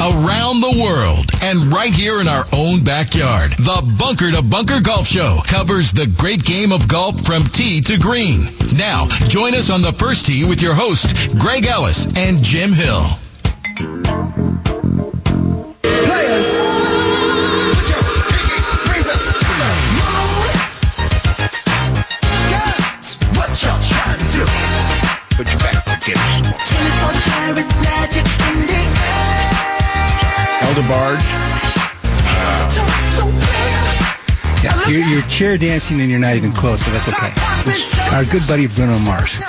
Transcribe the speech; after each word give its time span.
around 0.00 0.60
the 0.60 0.82
world, 0.82 1.26
and 1.42 1.72
right 1.72 1.92
here 1.92 2.20
in 2.20 2.28
our 2.28 2.44
own 2.54 2.82
backyard. 2.82 3.52
The 3.52 3.94
Bunker 3.98 4.30
to 4.30 4.42
Bunker 4.42 4.80
Golf 4.80 5.06
Show 5.06 5.40
covers 5.44 5.92
the 5.92 6.06
great 6.06 6.42
game 6.42 6.72
of 6.72 6.88
golf 6.88 7.24
from 7.26 7.44
tee 7.44 7.82
to 7.82 7.98
green. 7.98 8.48
Now, 8.76 9.06
join 9.28 9.54
us 9.54 9.68
on 9.68 9.82
the 9.82 9.92
first 9.92 10.26
tee 10.26 10.44
with 10.44 10.62
your 10.62 10.74
hosts, 10.74 11.12
Greg 11.34 11.66
Ellis 11.66 12.06
and 12.16 12.42
Jim 12.42 12.72
Hill. 12.72 13.04
Put 15.82 16.99
Elder 30.80 30.88
Barge. 30.88 31.20
Yeah, 34.62 34.88
you're, 34.88 35.06
you're 35.06 35.22
chair 35.22 35.58
dancing 35.58 36.00
and 36.00 36.10
you're 36.10 36.20
not 36.20 36.36
even 36.36 36.52
close, 36.52 36.82
but 36.82 36.92
that's 36.92 37.08
okay. 37.08 38.16
Our 38.16 38.24
good 38.24 38.46
buddy 38.46 38.66
Bruno 38.66 38.98
Mars. 39.00 39.40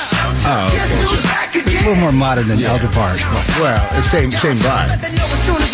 Oh, 0.46 0.68
okay. 0.68 1.78
A 1.78 1.88
little 1.88 1.96
more 1.96 2.12
modern 2.12 2.48
than 2.48 2.62
Elder 2.62 2.90
Barge. 2.94 3.24
Well, 3.60 4.02
same 4.02 4.32
same 4.32 4.58
vibe. 4.58 5.02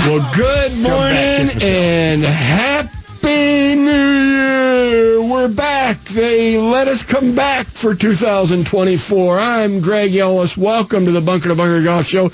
Well, 0.07 0.31
good 0.35 0.71
morning 0.81 1.49
kiss 1.49 1.55
myself. 1.55 1.63
and 1.63 2.21
happy 2.23 3.75
New 3.75 3.91
Year. 3.91 5.21
We're 5.31 5.49
back. 5.49 6.03
They 6.05 6.57
let 6.57 6.87
us 6.87 7.03
come 7.03 7.35
back 7.35 7.65
for 7.67 7.95
2024. 7.95 9.39
I'm 9.39 9.81
Greg 9.81 10.15
Ellis. 10.15 10.55
Welcome 10.57 11.05
to 11.05 11.11
the 11.11 11.21
Bunker 11.21 11.49
to 11.49 11.55
Bunker 11.55 11.83
Golf 11.83 12.05
Show. 12.05 12.29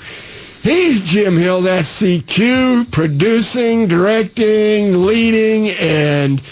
He's 0.64 1.02
Jim 1.02 1.36
Hill. 1.36 1.60
That's 1.60 2.00
CQ, 2.00 2.90
producing, 2.90 3.86
directing, 3.86 5.04
leading, 5.04 5.68
and 5.78 6.42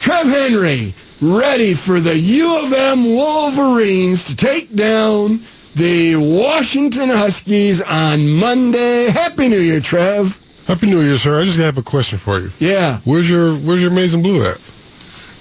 Trev 0.00 0.26
Henry 0.26 0.92
ready 1.22 1.74
for 1.74 2.00
the 2.00 2.18
U 2.18 2.58
of 2.64 2.72
M 2.72 3.04
Wolverines 3.14 4.24
to 4.24 4.34
take 4.34 4.74
down 4.74 5.38
the 5.76 6.16
Washington 6.16 7.10
Huskies 7.10 7.80
on 7.80 8.28
Monday. 8.28 9.08
Happy 9.08 9.48
New 9.48 9.60
Year, 9.60 9.78
Trev. 9.78 10.36
Happy 10.66 10.88
New 10.90 11.00
Year, 11.00 11.16
sir. 11.16 11.40
I 11.40 11.44
just 11.44 11.60
have 11.60 11.78
a 11.78 11.82
question 11.82 12.18
for 12.18 12.40
you. 12.40 12.50
Yeah. 12.58 12.98
Where's 13.04 13.30
your 13.30 13.54
Where's 13.54 13.82
your 13.82 13.92
maize 13.92 14.14
and 14.14 14.24
blue 14.24 14.44
at? 14.46 14.58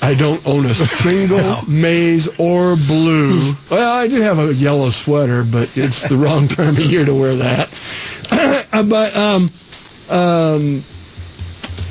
I 0.02 0.16
don't 0.16 0.46
own 0.48 0.66
a 0.66 0.74
single 0.74 1.62
maize 1.68 2.28
or 2.40 2.76
blue. 2.76 3.54
Well, 3.70 3.94
I 3.98 4.08
do 4.08 4.20
have 4.22 4.40
a 4.40 4.54
yellow 4.54 4.90
sweater, 4.90 5.44
but 5.44 5.72
it's 5.78 6.08
the 6.10 6.16
wrong 6.18 6.48
time 6.58 6.70
of 6.70 6.80
year 6.80 7.06
to 7.06 7.14
wear 7.14 7.36
that. 7.36 7.70
but 8.90 9.16
um, 9.16 9.44
um, 10.10 10.84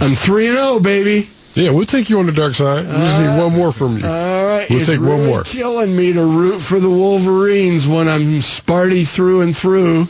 I'm 0.01 0.15
three 0.15 0.49
and 0.49 0.57
zero, 0.57 0.81
baby. 0.81 1.29
Yeah, 1.55 1.71
we'll 1.71 1.87
take 1.87 2.09
you 2.11 2.19
on 2.19 2.27
the 2.27 2.33
dark 2.33 2.55
side. 2.55 2.85
We 2.87 2.93
just 2.93 3.21
need 3.21 3.39
one 3.39 3.53
more 3.55 3.73
from 3.73 3.99
you. 3.99 4.07
All 4.07 4.47
right, 4.47 4.67
We'll 4.71 4.79
it's 4.81 4.89
take 4.89 5.01
one 5.01 5.27
more. 5.27 5.43
killing 5.43 5.95
me 5.97 6.13
to 6.13 6.23
root 6.25 6.61
for 6.61 6.79
the 6.81 6.91
Wolverines 6.91 7.87
when 7.89 8.09
I'm 8.09 8.39
Sparty 8.41 9.07
through 9.09 9.41
and 9.43 9.57
through. 9.57 10.07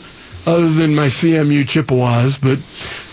Other 0.47 0.69
than 0.69 0.95
my 0.95 1.07
CMU 1.07 1.67
Chippewas, 1.67 2.39
but 2.39 2.57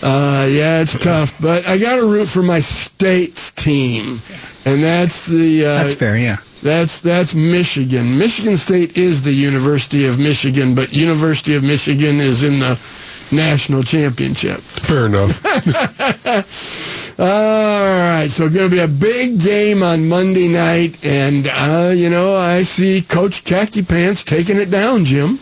uh, 0.01 0.47
yeah, 0.49 0.81
it's 0.81 0.97
tough. 0.97 1.39
But 1.39 1.67
I 1.67 1.77
got 1.77 1.97
to 1.97 2.05
root 2.05 2.27
for 2.27 2.41
my 2.41 2.59
state's 2.61 3.51
team, 3.51 4.21
and 4.65 4.83
that's 4.83 5.27
the 5.27 5.65
uh, 5.65 5.73
That's 5.75 5.95
fair, 5.95 6.17
yeah. 6.17 6.37
That's 6.63 7.01
that's 7.01 7.35
Michigan. 7.35 8.17
Michigan 8.17 8.57
State 8.57 8.97
is 8.97 9.21
the 9.21 9.31
University 9.33 10.07
of 10.07 10.17
Michigan, 10.19 10.73
but 10.73 10.93
University 10.93 11.55
of 11.55 11.63
Michigan 11.63 12.19
is 12.19 12.43
in 12.43 12.59
the 12.59 12.79
national 13.31 13.83
championship. 13.83 14.59
Fair 14.59 15.05
enough. 15.05 15.45
All 17.19 17.25
right, 17.25 18.27
so 18.29 18.49
going 18.49 18.69
to 18.69 18.75
be 18.75 18.79
a 18.81 18.87
big 18.87 19.39
game 19.39 19.81
on 19.83 20.07
Monday 20.07 20.47
night, 20.47 21.03
and 21.03 21.47
uh, 21.47 21.91
you 21.95 22.09
know 22.09 22.35
I 22.35 22.63
see 22.63 23.01
Coach 23.01 23.43
Khaki 23.43 23.83
Pants 23.83 24.23
taking 24.23 24.57
it 24.57 24.69
down, 24.69 25.05
Jim. 25.05 25.39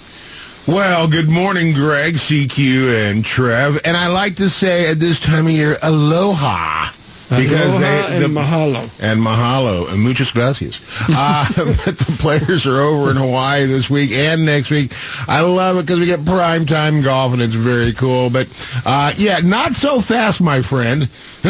Well, 0.68 1.08
good 1.08 1.30
morning, 1.30 1.74
Greg, 1.74 2.16
CQ, 2.16 3.12
and 3.12 3.24
Trev. 3.24 3.80
And 3.86 3.96
I 3.96 4.08
like 4.08 4.38
to 4.38 4.50
say 4.50 4.90
at 4.90 5.00
this 5.00 5.20
time 5.20 5.46
of 5.46 5.52
year, 5.52 5.76
aloha. 5.84 6.88
Because 7.30 7.80
Aloha 7.80 8.08
they, 8.08 8.26
and 8.26 8.36
mahalo. 8.36 9.02
and 9.02 9.20
mahalo 9.20 9.92
and 9.92 10.02
muchas 10.04 10.32
gracias. 10.32 10.82
Uh, 11.18 11.46
but 11.56 11.98
the 11.98 12.18
players 12.20 12.68
are 12.68 12.82
over 12.82 13.10
in 13.10 13.18
Hawaii 13.18 13.66
this 13.66 13.90
week 13.90 14.12
and 14.12 14.46
next 14.46 14.70
week. 14.70 14.92
I 15.28 15.42
love 15.42 15.78
it 15.78 15.82
because 15.82 16.00
we 16.00 16.06
get 16.06 16.26
prime 16.26 16.66
time 16.66 17.02
golf 17.02 17.34
and 17.34 17.42
it's 17.42 17.56
very 17.56 17.94
cool. 17.94 18.30
But 18.30 18.48
uh, 18.86 19.14
yeah, 19.18 19.40
not 19.40 19.74
so 19.74 20.00
fast, 20.00 20.42
my 20.42 20.62
friend. 20.62 21.10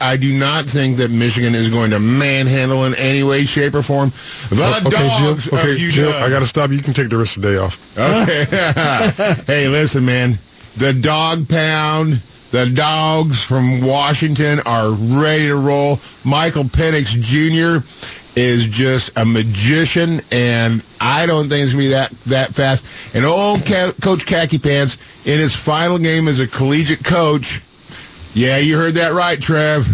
I 0.00 0.16
do 0.20 0.38
not 0.38 0.66
think 0.66 0.98
that 0.98 1.10
Michigan 1.10 1.54
is 1.54 1.70
going 1.70 1.90
to 1.90 1.98
manhandle 1.98 2.84
in 2.84 2.94
any 2.94 3.22
way, 3.22 3.44
shape, 3.46 3.74
or 3.74 3.82
form 3.82 4.10
the 4.50 4.82
okay, 4.86 4.90
dogs 4.90 5.44
Jim. 5.44 5.58
Okay, 5.58 5.72
of 5.72 5.78
Jim. 5.78 6.06
UW. 6.06 6.12
I 6.12 6.28
got 6.28 6.40
to 6.40 6.46
stop. 6.46 6.70
You. 6.70 6.76
You 6.76 6.82
can 6.82 6.94
take 6.94 7.10
the 7.10 7.18
rest 7.18 7.36
of 7.36 7.42
the 7.42 7.50
day 7.50 7.56
off. 7.58 7.98
Okay. 7.98 9.42
hey, 9.46 9.68
listen, 9.68 10.04
man. 10.04 10.38
The 10.76 10.92
dog 10.94 11.48
pound, 11.48 12.22
the 12.50 12.66
dogs 12.66 13.42
from 13.42 13.80
Washington 13.82 14.60
are 14.66 14.90
ready 14.92 15.46
to 15.48 15.56
roll. 15.56 15.98
Michael 16.24 16.64
Penix 16.64 17.06
Jr. 17.20 17.86
is 18.38 18.66
just 18.66 19.10
a 19.16 19.24
magician, 19.24 20.20
and 20.32 20.82
I 21.00 21.26
don't 21.26 21.48
think 21.48 21.64
it's 21.64 21.74
going 21.74 21.84
to 21.84 21.88
be 21.88 21.92
that, 21.94 22.10
that 22.26 22.54
fast. 22.54 23.14
And 23.14 23.24
old 23.24 23.64
Ca- 23.64 23.92
Coach 24.00 24.26
Khaki 24.26 24.58
Pants, 24.58 24.96
in 25.26 25.38
his 25.38 25.54
final 25.54 25.98
game 25.98 26.26
as 26.28 26.40
a 26.40 26.46
collegiate 26.48 27.04
coach, 27.04 27.60
yeah, 28.34 28.58
you 28.58 28.76
heard 28.76 28.94
that 28.94 29.12
right, 29.12 29.40
Trev. 29.40 29.86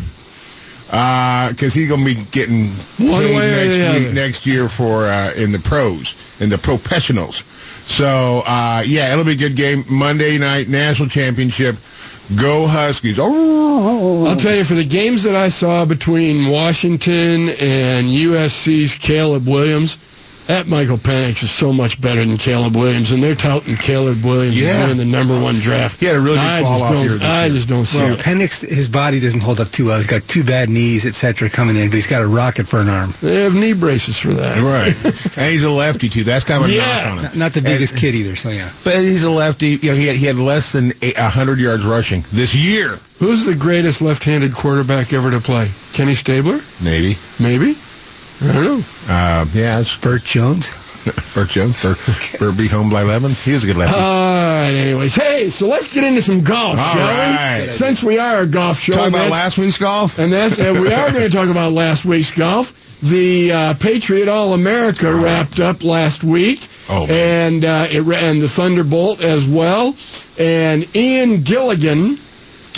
Because 0.87 1.75
he's 1.75 1.89
going 1.89 2.05
to 2.05 2.15
be 2.15 2.22
getting 2.31 2.66
One 3.11 3.22
paid 3.22 3.34
next, 3.34 4.05
week, 4.05 4.15
next 4.15 4.47
year 4.47 4.69
for 4.69 5.05
uh, 5.06 5.33
in 5.37 5.50
the 5.50 5.59
pros, 5.59 6.15
in 6.41 6.49
the 6.49 6.59
professionals. 6.59 7.39
So 7.87 8.43
uh, 8.47 8.83
yeah, 8.87 9.12
it'll 9.12 9.25
be 9.25 9.33
a 9.33 9.37
good 9.37 9.56
game. 9.56 9.84
Monday 9.91 10.39
night 10.39 10.69
national 10.69 11.09
championship. 11.09 11.77
Go 12.35 12.67
Huskies! 12.67 13.19
Oh, 13.21 14.27
I'll 14.27 14.37
tell 14.37 14.57
you, 14.57 14.65
for 14.65 14.75
the 14.75 14.85
games 14.85 15.23
that 15.23 15.37
I 15.37 15.49
saw 15.49 15.85
between 15.85 16.49
Washington 16.49 17.51
and 17.51 18.09
USC's 18.09 18.97
Caleb 18.97 19.47
Williams, 19.47 19.97
that 20.47 20.67
Michael 20.69 20.97
Penix 20.97 21.43
is 21.43 21.51
so 21.51 21.73
much 21.73 22.01
better 22.01 22.25
than 22.25 22.37
Caleb 22.39 22.77
Williams, 22.77 23.11
and 23.12 23.23
they're 23.23 23.34
touting 23.34 23.77
Caleb 23.77 24.25
Williams 24.25 24.59
Yeah. 24.61 24.69
as 24.69 24.81
winning 24.89 24.97
the 24.99 25.05
number 25.05 25.34
one 25.41 25.55
draft. 25.57 25.99
He 26.01 26.07
had 26.07 26.17
a 26.17 26.21
really 26.21 26.37
good 26.37 26.45
I 26.45 26.62
fall 26.62 26.73
just 26.79 26.84
off 26.84 26.93
don't, 26.93 27.03
this 27.09 27.23
I 27.23 27.45
year. 27.47 27.55
just 27.55 27.69
don't 27.69 27.84
see 27.84 27.99
Well, 27.99 28.12
it. 28.15 28.21
Penix, 28.21 28.61
his 28.61 28.89
body 28.89 29.21
doesn't 29.21 29.41
hold 29.41 29.61
up 29.61 29.71
too 29.71 29.87
well. 29.87 29.97
He's 29.97 30.07
got 30.07 30.27
two 30.29 30.45
bad 30.45 30.69
knees, 30.69 31.05
etc., 31.07 31.49
coming 31.51 31.77
in, 31.77 31.87
but 31.89 31.95
he's 31.97 32.07
got 32.07 32.23
a 32.23 32.27
rocket 32.27 32.67
for 32.69 32.79
an 32.81 32.89
arm. 32.89 33.12
They 33.23 33.43
have 33.43 33.55
knee 33.55 33.73
braces 33.73 34.19
for 34.19 34.34
that. 34.34 34.59
right. 34.59 34.95
and 35.39 35.51
he's 35.53 35.62
a 35.65 35.71
lefty 35.71 36.09
too. 36.09 36.25
That's 36.25 36.45
kind 36.45 36.63
of 36.65 36.71
a 36.71 36.73
Yeah. 36.73 36.87
knock 36.87 37.07
on 37.13 37.19
him. 37.19 37.23
Not, 37.25 37.37
not 37.37 37.53
the 37.55 37.63
biggest 37.63 37.97
kid 37.97 38.15
either, 38.15 38.37
so 38.37 38.51
yeah. 38.51 38.71
But 38.84 38.97
he's 38.97 39.25
a 39.25 39.31
lefty. 39.31 39.78
You 39.83 39.91
know, 39.91 39.97
he 39.97 40.07
had, 40.07 40.17
he 40.17 40.27
had 40.27 40.37
less 40.37 40.73
than 40.73 40.93
a 41.03 41.28
hundred 41.28 41.59
yards 41.59 41.84
rushing 41.84 42.25
this 42.33 42.55
year. 42.55 42.99
Who's 43.19 43.47
the 43.47 43.55
greatest 43.55 44.03
left-handed 44.03 44.53
quarterback 44.55 45.13
ever 45.13 45.31
to 45.31 45.41
play? 45.41 45.71
Kenny 45.95 46.15
Stabler? 46.15 46.61
Maybe. 46.83 47.17
Maybe. 47.41 47.75
I 48.43 48.53
don't 48.53 48.65
know. 48.65 48.81
Uh, 49.09 49.47
yeah, 49.53 49.81
it's 49.81 49.97
Burt 49.97 50.25
Jones. 50.25 50.71
Burt 51.35 51.49
Jones. 51.49 51.81
Burt, 51.83 51.99
Burt 52.39 52.57
be 52.59 52.67
home 52.69 52.91
by 52.91 53.03
eleven. 53.03 53.31
He 53.31 53.53
was 53.53 53.63
a 53.65 53.67
good 53.69 53.77
lefty. 53.77 53.95
All 53.95 54.01
right. 54.03 54.71
Anyways, 54.75 55.15
hey, 55.15 55.49
so 55.51 55.69
let's 55.69 55.93
get 55.95 56.03
into 56.05 56.21
some 56.21 56.43
golf, 56.43 56.79
All 56.79 56.93
shall 56.93 57.07
right. 57.07 57.63
we? 57.67 57.73
Since 57.73 58.03
we 58.03 58.19
are 58.19 58.43
a 58.43 58.47
golf 58.47 58.79
show, 58.81 58.95
Talk 58.95 59.09
about 59.09 59.31
last 59.31 59.57
week's 59.59 59.79
golf. 59.79 60.19
And 60.19 60.33
that's 60.33 60.59
and 60.59 60.81
we 60.81 60.93
are 60.93 61.11
going 61.13 61.23
to 61.23 61.31
talk 61.31 61.49
about 61.49 61.73
last 61.73 62.05
week's 62.07 62.31
golf. 62.33 62.73
The 63.03 63.53
uh, 63.53 63.75
Patriot 63.75 64.29
All 64.29 64.55
America 64.55 65.13
wrapped 65.15 65.61
up 65.61 65.85
last 65.85 66.25
week, 66.25 66.59
Oh, 66.89 67.07
man. 67.07 67.53
and 67.55 67.65
uh, 67.65 67.87
it 67.91 68.07
and 68.23 68.41
the 68.41 68.49
Thunderbolt 68.49 69.23
as 69.23 69.47
well. 69.47 69.95
And 70.41 70.85
Ian 70.97 71.43
Gilligan, 71.43 72.17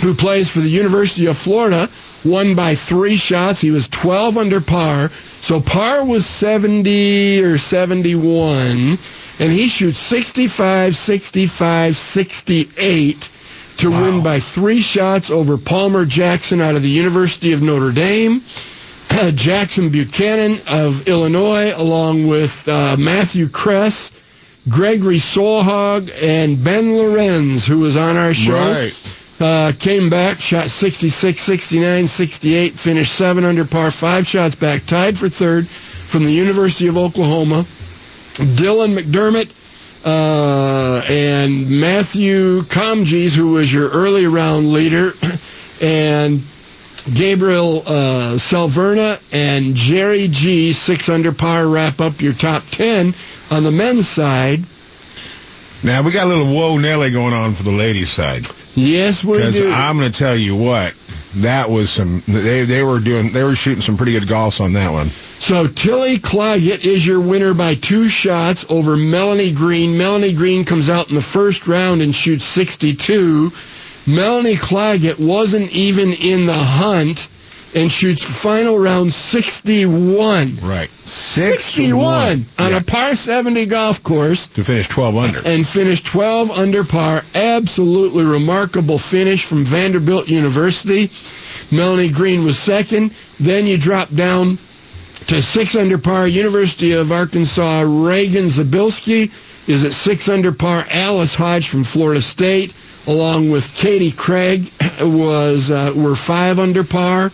who 0.02 0.14
plays 0.14 0.50
for 0.50 0.58
the 0.60 0.68
University 0.68 1.26
of 1.26 1.36
Florida, 1.38 1.88
won 2.28 2.54
by 2.54 2.74
three 2.74 3.16
shots. 3.16 3.60
He 3.60 3.70
was 3.70 3.88
12 3.88 4.36
under 4.38 4.60
par, 4.60 5.08
so 5.08 5.60
par 5.60 6.04
was 6.04 6.26
70 6.26 7.42
or 7.42 7.58
71, 7.58 8.98
and 9.40 9.52
he 9.52 9.68
shoots 9.68 9.98
65, 9.98 10.94
65, 10.94 11.96
68 11.96 13.30
to 13.78 13.90
win 13.90 14.22
by 14.22 14.40
three 14.40 14.80
shots 14.80 15.30
over 15.30 15.56
Palmer 15.56 16.04
Jackson 16.04 16.60
out 16.60 16.74
of 16.74 16.82
the 16.82 16.88
University 16.90 17.52
of 17.52 17.62
Notre 17.62 17.92
Dame. 17.92 18.42
Jackson 19.34 19.88
Buchanan 19.90 20.58
of 20.68 21.08
Illinois, 21.08 21.72
along 21.74 22.26
with 22.26 22.68
uh, 22.68 22.96
Matthew 22.98 23.48
Kress, 23.48 24.12
Gregory 24.68 25.16
Solhaug, 25.16 26.10
and 26.22 26.62
Ben 26.62 26.92
Lorenz, 26.96 27.66
who 27.66 27.78
was 27.78 27.96
on 27.96 28.16
our 28.16 28.34
show. 28.34 28.54
Right. 28.54 29.17
Uh, 29.40 29.72
came 29.78 30.10
back, 30.10 30.40
shot 30.40 30.68
66, 30.68 31.40
69, 31.40 32.06
68, 32.08 32.74
finished 32.74 33.14
7 33.14 33.44
under 33.44 33.64
par, 33.64 33.90
5 33.90 34.26
shots 34.26 34.56
back, 34.56 34.84
tied 34.86 35.16
for 35.16 35.28
third 35.28 35.68
from 35.68 36.24
the 36.24 36.32
University 36.32 36.88
of 36.88 36.98
Oklahoma. 36.98 37.64
Dylan 38.56 38.96
McDermott 38.98 39.54
uh, 40.04 41.04
and 41.08 41.80
Matthew 41.80 42.60
Comegys, 42.62 43.36
who 43.36 43.52
was 43.52 43.72
your 43.72 43.90
early 43.90 44.26
round 44.26 44.72
leader, 44.72 45.12
and 45.82 46.42
Gabriel 47.14 47.82
uh, 47.86 48.36
Salverna 48.36 49.20
and 49.32 49.74
Jerry 49.74 50.28
G, 50.28 50.72
six 50.72 51.08
under 51.08 51.32
par, 51.32 51.66
wrap 51.68 52.00
up 52.00 52.20
your 52.20 52.32
top 52.32 52.64
10 52.70 53.14
on 53.50 53.62
the 53.62 53.70
men's 53.70 54.08
side. 54.08 54.64
Now 55.84 56.02
we 56.02 56.10
got 56.10 56.26
a 56.26 56.28
little 56.28 56.46
whoa 56.46 56.76
Nelly 56.76 57.10
going 57.12 57.32
on 57.34 57.52
for 57.52 57.62
the 57.62 57.72
ladies' 57.72 58.10
side. 58.10 58.46
Yes, 58.78 59.24
we 59.24 59.38
Because 59.38 59.56
do. 59.56 59.70
I'm 59.70 59.98
going 59.98 60.10
to 60.12 60.18
tell 60.18 60.36
you 60.36 60.56
what, 60.56 60.94
that 61.36 61.68
was 61.68 61.90
some. 61.90 62.22
They 62.26 62.64
they 62.64 62.82
were 62.82 63.00
doing. 63.00 63.32
They 63.32 63.42
were 63.44 63.54
shooting 63.54 63.82
some 63.82 63.96
pretty 63.96 64.12
good 64.12 64.24
golfs 64.24 64.60
on 64.60 64.72
that 64.74 64.92
one. 64.92 65.08
So 65.08 65.66
Tilly 65.66 66.18
Claggett 66.18 66.84
is 66.84 67.06
your 67.06 67.20
winner 67.20 67.54
by 67.54 67.74
two 67.74 68.08
shots 68.08 68.64
over 68.68 68.96
Melanie 68.96 69.52
Green. 69.52 69.96
Melanie 69.96 70.32
Green 70.32 70.64
comes 70.64 70.88
out 70.88 71.08
in 71.08 71.14
the 71.14 71.20
first 71.20 71.66
round 71.66 72.02
and 72.02 72.14
shoots 72.14 72.44
62. 72.44 73.52
Melanie 74.06 74.56
Claggett 74.56 75.18
wasn't 75.18 75.70
even 75.70 76.12
in 76.12 76.46
the 76.46 76.54
hunt 76.54 77.28
and 77.74 77.90
shoots 77.92 78.24
final 78.24 78.78
round 78.78 79.12
61. 79.12 80.56
Right. 80.62 80.88
61 80.90 82.46
on 82.58 82.70
Yeah. 82.70 82.76
a 82.78 82.80
par 82.82 83.14
70 83.14 83.66
golf 83.66 84.02
course 84.02 84.46
to 84.48 84.64
finish 84.64 84.88
12 84.88 85.16
under. 85.16 85.40
and 85.44 85.66
finish 85.66 86.00
12 86.02 86.50
under 86.50 86.84
par. 86.84 87.22
Absolutely 87.34 88.24
remarkable 88.24 88.98
finish 88.98 89.44
from 89.44 89.64
Vanderbilt 89.64 90.28
University. 90.28 91.10
Melanie 91.70 92.08
Green 92.08 92.44
was 92.44 92.58
second. 92.58 93.10
Then 93.38 93.66
you 93.66 93.76
drop 93.76 94.14
down 94.14 94.58
to 95.26 95.42
six 95.42 95.74
under 95.76 95.98
par. 95.98 96.26
University 96.26 96.92
of 96.92 97.12
Arkansas, 97.12 97.84
Reagan 97.86 98.46
Zabilski 98.46 99.30
is 99.68 99.84
at 99.84 99.92
six 99.92 100.28
under 100.28 100.52
par. 100.52 100.86
Alice 100.90 101.34
Hodge 101.34 101.68
from 101.68 101.84
Florida 101.84 102.22
State, 102.22 102.72
along 103.06 103.50
with 103.50 103.74
Katie 103.76 104.10
Craig, 104.12 104.70
was 105.02 105.70
uh, 105.70 105.92
were 105.94 106.14
five 106.14 106.58
under 106.58 106.82
par. 106.82 107.30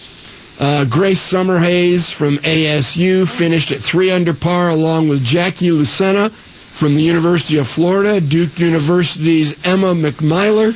Uh, 0.61 0.85
Grace 0.85 1.21
Summerhays 1.33 2.13
from 2.13 2.39
ASU 2.39 3.27
finished 3.29 3.73
at 3.73 3.81
three 3.81 4.11
under 4.11 4.33
par, 4.33 4.71
along 4.71 5.09
with 5.09 5.25
Jackie 5.25 5.71
Lucena 5.71 6.31
from 6.31 6.95
the 6.95 7.03
University 7.03 7.59
of 7.59 7.67
Florida. 7.67 8.21
Duke 8.21 8.59
University's 8.59 9.55
Emma 9.67 9.95
McMyler 9.95 10.71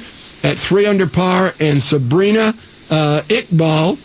at 0.44 0.56
three 0.56 0.86
under 0.86 1.06
par, 1.06 1.52
and 1.60 1.80
Sabrina 1.80 2.54
uh, 2.90 3.20
Iqbal 3.28 3.98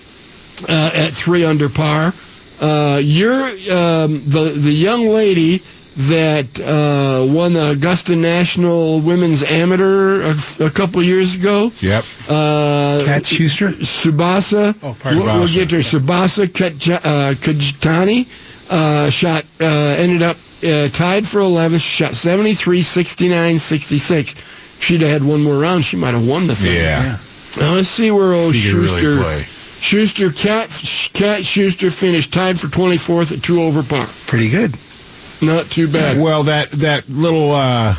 uh, 0.69 0.91
at 0.93 1.13
three 1.13 1.43
under 1.43 1.69
par. 1.69 2.13
Uh, 2.61 2.99
you're 3.03 3.33
um, 3.71 4.21
the 4.25 4.53
the 4.55 4.71
young 4.71 5.07
lady 5.07 5.59
that 5.95 6.59
uh, 6.59 7.31
won 7.33 7.53
the 7.53 7.71
Augusta 7.71 8.15
National 8.15 8.99
Women's 8.99 9.43
Amateur 9.43 10.21
a, 10.23 10.65
a 10.65 10.69
couple 10.69 11.01
years 11.03 11.35
ago. 11.35 11.71
Yep. 11.81 12.03
Uh, 12.29 13.01
Kat 13.05 13.25
Schuster? 13.25 13.69
Tsubasa. 13.69 14.75
Oh, 14.81 14.95
pardon. 14.99 15.21
We'll, 15.23 15.39
we'll 15.39 15.47
get 15.53 15.69
to 15.69 15.75
her. 15.77 15.81
Tsubasa 15.81 16.47
Kaj- 16.47 16.91
uh, 16.93 17.33
Kajitani 17.35 18.25
uh, 18.71 19.09
shot 19.09 19.45
uh, 19.61 19.65
ended 19.65 20.21
up 20.23 20.37
uh, 20.63 20.89
tied 20.89 21.27
for 21.27 21.39
11th, 21.39 21.81
shot 21.81 22.15
73, 22.15 22.81
69, 22.81 23.59
66. 23.59 24.33
If 24.33 24.83
she'd 24.83 25.01
have 25.01 25.09
had 25.11 25.23
one 25.23 25.43
more 25.43 25.59
round, 25.59 25.83
she 25.85 25.97
might 25.97 26.13
have 26.13 26.27
won 26.27 26.47
the 26.47 26.55
thing. 26.55 26.73
Yeah. 26.75 27.17
Now 27.59 27.75
let's 27.75 27.87
see 27.89 28.09
where 28.09 28.33
old 28.33 28.55
She 28.55 28.71
could 28.71 28.79
really 28.79 28.99
Schuster. 29.01 29.21
play. 29.21 29.41
Schuster, 29.79 30.31
Cat, 30.31 30.69
Cat 31.13 31.45
Schuster 31.45 31.89
finished 31.91 32.33
tied 32.33 32.57
for 32.59 32.67
24th 32.67 33.33
at 33.37 33.43
two 33.43 33.61
over 33.61 33.83
par. 33.83 34.07
Pretty 34.27 34.49
good. 34.49 34.73
Not 35.41 35.65
too 35.67 35.87
bad. 35.87 36.21
Well, 36.21 36.43
that 36.43 36.71
that 36.71 37.09
little 37.09 37.51
uh, 37.51 37.95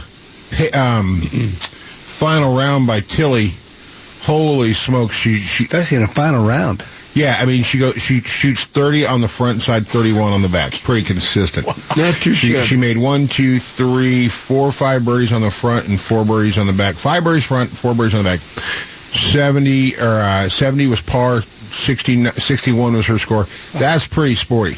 um, 0.73 1.21
final 1.23 2.57
round 2.57 2.87
by 2.87 3.01
Tilly. 3.01 3.51
Holy 4.23 4.73
smokes! 4.73 5.15
She 5.15 5.39
she 5.39 5.65
Especially 5.65 5.99
in 5.99 6.03
a 6.05 6.09
final 6.09 6.47
round. 6.47 6.83
yeah. 7.15 7.37
I 7.39 7.45
mean, 7.45 7.63
she 7.63 7.79
go 7.79 7.93
she 7.93 8.21
shoots 8.23 8.65
30 8.65 9.07
on 9.07 9.21
the 9.21 9.29
front 9.29 9.61
side, 9.61 9.87
31 9.87 10.33
on 10.33 10.41
the 10.41 10.49
back. 10.49 10.73
Pretty 10.83 11.05
consistent. 11.05 11.67
Not 11.97 12.15
too 12.15 12.33
She, 12.35 12.49
shabby. 12.55 12.63
she 12.67 12.77
made 12.79 12.97
one, 12.97 13.29
two, 13.29 13.59
three, 13.61 14.29
four, 14.29 14.73
five 14.73 15.05
birdies 15.05 15.33
on 15.33 15.43
the 15.43 15.51
front 15.51 15.89
and 15.89 16.01
four 16.01 16.25
birdies 16.25 16.57
on 16.57 16.67
the 16.67 16.73
back. 16.73 16.95
Five 16.95 17.25
birdies 17.25 17.45
front, 17.45 17.69
four 17.69 17.95
birdies 17.95 18.15
on 18.15 18.25
the 18.25 18.31
back. 18.31 18.41
70 18.41 19.97
or 19.97 20.01
uh, 20.03 20.49
70 20.49 20.87
was 20.89 21.03
par. 21.03 21.43
60, 21.43 22.25
61 22.27 22.93
was 22.95 23.07
her 23.09 23.19
score. 23.19 23.47
That's 23.73 24.07
pretty 24.09 24.37
sporty. 24.37 24.77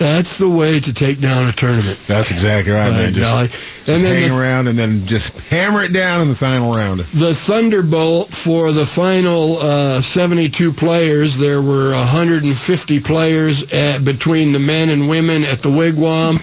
That's 0.00 0.38
the 0.38 0.48
way 0.48 0.80
to 0.80 0.94
take 0.94 1.20
down 1.20 1.46
a 1.46 1.52
tournament. 1.52 1.98
That's 2.06 2.30
exactly 2.30 2.72
right, 2.72 2.90
man. 2.90 3.12
Just, 3.12 3.86
And 3.86 4.00
then 4.02 4.16
hang 4.22 4.30
the- 4.30 4.40
around 4.40 4.68
and 4.68 4.78
then 4.78 5.04
just 5.06 5.38
hammer 5.50 5.82
it 5.82 5.92
down 5.92 6.22
in 6.22 6.28
the 6.28 6.34
final 6.34 6.72
round. 6.72 7.00
The 7.00 7.34
Thunderbolt 7.34 8.30
for 8.32 8.72
the 8.72 8.86
final 8.86 9.58
uh, 9.58 10.00
72 10.00 10.72
players, 10.72 11.36
there 11.36 11.60
were 11.60 11.90
150 11.92 13.00
players 13.00 13.70
at, 13.74 14.02
between 14.02 14.52
the 14.52 14.58
men 14.58 14.88
and 14.88 15.06
women 15.06 15.44
at 15.44 15.58
the 15.58 15.68
Wigwam. 15.68 16.38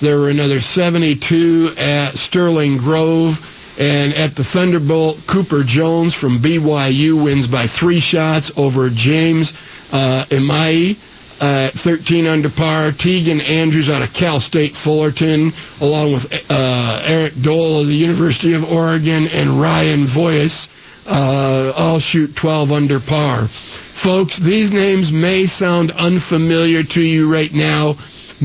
There 0.00 0.16
were 0.18 0.30
another 0.30 0.62
72 0.62 1.68
at 1.76 2.16
Sterling 2.16 2.78
Grove. 2.78 3.58
And 3.78 4.14
at 4.14 4.36
the 4.36 4.44
Thunderbolt, 4.44 5.18
Cooper 5.26 5.62
Jones 5.64 6.14
from 6.14 6.38
BYU 6.38 7.22
wins 7.24 7.46
by 7.46 7.66
three 7.66 8.00
shots 8.00 8.50
over 8.56 8.88
James 8.90 9.52
uh, 9.92 10.24
Imai 10.30 10.96
uh, 11.42 11.70
13 11.70 12.26
under 12.26 12.48
par. 12.48 12.92
Tegan 12.92 13.40
Andrews 13.40 13.90
out 13.90 14.00
of 14.00 14.14
Cal 14.14 14.38
State 14.38 14.76
Fullerton, 14.76 15.50
along 15.80 16.12
with 16.12 16.50
uh, 16.50 17.02
Eric 17.04 17.34
Dole 17.42 17.80
of 17.80 17.88
the 17.88 17.96
University 17.96 18.54
of 18.54 18.70
Oregon 18.72 19.26
and 19.34 19.50
Ryan 19.50 20.04
Voyes, 20.04 20.68
uh, 21.06 21.72
all 21.76 21.98
shoot 21.98 22.34
12 22.36 22.70
under 22.70 23.00
par. 23.00 23.48
Folks, 23.48 24.36
these 24.38 24.72
names 24.72 25.12
may 25.12 25.46
sound 25.46 25.90
unfamiliar 25.92 26.84
to 26.84 27.02
you 27.02 27.32
right 27.32 27.52
now, 27.52 27.96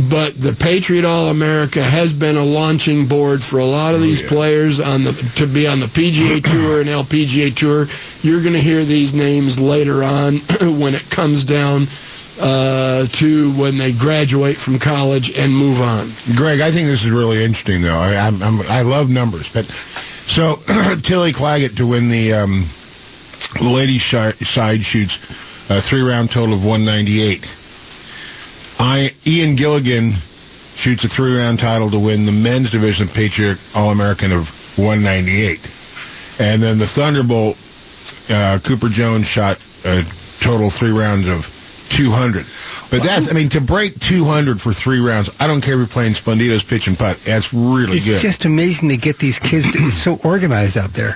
but 0.09 0.33
the 0.39 0.55
Patriot 0.59 1.05
All 1.05 1.27
America 1.29 1.83
has 1.83 2.13
been 2.13 2.35
a 2.35 2.44
launching 2.44 3.05
board 3.05 3.44
for 3.44 3.59
a 3.59 3.65
lot 3.65 3.94
of 3.94 4.01
these 4.01 4.21
players 4.23 4.79
on 4.79 5.03
the 5.03 5.11
to 5.35 5.45
be 5.45 5.67
on 5.67 5.79
the 5.79 5.85
PGA 5.85 6.44
Tour 6.51 6.81
and 6.81 6.89
LPGA 6.89 7.55
Tour. 7.55 7.88
You're 8.23 8.41
going 8.41 8.53
to 8.53 8.59
hear 8.61 8.83
these 8.83 9.13
names 9.13 9.59
later 9.59 10.03
on 10.03 10.35
when 10.79 10.95
it 10.95 11.07
comes 11.11 11.44
down 11.44 11.85
uh, 12.39 13.06
to 13.06 13.51
when 13.54 13.78
they 13.78 13.94
graduate 13.94 14.57
from 14.57 14.80
college 14.80 15.38
and 15.38 15.56
move 15.56 15.81
on. 15.81 16.07
Greg, 16.36 16.62
I 16.62 16.72
think 16.72 16.88
this 16.88 17.04
is 17.04 17.12
really 17.12 17.44
interesting, 17.44 17.81
though. 17.81 17.98
I, 17.98 18.16
I'm, 18.16 18.42
I'm, 18.42 18.62
I 18.69 18.81
love 18.81 19.10
numbers, 19.10 19.51
but 19.51 19.66
so 19.66 20.56
Tilly 21.04 21.31
Claggett 21.34 21.78
to 21.78 21.88
win 21.88 22.10
the 22.10 22.34
um, 22.34 22.63
ladies' 23.62 24.06
side 24.06 24.86
shoots 24.86 25.18
a 25.69 25.81
three-round 25.81 26.31
total 26.31 26.54
of 26.54 26.66
198. 26.66 27.54
I 28.80 29.14
Ian 29.26 29.56
Gilligan 29.56 30.11
shoots 30.76 31.04
a 31.04 31.09
three-round 31.09 31.59
title 31.59 31.90
to 31.90 32.00
win 32.00 32.26
the 32.26 32.31
men's 32.31 32.69
division 32.69 33.07
Patriot 33.07 33.57
All-American 33.76 34.31
of 34.31 34.50
198, 34.78 35.59
and 36.40 36.61
then 36.61 36.78
the 36.78 36.85
Thunderbolt 36.85 37.57
uh, 38.30 38.59
Cooper 38.64 38.90
Jones 38.90 39.28
shot 39.28 39.57
a 39.85 40.04
total 40.40 40.69
three 40.69 40.92
rounds 40.92 41.28
of 41.28 41.56
200. 41.89 42.45
But 42.89 43.03
that's, 43.03 43.29
I 43.29 43.33
mean, 43.33 43.49
to 43.49 43.61
break 43.61 43.99
200 43.99 44.61
for 44.61 44.71
three 44.73 44.99
rounds, 44.99 45.29
I 45.41 45.47
don't 45.47 45.61
care 45.61 45.73
if 45.73 45.79
you're 45.79 45.87
playing 45.87 46.13
Splendido's 46.13 46.63
pitch 46.63 46.87
and 46.87 46.97
putt. 46.97 47.17
That's 47.25 47.53
really 47.53 47.97
It's 47.97 48.06
good. 48.06 48.13
It's 48.13 48.21
just 48.21 48.45
amazing 48.45 48.89
to 48.89 48.97
get 48.97 49.19
these 49.19 49.39
kids 49.39 49.69
to, 49.71 49.77
it's 49.79 49.94
so 49.95 50.19
organized 50.23 50.77
out 50.77 50.94
there. 50.94 51.15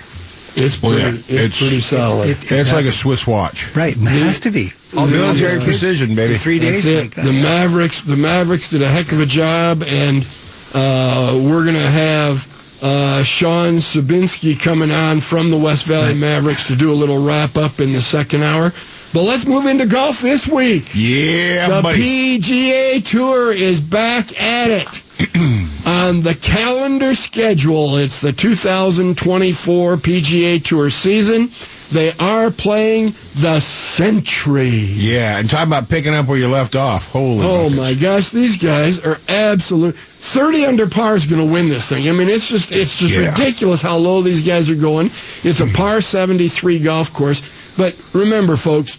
It's 0.54 0.82
Well, 0.82 0.92
pretty, 0.92 1.18
yeah, 1.18 1.18
it's, 1.18 1.30
it's- 1.32 1.60
pretty 1.60 1.80
solid. 1.80 2.30
It- 2.30 2.52
it's 2.52 2.74
like 2.74 2.86
a 2.86 2.92
Swiss 2.92 3.26
watch. 3.26 3.74
Right, 3.76 3.94
it 3.96 4.00
has 4.00 4.42
to 4.42 4.52
be. 4.52 4.70
All 4.98 5.08
Military 5.08 5.54
kids 5.54 5.64
precision, 5.66 6.14
baby. 6.16 6.34
in 6.34 6.40
Three 6.40 6.60
That's 6.60 6.84
days. 6.84 6.86
it. 6.86 7.04
my 7.04 7.08
God, 7.24 7.26
The 7.26 7.34
yeah. 7.34 7.44
Mavericks, 7.44 8.02
the 8.02 8.18
Mavericks 8.18 8.70
did 8.70 8.82
a 8.82 8.88
heck 8.88 9.12
of 9.14 9.22
a 9.22 9.26
job, 9.26 9.84
and 9.84 10.24
uh, 10.74 11.40
we're 11.48 11.64
going 11.64 11.76
to 11.76 11.82
have 11.90 12.46
uh, 12.82 13.24
Sean 13.24 13.76
Sabinski 13.76 14.60
coming 14.60 14.92
on 14.92 15.20
from 15.22 15.50
the 15.50 15.58
West 15.58 15.86
Valley 15.86 16.16
Mavericks 16.18 16.68
to 16.68 16.76
do 16.76 16.92
a 16.92 16.94
little 16.94 17.24
wrap 17.26 17.58
up 17.58 17.80
in 17.80 17.94
the 17.94 18.02
second 18.02 18.44
hour. 18.44 18.72
But 19.14 19.24
let's 19.24 19.46
move 19.46 19.66
into 19.66 19.86
golf 19.86 20.22
this 20.22 20.48
week. 20.48 20.86
Yeah, 20.96 21.68
The 21.68 21.82
buddy. 21.82 22.40
PGA 22.40 23.04
Tour 23.04 23.52
is 23.54 23.82
back 23.82 24.40
at 24.42 24.70
it. 24.72 25.04
On 25.86 26.22
the 26.22 26.36
calendar 26.36 27.16
schedule, 27.16 27.98
it's 27.98 28.22
the 28.22 28.32
2024 28.32 29.96
PGA 29.98 30.64
Tour 30.64 30.90
season. 30.90 31.50
They 31.92 32.12
are 32.20 32.52
playing 32.52 33.14
the 33.36 33.60
Sentry. 33.60 34.70
yeah, 34.70 35.40
and 35.40 35.50
talking 35.50 35.68
about 35.68 35.90
picking 35.90 36.14
up 36.14 36.28
where 36.28 36.38
you 36.38 36.48
left 36.48 36.76
off. 36.76 37.12
Holy. 37.12 37.42
Oh 37.44 37.70
my 37.72 37.94
gosh, 37.96 38.30
these 38.30 38.62
guys 38.62 39.00
are 39.00 39.18
absolute. 39.28 39.96
Thirty 39.96 40.66
under 40.66 40.88
par 40.88 41.16
is 41.16 41.26
going 41.26 41.46
to 41.46 41.52
win 41.52 41.68
this 41.68 41.90
thing. 41.90 42.08
I 42.08 42.12
mean, 42.12 42.30
it's 42.30 42.48
just 42.48 42.72
it's 42.72 42.96
just 42.98 43.16
Yeah. 43.16 43.32
ridiculous 43.32 43.82
how 43.82 43.98
low 43.98 44.22
these 44.22 44.46
guys 44.46 44.70
are 44.70 44.76
going. 44.76 45.08
It's 45.08 45.60
a 45.60 45.68
par 45.68 46.00
seventy 46.02 46.48
three 46.48 46.80
golf 46.80 47.12
course, 47.12 47.76
but 47.78 48.00
remember, 48.14 48.56
folks, 48.56 48.98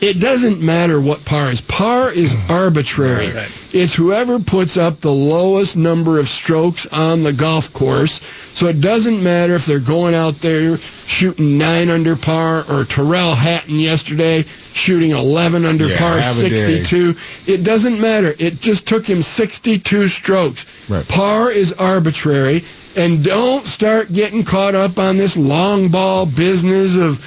it 0.00 0.20
doesn't 0.20 0.60
matter 0.60 1.00
what 1.00 1.24
par 1.24 1.50
is. 1.50 1.60
Par 1.62 2.12
is 2.12 2.36
arbitrary. 2.50 3.26
It's 3.72 3.94
whoever 3.94 4.38
puts 4.38 4.76
up 4.76 5.00
the 5.00 5.12
lowest 5.12 5.76
number 5.76 6.18
of 6.18 6.26
strokes 6.26 6.86
on 6.86 7.22
the 7.22 7.32
golf 7.32 7.72
course. 7.72 8.20
So 8.54 8.66
it 8.68 8.80
doesn't 8.80 9.22
matter 9.22 9.54
if 9.54 9.66
they're 9.66 9.78
going 9.80 10.14
out 10.14 10.34
there 10.40 10.76
shooting 10.78 11.58
nine 11.58 11.88
under 11.90 12.16
par 12.16 12.64
or 12.70 12.84
Tyrrell 12.84 13.34
Hatton 13.34 13.78
yesterday 13.78 14.42
shooting 14.42 15.10
11 15.12 15.64
under 15.64 15.86
Yeah, 15.86 15.98
par 15.98 16.18
have 16.18 16.38
a 16.40 16.48
day. 16.48 16.82
62. 16.84 17.52
It 17.52 17.64
doesn't 17.64 18.00
matter. 18.00 18.34
It 18.38 18.60
just 18.60 18.86
took 18.86 19.06
him 19.06 19.22
62 19.22 20.08
strokes. 20.08 20.88
Right. 20.90 21.06
Par 21.08 21.50
is 21.50 21.72
arbitrary. 21.72 22.64
And 22.96 23.22
don't 23.22 23.66
start 23.66 24.10
getting 24.12 24.42
caught 24.42 24.74
up 24.74 24.98
on 24.98 25.18
this 25.18 25.36
long 25.36 25.88
ball 25.88 26.24
business 26.24 26.96
of 26.96 27.18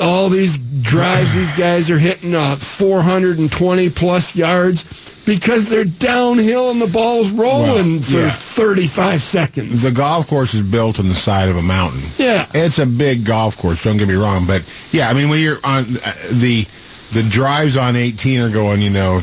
all 0.00 0.28
these 0.28 0.58
drives 0.82 1.34
these 1.34 1.52
guys 1.56 1.90
are 1.90 1.98
hitting 1.98 2.34
uh, 2.34 2.56
420 2.56 3.90
plus 3.90 4.36
yards 4.36 5.24
because 5.24 5.70
they're 5.70 5.84
downhill 5.86 6.70
and 6.70 6.82
the 6.82 6.86
ball's 6.86 7.32
rolling 7.32 7.94
Well, 7.94 8.02
for 8.02 8.16
yeah. 8.18 8.30
35 8.30 9.20
seconds. 9.22 9.82
The 9.82 9.90
golf 9.92 10.26
course 10.28 10.52
is 10.52 10.60
built 10.62 10.98
on 11.00 11.08
the 11.08 11.14
side 11.14 11.48
of 11.48 11.56
a 11.56 11.62
mountain. 11.62 12.02
yeah. 12.18 12.46
It's 12.52 12.78
a 12.78 12.84
big 12.86 13.24
golf 13.24 13.56
course. 13.56 13.84
Don't 13.84 13.96
get 13.96 14.08
me 14.08 14.14
wrong, 14.14 14.46
but 14.46 14.62
yeah, 14.92 15.08
I 15.08 15.14
mean 15.14 15.28
when 15.30 15.40
you're 15.40 15.58
on 15.64 15.84
uh, 15.84 16.12
the 16.32 16.66
the 17.12 17.22
drives 17.30 17.76
on 17.76 17.94
18 17.96 18.40
are 18.40 18.50
going, 18.50 18.82
you 18.82 18.90
know, 18.90 19.20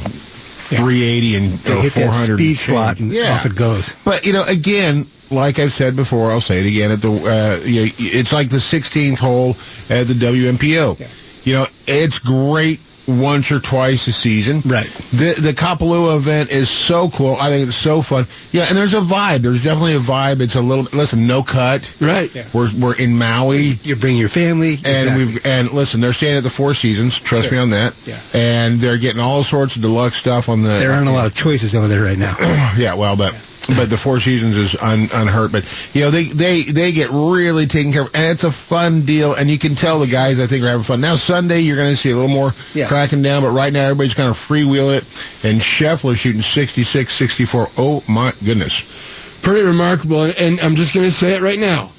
380 0.77 1.35
and 1.35 1.45
They 1.45 1.81
hit 1.81 1.93
that 1.93 2.05
400 2.05 2.35
speed 2.35 2.49
and 2.49 2.57
slot 2.57 2.99
and 2.99 3.11
yeah. 3.11 3.33
off 3.33 3.45
it 3.45 3.55
goes. 3.55 3.95
But 4.03 4.25
you 4.25 4.33
know, 4.33 4.43
again, 4.47 5.05
like 5.29 5.59
I've 5.59 5.73
said 5.73 5.95
before, 5.95 6.31
I'll 6.31 6.41
say 6.41 6.59
it 6.59 6.67
again. 6.67 6.91
At 6.91 7.01
the, 7.01 7.11
uh, 7.11 7.65
you 7.65 7.81
know, 7.81 7.91
it's 7.97 8.33
like 8.33 8.49
the 8.49 8.57
16th 8.57 9.19
hole 9.19 9.51
at 9.89 10.07
the 10.07 10.13
WMPO. 10.13 11.45
You 11.45 11.53
know, 11.53 11.65
it's 11.87 12.19
great 12.19 12.79
once 13.07 13.51
or 13.51 13.59
twice 13.59 14.07
a 14.07 14.11
season. 14.11 14.61
Right. 14.65 14.87
The 15.11 15.35
the 15.39 15.53
Kapalua 15.53 16.17
event 16.17 16.51
is 16.51 16.69
so 16.69 17.09
cool. 17.09 17.35
I 17.35 17.49
think 17.49 17.67
it's 17.67 17.77
so 17.77 18.01
fun. 18.01 18.27
Yeah, 18.51 18.65
and 18.69 18.77
there's 18.77 18.93
a 18.93 19.01
vibe. 19.01 19.41
There's 19.41 19.63
definitely 19.63 19.95
a 19.95 19.99
vibe. 19.99 20.41
It's 20.41 20.55
a 20.55 20.61
little 20.61 20.85
listen, 20.93 21.27
no 21.27 21.43
cut. 21.43 21.93
Right. 21.99 22.29
We're 22.53 22.69
we're 22.79 22.97
in 22.97 23.17
Maui. 23.17 23.73
You 23.83 23.95
bring 23.95 24.17
your 24.17 24.29
family. 24.29 24.73
And 24.73 24.87
exactly. 24.87 25.25
we've 25.25 25.45
and 25.45 25.71
listen, 25.71 26.01
they're 26.01 26.13
staying 26.13 26.37
at 26.37 26.43
the 26.43 26.49
Four 26.49 26.73
Seasons. 26.73 27.19
Trust 27.19 27.51
me 27.51 27.57
on 27.57 27.71
that. 27.71 27.95
Yeah. 28.05 28.19
And 28.33 28.77
they're 28.77 28.97
getting 28.97 29.21
all 29.21 29.43
sorts 29.43 29.75
of 29.75 29.81
deluxe 29.81 30.15
stuff 30.15 30.49
on 30.49 30.61
the. 30.61 30.69
There 30.69 30.91
aren't 30.91 31.09
a 31.09 31.11
lot 31.11 31.27
of 31.27 31.35
choices 31.35 31.75
over 31.75 31.87
there 31.87 32.03
right 32.03 32.17
now. 32.17 32.35
Yeah, 32.77 32.93
well, 32.93 33.17
but 33.17 33.33
but 33.75 33.89
the 33.89 33.97
Four 33.97 34.19
Seasons 34.19 34.57
is 34.57 34.75
un, 34.81 35.07
unhurt. 35.13 35.51
But 35.51 35.91
you 35.93 36.01
know 36.01 36.11
they 36.11 36.23
they 36.23 36.61
they 36.63 36.91
get 36.91 37.09
really 37.11 37.65
taken 37.67 37.91
care 37.91 38.03
of, 38.03 38.11
and 38.15 38.31
it's 38.31 38.43
a 38.43 38.51
fun 38.51 39.01
deal. 39.01 39.33
And 39.33 39.49
you 39.49 39.57
can 39.57 39.75
tell 39.75 39.99
the 39.99 40.07
guys 40.07 40.39
I 40.39 40.47
think 40.47 40.63
are 40.63 40.67
having 40.67 40.83
fun. 40.83 41.01
Now 41.01 41.15
Sunday 41.15 41.59
you're 41.61 41.77
going 41.77 41.89
to 41.91 41.97
see 41.97 42.11
a 42.11 42.15
little 42.15 42.29
more 42.29 42.53
Yeah. 42.73 42.87
cracking 42.87 43.21
down, 43.21 43.43
but 43.43 43.51
right 43.51 43.71
now 43.73 43.81
everybody's 43.83 44.13
kind 44.13 44.29
of 44.29 44.35
freewheel 44.37 44.95
it. 44.95 45.03
And 45.45 45.59
Scheffler 45.61 46.15
shooting 46.15 46.41
66, 46.41 47.13
64. 47.13 47.67
Oh 47.77 48.03
my 48.07 48.33
goodness! 48.45 49.39
Pretty 49.41 49.65
remarkable. 49.65 50.23
And 50.37 50.59
I'm 50.59 50.75
just 50.75 50.93
going 50.93 51.05
to 51.07 51.11
say 51.11 51.33
it 51.33 51.41
right 51.41 51.59
now. 51.59 51.91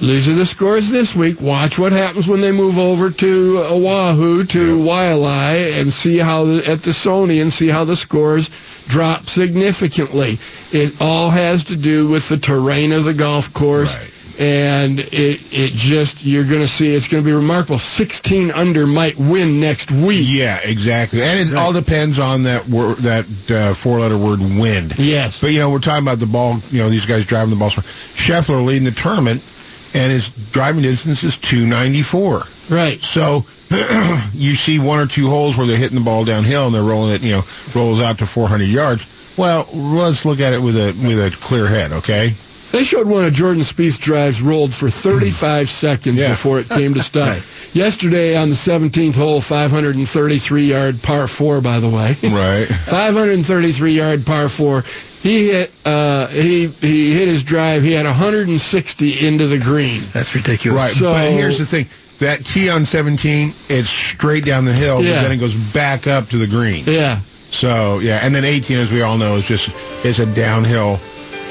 These 0.00 0.28
are 0.28 0.34
the 0.34 0.44
scores 0.44 0.90
this 0.90 1.16
week. 1.16 1.40
Watch 1.40 1.78
what 1.78 1.92
happens 1.92 2.28
when 2.28 2.42
they 2.42 2.52
move 2.52 2.78
over 2.78 3.08
to 3.10 3.58
Oahu, 3.70 4.44
to 4.44 4.78
Waialae, 4.78 5.80
and 5.80 5.90
see 5.90 6.18
how 6.18 6.44
the, 6.44 6.58
at 6.70 6.82
the 6.82 6.90
Sony 6.90 7.40
and 7.40 7.50
see 7.50 7.68
how 7.68 7.84
the 7.84 7.96
scores 7.96 8.50
drop 8.88 9.26
significantly. 9.26 10.38
It 10.70 11.00
all 11.00 11.30
has 11.30 11.64
to 11.64 11.76
do 11.76 12.08
with 12.08 12.28
the 12.28 12.36
terrain 12.36 12.92
of 12.92 13.04
the 13.04 13.14
golf 13.14 13.52
course. 13.54 13.96
Right. 13.96 14.12
And 14.38 15.00
it, 15.00 15.40
it 15.50 15.72
just, 15.72 16.22
you're 16.22 16.44
going 16.44 16.60
to 16.60 16.68
see, 16.68 16.94
it's 16.94 17.08
going 17.08 17.24
to 17.24 17.26
be 17.26 17.34
remarkable. 17.34 17.78
16 17.78 18.50
under 18.50 18.86
might 18.86 19.16
win 19.16 19.60
next 19.60 19.90
week. 19.90 20.26
Yeah, 20.28 20.60
exactly. 20.62 21.22
And 21.22 21.48
it 21.48 21.56
all 21.56 21.72
depends 21.72 22.18
on 22.18 22.42
that 22.42 22.68
word, 22.68 22.98
that 22.98 23.24
uh, 23.50 23.72
four 23.72 24.00
letter 24.00 24.18
word 24.18 24.40
wind. 24.40 24.98
Yes. 24.98 25.40
But 25.40 25.52
you 25.52 25.58
know, 25.60 25.70
we're 25.70 25.78
talking 25.78 26.04
about 26.04 26.18
the 26.18 26.26
ball. 26.26 26.58
You 26.70 26.82
know, 26.82 26.90
these 26.90 27.06
guys 27.06 27.24
driving 27.24 27.48
the 27.48 27.56
ball. 27.56 27.70
Scheffler 27.70 28.62
leading 28.62 28.84
the 28.84 28.90
tournament, 28.90 29.40
and 29.96 30.12
his 30.12 30.28
driving 30.52 30.82
distance 30.82 31.24
is 31.24 31.38
294. 31.38 32.42
Right. 32.70 33.02
So 33.02 33.46
you 34.32 34.54
see 34.54 34.78
one 34.78 34.98
or 34.98 35.06
two 35.06 35.28
holes 35.28 35.56
where 35.56 35.66
they're 35.66 35.76
hitting 35.76 35.98
the 35.98 36.04
ball 36.04 36.24
downhill 36.24 36.66
and 36.66 36.74
they're 36.74 36.82
rolling 36.82 37.14
it. 37.14 37.22
You 37.22 37.32
know, 37.32 37.42
rolls 37.74 38.00
out 38.00 38.18
to 38.18 38.26
400 38.26 38.64
yards. 38.64 39.06
Well, 39.36 39.68
let's 39.72 40.24
look 40.24 40.40
at 40.40 40.52
it 40.52 40.60
with 40.60 40.76
a 40.76 40.92
with 41.06 41.18
a 41.18 41.36
clear 41.40 41.66
head. 41.66 41.92
Okay. 41.92 42.34
They 42.76 42.84
showed 42.84 43.06
one 43.08 43.24
of 43.24 43.32
Jordan 43.32 43.62
Spieth's 43.62 43.96
drives 43.96 44.42
rolled 44.42 44.74
for 44.74 44.90
35 44.90 45.66
seconds 45.66 46.16
Yeah. 46.20 46.28
before 46.28 46.58
it 46.60 46.68
came 46.68 46.92
to 46.92 47.00
stop. 47.10 47.28
Right. 47.28 47.70
Yesterday 47.74 48.36
on 48.36 48.50
the 48.50 48.54
17th 48.54 49.16
hole, 49.16 49.40
533 49.40 50.62
yard 50.62 51.02
par 51.02 51.26
four, 51.26 51.62
by 51.62 51.80
the 51.80 51.88
way. 51.88 52.14
Right. 52.22 52.66
533 52.66 53.92
yard 53.92 54.26
par 54.26 54.50
four. 54.50 54.82
He 55.22 55.48
hit 55.48 55.72
uh, 55.86 56.26
he 56.28 56.66
he 56.68 57.14
hit 57.14 57.28
his 57.28 57.42
drive. 57.42 57.82
He 57.82 57.92
had 57.92 58.04
160 58.04 59.26
into 59.26 59.46
the 59.46 59.58
green. 59.58 60.02
That's 60.12 60.34
ridiculous. 60.34 60.78
Right. 60.78 60.92
So- 60.92 61.06
but 61.14 61.30
here's 61.30 61.56
the 61.58 61.64
thing. 61.64 61.86
That 62.18 62.44
tee 62.44 62.68
on 62.68 62.84
17, 62.84 63.54
it's 63.70 63.88
straight 63.88 64.44
down 64.44 64.66
the 64.66 64.72
hill, 64.74 65.02
Yeah. 65.02 65.16
but 65.16 65.22
then 65.22 65.32
it 65.32 65.36
goes 65.38 65.54
back 65.74 66.06
up 66.06 66.28
to 66.28 66.36
the 66.36 66.46
green. 66.46 66.84
Yeah. 66.86 67.20
So 67.50 68.00
yeah, 68.00 68.20
and 68.22 68.34
then 68.34 68.44
18, 68.44 68.78
as 68.78 68.92
we 68.92 69.00
all 69.00 69.16
know, 69.16 69.36
is 69.36 69.46
just 69.48 69.70
it's 70.04 70.18
a 70.18 70.26
downhill 70.26 70.98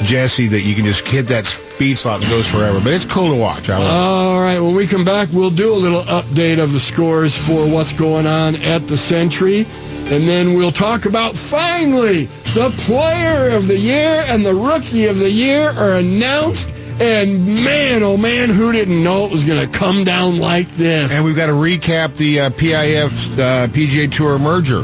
Jesse 0.04 0.48
that 0.48 0.62
you 0.62 0.76
can 0.76 0.86
just 0.86 1.08
hit 1.08 1.28
that 1.28 1.46
speed 1.46 1.98
slot 1.98 2.22
and 2.22 2.30
goes 2.30 2.48
forever. 2.48 2.80
But 2.84 2.94
it's 2.94 3.06
cool 3.06 3.34
to 3.34 3.40
watch. 3.40 3.70
All 3.70 4.40
right. 4.42 4.60
When 4.60 4.76
we 4.76 4.88
come 4.88 5.06
back, 5.06 5.30
we'll 5.32 5.50
do 5.50 5.74
a 5.74 5.76
little 5.76 6.02
update 6.02 6.62
of 6.62 6.72
the 6.72 6.80
scores 6.80 7.38
for 7.38 7.68
what's 7.68 7.94
going 7.94 8.28
on 8.28 8.56
at 8.58 8.88
the 8.88 8.98
Sentry. 8.98 9.66
And 10.12 10.28
then 10.28 10.54
we'll 10.54 10.72
talk 10.72 11.06
about 11.06 11.36
finally 11.36 12.26
the 12.54 12.74
player 12.86 13.50
of 13.56 13.68
the 13.68 13.78
year 13.78 14.24
and 14.28 14.46
the 14.46 14.54
rookie 14.54 15.06
of 15.08 15.18
the 15.18 15.32
year 15.32 15.70
are 15.70 15.98
announced. 15.98 16.70
And 17.00 17.64
man, 17.64 18.04
oh 18.04 18.16
man, 18.16 18.50
who 18.50 18.72
didn't 18.72 19.04
know 19.04 19.26
it 19.26 19.32
was 19.32 19.44
going 19.44 19.66
to 19.66 19.78
come 19.78 20.04
down 20.04 20.38
like 20.38 20.68
this? 20.70 21.14
And 21.14 21.26
we've 21.26 21.36
got 21.36 21.48
to 21.48 21.54
recap 21.54 22.16
the 22.16 22.42
uh, 22.42 22.50
PIF 22.52 23.34
uh, 23.38 23.68
PGA 23.68 24.10
Tour 24.10 24.40
merger 24.40 24.84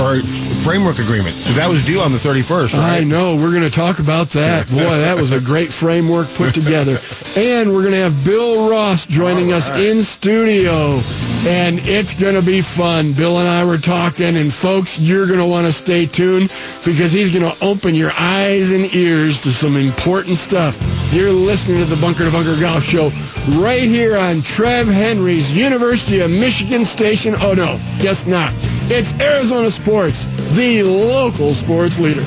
or 0.00 0.22
framework 0.62 0.98
agreement 0.98 1.36
because 1.36 1.56
that 1.56 1.68
was 1.68 1.82
due 1.82 2.00
on 2.00 2.12
the 2.12 2.18
31st. 2.18 2.74
I 2.74 3.04
know. 3.04 3.36
We're 3.36 3.50
going 3.50 3.68
to 3.68 3.70
talk 3.70 3.98
about 3.98 4.28
that. 4.28 4.68
Boy, 4.70 4.78
that 4.78 5.18
was 5.18 5.32
a 5.32 5.40
great 5.40 5.68
framework 5.72 6.28
put 6.34 6.54
together. 6.54 6.96
And 7.36 7.72
we're 7.72 7.82
going 7.82 7.94
to 7.94 8.02
have 8.02 8.24
Bill 8.24 8.70
Ross 8.70 9.06
joining 9.06 9.52
us 9.52 9.70
in 9.70 10.02
studio. 10.02 11.00
And 11.44 11.80
it's 11.80 12.14
going 12.14 12.34
to 12.36 12.42
be 12.42 12.60
fun. 12.60 13.12
Bill 13.12 13.38
and 13.38 13.48
I 13.48 13.64
were 13.64 13.78
talking, 13.78 14.36
and 14.36 14.52
folks, 14.52 14.98
you're 14.98 15.26
going 15.26 15.40
to 15.40 15.46
want 15.46 15.66
to 15.66 15.72
stay 15.72 16.06
tuned 16.06 16.48
because 16.84 17.10
he's 17.10 17.34
going 17.34 17.50
to 17.50 17.64
open 17.64 17.94
your 17.94 18.10
eyes 18.18 18.70
and 18.70 18.92
ears 18.94 19.40
to 19.42 19.52
some 19.52 19.76
important 19.76 20.36
stuff. 20.36 20.78
You're 21.12 21.32
listening 21.32 21.78
to 21.78 21.84
the 21.84 22.00
Bunker 22.00 22.24
to 22.24 22.30
Bunker 22.30 22.58
Golf 22.60 22.84
Show 22.84 23.10
right 23.60 23.82
here 23.82 24.16
on 24.16 24.42
Trev 24.42 24.86
Henry's 24.86 25.56
University 25.56 26.20
of 26.20 26.30
Michigan 26.30 26.84
station. 26.84 27.34
Oh, 27.38 27.54
no, 27.54 27.78
guess 28.00 28.26
not. 28.26 28.52
It's 28.94 29.14
Arizona 29.20 29.70
Sports, 29.70 29.81
the 29.84 30.82
local 30.82 31.54
sports 31.54 31.98
leader. 31.98 32.24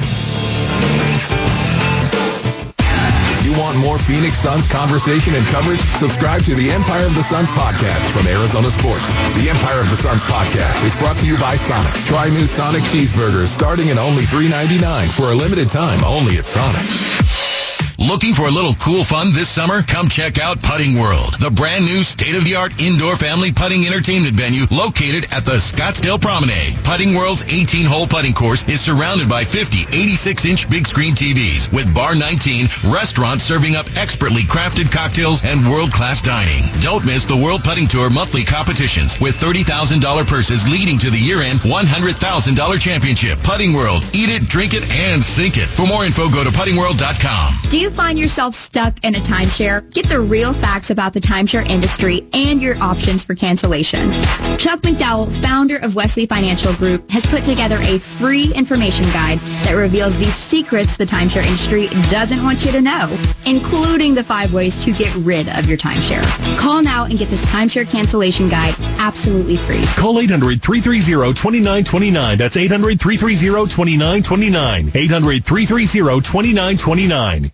You 3.46 3.54
want 3.62 3.78
more 3.78 3.98
Phoenix 3.98 4.38
Suns 4.38 4.68
conversation 4.68 5.36
and 5.36 5.46
coverage? 5.48 5.80
Subscribe 5.96 6.44
to 6.44 6.56
the 6.56 6.72
Empire 6.72 7.06
of 7.06 7.16
the 7.16 7.24
Suns 7.24 7.50
podcast 7.52 8.12
from 8.12 8.28
Arizona 8.28 8.70
Sports. 8.70 9.16
The 9.40 9.50
Empire 9.50 9.80
of 9.80 9.90
the 9.90 9.96
Suns 9.96 10.24
podcast 10.24 10.84
is 10.84 10.96
brought 10.96 11.18
to 11.18 11.26
you 11.26 11.38
by 11.38 11.56
Sonic. 11.56 11.94
Try 12.06 12.30
new 12.30 12.46
Sonic 12.46 12.82
cheeseburgers 12.84 13.48
starting 13.48 13.90
at 13.90 13.98
only 13.98 14.24
$3.99 14.24 15.12
for 15.16 15.32
a 15.32 15.36
limited 15.36 15.72
time 15.72 16.04
only 16.04 16.38
at 16.38 16.48
Sonic. 16.48 17.55
Looking 17.98 18.34
for 18.34 18.48
a 18.48 18.52
little 18.52 18.74
cool 18.76 19.06
fun 19.06 19.32
this 19.32 19.48
summer? 19.48 19.82
Come 19.82 20.10
check 20.10 20.38
out 20.38 20.62
Putting 20.62 21.00
World, 21.00 21.40
the 21.40 21.50
brand 21.50 21.86
new 21.86 22.04
state-of-the-art 22.04 22.82
indoor 22.82 23.16
family 23.16 23.54
putting 23.54 23.86
entertainment 23.88 24.36
venue 24.36 24.66
located 24.70 25.32
at 25.32 25.46
the 25.46 25.64
Scottsdale 25.64 26.20
Promenade. 26.20 26.76
Putting 26.84 27.16
World's 27.16 27.44
18-hole 27.44 28.08
putting 28.08 28.34
course 28.34 28.68
is 28.68 28.82
surrounded 28.82 29.30
by 29.30 29.46
50 29.46 29.86
86-inch 29.86 30.70
big 30.70 30.86
screen 30.86 31.16
TVs 31.16 31.72
with 31.72 31.94
Bar 31.96 32.16
19 32.16 32.68
restaurants 32.92 33.46
serving 33.46 33.76
up 33.76 33.88
expertly 33.96 34.44
crafted 34.44 34.92
cocktails 34.92 35.42
and 35.44 35.66
world-class 35.66 36.22
dining. 36.22 36.64
Don't 36.82 37.06
miss 37.06 37.24
the 37.24 37.38
World 37.38 37.64
Putting 37.64 37.88
Tour 37.88 38.10
monthly 38.10 38.44
competitions 38.44 39.20
with 39.22 39.36
$30,000 39.36 40.28
purses 40.28 40.68
leading 40.68 40.98
to 41.00 41.10
the 41.10 41.18
year-end 41.18 41.60
$100,000 41.60 42.80
championship. 42.80 43.40
Putting 43.40 43.72
World. 43.72 44.04
Eat 44.14 44.30
it, 44.30 44.50
drink 44.50 44.74
it, 44.74 44.84
and 44.92 45.24
sink 45.24 45.58
it. 45.58 45.70
For 45.70 45.88
more 45.88 46.04
info, 46.04 46.30
go 46.30 46.44
to 46.44 46.50
puttingworld.com. 46.50 47.54
Do 47.72 47.85
you 47.86 47.92
find 47.92 48.18
yourself 48.18 48.56
stuck 48.56 49.06
in 49.06 49.14
a 49.14 49.20
timeshare? 49.20 49.88
Get 49.94 50.10
the 50.10 50.20
real 50.20 50.54
facts 50.54 50.90
about 50.90 51.14
the 51.14 51.20
timeshare 51.20 51.64
industry 51.70 52.28
and 52.34 52.60
your 52.60 52.76
options 52.82 53.24
for 53.24 53.36
cancellation. 53.36 54.12
Chuck 54.58 54.82
McDowell, 54.82 55.32
founder 55.32 55.78
of 55.78 55.96
Wesley 55.96 56.26
Financial 56.26 56.74
Group, 56.74 57.12
has 57.12 57.28
put 57.28 57.44
together 57.44 57.78
a 57.82 58.00
free 58.00 58.52
information 58.56 59.06
guide 59.14 59.38
that 59.66 59.74
reveals 59.74 60.18
the 60.18 60.26
secrets 60.26 60.98
the 60.98 61.06
timeshare 61.06 61.46
industry 61.46 61.86
doesn't 62.10 62.44
want 62.44 62.66
you 62.66 62.72
to 62.72 62.82
know, 62.82 63.16
including 63.46 64.16
the 64.16 64.24
five 64.24 64.52
ways 64.52 64.84
to 64.84 64.92
get 64.92 65.16
rid 65.18 65.48
of 65.50 65.68
your 65.68 65.78
timeshare. 65.78 66.26
Call 66.58 66.82
now 66.82 67.06
and 67.06 67.20
get 67.20 67.30
this 67.30 67.46
timeshare 67.46 67.88
cancellation 67.88 68.50
guide 68.50 68.74
absolutely 68.98 69.58
free. 69.58 69.86
Call 69.96 70.16
800-330-2929. 70.16 72.38
That's 72.38 72.58
800-330-2929. 72.58 74.90
800-330-2929. 74.90 77.52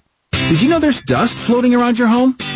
Did 0.51 0.61
you 0.61 0.67
know 0.67 0.79
there's 0.79 0.99
dust 0.99 1.39
floating 1.39 1.73
around 1.73 1.97
your 1.97 2.09
home? 2.09 2.37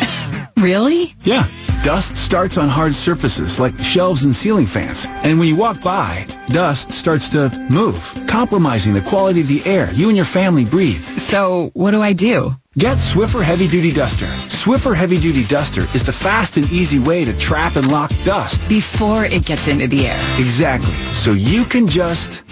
Really? 0.58 1.14
Yeah. 1.22 1.46
Dust 1.84 2.16
starts 2.16 2.56
on 2.56 2.68
hard 2.68 2.94
surfaces 2.94 3.60
like 3.60 3.78
shelves 3.78 4.24
and 4.24 4.34
ceiling 4.34 4.66
fans. 4.66 5.06
And 5.06 5.38
when 5.38 5.48
you 5.48 5.56
walk 5.56 5.82
by, 5.82 6.26
dust 6.48 6.92
starts 6.92 7.28
to 7.30 7.50
move, 7.70 8.14
compromising 8.26 8.94
the 8.94 9.02
quality 9.02 9.42
of 9.42 9.48
the 9.48 9.62
air 9.66 9.92
you 9.92 10.08
and 10.08 10.16
your 10.16 10.24
family 10.24 10.64
breathe. 10.64 10.96
So, 10.96 11.70
what 11.74 11.90
do 11.90 12.00
I 12.02 12.14
do? 12.14 12.56
Get 12.76 12.98
Swiffer 12.98 13.42
Heavy 13.42 13.68
Duty 13.68 13.92
Duster. 13.92 14.26
Swiffer 14.48 14.96
Heavy 14.96 15.20
Duty 15.20 15.44
Duster 15.44 15.86
is 15.94 16.04
the 16.04 16.12
fast 16.12 16.56
and 16.56 16.70
easy 16.70 16.98
way 16.98 17.24
to 17.24 17.36
trap 17.36 17.76
and 17.76 17.90
lock 17.90 18.10
dust. 18.24 18.66
Before 18.68 19.24
it 19.24 19.44
gets 19.44 19.68
into 19.68 19.86
the 19.86 20.08
air. 20.08 20.20
Exactly. 20.38 20.94
So 21.12 21.32
you 21.32 21.64
can 21.64 21.86
just... 21.86 22.42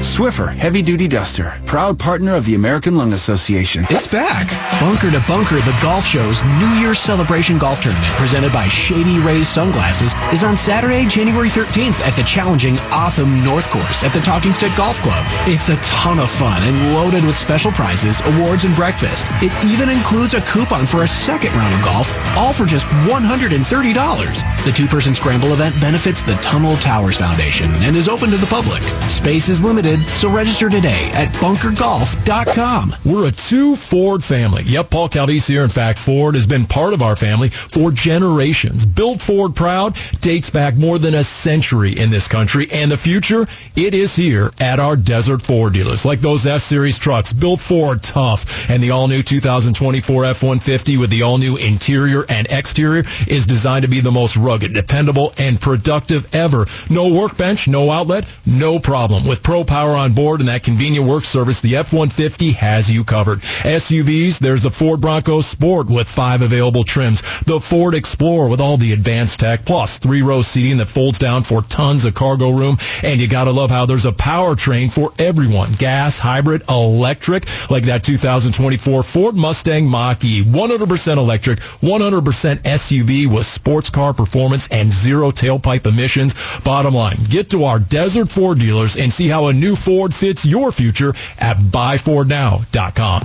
Swiffer 0.00 0.52
Heavy 0.54 0.82
Duty 0.82 1.08
Duster, 1.08 1.54
proud 1.66 1.98
partner 1.98 2.34
of 2.34 2.44
the 2.44 2.54
American 2.54 2.96
Lung 2.96 3.12
Association. 3.12 3.86
It's 3.90 4.10
back. 4.10 4.50
Bunker 4.80 5.10
to 5.10 5.22
Bunker, 5.26 5.56
the 5.56 5.76
golf 5.82 6.04
show's 6.04 6.42
New 6.58 6.68
Year's 6.80 6.98
celebration 6.98 7.58
golf 7.58 7.80
tournament 7.80 8.12
presented 8.14 8.52
by 8.52 8.66
Shady 8.68 9.18
Rays 9.20 9.48
Sunglasses 9.48 10.14
is 10.32 10.44
on 10.44 10.56
Saturday, 10.56 11.06
January 11.06 11.48
13th 11.48 11.98
at 12.06 12.14
the 12.16 12.22
challenging 12.22 12.74
O'odham 12.92 13.44
North 13.44 13.70
Course 13.70 14.02
at 14.02 14.12
the 14.12 14.20
Talking 14.20 14.52
Stick 14.52 14.72
Golf 14.76 15.00
Club. 15.00 15.24
It's 15.46 15.68
a 15.68 15.76
ton 15.76 16.18
of 16.18 16.30
fun 16.30 16.62
and 16.62 16.94
loaded 16.94 17.24
with 17.24 17.36
special 17.36 17.72
prizes, 17.72 18.20
awards, 18.24 18.64
and 18.64 18.74
breakfast. 18.76 19.26
It 19.42 19.52
even 19.64 19.88
includes 19.88 20.34
a 20.34 20.40
coupon 20.42 20.86
for 20.86 21.02
a 21.02 21.08
second 21.08 21.52
round 21.52 21.74
of 21.74 21.82
golf, 21.82 22.12
all 22.36 22.52
for 22.52 22.66
just 22.66 22.86
$130. 23.06 24.64
The 24.64 24.72
two-person 24.72 25.14
scramble 25.14 25.52
event 25.52 25.74
benefits 25.80 26.22
the 26.22 26.34
Tunnel 26.36 26.76
Towers 26.76 27.18
Foundation 27.18 27.70
and 27.82 27.96
is 27.96 28.08
open 28.08 28.30
to 28.30 28.36
the 28.36 28.46
public. 28.46 28.82
Space 29.08 29.48
is 29.48 29.62
limited, 29.62 29.93
so 30.02 30.30
register 30.30 30.68
today 30.68 31.10
at 31.12 31.28
bunkergolf.com. 31.34 32.94
We're 33.04 33.28
a 33.28 33.32
two 33.32 33.76
Ford 33.76 34.22
family. 34.22 34.62
Yep, 34.66 34.90
Paul 34.90 35.08
Calvisi 35.08 35.48
here. 35.48 35.62
In 35.62 35.68
fact, 35.68 35.98
Ford 35.98 36.34
has 36.34 36.46
been 36.46 36.66
part 36.66 36.94
of 36.94 37.02
our 37.02 37.16
family 37.16 37.48
for 37.48 37.90
generations. 37.90 38.86
Built 38.86 39.20
Ford 39.20 39.54
proud 39.54 39.96
dates 40.20 40.50
back 40.50 40.74
more 40.74 40.98
than 40.98 41.14
a 41.14 41.24
century 41.24 41.92
in 41.92 42.10
this 42.10 42.28
country, 42.28 42.66
and 42.72 42.90
the 42.90 42.96
future, 42.96 43.46
it 43.76 43.94
is 43.94 44.16
here 44.16 44.50
at 44.60 44.80
our 44.80 44.96
Desert 44.96 45.42
Ford 45.42 45.72
dealers. 45.72 46.04
Like 46.04 46.20
those 46.20 46.46
F-Series 46.46 46.98
trucks, 46.98 47.32
built 47.32 47.60
Ford 47.60 48.02
tough, 48.02 48.70
and 48.70 48.82
the 48.82 48.90
all-new 48.90 49.22
2024 49.22 50.24
F-150 50.24 50.98
with 50.98 51.10
the 51.10 51.22
all-new 51.22 51.56
interior 51.56 52.24
and 52.28 52.46
exterior 52.50 53.04
is 53.28 53.46
designed 53.46 53.82
to 53.82 53.88
be 53.88 54.00
the 54.00 54.10
most 54.10 54.36
rugged, 54.36 54.72
dependable, 54.72 55.32
and 55.38 55.60
productive 55.60 56.34
ever. 56.34 56.66
No 56.90 57.12
workbench, 57.12 57.68
no 57.68 57.90
outlet, 57.90 58.26
no 58.46 58.78
problem. 58.78 59.26
With 59.26 59.42
Pro 59.42 59.64
Power 59.74 59.96
on 59.96 60.12
board 60.12 60.38
and 60.38 60.48
that 60.48 60.62
convenient 60.62 61.04
work 61.04 61.24
service, 61.24 61.60
the 61.60 61.74
F-150 61.78 62.54
has 62.54 62.88
you 62.88 63.02
covered. 63.02 63.40
SUVs, 63.40 64.38
there's 64.38 64.62
the 64.62 64.70
Ford 64.70 65.00
Bronco 65.00 65.40
Sport 65.40 65.88
with 65.88 66.08
five 66.08 66.42
available 66.42 66.84
trims, 66.84 67.22
the 67.40 67.58
Ford 67.58 67.96
Explorer 67.96 68.48
with 68.48 68.60
all 68.60 68.76
the 68.76 68.92
advanced 68.92 69.40
tech, 69.40 69.64
plus 69.64 69.98
three-row 69.98 70.42
seating 70.42 70.76
that 70.76 70.88
folds 70.88 71.18
down 71.18 71.42
for 71.42 71.60
tons 71.62 72.04
of 72.04 72.14
cargo 72.14 72.50
room, 72.50 72.76
and 73.02 73.20
you 73.20 73.26
gotta 73.26 73.50
love 73.50 73.68
how 73.68 73.84
there's 73.84 74.06
a 74.06 74.12
powertrain 74.12 74.92
for 74.92 75.12
everyone. 75.18 75.70
Gas, 75.76 76.20
hybrid, 76.20 76.62
electric, 76.68 77.42
like 77.68 77.82
that 77.86 78.04
2024 78.04 79.02
Ford 79.02 79.34
Mustang 79.34 79.90
Mach-E, 79.90 80.44
100% 80.44 81.16
electric, 81.16 81.58
100% 81.58 82.62
SUV 82.62 83.26
with 83.26 83.44
sports 83.44 83.90
car 83.90 84.14
performance 84.14 84.68
and 84.68 84.88
zero 84.92 85.32
tailpipe 85.32 85.84
emissions. 85.84 86.36
Bottom 86.60 86.94
line, 86.94 87.16
get 87.28 87.50
to 87.50 87.64
our 87.64 87.80
Desert 87.80 88.28
Ford 88.28 88.60
dealers 88.60 88.96
and 88.96 89.12
see 89.12 89.26
how 89.26 89.48
a 89.48 89.52
new 89.52 89.63
Ford 89.72 90.12
fits 90.12 90.44
your 90.44 90.70
future 90.70 91.14
at 91.38 91.56
buyfordnow.com. 91.56 93.22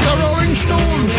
The 0.00 0.14
Rolling 0.18 0.54
Stones. 0.54 1.14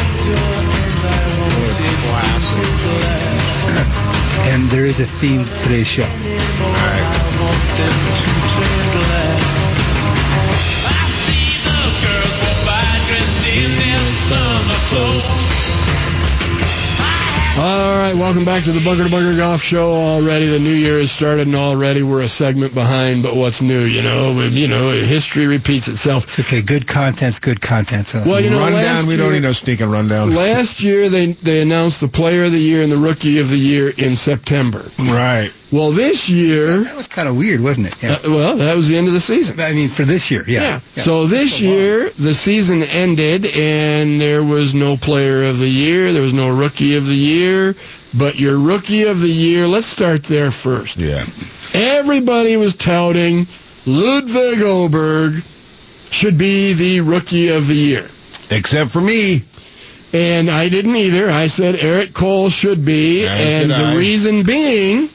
And 4.47 4.69
there 4.69 4.85
is 4.85 4.99
a 4.99 5.05
theme 5.05 5.45
to 5.45 5.53
today's 5.53 5.87
show. 5.87 6.03
All 6.03 6.09
right, 6.09 7.15
welcome 17.57 18.45
back 18.45 18.63
to 18.63 18.71
the 18.71 18.83
Bunker 18.83 19.03
to 19.03 19.09
Bunker 19.09 19.35
Golf 19.37 19.61
Show. 19.61 19.91
Already, 19.91 20.47
the 20.47 20.59
new 20.59 20.73
year 20.73 20.99
has 20.99 21.11
started, 21.11 21.47
and 21.47 21.55
already 21.55 22.03
we're 22.03 22.21
a 22.21 22.27
segment 22.27 22.73
behind. 22.73 23.23
But 23.23 23.35
what's 23.35 23.61
new? 23.61 23.81
You 23.81 24.01
know, 24.01 24.39
you 24.41 24.67
know, 24.67 24.91
history 24.91 25.47
repeats 25.47 25.87
itself. 25.87 26.25
It's 26.25 26.39
okay. 26.39 26.61
Good 26.61 26.87
content's 26.87 27.39
good 27.39 27.61
content. 27.61 28.07
So. 28.07 28.23
Well, 28.25 28.41
you 28.41 28.49
know, 28.49 28.59
rundown. 28.59 29.07
We 29.07 29.15
don't 29.15 29.31
need 29.31 29.43
no 29.43 29.53
sneaking 29.53 29.89
rundown. 29.89 30.35
Last 30.35 30.83
year, 30.83 31.09
they 31.09 31.27
they 31.27 31.61
announced 31.61 32.01
the 32.01 32.07
Player 32.07 32.45
of 32.45 32.51
the 32.51 32.59
Year 32.59 32.83
and 32.83 32.91
the 32.91 32.97
Rookie 32.97 33.39
of 33.39 33.49
the 33.49 33.57
Year 33.57 33.91
in 33.97 34.15
September. 34.15 34.83
Right. 34.99 35.51
Well, 35.71 35.91
this 35.91 36.29
year, 36.29 36.83
that 36.83 36.95
was 36.95 37.07
kind 37.07 37.27
of 37.27 37.35
weird, 37.35 37.59
wasn't 37.59 37.87
it? 37.87 38.01
Yeah. 38.01 38.11
uh, 38.13 38.33
well, 38.33 38.55
that 38.57 38.75
was 38.77 38.87
the 38.87 38.97
end 38.97 39.07
of 39.07 39.13
the 39.13 39.19
season. 39.19 39.59
I 39.59 39.73
mean, 39.73 39.89
for 39.89 40.03
this 40.03 40.31
year, 40.31 40.43
yeah. 40.47 40.61
Yeah. 40.61 40.79
So 40.79 41.25
this 41.25 41.59
year, 41.59 42.09
the 42.11 42.33
season 42.33 42.83
ended, 42.83 43.45
and 43.47 44.21
there 44.21 44.43
was 44.43 44.73
no 44.73 44.95
Player 44.95 45.43
of 45.43 45.57
the 45.57 45.67
Year, 45.67 46.13
there 46.13 46.21
was 46.21 46.33
no 46.33 46.55
Rookie 46.55 46.95
of 46.95 47.07
the 47.07 47.15
Year. 47.15 47.44
But 48.17 48.39
your 48.39 48.57
Rookie 48.57 49.03
of 49.03 49.19
the 49.19 49.29
Year, 49.29 49.67
let's 49.67 49.87
start 49.87 50.23
there 50.23 50.51
first. 50.51 50.97
Yeah. 50.97 51.23
Everybody 51.73 52.57
was 52.57 52.75
touting 52.75 53.47
Ludvig 53.85 54.59
Åberg 54.59 55.43
should 56.11 56.37
be 56.37 56.73
the 56.73 57.01
Rookie 57.01 57.49
of 57.49 57.67
the 57.67 57.75
Year. 57.75 58.07
Except 58.51 58.89
for 58.89 59.01
me. 59.01 59.43
And 60.13 60.49
I 60.49 60.69
didn't 60.69 60.95
either. 60.95 61.29
I 61.29 61.47
said 61.47 61.75
Eric 61.75 62.13
Cole 62.13 62.49
should 62.49 62.85
be, 62.85 63.27
and 63.27 63.69
the 63.69 63.75
I. 63.75 63.95
reason 63.95 64.43
being, 64.43 65.09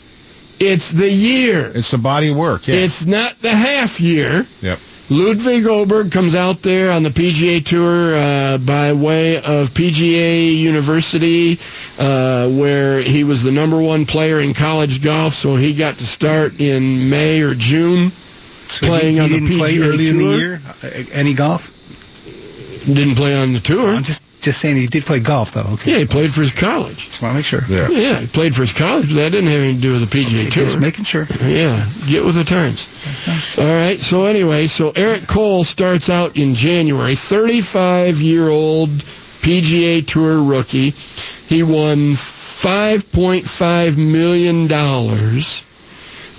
it's 0.61 0.91
the 0.91 1.11
year. 1.11 1.73
It's 1.75 1.91
the 1.91 1.99
body 1.99 2.31
of 2.31 2.37
work. 2.37 2.69
Yeah. 2.69 2.77
It's 2.77 3.07
not 3.07 3.41
the 3.41 3.55
half 3.55 3.99
year. 3.99 4.47
Yep. 4.61 4.79
Ludvig 5.11 5.65
Åberg 5.65 6.13
comes 6.13 6.37
out 6.37 6.63
there 6.63 6.93
on 6.93 7.03
the 7.03 7.11
PGA 7.11 7.65
Tour 7.65 8.15
uh, 8.15 8.59
by 8.59 8.93
way 8.93 9.39
of 9.39 9.71
PGA 9.71 10.57
University, 10.57 11.59
uh, 11.99 12.49
where 12.49 13.01
he 13.01 13.25
was 13.25 13.43
the 13.43 13.51
number 13.51 13.83
one 13.83 14.07
player 14.07 14.39
in 14.39 14.55
college 14.55 15.03
golf. 15.03 15.35
So 15.35 15.57
he 15.57 15.75
got 15.75 15.95
to 15.95 16.07
start 16.07 16.61
in 16.61 17.11
May 17.11 17.43
or 17.43 17.55
June, 17.55 18.11
So 18.11 18.87
playing 18.87 19.17
he, 19.17 19.19
he 19.19 19.21
on 19.21 19.29
the 19.31 19.39
didn't 19.41 19.49
PGA 19.49 19.59
play 19.59 19.79
early 19.81 20.09
in 20.09 20.19
the 20.19 20.37
year. 20.39 20.61
Any 21.13 21.35
golf? 21.35 21.77
Didn't 22.87 23.17
play 23.17 23.37
on 23.37 23.53
the 23.53 23.59
tour. 23.59 23.99
Just 24.41 24.51
just 24.51 24.61
saying 24.61 24.77
he 24.77 24.87
did 24.87 25.05
play 25.07 25.21
golf 25.21 25.53
though. 25.53 25.67
Okay. 25.75 25.93
Yeah, 25.93 25.99
he 25.99 26.07
played 26.07 26.33
for 26.33 26.43
his 26.43 26.53
college. 26.53 27.07
Just 27.07 27.23
want 27.23 27.35
to 27.35 27.39
make 27.39 27.47
sure. 27.47 27.61
Yeah. 27.69 27.89
Yeah, 27.89 28.19
he 28.19 28.27
played 28.27 28.53
for 28.55 28.63
his 28.63 28.73
college, 28.73 29.07
but 29.09 29.15
that 29.15 29.31
didn't 29.31 29.49
have 29.49 29.61
anything 29.61 29.77
to 29.77 29.83
do 29.83 29.93
with 29.93 30.11
the 30.11 30.19
PGA 30.19 30.51
Tour. 30.51 30.65
Just 30.65 30.81
making 30.81 31.05
sure. 31.05 31.27
Yeah, 31.41 31.85
get 32.09 32.25
with 32.25 32.35
the 32.35 32.43
times. 32.43 33.59
All 33.59 33.67
right, 33.67 34.01
so 34.01 34.25
anyway, 34.27 34.67
so 34.67 34.91
Eric 34.91 35.29
Cole 35.29 35.63
starts 35.63 36.11
out 36.11 36.37
in 36.37 36.55
January, 36.55 37.15
35 37.15 38.21
year 38.21 38.49
old 38.49 38.89
PGA 38.89 40.05
Tour 40.07 40.43
rookie. 40.43 40.91
He 40.91 41.63
won 41.63 42.15
$5.5 42.15 43.97
million 43.97 44.69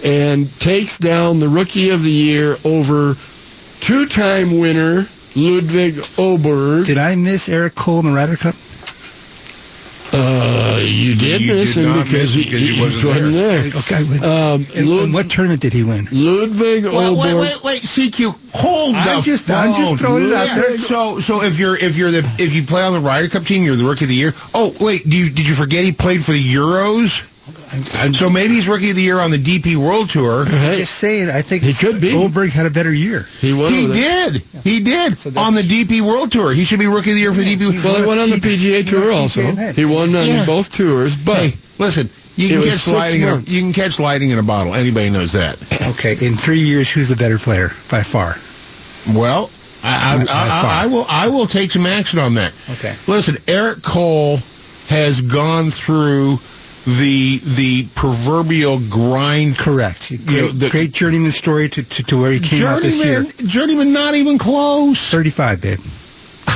and 0.03 0.59
takes 0.59 0.97
down 0.97 1.39
the 1.39 1.47
Rookie 1.47 1.91
of 1.91 2.01
the 2.01 2.11
Year 2.11 2.57
over 2.65 3.15
two 3.79 4.05
time 4.05 4.59
winner 4.59 5.07
Ludvig 5.35 5.95
Åberg. 6.17 6.85
Did 6.85 6.97
I 6.97 7.15
miss 7.15 7.47
Eric 7.49 7.75
Cole 7.75 7.99
in 7.99 8.05
the 8.05 8.11
Ryder 8.11 8.35
Cup? 8.37 8.55
Uh, 10.13 10.77
you 10.83 11.15
did 11.15 11.39
You 11.41 11.53
miss 11.53 11.73
did 11.73 11.85
him 11.85 11.93
because, 11.93 12.11
miss 12.11 12.33
he, 12.33 12.43
because 12.43 12.59
he 12.59 12.75
he 12.75 12.81
wasn't 12.81 13.31
there. 13.33 13.59
Okay. 13.59 14.03
but- 14.19 14.27
Um, 14.27 14.65
and, 14.75 14.89
Lud- 14.89 15.03
and 15.05 15.13
what 15.13 15.29
tournament 15.29 15.61
did 15.61 15.71
he 15.71 15.85
win? 15.85 16.05
Ludvig 16.11 16.83
Wait, 16.83 16.91
Åberg. 16.93 17.17
wait, 17.17 17.35
wait, 17.37 17.63
wait, 17.63 17.81
CQ, 17.81 18.35
hold 18.53 18.95
I'm 18.95 19.19
the 19.19 19.21
just- 19.21 19.49
I'm 19.49 19.69
just 19.73 19.87
phone. 19.87 19.97
throwing 19.97 20.25
it 20.27 20.33
out 20.33 20.53
there. 20.53 20.77
So, 20.77 21.21
so 21.21 21.41
if 21.43 21.57
you're 21.57 21.77
if 21.77 21.95
you're 21.95 22.11
the 22.11 22.29
if 22.39 22.53
you 22.53 22.63
play 22.63 22.83
on 22.83 22.91
the 22.91 22.99
Ryder 22.99 23.29
Cup 23.29 23.45
team, 23.45 23.63
you're 23.63 23.77
the 23.77 23.85
rookie 23.85 24.03
of 24.03 24.09
the 24.09 24.15
year. 24.15 24.33
Oh, 24.53 24.75
wait, 24.81 25.09
do 25.09 25.15
you, 25.15 25.29
did 25.29 25.47
you 25.47 25.55
forget 25.55 25.85
he 25.85 25.93
played 25.93 26.25
for 26.25 26.33
the 26.33 26.43
Euros? 26.55 27.23
So 28.15 28.29
maybe 28.29 28.55
he's 28.55 28.67
rookie 28.67 28.89
of 28.89 28.95
the 28.95 29.01
year 29.01 29.19
on 29.19 29.31
the 29.31 29.37
DP 29.37 29.75
World 29.77 30.09
Tour. 30.09 30.45
Hey, 30.45 30.75
Just 30.77 30.95
saying, 30.95 31.29
I 31.29 31.41
think 31.41 31.63
He 31.63 31.73
could 31.73 32.01
be. 32.01 32.11
Goldberg 32.11 32.49
had 32.51 32.65
a 32.65 32.69
better 32.69 32.93
year. 32.93 33.25
he 33.39 33.53
won. 33.53 33.71
He 33.71 33.83
over 33.85 33.93
there. 33.93 34.31
did. 34.31 34.41
He 34.63 34.79
did 34.81 35.17
So 35.17 35.29
on 35.39 35.53
the 35.53 35.61
DP 35.61 36.01
World 36.01 36.31
Tour. 36.31 36.51
He 36.53 36.65
should 36.65 36.79
be 36.79 36.87
rookie 36.87 37.11
of 37.11 37.15
the 37.15 37.21
year 37.21 37.33
for 37.33 37.39
the 37.41 37.55
DP. 37.55 37.83
Well, 37.83 37.99
he 38.01 38.05
won 38.05 38.19
on 38.19 38.29
the 38.29 38.37
PGA 38.37 38.77
he 38.79 38.83
Tour 38.83 39.11
won 39.11 39.21
also. 39.21 39.41
He 39.41 39.85
won 39.85 40.13
uh, 40.15 40.19
on 40.19 40.27
Yeah. 40.27 40.45
both 40.45 40.71
tours, 40.75 41.17
but 41.17 41.37
Hey, 41.37 41.53
listen. 41.79 42.09
You 42.37 42.47
can 42.47 42.63
catch 42.63 42.71
six 42.79 42.87
lightning. 42.95 43.21
In 43.23 43.27
a, 43.29 43.37
you 43.41 43.61
can 43.61 43.73
catch 43.73 43.99
lightning 43.99 44.29
in 44.29 44.39
a 44.39 44.43
bottle. 44.43 44.73
Anybody 44.73 45.09
knows 45.09 45.33
that. 45.33 45.61
Okay, 45.89 46.13
in 46.25 46.35
three 46.37 46.61
years, 46.61 46.89
who's 46.89 47.09
the 47.09 47.15
better 47.17 47.37
player 47.37 47.69
by 47.89 48.01
far? 48.01 48.35
Well, 49.15 49.49
I, 49.83 50.13
I, 50.13 50.17
By 50.17 50.23
I, 50.23 50.25
far. 50.25 50.65
I, 50.71 50.83
I 50.83 50.85
will. 50.87 51.05
I 51.09 51.27
will 51.27 51.45
take 51.45 51.71
some 51.71 51.85
action 51.85 52.19
on 52.19 52.35
that. 52.35 52.53
Okay. 52.71 52.95
Listen, 53.07 53.37
Eric 53.47 53.81
Cole 53.83 54.37
has 54.87 55.19
gone 55.21 55.69
through 55.71 56.37
the 56.85 57.39
the 57.43 57.87
proverbial 57.95 58.79
grind. 58.89 59.57
Correct. 59.57 60.11
know, 60.11 60.17
Great, 60.25 60.51
the- 60.59 60.69
great 60.69 60.91
journeyman 60.91 61.31
story 61.31 61.69
to, 61.69 61.83
to, 61.83 62.03
to 62.03 62.19
where 62.19 62.31
he 62.31 62.39
came 62.39 62.65
out 62.65 62.81
this 62.81 63.03
year. 63.03 63.23
Journeyman, 63.23 63.47
journeyman, 63.47 63.93
not 63.93 64.15
even 64.15 64.37
close. 64.37 64.99
35, 65.09 65.61
babe. 65.61 65.79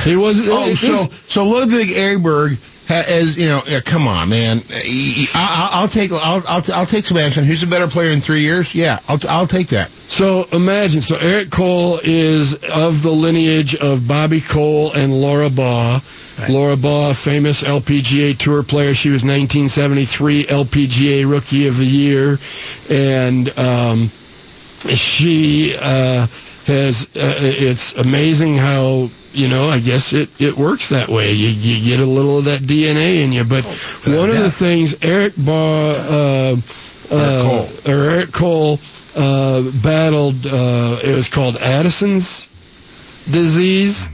he 0.04 0.16
was. 0.16 0.46
Oh, 0.48 0.68
it- 0.68 0.76
so 0.76 0.92
it's- 0.92 1.08
so 1.28 1.44
Ludvig 1.46 1.88
Åberg 1.88 2.56
ha- 2.56 2.75
as 2.88 3.36
you 3.36 3.46
know, 3.46 3.62
yeah, 3.66 3.80
come 3.80 4.06
on, 4.06 4.28
man. 4.28 4.62
I, 4.70 5.28
I, 5.34 5.70
I'll 5.80 5.88
take 5.88 6.12
I'll, 6.12 6.42
I'll 6.48 6.62
I'll 6.72 6.86
take 6.86 7.04
some 7.04 7.16
action. 7.16 7.44
Who's 7.44 7.62
a 7.62 7.66
better 7.66 7.88
player 7.88 8.12
in 8.12 8.20
three 8.20 8.40
years? 8.40 8.74
Yeah, 8.74 9.00
I'll 9.08 9.18
I'll 9.28 9.46
take 9.46 9.68
that. 9.68 9.90
So 9.90 10.46
imagine, 10.52 11.02
so 11.02 11.16
Eric 11.16 11.50
Cole 11.50 11.98
is 12.02 12.54
of 12.54 13.02
the 13.02 13.10
lineage 13.10 13.74
of 13.74 14.06
Bobby 14.06 14.40
Cole 14.40 14.92
and 14.92 15.12
Laura 15.12 15.50
Baugh. 15.50 16.00
Right. 16.38 16.50
Laura 16.50 16.76
Baugh, 16.76 17.12
famous 17.12 17.62
LPGA 17.62 18.36
Tour 18.38 18.62
player. 18.62 18.94
She 18.94 19.10
was 19.10 19.24
1973 19.24 20.44
LPGA 20.44 21.30
Rookie 21.30 21.66
of 21.66 21.76
the 21.78 21.86
Year, 21.86 22.38
and 22.90 23.58
um, 23.58 24.08
she 24.94 25.76
uh, 25.80 26.26
has. 26.66 27.04
Uh, 27.16 27.34
it's 27.40 27.94
amazing 27.94 28.56
how 28.56 29.08
you 29.32 29.48
know. 29.48 29.68
I 29.68 29.80
guess 29.80 30.12
it 30.12 30.40
it 30.40 30.56
works 30.56 30.90
that 30.90 31.08
way. 31.08 31.32
You 31.32 31.48
you 31.48 31.84
get 31.84 32.00
a 32.00 32.06
little 32.06 32.38
of 32.38 32.44
that 32.46 32.60
DNA 32.60 33.24
in 33.24 33.32
you. 33.32 33.44
But 33.44 33.64
one 34.06 34.30
of 34.30 34.38
the 34.38 34.50
things 34.50 34.94
Eric 35.02 35.34
Baugh. 35.36 35.92
Uh, 35.92 36.56
uh, 37.10 37.42
Cole. 37.42 37.94
or 37.94 38.10
Eric 38.10 38.32
Cole 38.32 38.80
uh, 39.16 39.62
battled. 39.82 40.46
Uh, 40.46 40.98
it 41.02 41.14
was 41.14 41.28
called 41.28 41.56
Addison's 41.56 42.48
disease, 43.30 44.08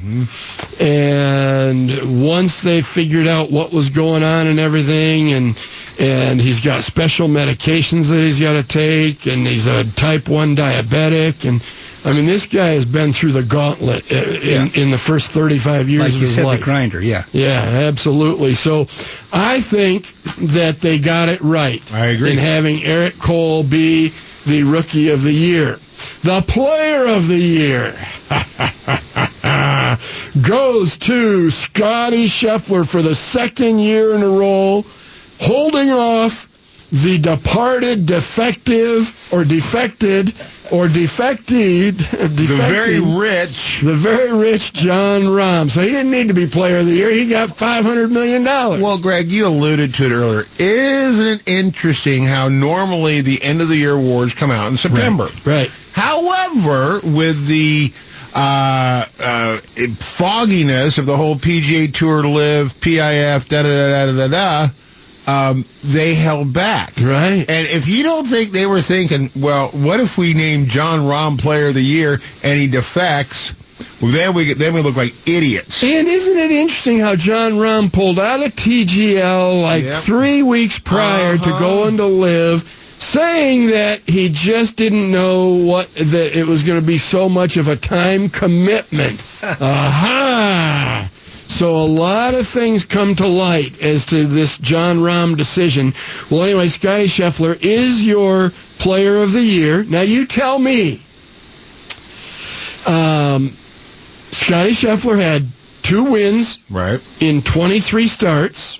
and 0.81 2.23
once 2.27 2.62
they 2.62 2.81
figured 2.81 3.27
out 3.27 3.51
what 3.51 3.73
was 3.73 3.91
going 3.91 4.23
on 4.23 4.47
and 4.47 4.59
everything, 4.59 5.33
and 5.33 5.59
and 6.01 6.41
he's 6.41 6.65
got 6.65 6.83
special 6.83 7.29
medications 7.29 8.11
that 8.11 8.17
he's 8.17 8.41
got 8.41 8.55
to 8.55 8.62
take, 8.62 9.27
and 9.27 9.47
he's 9.47 9.67
a 9.67 9.85
type 9.93 10.29
one 10.29 10.57
diabetic, 10.57 11.49
and 11.49 11.61
I 12.05 12.12
mean 12.12 12.27
this 12.27 12.47
guy 12.47 12.69
has 12.71 12.85
been 12.85 13.12
through 13.12 13.33
the 13.33 13.43
gauntlet 13.45 14.11
in 14.11 14.71
in 14.75 14.91
the 14.91 14.99
first 14.99 15.31
thirty 15.31 15.59
five 15.59 15.88
years 15.88 16.03
Like 16.03 16.15
of 16.15 16.21
his 16.21 16.35
said, 16.35 16.45
life. 16.45 16.59
the 16.59 16.65
grinder, 16.65 17.01
yeah. 17.03 17.23
Yeah, 17.33 17.61
absolutely. 17.88 18.55
So 18.55 18.83
I 19.33 19.61
think 19.61 20.07
that 20.53 20.81
they 20.81 20.99
got 20.99 21.29
it 21.29 21.41
right. 21.41 21.81
I 21.95 22.07
agree. 22.07 22.33
In 22.33 22.38
having 22.38 22.83
Eric 22.83 23.19
Cole 23.19 23.62
be 23.62 24.09
the 24.47 24.65
rookie 24.65 25.11
of 25.11 25.23
the 25.23 25.33
year. 25.33 25.79
The 26.23 26.43
player 26.49 27.07
of 27.15 27.29
the 27.29 27.38
year 27.38 27.95
goes 30.43 30.97
to 30.99 31.51
Scottie 31.51 32.27
Scheffler 32.27 32.88
for 32.88 33.03
the 33.03 33.15
second 33.15 33.79
year 33.79 34.15
in 34.15 34.23
a 34.23 34.29
row, 34.29 34.85
holding 35.41 35.91
off 35.91 36.49
the 36.93 37.17
departed, 37.19 38.05
defective, 38.05 39.31
or 39.33 39.45
defected, 39.45 40.29
or 40.71 40.89
defected, 40.89 41.95
The 41.99 42.57
very 42.61 43.01
rich. 43.01 43.81
the 43.81 43.95
very 43.95 44.31
rich 44.37 44.75
Jon 44.75 45.23
Rahm. 45.23 45.71
So 45.71 45.81
he 45.81 45.89
didn't 45.89 46.11
need 46.13 46.29
to 46.29 46.35
be 46.35 46.47
player 46.47 46.79
of 46.81 46.87
the 46.87 46.93
year. 46.93 47.11
He 47.11 47.29
got 47.31 47.49
$500 47.49 48.11
million. 48.13 48.45
Well, 48.45 48.99
Greg, 49.01 49.29
you 49.29 49.47
alluded 49.47 49.95
to 49.95 50.05
it 50.05 50.13
earlier. 50.13 50.43
Isn't 50.59 51.41
it 51.41 51.49
interesting 51.49 52.25
how 52.25 52.49
normally 52.49 53.23
the 53.23 53.43
end 53.43 53.63
of 53.63 53.69
the 53.69 53.77
year 53.77 53.93
awards 53.95 54.35
come 54.35 54.51
out 54.51 54.71
in 54.71 54.77
September? 54.77 55.29
right. 55.47 55.71
However, 55.95 57.01
with 57.05 57.47
the 57.47 57.93
uh, 58.35 59.05
uh, 59.23 59.57
fogginess 59.99 60.99
of 60.99 61.07
the 61.07 61.17
whole 61.17 61.37
PGA 61.37 61.93
Tour 61.93 62.25
LIV, 62.27 62.73
PIF, 62.81 63.49
da 63.49 63.63
da 63.63 63.69
da 63.69 64.07
da 64.07 64.13
da 64.13 64.29
da, 64.29 64.73
um, 65.27 65.65
they 65.85 66.15
held 66.15 66.53
back. 66.53 66.93
Right. 67.01 67.45
And 67.49 67.69
if 67.69 67.89
you 67.89 68.03
don't 68.03 68.27
think 68.27 68.51
they 68.51 68.67
were 68.67 68.81
thinking, 68.81 69.31
well, 69.37 69.69
what 69.69 70.01
if 70.01 70.19
we 70.19 70.35
name 70.35 70.67
Jon 70.67 71.01
Rahm 71.01 71.39
Player 71.41 71.69
of 71.69 71.75
the 71.75 71.83
Year 71.83 72.19
and 72.43 72.59
he 72.61 72.67
defects? 72.67 73.55
Well, 74.01 74.11
then 74.11 74.35
we 74.35 74.53
then 74.55 74.75
we 74.75 74.83
look 74.83 74.97
like 74.97 75.13
idiots. 75.29 75.83
And 75.83 76.09
isn't 76.09 76.37
it 76.37 76.51
interesting 76.51 76.99
how 76.99 77.15
Jon 77.15 77.53
Rahm 77.53 77.93
pulled 77.93 78.19
out 78.19 78.45
of 78.45 78.55
TGL 78.57 79.63
like 79.63 79.85
Yep. 79.85 79.95
three 80.03 80.43
weeks 80.43 80.79
prior 80.81 81.37
to 81.39 81.51
Uh-huh. 81.51 81.59
going 81.61 81.97
to 81.99 82.07
LIV, 82.07 82.63
saying 82.63 83.67
that 83.69 84.01
he 84.07 84.29
just 84.29 84.75
didn't 84.77 85.11
know 85.13 85.51
what 85.51 85.93
that 85.95 86.37
it 86.37 86.47
was 86.47 86.65
going 86.65 86.81
to 86.81 86.87
be 86.87 86.99
so 86.99 87.29
much 87.29 87.57
of 87.57 87.69
a 87.69 87.77
time 87.77 88.29
commitment. 88.29 89.21
Aha! 89.61 91.09
So 91.53 91.77
a 91.77 91.85
lot 91.85 92.33
of 92.33 92.47
things 92.47 92.83
come 92.83 93.15
to 93.17 93.27
light 93.27 93.83
as 93.83 94.07
to 94.07 94.27
this 94.27 94.57
Jon 94.57 95.01
Rahm 95.01 95.37
decision. 95.37 95.93
Well, 96.31 96.45
anyway, 96.45 96.69
Scottie 96.69 97.05
Scheffler 97.09 97.57
is 97.61 98.05
your 98.05 98.51
player 98.79 99.23
of 99.23 99.33
the 99.35 99.43
year. 99.43 99.85
Now 99.85 100.01
you 100.01 100.25
tell 100.25 100.59
me. 100.59 100.95
Um, 102.87 103.51
Scottie 104.33 104.71
Scheffler 104.73 105.19
had 105.21 105.47
two 105.83 106.05
wins 106.05 106.59
Right. 106.71 107.01
in 107.21 107.43
23 107.43 108.09
starts. 108.09 108.79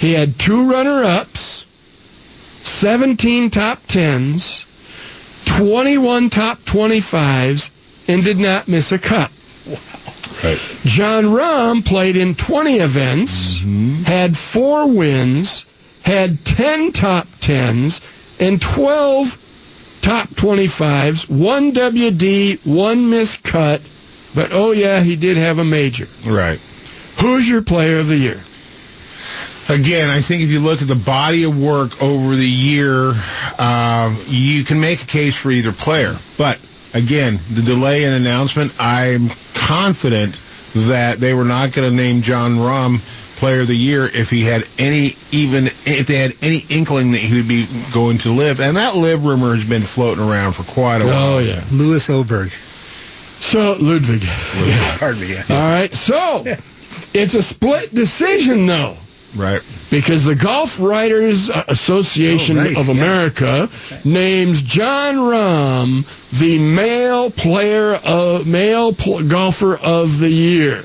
He 0.00 0.14
had 0.14 0.40
two 0.40 0.68
runner-ups, 0.68 1.64
17 2.62 3.50
top 3.50 3.80
10s, 3.86 4.64
21 5.56 6.30
top 6.30 6.58
25s, 6.64 7.70
and 8.08 8.24
did 8.24 8.38
not 8.38 8.66
miss 8.66 8.90
a 8.90 8.98
cut. 8.98 9.30
Right. 10.44 10.58
Jon 10.84 11.24
Rahm 11.24 11.84
played 11.84 12.16
in 12.16 12.34
20 12.34 12.76
events, 12.76 13.60
had 14.06 14.36
four 14.36 14.86
wins, 14.88 15.64
had 16.02 16.44
10 16.44 16.92
top 16.92 17.26
10s, 17.26 18.00
and 18.40 18.62
12 18.62 20.00
top 20.00 20.28
25s, 20.28 21.28
one 21.28 21.72
WD, 21.72 22.64
one 22.66 23.10
missed 23.10 23.42
cut, 23.42 23.82
but 24.34 24.50
oh 24.52 24.72
yeah, 24.72 25.00
he 25.00 25.16
did 25.16 25.36
have 25.36 25.58
a 25.58 25.64
major. 25.64 26.06
Right. 26.26 26.58
Who's 27.20 27.48
your 27.48 27.62
player 27.62 27.98
of 27.98 28.06
the 28.06 28.16
year? 28.16 28.40
Again, 29.70 30.08
I 30.08 30.22
think 30.22 30.42
if 30.42 30.48
you 30.48 30.60
look 30.60 30.80
at 30.80 30.88
the 30.88 30.94
body 30.94 31.44
of 31.44 31.60
work 31.60 32.02
over 32.02 32.34
the 32.34 32.48
year, 32.48 33.12
um, 33.58 34.16
you 34.28 34.64
can 34.64 34.80
make 34.80 35.02
a 35.02 35.06
case 35.06 35.36
for 35.36 35.50
either 35.50 35.72
player. 35.72 36.14
But 36.38 36.58
again, 36.94 37.38
the 37.52 37.62
delay 37.62 38.04
in 38.04 38.12
announcement, 38.12 38.74
I'm 38.78 39.28
confident 39.54 40.34
that 40.86 41.18
they 41.18 41.34
were 41.34 41.44
not 41.44 41.72
going 41.72 41.88
to 41.88 41.94
name 41.94 42.22
Jon 42.22 42.56
Rahm 42.56 43.00
player 43.38 43.60
of 43.60 43.68
the 43.68 43.76
year 43.76 44.04
if 44.12 44.30
he 44.30 44.42
had 44.42 44.64
any 44.78 45.14
even 45.30 45.66
if 45.66 46.08
they 46.08 46.16
had 46.16 46.34
any 46.42 46.64
inkling 46.68 47.12
that 47.12 47.18
he 47.18 47.36
would 47.36 47.46
be 47.46 47.66
going 47.94 48.18
to 48.18 48.32
LIV 48.32 48.60
and 48.60 48.76
that 48.76 48.96
LIV 48.96 49.24
rumor 49.24 49.54
has 49.54 49.64
been 49.64 49.82
floating 49.82 50.24
around 50.28 50.54
for 50.54 50.64
quite 50.64 51.00
a 51.00 51.04
oh, 51.04 51.06
while 51.06 51.34
Oh 51.34 51.38
yeah. 51.38 51.62
Lewis 51.72 52.08
Åberg. 52.08 52.50
So 52.50 53.76
Ludvig. 53.80 54.22
Pardon 54.98 55.20
me. 55.20 55.34
Yeah. 55.34 55.42
All 55.50 55.70
right. 55.70 55.92
So 55.92 56.42
it's 57.14 57.34
a 57.34 57.42
split 57.42 57.94
decision 57.94 58.66
though. 58.66 58.96
Right 59.36 59.60
because 59.90 60.24
the 60.24 60.34
Golf 60.34 60.80
Writers 60.80 61.50
Association 61.50 62.58
Oh, 62.58 62.62
right, 62.64 62.76
of 62.76 62.86
yeah. 62.88 62.94
America 62.94 63.68
names 64.04 64.62
Jon 64.62 65.14
Rahm 65.16 66.38
the 66.38 66.58
male 66.58 67.30
player 67.30 67.94
of 68.04 68.46
male 68.46 68.92
pl- 68.94 69.28
golfer 69.28 69.76
of 69.76 70.18
the 70.18 70.30
year 70.30 70.82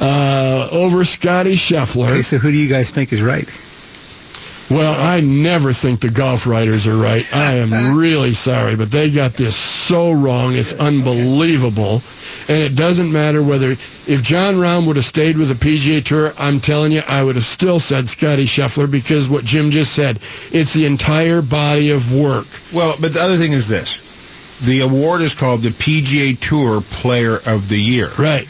uh, 0.00 0.68
over 0.70 1.04
Scottie 1.04 1.56
Scheffler. 1.56 2.08
Okay, 2.10 2.22
so 2.22 2.38
who 2.38 2.50
do 2.50 2.56
you 2.56 2.68
guys 2.68 2.90
think 2.90 3.12
is 3.12 3.22
right? 3.22 3.48
Well, 4.70 4.94
I 5.00 5.20
never 5.20 5.72
think 5.72 6.00
the 6.00 6.10
golf 6.10 6.46
writers 6.46 6.86
are 6.86 6.96
right. 6.96 7.24
I 7.34 7.54
am 7.54 7.96
really 7.98 8.34
sorry, 8.34 8.76
but 8.76 8.90
they 8.90 9.10
got 9.10 9.32
this 9.32 9.56
so 9.56 10.12
wrong. 10.12 10.54
It's 10.54 10.74
unbelievable. 10.74 12.02
And 12.50 12.62
it 12.62 12.76
doesn't 12.76 13.10
matter 13.10 13.42
whether, 13.42 13.70
if 13.70 14.22
Jon 14.22 14.54
Rahm 14.56 14.86
would 14.86 14.96
have 14.96 15.04
stayed 15.04 15.36
with 15.38 15.48
the 15.48 15.54
PGA 15.54 16.04
Tour, 16.04 16.32
I'm 16.38 16.60
telling 16.60 16.92
you, 16.92 17.02
I 17.08 17.22
would 17.22 17.36
have 17.36 17.44
still 17.44 17.78
said 17.78 18.08
Scottie 18.08 18.44
Scheffler 18.44 18.90
because 18.90 19.28
what 19.28 19.44
Jim 19.44 19.70
just 19.70 19.94
said, 19.94 20.18
it's 20.52 20.72
the 20.74 20.84
entire 20.86 21.40
body 21.42 21.90
of 21.90 22.14
work. 22.14 22.46
well 22.72 22.94
but 23.00 23.12
the 23.14 23.20
other 23.22 23.36
thing 23.36 23.52
is 23.52 23.68
this 23.68 24.04
the 24.66 24.80
award 24.80 25.20
is 25.22 25.34
called 25.34 25.62
the 25.62 25.68
PGA 25.70 26.38
Tour 26.40 26.80
Player 26.80 27.36
of 27.46 27.68
the 27.68 27.80
Year 27.80 28.08
Right. 28.18 28.48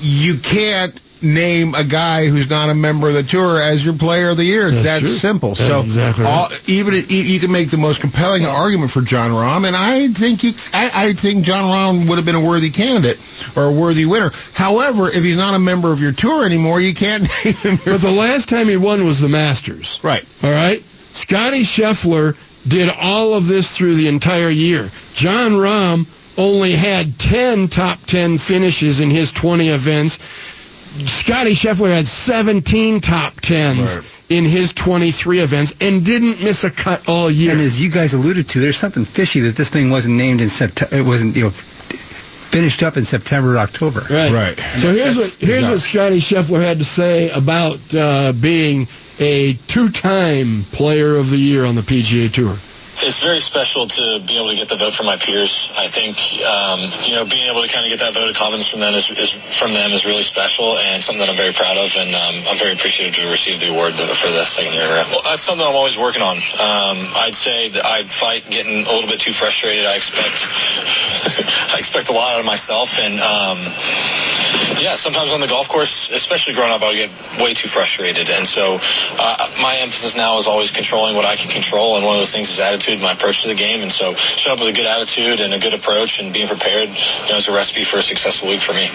you 0.00 0.36
can't 0.38 0.98
name 1.24 1.74
a 1.74 1.82
guy 1.84 2.26
who's 2.28 2.48
not 2.50 2.68
a 2.70 2.74
member 2.74 3.08
of 3.08 3.14
the 3.14 3.22
tour 3.22 3.60
as 3.60 3.84
your 3.84 3.94
player 3.94 4.30
of 4.30 4.36
the 4.36 4.44
year. 4.44 4.68
It's 4.68 4.82
That's 4.82 5.00
that 5.02 5.06
true. 5.06 5.16
simple. 5.16 5.48
That's 5.54 5.60
so 5.66 5.80
exactly 5.82 6.24
all, 6.24 6.48
right. 6.48 6.68
even 6.68 6.94
you 7.08 7.40
can 7.40 7.50
make 7.50 7.70
the 7.70 7.76
most 7.78 8.00
compelling 8.00 8.44
argument 8.46 8.90
for 8.90 9.00
Jon 9.02 9.30
Rahm, 9.30 9.66
and 9.66 9.74
I 9.74 10.08
think 10.08 10.44
you, 10.44 10.52
I, 10.72 10.90
I 11.08 11.12
think 11.14 11.44
Jon 11.44 11.64
Rahm 11.64 12.08
would 12.08 12.16
have 12.18 12.24
been 12.26 12.34
a 12.34 12.40
worthy 12.44 12.70
candidate 12.70 13.18
or 13.56 13.64
a 13.64 13.72
worthy 13.72 14.04
winner. 14.06 14.30
However, 14.54 15.08
if 15.08 15.24
he's 15.24 15.36
not 15.38 15.54
a 15.54 15.58
member 15.58 15.92
of 15.92 16.00
your 16.00 16.12
tour 16.12 16.44
anymore, 16.44 16.80
you 16.80 16.94
can't 16.94 17.22
name 17.44 17.54
him. 17.54 17.78
But 17.84 18.00
the 18.00 18.10
last 18.10 18.48
time 18.48 18.68
he 18.68 18.76
won 18.76 19.04
was 19.04 19.20
the 19.20 19.28
Masters. 19.28 20.00
right. 20.02 20.24
All 20.42 20.50
right? 20.50 20.80
Scottie 20.82 21.62
Scheffler 21.62 22.36
did 22.68 22.88
all 23.00 23.34
of 23.34 23.46
this 23.46 23.76
through 23.76 23.94
the 23.94 24.08
entire 24.08 24.48
year. 24.48 24.88
Jon 25.14 25.52
Rahm 25.52 26.06
only 26.38 26.72
had 26.72 27.16
10 27.18 27.68
top 27.68 28.00
10 28.06 28.38
finishes 28.38 28.98
in 29.00 29.10
his 29.10 29.30
20 29.30 29.68
events. 29.68 30.18
Scottie 31.06 31.52
Scheffler 31.54 31.90
had 31.90 32.06
17 32.06 33.00
top 33.00 33.34
10s 33.40 33.96
Right. 33.96 34.06
in 34.28 34.44
his 34.44 34.72
23 34.72 35.40
events 35.40 35.72
and 35.80 36.04
didn't 36.04 36.40
miss 36.42 36.62
a 36.64 36.70
cut 36.70 37.08
all 37.08 37.28
year. 37.30 37.52
And 37.52 37.60
as 37.60 37.82
you 37.82 37.90
guys 37.90 38.14
alluded 38.14 38.48
to, 38.50 38.60
there's 38.60 38.76
something 38.76 39.04
fishy 39.04 39.40
that 39.40 39.56
this 39.56 39.68
thing 39.70 39.90
wasn't 39.90 40.14
named 40.16 40.40
in 40.40 40.48
September. 40.48 40.94
It 40.96 41.04
wasn't, 41.04 41.34
you 41.36 41.44
know, 41.44 41.50
finished 41.50 42.82
up 42.84 42.96
in 42.96 43.04
September 43.04 43.54
or 43.54 43.58
October. 43.58 44.00
Right. 44.08 44.30
Right. 44.32 44.56
So 44.78 44.92
here's 44.94 45.16
That's 45.16 45.36
what 45.40 45.48
here's 45.48 45.68
what. 45.68 45.80
Scottie 45.80 46.20
Scheffler 46.20 46.62
had 46.62 46.78
to 46.78 46.84
say 46.84 47.28
about 47.30 47.80
uh, 47.94 48.32
being 48.32 48.86
a 49.18 49.54
two-time 49.66 50.64
Player 50.72 51.16
of 51.16 51.30
the 51.30 51.36
Year 51.36 51.64
on 51.64 51.74
the 51.74 51.82
PGA 51.82 52.32
Tour. 52.32 52.54
It's 53.02 53.22
very 53.22 53.40
special 53.40 53.86
to 53.86 54.20
be 54.20 54.38
able 54.38 54.50
to 54.50 54.56
get 54.56 54.68
the 54.68 54.76
vote 54.76 54.94
from 54.94 55.06
my 55.06 55.16
peers. 55.16 55.72
I 55.76 55.88
think, 55.88 56.14
um, 56.46 56.78
you 57.02 57.18
know, 57.18 57.24
being 57.24 57.50
able 57.50 57.62
to 57.62 57.68
kind 57.68 57.84
of 57.84 57.90
get 57.90 57.98
that 57.98 58.14
vote 58.14 58.30
of 58.30 58.36
confidence 58.36 58.68
from 58.68 58.80
them 58.80 58.94
is, 58.94 59.10
is 59.10 59.30
from 59.30 59.74
them 59.74 59.90
is 59.90 60.04
really 60.04 60.22
special 60.22 60.78
and 60.78 61.02
something 61.02 61.18
that 61.18 61.28
I'm 61.28 61.36
very 61.36 61.52
proud 61.52 61.76
of, 61.76 61.90
and 61.96 62.14
um, 62.14 62.34
I'm 62.46 62.56
very 62.56 62.72
appreciative 62.72 63.14
to 63.16 63.30
receive 63.30 63.58
the 63.58 63.70
award 63.70 63.94
for 63.94 64.30
the 64.30 64.44
second 64.44 64.74
year. 64.74 64.86
Well, 65.10 65.22
that's 65.24 65.42
something 65.42 65.66
I'm 65.66 65.74
always 65.74 65.98
working 65.98 66.22
on. 66.22 66.36
Um, 66.36 67.02
I'd 67.18 67.34
say 67.34 67.70
that 67.70 67.84
I 67.84 68.04
fight 68.04 68.48
getting 68.50 68.86
a 68.86 68.92
little 68.94 69.10
bit 69.10 69.18
too 69.18 69.32
frustrated. 69.32 69.86
I 69.86 69.96
expect, 69.96 70.46
I 71.74 71.78
expect 71.78 72.10
a 72.10 72.12
lot 72.12 72.34
out 72.34 72.40
of 72.40 72.46
myself, 72.46 72.98
and 72.98 73.18
um, 73.18 73.58
yeah, 74.78 74.94
sometimes 74.96 75.32
on 75.32 75.40
the 75.40 75.46
golf 75.46 75.68
course, 75.68 76.10
especially 76.10 76.54
growing 76.54 76.70
up, 76.70 76.82
I 76.82 76.88
would 76.88 76.96
get 76.96 77.10
way 77.40 77.54
too 77.54 77.68
frustrated. 77.68 78.28
And 78.28 78.46
so 78.46 78.78
uh, 79.18 79.48
my 79.60 79.78
emphasis 79.80 80.16
now 80.16 80.38
is 80.38 80.46
always 80.46 80.70
controlling 80.70 81.16
what 81.16 81.24
I 81.24 81.36
can 81.36 81.50
control. 81.50 81.96
And 81.96 82.04
one 82.04 82.16
of 82.16 82.20
those 82.20 82.32
things 82.32 82.50
is 82.50 82.58
attitude, 82.58 82.83
my 83.00 83.12
approach 83.12 83.42
to 83.42 83.48
the 83.48 83.54
game. 83.54 83.80
And 83.82 83.90
so 83.92 84.14
showing 84.14 84.58
up 84.58 84.64
with 84.64 84.74
a 84.74 84.76
good 84.76 84.86
attitude 84.86 85.40
and 85.40 85.52
a 85.54 85.58
good 85.58 85.74
approach 85.74 86.20
and 86.20 86.32
being 86.32 86.48
prepared 86.48 86.88
you 86.88 87.28
know, 87.30 87.36
is 87.36 87.48
a 87.48 87.52
recipe 87.54 87.84
for 87.84 87.98
a 87.98 88.02
successful 88.02 88.48
week 88.48 88.60
for 88.60 88.72
me. 88.72 88.88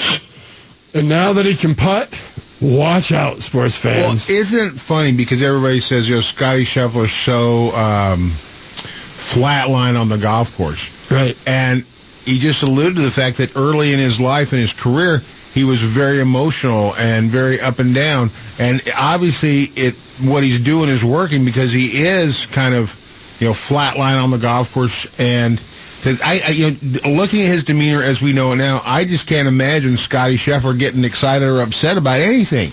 And 0.99 1.07
now 1.09 1.33
that 1.33 1.45
he 1.45 1.55
can 1.55 1.75
putt, 1.75 2.09
watch 2.61 3.11
out, 3.11 3.41
sports 3.41 3.83
Well, 3.83 4.09
fans. 4.09 4.29
isn't 4.29 4.59
it 4.59 4.73
funny 4.73 5.11
because 5.11 5.41
everybody 5.41 5.79
says, 5.79 6.07
you 6.09 6.15
know, 6.15 6.21
Scottie 6.21 6.63
Scheffler's 6.65 7.11
so 7.11 7.67
um, 7.75 8.29
flatline 8.29 9.99
on 9.99 10.09
the 10.09 10.17
golf 10.17 10.55
course. 10.57 11.11
right. 11.11 11.37
And 11.47 11.83
he 12.25 12.37
just 12.39 12.63
alluded 12.63 12.95
to 12.95 13.01
the 13.01 13.11
fact 13.11 13.37
that 13.37 13.55
early 13.55 13.93
in 13.93 13.99
his 13.99 14.19
life 14.19 14.51
and 14.51 14.61
his 14.61 14.73
career, 14.73 15.21
he 15.53 15.63
was 15.63 15.81
very 15.81 16.19
emotional 16.19 16.93
and 16.99 17.27
very 17.29 17.59
up 17.59 17.79
and 17.79 17.93
down. 17.95 18.29
And 18.59 18.81
obviously, 18.97 19.63
it 19.75 19.95
what 20.21 20.43
he's 20.43 20.59
doing 20.59 20.89
is 20.89 21.03
working 21.03 21.45
because 21.45 21.71
he 21.71 22.01
is 22.03 22.45
kind 22.47 22.75
of, 22.75 22.91
you 23.39 23.47
know, 23.47 23.53
flatline 23.53 24.21
on 24.21 24.31
the 24.31 24.37
golf 24.37 24.73
course. 24.73 25.07
And 25.19 25.59
'cause 26.03 26.21
I, 26.21 26.41
I, 26.47 26.49
you 26.51 26.71
know, 26.81 27.09
looking 27.11 27.41
at 27.41 27.47
his 27.47 27.63
demeanor 27.63 28.01
as 28.01 28.21
we 28.21 28.33
know 28.33 28.51
it 28.53 28.57
now, 28.57 28.81
I 28.85 29.05
just 29.05 29.27
can't 29.27 29.47
imagine 29.47 29.97
Scottie 29.97 30.37
Scheffler 30.37 30.77
getting 30.77 31.03
excited 31.03 31.47
or 31.47 31.61
upset 31.61 31.97
about 31.97 32.19
anything. 32.19 32.71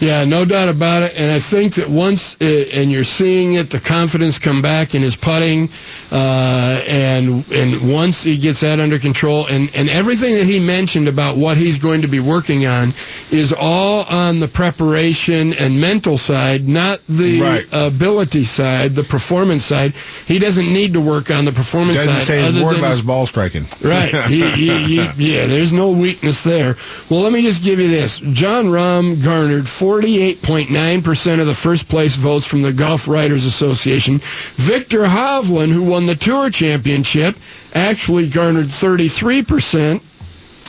Yeah, 0.00 0.24
no 0.24 0.44
doubt 0.44 0.68
about 0.68 1.02
it. 1.02 1.14
And 1.18 1.30
I 1.32 1.40
think 1.40 1.74
that 1.74 1.88
once, 1.88 2.36
uh, 2.40 2.44
and 2.44 2.90
you're 2.92 3.02
seeing 3.04 3.54
it, 3.54 3.70
the 3.70 3.80
confidence 3.80 4.38
come 4.38 4.62
back 4.62 4.94
in 4.94 5.02
his 5.02 5.16
putting, 5.16 5.68
uh, 6.12 6.80
and 6.88 7.44
and 7.52 7.92
once 7.92 8.22
he 8.22 8.36
gets 8.38 8.60
that 8.60 8.78
under 8.78 8.98
control, 8.98 9.46
and 9.46 9.68
and 9.74 9.88
everything 9.90 10.34
that 10.36 10.46
he 10.46 10.60
mentioned 10.60 11.08
about 11.08 11.36
what 11.36 11.56
he's 11.56 11.78
going 11.78 12.02
to 12.02 12.08
be 12.08 12.20
working 12.20 12.64
on 12.66 12.88
is 13.32 13.52
all 13.58 14.04
on 14.04 14.38
the 14.38 14.46
preparation 14.48 15.52
and 15.54 15.80
mental 15.80 16.16
side, 16.16 16.68
not 16.68 17.00
the 17.08 17.40
Right. 17.40 17.66
ability 17.72 18.44
side, 18.44 18.94
the 18.94 19.02
performance 19.04 19.64
side. 19.64 19.92
He 20.26 20.38
doesn't 20.38 20.72
need 20.72 20.92
to 20.94 21.00
work 21.00 21.30
on 21.30 21.44
the 21.44 21.52
performance 21.52 21.98
Doesn't 22.04 22.20
side. 22.20 22.26
Say 22.70 22.74
a 22.74 22.82
other 22.82 22.82
word 22.82 22.82
than 22.82 22.84
about 22.84 22.90
his 22.90 23.02
ball 23.02 23.26
striking. 23.26 23.64
Right. 23.82 24.14
He, 24.28 24.42
he, 24.50 24.84
he, 24.84 25.34
yeah, 25.34 25.46
there's 25.46 25.72
no 25.72 25.90
weakness 25.90 26.42
there. 26.42 26.76
Well, 27.08 27.20
let 27.20 27.32
me 27.32 27.40
just 27.42 27.62
give 27.62 27.78
you 27.78 27.88
this. 27.88 28.18
Jon 28.18 28.66
Rahm 28.66 29.22
garnered 29.24 29.64
48.9% 29.64 31.40
of 31.40 31.46
the 31.46 31.54
first 31.54 31.88
place 31.88 32.14
votes 32.16 32.46
from 32.46 32.62
the 32.62 32.72
Golf 32.72 33.08
Writers 33.08 33.46
Association. 33.46 34.18
Viktor 34.18 35.04
Hovland, 35.04 35.72
who 35.72 35.84
won 35.84 36.06
the 36.06 36.14
Tour 36.14 36.50
Championship, 36.50 37.36
actually 37.74 38.28
garnered 38.28 38.66
33%. 38.66 40.02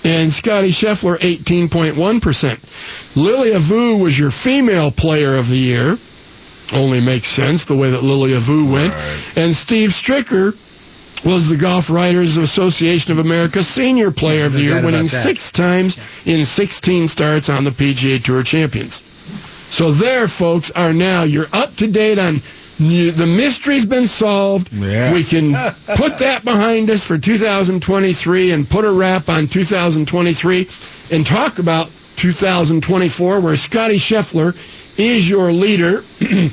And 0.06 0.32
Scottie 0.32 0.70
Scheffler, 0.70 1.18
18.1%. 1.18 3.16
Lilia 3.18 3.60
Vu 3.60 3.98
was 3.98 4.18
your 4.18 4.32
female 4.32 4.92
player 4.92 5.36
of 5.36 5.50
the 5.50 5.58
year. 5.58 5.98
Only 6.72 7.02
makes 7.02 7.28
sense 7.28 7.66
the 7.66 7.76
way 7.76 7.92
that 7.92 8.04
Lilia 8.04 8.40
Vu 8.40 8.72
went. 8.72 8.94
And 9.36 9.54
Steve 9.54 9.90
Stricker 9.90 10.56
was 11.26 11.50
the 11.50 11.58
Golf 11.58 11.90
Writers 11.90 12.38
Association 12.38 13.12
of 13.12 13.20
America 13.20 13.64
Senior 13.64 14.12
Player 14.12 14.46
of 14.46 14.54
the 14.54 14.64
Year, 14.64 14.84
winning 14.86 15.08
six 15.08 15.52
times 15.52 15.98
in 16.26 16.46
16 16.46 17.08
starts 17.08 17.50
on 17.50 17.64
the 17.64 17.72
PGA 17.72 18.24
Tour 18.24 18.44
Champions. 18.44 19.02
So 19.72 19.92
there, 19.92 20.28
folks, 20.28 20.72
are 20.72 20.94
now. 20.94 21.24
You're 21.24 21.48
up 21.54 21.76
to 21.76 21.88
date 21.88 22.18
on 22.18 22.42
the 22.80 23.26
mystery's 23.28 23.86
been 23.86 24.08
solved. 24.08 24.72
Yeah. 24.74 25.14
We 25.14 25.24
can 25.24 25.54
put 25.96 26.20
that 26.20 26.44
behind 26.46 26.90
us 26.90 27.06
for 27.06 27.18
2023 27.18 28.52
and 28.52 28.70
put 28.70 28.86
a 28.86 28.92
wrap 28.92 29.30
on 29.30 29.48
2023 29.48 30.68
and 31.12 31.26
talk 31.26 31.60
about 31.60 31.92
2024, 32.16 33.40
where 33.42 33.56
Scottie 33.56 33.96
Scheffler 33.96 34.56
is 34.98 35.30
your 35.30 35.52
leader 35.52 36.04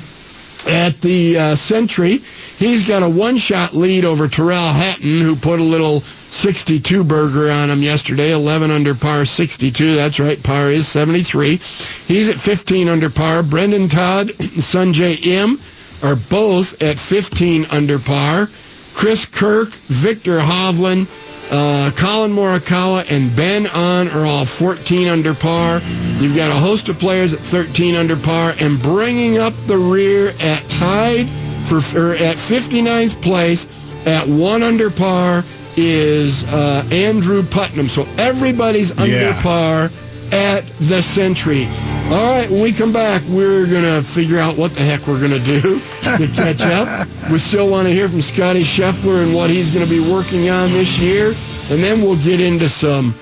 at 0.67 0.99
the 1.01 1.37
uh, 1.37 1.55
Sentry. 1.55 2.17
He's 2.57 2.87
got 2.87 3.03
a 3.03 3.09
one-shot 3.09 3.73
lead 3.73 4.05
over 4.05 4.27
Tyrrell 4.27 4.73
Hatton, 4.73 5.21
who 5.21 5.35
put 5.35 5.59
a 5.59 5.63
little 5.63 6.01
62 6.01 7.03
burger 7.03 7.49
on 7.51 7.69
him 7.69 7.81
yesterday. 7.81 8.31
11 8.31 8.71
under 8.71 8.93
par, 8.93 9.25
62. 9.25 9.95
That's 9.95 10.19
right, 10.19 10.41
par 10.43 10.69
is 10.71 10.87
73. 10.87 11.51
He's 11.57 12.29
at 12.29 12.37
15 12.37 12.87
under 12.89 13.09
par. 13.09 13.43
Brendon 13.43 13.89
Todd, 13.89 14.27
Sungjae 14.29 15.25
Im 15.25 15.59
are 16.03 16.15
both 16.15 16.81
at 16.81 16.99
15 16.99 17.65
under 17.71 17.99
par. 17.99 18.49
Chris 18.93 19.25
Kirk, 19.25 19.69
Viktor 19.69 20.39
Hovland, 20.39 21.07
uh, 21.51 21.91
Collin 21.95 22.31
Morikawa, 22.31 23.09
and 23.09 23.33
Ben 23.35 23.65
An 23.67 24.09
are 24.09 24.25
all 24.25 24.45
14 24.45 25.07
under 25.07 25.33
par. 25.33 25.81
You've 26.19 26.35
got 26.35 26.49
a 26.51 26.55
host 26.55 26.89
of 26.89 26.99
players 26.99 27.33
at 27.33 27.39
13 27.39 27.95
under 27.95 28.15
par, 28.15 28.53
and 28.59 28.81
bringing 28.81 29.37
up 29.37 29.53
the 29.65 29.77
rear 29.77 30.31
at 30.39 30.67
tied 30.69 31.27
for 31.67 31.77
or 31.97 32.13
at 32.15 32.37
59th 32.37 33.21
place 33.21 33.67
at 34.07 34.27
one 34.27 34.63
under 34.63 34.89
par 34.89 35.43
is 35.75 36.43
uh, 36.45 36.87
Andrew 36.91 37.43
Putnam. 37.43 37.87
So 37.87 38.07
everybody's 38.17 38.91
under 38.97 39.07
Yeah. 39.13 39.41
par 39.41 39.89
at 40.33 40.65
the 40.79 41.01
Sentry. 41.01 41.65
All 42.09 42.31
right, 42.33 42.49
when 42.49 42.61
we 42.61 42.71
come 42.71 42.93
back, 42.93 43.21
we're 43.29 43.67
going 43.69 43.83
to 43.83 44.01
figure 44.01 44.37
out 44.37 44.57
what 44.57 44.71
the 44.73 44.81
heck 44.81 45.07
we're 45.07 45.19
going 45.19 45.39
to 45.39 45.45
do 45.45 45.59
to 45.61 46.27
catch 46.33 46.61
up. 46.61 46.87
We 47.31 47.37
still 47.39 47.69
want 47.69 47.87
to 47.87 47.93
hear 47.93 48.07
from 48.07 48.21
Scottie 48.21 48.63
Scheffler 48.63 49.23
and 49.23 49.35
what 49.35 49.49
he's 49.49 49.73
going 49.73 49.85
to 49.85 49.91
be 49.91 49.99
working 50.11 50.49
on 50.49 50.69
this 50.71 50.97
year. 50.99 51.27
And 51.69 51.83
then 51.83 52.01
we'll 52.01 52.21
get 52.23 52.39
into 52.39 52.69
some 52.69 53.13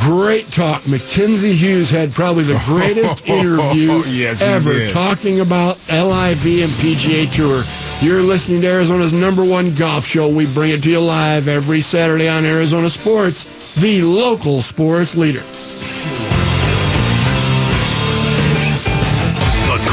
great 0.00 0.46
talk. 0.52 0.86
Mackenzie 0.88 1.52
Hughes 1.54 1.90
had 1.90 2.12
probably 2.12 2.44
the 2.44 2.60
greatest 2.66 3.26
interview 3.28 4.02
Yes, 4.06 4.40
ever 4.40 4.88
talking 4.90 5.40
about 5.40 5.76
LIV 5.88 6.62
and 6.62 6.72
PGA 6.78 7.30
Tour. 7.32 7.62
You're 8.06 8.22
listening 8.22 8.60
to 8.60 8.68
Arizona's 8.68 9.12
number 9.12 9.44
one 9.44 9.74
golf 9.74 10.06
show. 10.06 10.28
We 10.28 10.46
bring 10.54 10.70
it 10.70 10.82
to 10.84 10.90
you 10.90 11.00
live 11.00 11.48
every 11.48 11.80
Saturday 11.80 12.28
on 12.28 12.44
Arizona 12.44 12.88
Sports, 12.88 13.74
the 13.80 14.02
local 14.02 14.60
sports 14.62 15.16
leader. 15.16 15.42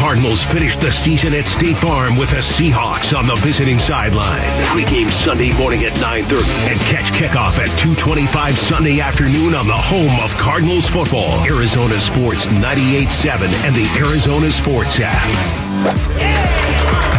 Cardinals 0.05 0.43
finished 0.43 0.81
the 0.81 0.91
season 0.91 1.33
at 1.33 1.47
State 1.47 1.77
Farm 1.77 2.15
with 2.15 2.29
the 2.29 2.37
Seahawks 2.37 3.17
on 3.17 3.25
the 3.25 3.33
visiting 3.37 3.79
sideline. 3.79 4.39
Pregame 4.69 5.09
Sunday 5.09 5.51
morning 5.57 5.83
at 5.83 5.93
9.30 5.93 6.69
and 6.69 6.79
catch 6.81 7.11
kickoff 7.11 7.57
at 7.57 7.69
2.25 7.79 8.53
Sunday 8.53 9.01
afternoon 9.01 9.55
on 9.55 9.65
the 9.65 9.73
home 9.73 10.13
of 10.23 10.37
Cardinals 10.37 10.87
football. 10.87 11.43
Arizona 11.47 11.99
Sports 11.99 12.45
98.7 12.45 13.51
and 13.65 13.75
the 13.75 13.87
Arizona 13.97 14.51
Sports 14.51 14.99
app. 15.01 15.25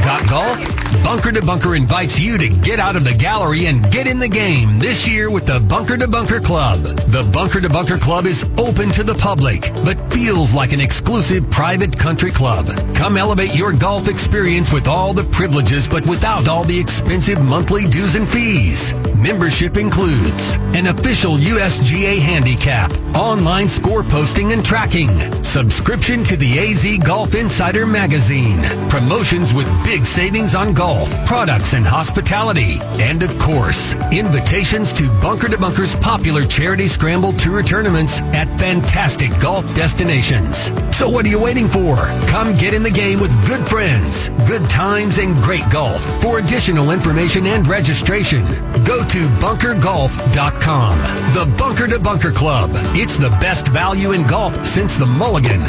Got 0.04 0.28
golf? 0.30 0.76
Bunker 1.02 1.32
to 1.32 1.44
Bunker 1.44 1.74
invites 1.74 2.18
you 2.18 2.38
to 2.38 2.48
get 2.48 2.78
out 2.78 2.96
of 2.96 3.04
the 3.04 3.14
gallery 3.14 3.66
and 3.66 3.90
get 3.90 4.06
in 4.06 4.18
the 4.18 4.28
game 4.28 4.78
this 4.78 5.08
year 5.08 5.30
with 5.30 5.46
the 5.46 5.58
Bunker 5.58 5.96
to 5.96 6.08
Bunker 6.08 6.40
Club. 6.40 6.80
The 6.80 7.28
Bunker 7.32 7.60
to 7.60 7.68
Bunker 7.68 7.98
Club 7.98 8.26
is 8.26 8.44
open 8.58 8.90
to 8.90 9.02
the 9.02 9.14
public, 9.14 9.70
but 9.84 9.96
feels 10.12 10.54
like 10.54 10.72
an 10.72 10.80
exclusive 10.80 11.50
private 11.50 11.98
country 11.98 12.30
club. 12.30 12.66
Come 12.94 13.16
elevate 13.16 13.54
your 13.54 13.72
golf 13.72 14.08
experience 14.08 14.72
with 14.72 14.88
all 14.88 15.12
the 15.12 15.24
privileges, 15.24 15.86
but 15.86 16.06
without 16.06 16.48
all 16.48 16.64
the 16.64 16.78
expensive 16.78 17.40
monthly 17.40 17.86
dues 17.86 18.14
and 18.14 18.28
fees. 18.28 18.94
Membership 19.16 19.76
includes 19.76 20.56
an 20.74 20.86
official 20.86 21.36
USGA 21.36 22.18
handicap, 22.18 22.92
online 23.16 23.68
score 23.68 24.02
posting 24.02 24.52
and 24.52 24.64
tracking, 24.64 25.08
subscription 25.42 26.22
to 26.24 26.36
the 26.36 26.58
AZ 26.58 26.98
Golf 26.98 27.34
Insider 27.34 27.86
magazine, 27.86 28.62
promotions 28.88 29.54
with 29.54 29.66
big 29.84 30.04
savings 30.04 30.54
on 30.54 30.74
golf, 30.74 31.08
products 31.26 31.72
and 31.72 31.86
hospitality, 31.86 32.78
and 33.00 33.22
of 33.22 33.38
course, 33.38 33.94
invitations 34.12 34.92
to 34.94 35.08
Bunker 35.20 35.48
to 35.48 35.58
Bunker's 35.58 35.96
popular 35.96 36.44
charity 36.44 36.88
scramble 36.88 37.32
tour 37.32 37.62
tournaments 37.62 38.20
at 38.20 38.58
fantastic 38.58 39.30
golf 39.40 39.74
destinations. 39.74 40.70
So 40.96 41.08
what 41.08 41.24
are 41.24 41.28
you 41.28 41.38
waiting 41.38 41.68
for? 41.68 41.96
Come 42.28 42.54
get 42.66 42.74
in 42.74 42.82
the 42.82 42.90
game 42.90 43.20
with 43.20 43.30
good 43.46 43.64
friends, 43.68 44.28
good 44.48 44.68
times, 44.68 45.18
and 45.18 45.40
great 45.40 45.62
golf. 45.70 46.02
For 46.20 46.40
additional 46.40 46.90
information 46.90 47.46
and 47.46 47.64
registration, 47.64 48.44
go 48.84 49.06
to 49.06 49.28
bunkergolf.com. 49.38 50.98
The 51.32 51.54
Bunker 51.56 51.86
to 51.86 52.00
Bunker 52.00 52.32
Club. 52.32 52.70
It's 52.96 53.18
the 53.18 53.30
best 53.30 53.68
value 53.68 54.12
in 54.12 54.26
golf 54.26 54.64
since 54.64 54.96
the 54.96 55.06
Mulligan. 55.06 55.62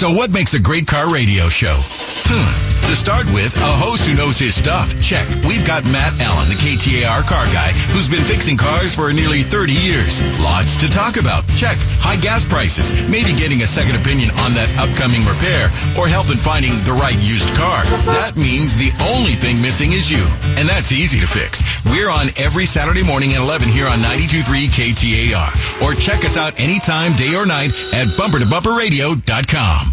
So 0.00 0.10
what 0.10 0.30
makes 0.30 0.54
a 0.54 0.58
great 0.58 0.86
car 0.86 1.12
radio 1.12 1.50
show? 1.50 1.76
Hmm. 1.76 2.70
To 2.88 2.96
start 2.96 3.26
with, 3.36 3.54
a 3.60 3.72
host 3.76 4.08
who 4.08 4.14
knows 4.14 4.38
his 4.38 4.56
stuff. 4.56 4.98
Check. 5.02 5.28
We've 5.44 5.64
got 5.66 5.84
Matt 5.92 6.18
Allen, 6.24 6.48
the 6.48 6.56
KTAR 6.56 7.20
car 7.28 7.44
guy, 7.52 7.76
who's 7.92 8.08
been 8.08 8.24
fixing 8.24 8.56
cars 8.56 8.94
for 8.96 9.12
nearly 9.12 9.42
30 9.42 9.74
years. 9.74 10.24
Lots 10.40 10.78
to 10.78 10.88
talk 10.88 11.18
about. 11.20 11.46
Check. 11.52 11.76
High 12.00 12.16
gas 12.16 12.46
prices. 12.46 12.90
Maybe 13.12 13.36
getting 13.36 13.60
a 13.60 13.66
second 13.68 13.94
opinion 13.94 14.30
on 14.40 14.56
that 14.56 14.72
upcoming 14.80 15.20
repair 15.28 15.68
or 16.00 16.08
help 16.08 16.32
in 16.32 16.40
finding 16.40 16.72
the 16.88 16.96
right 16.96 17.20
used 17.20 17.52
car. 17.54 17.84
That 18.08 18.40
means 18.40 18.74
the 18.80 18.96
only 19.12 19.36
thing 19.36 19.60
missing 19.60 19.92
is 19.92 20.10
you. 20.10 20.24
And 20.56 20.66
that's 20.66 20.90
easy 20.96 21.20
to 21.20 21.28
fix. 21.28 21.60
We're 21.84 22.08
on 22.08 22.32
every 22.40 22.64
Saturday 22.64 23.04
morning 23.04 23.36
at 23.36 23.44
11 23.44 23.68
here 23.68 23.86
on 23.86 24.00
92.3 24.00 24.72
KTAR. 24.72 25.84
Or 25.84 25.92
check 25.92 26.24
us 26.24 26.40
out 26.40 26.58
anytime, 26.58 27.12
day 27.20 27.36
or 27.36 27.44
night 27.44 27.76
at 27.92 28.08
bumpertobumperradio.com. 28.16 29.89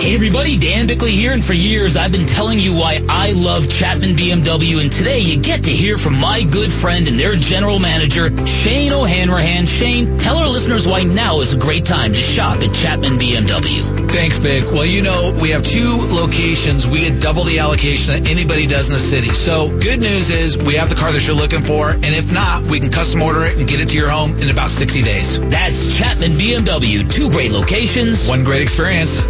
Hey 0.00 0.14
everybody, 0.14 0.58
Dan 0.58 0.86
Bickley 0.86 1.12
here, 1.12 1.32
and 1.32 1.42
for 1.42 1.54
years 1.54 1.96
I've 1.96 2.12
been 2.12 2.26
telling 2.26 2.60
you 2.60 2.74
why 2.74 3.00
I 3.08 3.32
love 3.32 3.68
Chapman 3.68 4.10
BMW, 4.10 4.80
and 4.80 4.92
today 4.92 5.20
you 5.20 5.38
get 5.38 5.64
to 5.64 5.70
hear 5.70 5.96
from 5.96 6.20
my 6.20 6.42
good 6.42 6.70
friend 6.70 7.08
and 7.08 7.18
their 7.18 7.34
general 7.34 7.78
manager, 7.78 8.28
Shane 8.46 8.92
O'Hanrahan. 8.92 9.66
Shane, 9.66 10.18
tell 10.18 10.36
our 10.36 10.48
listeners 10.48 10.86
why 10.86 11.02
now 11.02 11.40
is 11.40 11.54
a 11.54 11.56
great 11.58 11.86
time 11.86 12.12
to 12.12 12.20
shop 12.20 12.58
at 12.58 12.74
Chapman 12.74 13.18
BMW. 13.18 14.10
Thanks, 14.10 14.38
Big. 14.38 14.64
Well, 14.64 14.84
you 14.84 15.02
know, 15.02 15.36
we 15.40 15.50
have 15.50 15.64
two 15.64 15.96
locations. 16.10 16.86
We 16.86 17.00
get 17.00 17.22
double 17.22 17.44
the 17.44 17.58
allocation 17.58 18.14
that 18.14 18.30
anybody 18.30 18.66
does 18.66 18.88
in 18.88 18.94
the 18.94 19.00
city. 19.00 19.30
So 19.30 19.68
good 19.68 20.00
news 20.00 20.30
is 20.30 20.58
we 20.58 20.74
have 20.74 20.88
the 20.88 20.94
car 20.94 21.10
that 21.10 21.26
you're 21.26 21.36
looking 21.36 21.62
for, 21.62 21.90
and 21.90 22.04
if 22.04 22.32
not, 22.32 22.62
we 22.70 22.80
can 22.80 22.90
custom 22.90 23.22
order 23.22 23.44
it 23.44 23.58
and 23.58 23.66
get 23.66 23.80
it 23.80 23.88
to 23.88 23.96
your 23.96 24.10
home 24.10 24.36
in 24.38 24.50
about 24.50 24.70
60 24.70 25.02
days. 25.02 25.40
That's 25.40 25.96
Chapman 25.98 26.32
BMW. 26.32 27.10
Two 27.10 27.30
great 27.30 27.50
locations. 27.50 28.28
One 28.28 28.44
great 28.44 28.62
experience. 28.62 29.20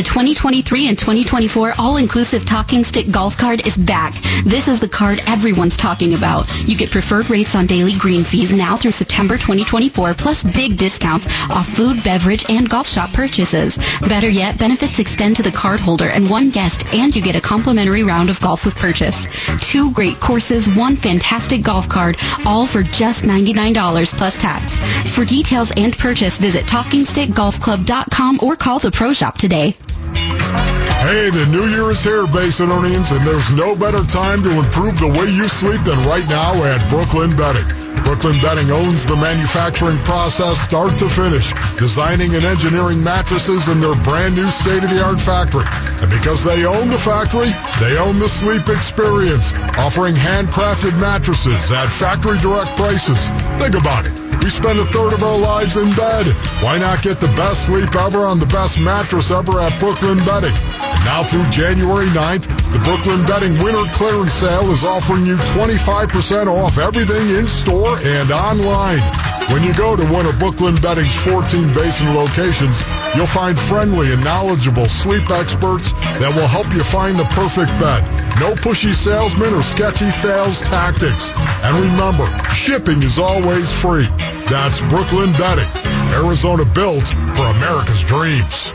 The 0.00 0.04
2023 0.04 0.88
and 0.88 0.98
2024 0.98 1.74
all-inclusive 1.78 2.46
talking 2.46 2.84
stick 2.84 3.10
golf 3.10 3.36
card 3.36 3.66
is 3.66 3.76
back. 3.76 4.14
This 4.46 4.66
is 4.66 4.80
the 4.80 4.88
card 4.88 5.20
everyone's 5.26 5.76
talking 5.76 6.14
about. 6.14 6.48
You 6.66 6.74
get 6.74 6.90
preferred 6.90 7.28
rates 7.28 7.54
on 7.54 7.66
daily 7.66 7.92
green 7.98 8.24
fees 8.24 8.50
now 8.50 8.76
through 8.76 8.92
September 8.92 9.34
2024, 9.34 10.14
plus 10.14 10.42
big 10.42 10.78
discounts 10.78 11.26
off 11.50 11.68
food, 11.68 12.02
beverage, 12.02 12.48
and 12.48 12.66
golf 12.66 12.88
shop 12.88 13.12
purchases. 13.12 13.76
Better 14.00 14.30
yet, 14.30 14.58
benefits 14.58 14.98
extend 14.98 15.36
to 15.36 15.42
the 15.42 15.52
card 15.52 15.80
holder 15.80 16.08
and 16.08 16.30
one 16.30 16.48
guest, 16.48 16.82
and 16.94 17.14
you 17.14 17.20
get 17.20 17.36
a 17.36 17.40
complimentary 17.42 18.02
round 18.02 18.30
of 18.30 18.40
golf 18.40 18.64
with 18.64 18.76
purchase. 18.76 19.28
Two 19.60 19.90
great 19.90 20.18
courses, 20.18 20.66
one 20.66 20.96
fantastic 20.96 21.60
golf 21.62 21.90
card, 21.90 22.16
all 22.46 22.66
for 22.66 22.82
just 22.82 23.24
$99 23.24 24.14
plus 24.14 24.38
tax. 24.38 24.78
For 25.14 25.26
details 25.26 25.72
and 25.76 25.94
purchase, 25.98 26.38
visit 26.38 26.64
TalkingStickGolfClub.com 26.64 28.38
or 28.42 28.56
call 28.56 28.78
the 28.78 28.90
Pro 28.90 29.12
Shop 29.12 29.36
today. 29.36 29.74
Hey, 29.90 31.30
the 31.30 31.48
new 31.50 31.66
year 31.72 31.90
is 31.90 32.02
here, 32.04 32.24
Basinonians, 32.26 33.10
and 33.10 33.26
there's 33.26 33.50
no 33.52 33.74
better 33.74 34.04
time 34.04 34.42
to 34.42 34.50
improve 34.58 34.98
the 35.00 35.08
way 35.08 35.26
you 35.26 35.48
sleep 35.48 35.82
than 35.82 35.98
right 36.06 36.26
now 36.28 36.54
at 36.62 36.88
Brooklyn 36.88 37.34
Bedding. 37.36 37.66
Brooklyn 38.04 38.40
Bedding 38.40 38.70
owns 38.70 39.06
the 39.06 39.16
manufacturing 39.16 39.98
process 40.04 40.60
start 40.60 40.98
to 40.98 41.08
finish, 41.08 41.52
designing 41.78 42.34
and 42.34 42.44
engineering 42.44 43.02
mattresses 43.02 43.68
in 43.68 43.80
their 43.80 43.94
brand 44.02 44.36
new 44.36 44.46
state-of-the-art 44.46 45.20
factory. 45.20 45.66
And 46.00 46.10
because 46.10 46.44
they 46.44 46.64
own 46.64 46.88
the 46.88 46.98
factory, 46.98 47.50
they 47.80 47.98
own 47.98 48.18
the 48.18 48.28
sleep 48.28 48.68
experience, 48.68 49.52
offering 49.76 50.14
handcrafted 50.14 50.98
mattresses 50.98 51.70
at 51.72 51.88
factory 51.88 52.38
direct 52.38 52.76
prices. 52.76 53.28
Think 53.58 53.74
about 53.74 54.06
it. 54.06 54.14
We 54.40 54.48
spend 54.48 54.78
a 54.78 54.88
third 54.88 55.12
of 55.12 55.22
our 55.22 55.38
lives 55.38 55.76
in 55.76 55.92
bed. 55.92 56.26
Why 56.64 56.78
not 56.78 57.02
get 57.02 57.20
the 57.20 57.28
best 57.36 57.66
sleep 57.66 57.94
ever 57.94 58.24
on 58.24 58.38
the 58.40 58.46
best 58.46 58.80
mattress 58.80 59.30
ever 59.30 59.60
at 59.60 59.69
Brooklyn 59.78 60.18
Bedding? 60.24 60.56
And 60.82 61.04
now 61.04 61.22
through 61.22 61.46
January 61.50 62.06
9th, 62.16 62.48
the 62.72 62.80
Brooklyn 62.80 63.24
Bedding 63.26 63.54
Winter 63.62 63.84
Clearance 63.94 64.32
Sale 64.32 64.70
is 64.70 64.84
offering 64.84 65.26
you 65.26 65.36
25% 65.54 66.46
off 66.46 66.78
everything 66.78 67.36
in 67.36 67.46
store 67.46 67.96
and 68.02 68.30
online. 68.30 69.00
When 69.52 69.62
you 69.62 69.74
go 69.74 69.96
to 69.96 70.04
one 70.06 70.26
of 70.26 70.38
Brooklyn 70.38 70.76
Bedding's 70.80 71.14
14 71.26 71.74
basin 71.74 72.14
locations, 72.14 72.84
you'll 73.14 73.26
find 73.26 73.58
friendly 73.58 74.12
and 74.12 74.22
knowledgeable 74.22 74.86
sleep 74.86 75.30
experts 75.30 75.92
that 75.92 76.32
will 76.34 76.46
help 76.46 76.72
you 76.72 76.82
find 76.82 77.18
the 77.18 77.26
perfect 77.34 77.70
bed. 77.82 78.02
No 78.38 78.54
pushy 78.54 78.94
salesmen 78.94 79.52
or 79.52 79.62
sketchy 79.62 80.10
sales 80.10 80.60
tactics. 80.62 81.32
And 81.66 81.74
remember, 81.90 82.26
shipping 82.50 83.02
is 83.02 83.18
always 83.18 83.72
free. 83.72 84.06
That's 84.46 84.80
Brooklyn 84.82 85.32
Bedding, 85.32 85.70
Arizona 86.22 86.64
built 86.64 87.08
for 87.34 87.46
America's 87.50 88.04
dreams. 88.04 88.74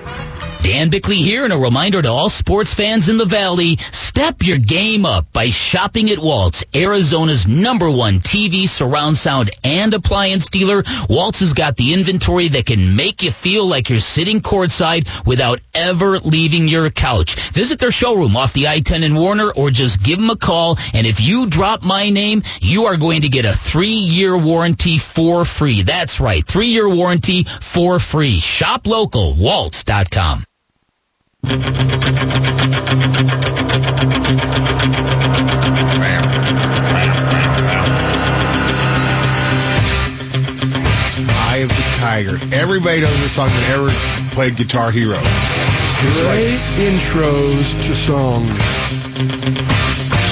Dan 0.66 0.90
Bickley 0.90 1.18
here, 1.18 1.44
and 1.44 1.54
a 1.54 1.58
reminder 1.58 2.02
to 2.02 2.10
all 2.10 2.28
sports 2.28 2.74
fans 2.74 3.08
in 3.08 3.18
the 3.18 3.26
Valley, 3.26 3.76
step 3.78 4.42
your 4.42 4.58
game 4.58 5.06
up 5.06 5.32
by 5.32 5.50
shopping 5.50 6.10
at 6.10 6.18
Waltz, 6.18 6.64
Arizona's 6.74 7.48
number 7.48 7.88
one 7.88 8.16
TV, 8.16 8.68
surround 8.68 9.16
sound, 9.16 9.52
and 9.64 9.94
appliance 9.94 10.50
dealer. 10.50 10.82
Waltz 11.08 11.42
has 11.42 11.54
got 11.54 11.78
the 11.78 11.94
inventory 11.94 12.48
that 12.48 12.66
can 12.66 12.96
make 12.96 13.22
you 13.22 13.30
feel 13.30 13.68
like 13.68 13.92
you're 13.92 14.00
sitting 14.00 14.42
courtside 14.42 15.24
without 15.28 15.62
ever 15.76 16.18
leaving 16.18 16.68
your 16.68 16.90
couch. 16.90 17.36
Visit 17.52 17.78
their 17.78 17.92
showroom 17.92 18.36
off 18.36 18.54
the 18.54 18.68
I-10 18.68 19.04
in 19.04 19.14
Warner, 19.14 19.52
or 19.52 19.70
just 19.70 20.02
give 20.02 20.18
them 20.18 20.32
a 20.32 20.36
call, 20.36 20.80
and 20.96 21.06
if 21.06 21.22
you 21.22 21.46
drop 21.46 21.84
my 21.84 22.10
name, 22.10 22.42
you 22.60 22.86
are 22.86 22.98
going 22.98 23.22
to 23.22 23.30
get 23.30 23.46
a 23.46 23.54
three-year 23.54 24.36
warranty 24.36 24.98
for 24.98 25.46
free. 25.46 25.84
That's 25.84 26.20
right, 26.20 26.44
three-year 26.44 26.90
warranty 26.90 27.44
for 27.44 28.00
free. 28.00 28.40
Shop 28.40 28.88
local, 28.88 29.36
waltz.com. 29.36 30.44
Eye 41.56 41.60
of 41.64 41.70
the 41.70 41.84
Tiger. 42.00 42.38
Everybody 42.54 43.02
knows 43.02 43.20
this 43.22 43.32
song 43.34 43.50
that 43.50 43.70
ever 43.70 43.90
played 44.34 44.58
Guitar 44.58 44.92
Hero. 44.92 45.20
Great 46.02 46.60
intros 46.82 47.82
to 47.84 47.96
songs. 47.96 48.50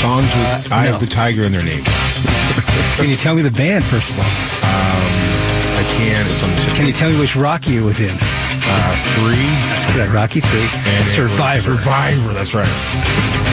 Songs 0.01 0.35
with 0.35 0.73
Eye 0.73 0.87
no. 0.89 0.95
of 0.95 0.99
the 0.99 1.07
Tiger 1.07 1.43
in 1.43 1.51
their 1.51 1.63
name. 1.63 1.83
Can 2.97 3.09
you 3.09 3.15
tell 3.15 3.35
me 3.35 3.41
the 3.41 3.51
band, 3.51 3.85
first 3.85 4.09
of 4.09 4.19
all? 4.19 4.25
Um, 4.25 5.32
I 5.32 5.32
can. 5.97 6.25
It's 6.31 6.43
on 6.43 6.49
the 6.49 6.55
tip. 6.61 6.75
Can 6.75 6.85
you 6.87 6.93
tell 6.93 7.11
me 7.11 7.19
which 7.19 7.35
Rocky 7.35 7.77
it 7.77 7.81
was 7.83 7.99
in? 7.99 8.15
Uh, 8.65 8.95
three. 9.15 9.35
That's 9.69 9.85
good. 9.95 10.09
Rocky 10.09 10.39
3. 10.39 10.59
And 10.59 11.05
Survivor. 11.05 11.77
Survivor, 11.77 12.33
that's 12.33 12.53
right. 12.53 12.67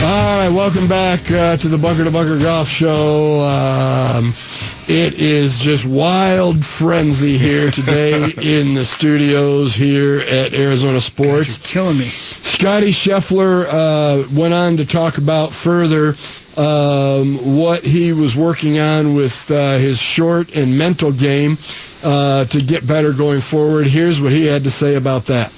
All 0.02 0.38
right, 0.38 0.48
welcome 0.48 0.88
back 0.88 1.30
uh, 1.30 1.56
to 1.58 1.68
the 1.68 1.76
Bunker 1.76 2.04
to 2.04 2.10
Bunker 2.10 2.38
Golf 2.38 2.68
Show. 2.68 3.40
Um, 3.40 4.32
It 4.88 5.14
is 5.20 5.58
just 5.58 5.84
wild 5.84 6.64
frenzy 6.64 7.36
here 7.38 7.70
today 7.80 8.32
in 8.40 8.74
the 8.74 8.84
studios 8.84 9.74
here 9.74 10.20
at 10.20 10.54
Arizona 10.54 11.00
Sports. 11.00 11.58
killing 11.58 11.98
me. 11.98 12.04
Scottie 12.04 12.92
Scheffler 12.92 13.64
uh, 13.68 14.26
went 14.34 14.54
on 14.54 14.78
to 14.78 14.86
talk 14.86 15.18
about 15.18 15.52
further 15.52 16.14
um, 16.56 17.56
what 17.58 17.84
he 17.84 18.12
was 18.12 18.36
working 18.36 18.78
on 18.78 19.14
with 19.14 19.50
uh, 19.50 19.76
his 19.76 19.98
short 19.98 20.54
and 20.56 20.76
mental 20.78 21.12
game 21.12 21.56
uh, 22.02 22.44
to 22.46 22.60
get 22.60 22.86
better 22.86 23.12
going 23.12 23.40
forward. 23.40 23.86
Here's 23.86 24.20
what 24.20 24.32
he 24.32 24.46
had 24.46 24.64
to 24.64 24.70
say 24.70 24.94
about 24.94 25.26
that. 25.26 25.52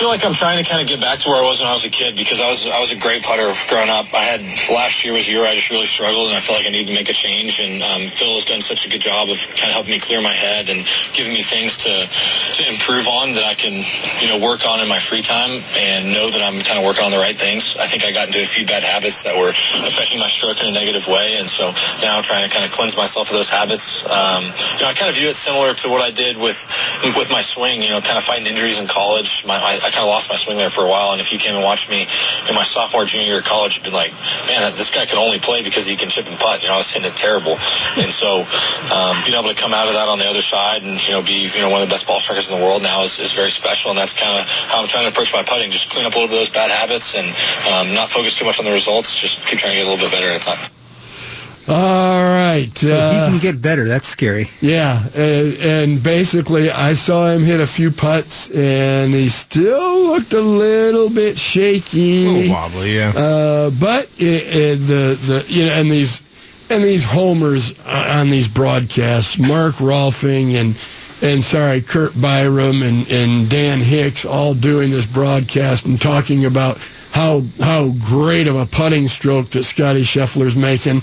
I 0.00 0.02
feel 0.02 0.08
like 0.16 0.24
I'm 0.24 0.32
trying 0.32 0.56
to 0.56 0.64
kind 0.64 0.80
of 0.80 0.88
get 0.88 0.98
back 0.98 1.18
to 1.20 1.28
where 1.28 1.36
I 1.36 1.44
was 1.44 1.60
when 1.60 1.68
I 1.68 1.76
was 1.76 1.84
a 1.84 1.92
kid 1.92 2.16
because 2.16 2.40
I 2.40 2.48
was 2.48 2.64
I 2.64 2.80
was 2.80 2.90
a 2.90 2.96
great 2.96 3.20
putter 3.20 3.52
growing 3.68 3.92
up. 3.92 4.08
I 4.16 4.24
had 4.24 4.40
last 4.72 5.04
year 5.04 5.12
was 5.12 5.28
a 5.28 5.30
year 5.30 5.44
I 5.44 5.52
just 5.54 5.68
really 5.68 5.84
struggled 5.84 6.32
and 6.32 6.34
I 6.34 6.40
felt 6.40 6.56
like 6.56 6.66
I 6.66 6.72
needed 6.72 6.88
to 6.88 6.96
make 6.96 7.10
a 7.10 7.12
change. 7.12 7.60
And 7.60 7.84
um, 7.84 8.08
Phil 8.08 8.32
has 8.32 8.48
done 8.48 8.64
such 8.64 8.86
a 8.86 8.88
good 8.88 9.04
job 9.04 9.28
of 9.28 9.36
kind 9.60 9.68
of 9.68 9.76
helping 9.76 9.92
me 9.92 10.00
clear 10.00 10.24
my 10.24 10.32
head 10.32 10.72
and 10.72 10.88
giving 11.12 11.36
me 11.36 11.44
things 11.44 11.76
to 11.84 12.08
to 12.08 12.62
improve 12.72 13.12
on 13.12 13.36
that 13.36 13.44
I 13.44 13.52
can 13.52 13.84
you 14.24 14.28
know 14.32 14.40
work 14.40 14.64
on 14.64 14.80
in 14.80 14.88
my 14.88 14.96
free 14.96 15.20
time 15.20 15.60
and 15.76 16.16
know 16.16 16.32
that 16.32 16.40
I'm 16.40 16.56
kind 16.64 16.80
of 16.80 16.88
working 16.88 17.04
on 17.04 17.12
the 17.12 17.20
right 17.20 17.36
things. 17.36 17.76
I 17.76 17.84
think 17.84 18.00
I 18.00 18.08
got 18.08 18.32
into 18.32 18.40
a 18.40 18.48
few 18.48 18.64
bad 18.64 18.80
habits 18.80 19.28
that 19.28 19.36
were 19.36 19.52
affecting 19.84 20.16
my 20.16 20.32
stroke 20.32 20.64
in 20.64 20.72
a 20.72 20.72
negative 20.72 21.12
way, 21.12 21.36
and 21.36 21.44
so 21.44 21.76
now 22.00 22.16
I'm 22.16 22.24
trying 22.24 22.48
to 22.48 22.50
kind 22.50 22.64
of 22.64 22.72
cleanse 22.72 22.96
myself 22.96 23.28
of 23.28 23.36
those 23.36 23.52
habits. 23.52 24.08
Um, 24.08 24.48
you 24.48 24.80
know, 24.80 24.88
I 24.88 24.96
kind 24.96 25.12
of 25.12 25.20
view 25.20 25.28
it 25.28 25.36
similar 25.36 25.76
to 25.84 25.92
what 25.92 26.00
I 26.00 26.08
did 26.08 26.40
with 26.40 26.56
with 27.20 27.28
my 27.28 27.44
swing. 27.44 27.84
You 27.84 27.92
know, 27.92 28.00
kind 28.00 28.16
of 28.16 28.24
fighting 28.24 28.48
injuries 28.48 28.80
in 28.80 28.88
college. 28.88 29.44
My, 29.44 29.60
I, 29.60 29.76
I 29.76 29.89
kind 29.90 30.06
of 30.06 30.08
lost 30.08 30.30
my 30.30 30.36
swing 30.36 30.56
there 30.56 30.70
for 30.70 30.84
a 30.84 30.88
while, 30.88 31.12
and 31.12 31.20
if 31.20 31.32
you 31.32 31.38
came 31.38 31.54
and 31.54 31.64
watched 31.64 31.90
me 31.90 32.06
in 32.48 32.54
my 32.54 32.62
sophomore, 32.62 33.04
junior 33.04 33.26
year 33.26 33.38
of 33.38 33.44
college, 33.44 33.76
you'd 33.76 33.84
be 33.84 33.90
like, 33.90 34.12
man, 34.46 34.62
this 34.74 34.90
guy 34.94 35.06
can 35.06 35.18
only 35.18 35.38
play 35.38 35.62
because 35.62 35.86
he 35.86 35.96
can 35.96 36.08
chip 36.08 36.26
and 36.26 36.38
putt. 36.38 36.62
You 36.62 36.68
know, 36.68 36.74
I 36.74 36.78
was 36.78 36.90
hitting 36.90 37.10
it 37.10 37.16
terrible, 37.16 37.56
and 37.98 38.10
so 38.10 38.46
um, 38.94 39.16
being 39.24 39.36
able 39.36 39.52
to 39.52 39.58
come 39.58 39.74
out 39.74 39.88
of 39.88 39.94
that 39.94 40.08
on 40.08 40.18
the 40.18 40.26
other 40.26 40.42
side 40.42 40.82
and 40.82 40.96
you 41.06 41.12
know 41.12 41.22
be 41.22 41.50
you 41.50 41.60
know 41.60 41.70
one 41.70 41.82
of 41.82 41.88
the 41.88 41.92
best 41.92 42.06
ball 42.06 42.20
strikers 42.20 42.48
in 42.48 42.58
the 42.58 42.62
world 42.64 42.82
now 42.82 43.02
is, 43.02 43.18
is 43.18 43.32
very 43.32 43.50
special, 43.50 43.90
and 43.90 43.98
that's 43.98 44.14
kind 44.14 44.38
of 44.38 44.48
how 44.48 44.80
I'm 44.80 44.88
trying 44.88 45.04
to 45.04 45.10
approach 45.10 45.32
my 45.32 45.42
putting. 45.42 45.70
Just 45.70 45.90
clean 45.90 46.06
up 46.06 46.14
a 46.14 46.16
little 46.16 46.28
bit 46.28 46.40
of 46.40 46.46
those 46.46 46.54
bad 46.54 46.70
habits 46.70 47.14
and 47.14 47.28
um, 47.68 47.94
not 47.94 48.10
focus 48.10 48.38
too 48.38 48.44
much 48.44 48.58
on 48.58 48.64
the 48.64 48.72
results. 48.72 49.18
Just 49.18 49.44
keep 49.46 49.58
trying 49.58 49.72
to 49.72 49.78
get 49.78 49.86
a 49.86 49.90
little 49.90 50.04
bit 50.04 50.12
better 50.12 50.30
at 50.30 50.40
a 50.40 50.44
time. 50.44 50.79
All 51.70 52.22
right. 52.22 52.68
So 52.76 52.96
uh, 52.96 53.12
he 53.12 53.30
can 53.30 53.38
get 53.38 53.62
better. 53.62 53.86
That's 53.86 54.08
scary. 54.08 54.48
Yeah, 54.60 55.06
and, 55.14 55.56
and 55.58 56.02
basically, 56.02 56.70
I 56.70 56.94
saw 56.94 57.28
him 57.28 57.42
hit 57.42 57.60
a 57.60 57.66
few 57.66 57.92
putts, 57.92 58.50
and 58.50 59.14
he 59.14 59.28
still 59.28 60.08
looked 60.08 60.32
a 60.32 60.40
little 60.40 61.10
bit 61.10 61.38
shaky, 61.38 62.26
A 62.26 62.28
little 62.28 62.52
wobbly, 62.52 62.96
yeah. 62.96 63.12
Uh, 63.14 63.70
but 63.78 64.10
it, 64.18 64.42
it, 64.46 64.76
the 64.78 65.14
the 65.14 65.44
you 65.48 65.66
know, 65.66 65.72
and 65.72 65.90
these 65.90 66.20
and 66.70 66.82
these 66.84 67.04
homers 67.04 67.78
on 67.86 68.30
these 68.30 68.48
broadcasts, 68.48 69.38
Mark 69.38 69.74
Rolfing 69.76 70.54
and 70.54 70.76
and 71.22 71.44
sorry, 71.44 71.82
Curt 71.82 72.12
Byrum 72.12 72.82
and 72.86 73.10
and 73.10 73.50
Dan 73.50 73.80
Hicks, 73.80 74.24
all 74.24 74.54
doing 74.54 74.90
this 74.90 75.06
broadcast 75.06 75.84
and 75.86 76.00
talking 76.00 76.44
about 76.46 76.78
how 77.12 77.42
how 77.60 77.90
great 78.08 78.46
of 78.48 78.56
a 78.56 78.66
putting 78.66 79.08
stroke 79.08 79.50
that 79.50 79.64
Scottie 79.64 80.02
Scheffler's 80.02 80.56
making. 80.56 81.02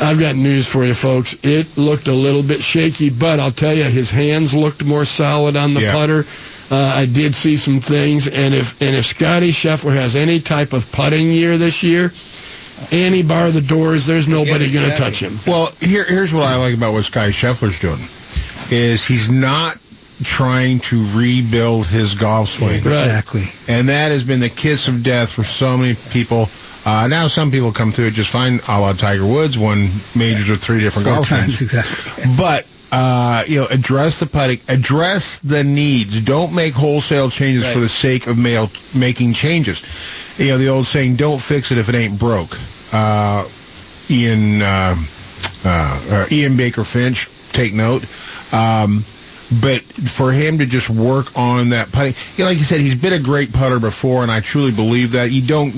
I've 0.00 0.20
got 0.20 0.36
news 0.36 0.68
for 0.68 0.84
you, 0.84 0.94
folks. 0.94 1.34
It 1.42 1.76
looked 1.76 2.06
a 2.06 2.12
little 2.12 2.42
bit 2.42 2.60
shaky, 2.62 3.10
but 3.10 3.40
I'll 3.40 3.50
tell 3.50 3.74
you, 3.74 3.84
his 3.84 4.10
hands 4.10 4.54
looked 4.54 4.84
more 4.84 5.04
solid 5.04 5.56
on 5.56 5.72
the 5.74 5.80
Yeah. 5.82 5.92
putter. 5.92 6.26
Uh, 6.70 6.76
I 6.76 7.06
did 7.06 7.34
see 7.34 7.56
some 7.56 7.80
things, 7.80 8.28
and 8.28 8.54
if 8.54 8.80
and 8.82 8.94
if 8.94 9.06
Scottie 9.06 9.52
Scheffler 9.52 9.94
has 9.96 10.14
any 10.14 10.38
type 10.38 10.74
of 10.74 10.92
putting 10.92 11.32
year 11.32 11.56
this 11.56 11.82
year, 11.82 12.12
any 12.92 13.22
bar 13.22 13.50
the 13.50 13.60
doors, 13.60 14.06
there's 14.06 14.28
nobody 14.28 14.72
going 14.72 14.90
to 14.90 14.96
touch 14.96 15.20
him. 15.20 15.38
Well, 15.46 15.70
here, 15.80 16.04
here's 16.04 16.32
what 16.32 16.44
I 16.44 16.56
like 16.56 16.74
about 16.74 16.92
what 16.92 17.04
Sky 17.04 17.28
Scheffler's 17.28 17.78
doing 17.78 18.00
is 18.70 19.04
he's 19.04 19.28
not 19.30 19.76
trying 20.22 20.80
to 20.80 21.06
rebuild 21.16 21.86
his 21.86 22.14
golf 22.14 22.48
swing. 22.48 22.74
Exactly. 22.74 23.42
And 23.68 23.88
that 23.88 24.10
has 24.10 24.24
been 24.24 24.40
the 24.40 24.48
kiss 24.48 24.88
of 24.88 25.02
death 25.02 25.30
for 25.30 25.44
so 25.44 25.76
many 25.76 25.94
people. 26.10 26.48
Uh, 26.84 27.06
now 27.08 27.26
some 27.26 27.50
people 27.50 27.72
come 27.72 27.90
through 27.92 28.06
it 28.06 28.14
just 28.14 28.30
fine, 28.30 28.60
a 28.68 28.80
la 28.80 28.92
Tiger 28.94 29.26
Woods, 29.26 29.58
won 29.58 29.88
majors 30.16 30.48
with 30.48 30.62
three 30.62 30.80
different 30.80 31.06
Four 31.06 31.16
golf 31.16 31.28
times, 31.28 31.58
swings. 31.58 31.62
exactly. 31.62 32.24
But 32.36 32.66
uh, 32.90 33.44
you 33.46 33.60
know, 33.60 33.66
address 33.70 34.20
the 34.20 34.26
putting, 34.26 34.58
address 34.68 35.38
the 35.40 35.62
needs. 35.62 36.20
Don't 36.20 36.54
make 36.54 36.72
wholesale 36.72 37.28
changes 37.30 37.70
for 37.70 37.80
the 37.80 37.88
sake 37.88 38.26
of 38.26 38.38
mail, 38.38 38.70
making 38.96 39.34
changes. 39.34 39.80
You 40.38 40.48
know, 40.48 40.58
the 40.58 40.68
old 40.68 40.86
saying, 40.86 41.16
"Don't 41.16 41.40
fix 41.40 41.72
it 41.72 41.78
if 41.78 41.88
it 41.88 41.94
ain't 41.94 42.18
broke." 42.18 42.58
Uh, 42.92 43.46
Ian 44.10 44.62
uh, 44.62 44.96
uh, 45.64 46.26
Ian 46.30 46.56
Baker 46.56 46.84
Finch, 46.84 47.28
take 47.52 47.74
note. 47.74 48.02
Um, 48.52 49.04
but 49.62 49.80
for 49.80 50.30
him 50.30 50.58
to 50.58 50.66
just 50.66 50.90
work 50.90 51.36
on 51.36 51.70
that 51.70 51.90
putting, 51.90 52.12
you 52.36 52.44
know, 52.44 52.50
like 52.50 52.58
you 52.58 52.64
said, 52.64 52.80
he's 52.80 52.94
been 52.94 53.14
a 53.14 53.18
great 53.18 53.52
putter 53.52 53.80
before, 53.80 54.22
and 54.22 54.30
I 54.30 54.40
truly 54.40 54.72
believe 54.72 55.12
that. 55.12 55.30
You 55.30 55.40
don't 55.40 55.72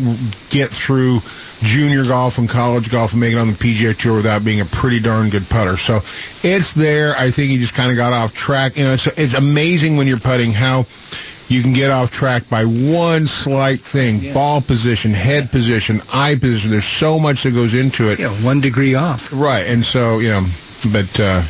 get 0.50 0.70
through 0.70 1.20
junior 1.62 2.04
golf 2.04 2.38
and 2.38 2.48
college 2.48 2.90
golf 2.90 3.12
and 3.12 3.20
make 3.20 3.32
it 3.32 3.38
on 3.38 3.46
the 3.48 3.52
PGA 3.52 3.96
Tour 3.96 4.16
without 4.16 4.44
being 4.44 4.60
a 4.60 4.64
pretty 4.64 4.98
darn 4.98 5.30
good 5.30 5.48
putter. 5.48 5.76
So 5.76 5.96
it's 6.42 6.72
there. 6.72 7.14
I 7.16 7.30
think 7.30 7.50
he 7.50 7.58
just 7.58 7.74
kind 7.74 7.90
of 7.90 7.96
got 7.96 8.12
off 8.12 8.34
track. 8.34 8.76
You 8.76 8.84
know, 8.84 8.92
it's 8.92 9.34
amazing 9.34 9.96
when 9.96 10.06
you're 10.06 10.18
putting 10.18 10.52
how 10.52 10.86
you 11.50 11.62
can 11.62 11.72
get 11.72 11.90
off 11.90 12.10
track 12.10 12.48
by 12.48 12.64
one 12.64 13.26
slight 13.26 13.80
thing. 13.80 14.32
Ball 14.32 14.60
position 14.60 15.10
head 15.10 15.50
position 15.50 16.00
eye 16.14 16.36
position. 16.36 16.70
There's 16.70 16.84
so 16.84 17.18
much 17.18 17.42
that 17.42 17.50
goes 17.52 17.74
into 17.74 18.08
it. 18.10 18.20
Yeah, 18.20 18.28
one 18.44 18.60
degree 18.60 18.94
off. 18.94 19.32
right 19.32 19.66
and 19.66 19.84
so 19.84 20.18
you 20.20 20.28
know 20.28 20.46
but 20.92 21.20
uh 21.20 21.42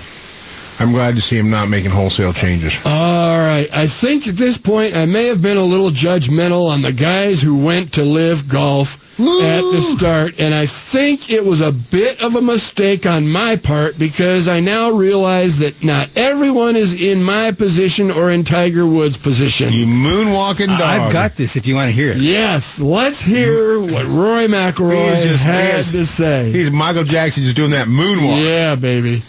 i'm 0.81 0.93
glad 0.93 1.15
to 1.15 1.21
see 1.21 1.37
him 1.37 1.51
not 1.51 1.69
making 1.69 1.91
wholesale 1.91 2.33
changes 2.33 2.75
All 2.85 3.39
right. 3.41 3.69
I 3.75 3.87
think 3.87 4.27
at 4.27 4.35
this 4.37 4.57
point 4.59 4.97
I 4.97 5.05
may 5.07 5.27
have 5.27 5.43
been 5.43 5.57
a 5.57 5.65
little 5.65 5.91
judgmental 5.91 6.71
on 6.71 6.83
the 6.83 6.93
guys 6.93 7.43
who 7.43 7.57
went 7.65 7.93
to 7.95 8.03
LIV 8.03 8.49
golf 8.49 9.07
at 9.21 9.61
the 9.61 9.83
start, 9.83 10.41
and 10.41 10.55
I 10.55 10.65
think 10.65 11.29
it 11.31 11.45
was 11.45 11.61
a 11.61 11.73
bit 11.73 12.23
of 12.23 12.37
a 12.37 12.41
mistake 12.41 13.05
on 13.05 13.29
my 13.29 13.57
part 13.57 13.99
because 13.99 14.49
I 14.49 14.61
now 14.61 14.93
realize 14.93 15.59
that 15.59 15.85
not 15.85 16.09
everyone 16.17 16.75
is 16.77 17.01
in 17.01 17.23
my 17.23 17.53
position 17.53 18.11
or 18.11 18.31
in 18.31 18.45
Tiger 18.45 18.87
Woods' 18.87 19.19
position. 19.19 19.75
you 19.75 19.85
moonwalking 19.85 20.69
dog 20.69 20.81
I've 20.81 21.13
got 21.13 21.37
this 21.37 21.57
if 21.57 21.67
you 21.67 21.75
want 21.75 21.89
to 21.91 21.95
hear 21.95 22.13
it. 22.13 22.17
Yes, 22.19 22.81
let's 22.81 23.21
hear 23.21 23.79
what 23.81 24.07
Rory 24.07 24.47
McIlroy 24.47 25.11
He's 25.17 25.25
just- 25.25 25.45
had 25.45 25.75
he 25.75 25.79
is- 25.81 25.93
to 25.93 26.07
say. 26.07 26.53
he's 26.53 26.71
michael 26.71 27.05
jackson 27.05 27.43
just 27.43 27.57
doing 27.57 27.73
that 27.73 27.89
moonwalk 27.89 28.43
Yeah, 28.43 28.75
baby. 28.75 29.23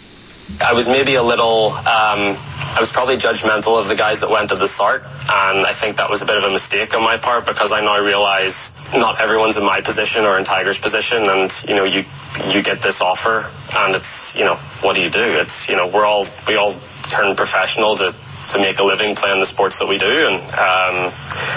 I 0.60 0.74
was 0.74 0.88
maybe 0.88 1.14
a 1.14 1.22
little, 1.22 1.70
um, 1.70 2.34
I 2.34 2.76
was 2.78 2.92
probably 2.92 3.16
judgmental 3.16 3.80
of 3.80 3.88
the 3.88 3.94
guys 3.94 4.20
that 4.20 4.30
went 4.30 4.52
at 4.52 4.58
the 4.58 4.66
start, 4.68 5.02
and 5.02 5.66
I 5.66 5.72
think 5.72 5.96
that 5.96 6.10
was 6.10 6.20
a 6.22 6.26
bit 6.26 6.36
of 6.36 6.44
a 6.44 6.50
mistake 6.50 6.94
on 6.94 7.02
my 7.02 7.16
part 7.16 7.46
because 7.46 7.72
I 7.72 7.80
now 7.80 8.04
realize 8.04 8.72
not 8.94 9.20
everyone's 9.20 9.56
in 9.56 9.64
my 9.64 9.80
position 9.80 10.24
or 10.24 10.38
in 10.38 10.44
Tiger's 10.44 10.78
position, 10.78 11.28
and 11.28 11.50
you 11.66 11.74
know, 11.74 11.84
you 11.84 12.04
you 12.50 12.62
get 12.62 12.82
this 12.82 13.00
offer, 13.00 13.48
and 13.76 13.94
it's 13.94 14.36
you 14.36 14.44
know, 14.44 14.56
what 14.82 14.94
do 14.94 15.02
you 15.02 15.10
do? 15.10 15.24
It's 15.24 15.68
you 15.68 15.76
know, 15.76 15.88
we're 15.88 16.06
all 16.06 16.24
we 16.46 16.56
all 16.56 16.72
turn 17.08 17.34
professional 17.36 17.96
to 17.96 18.14
to 18.52 18.58
make 18.58 18.78
a 18.78 18.84
living 18.84 19.14
playing 19.14 19.38
the 19.38 19.46
sports 19.46 19.78
that 19.78 19.88
we 19.88 19.98
do, 19.98 20.26
and 20.28 20.36
um, 20.36 20.96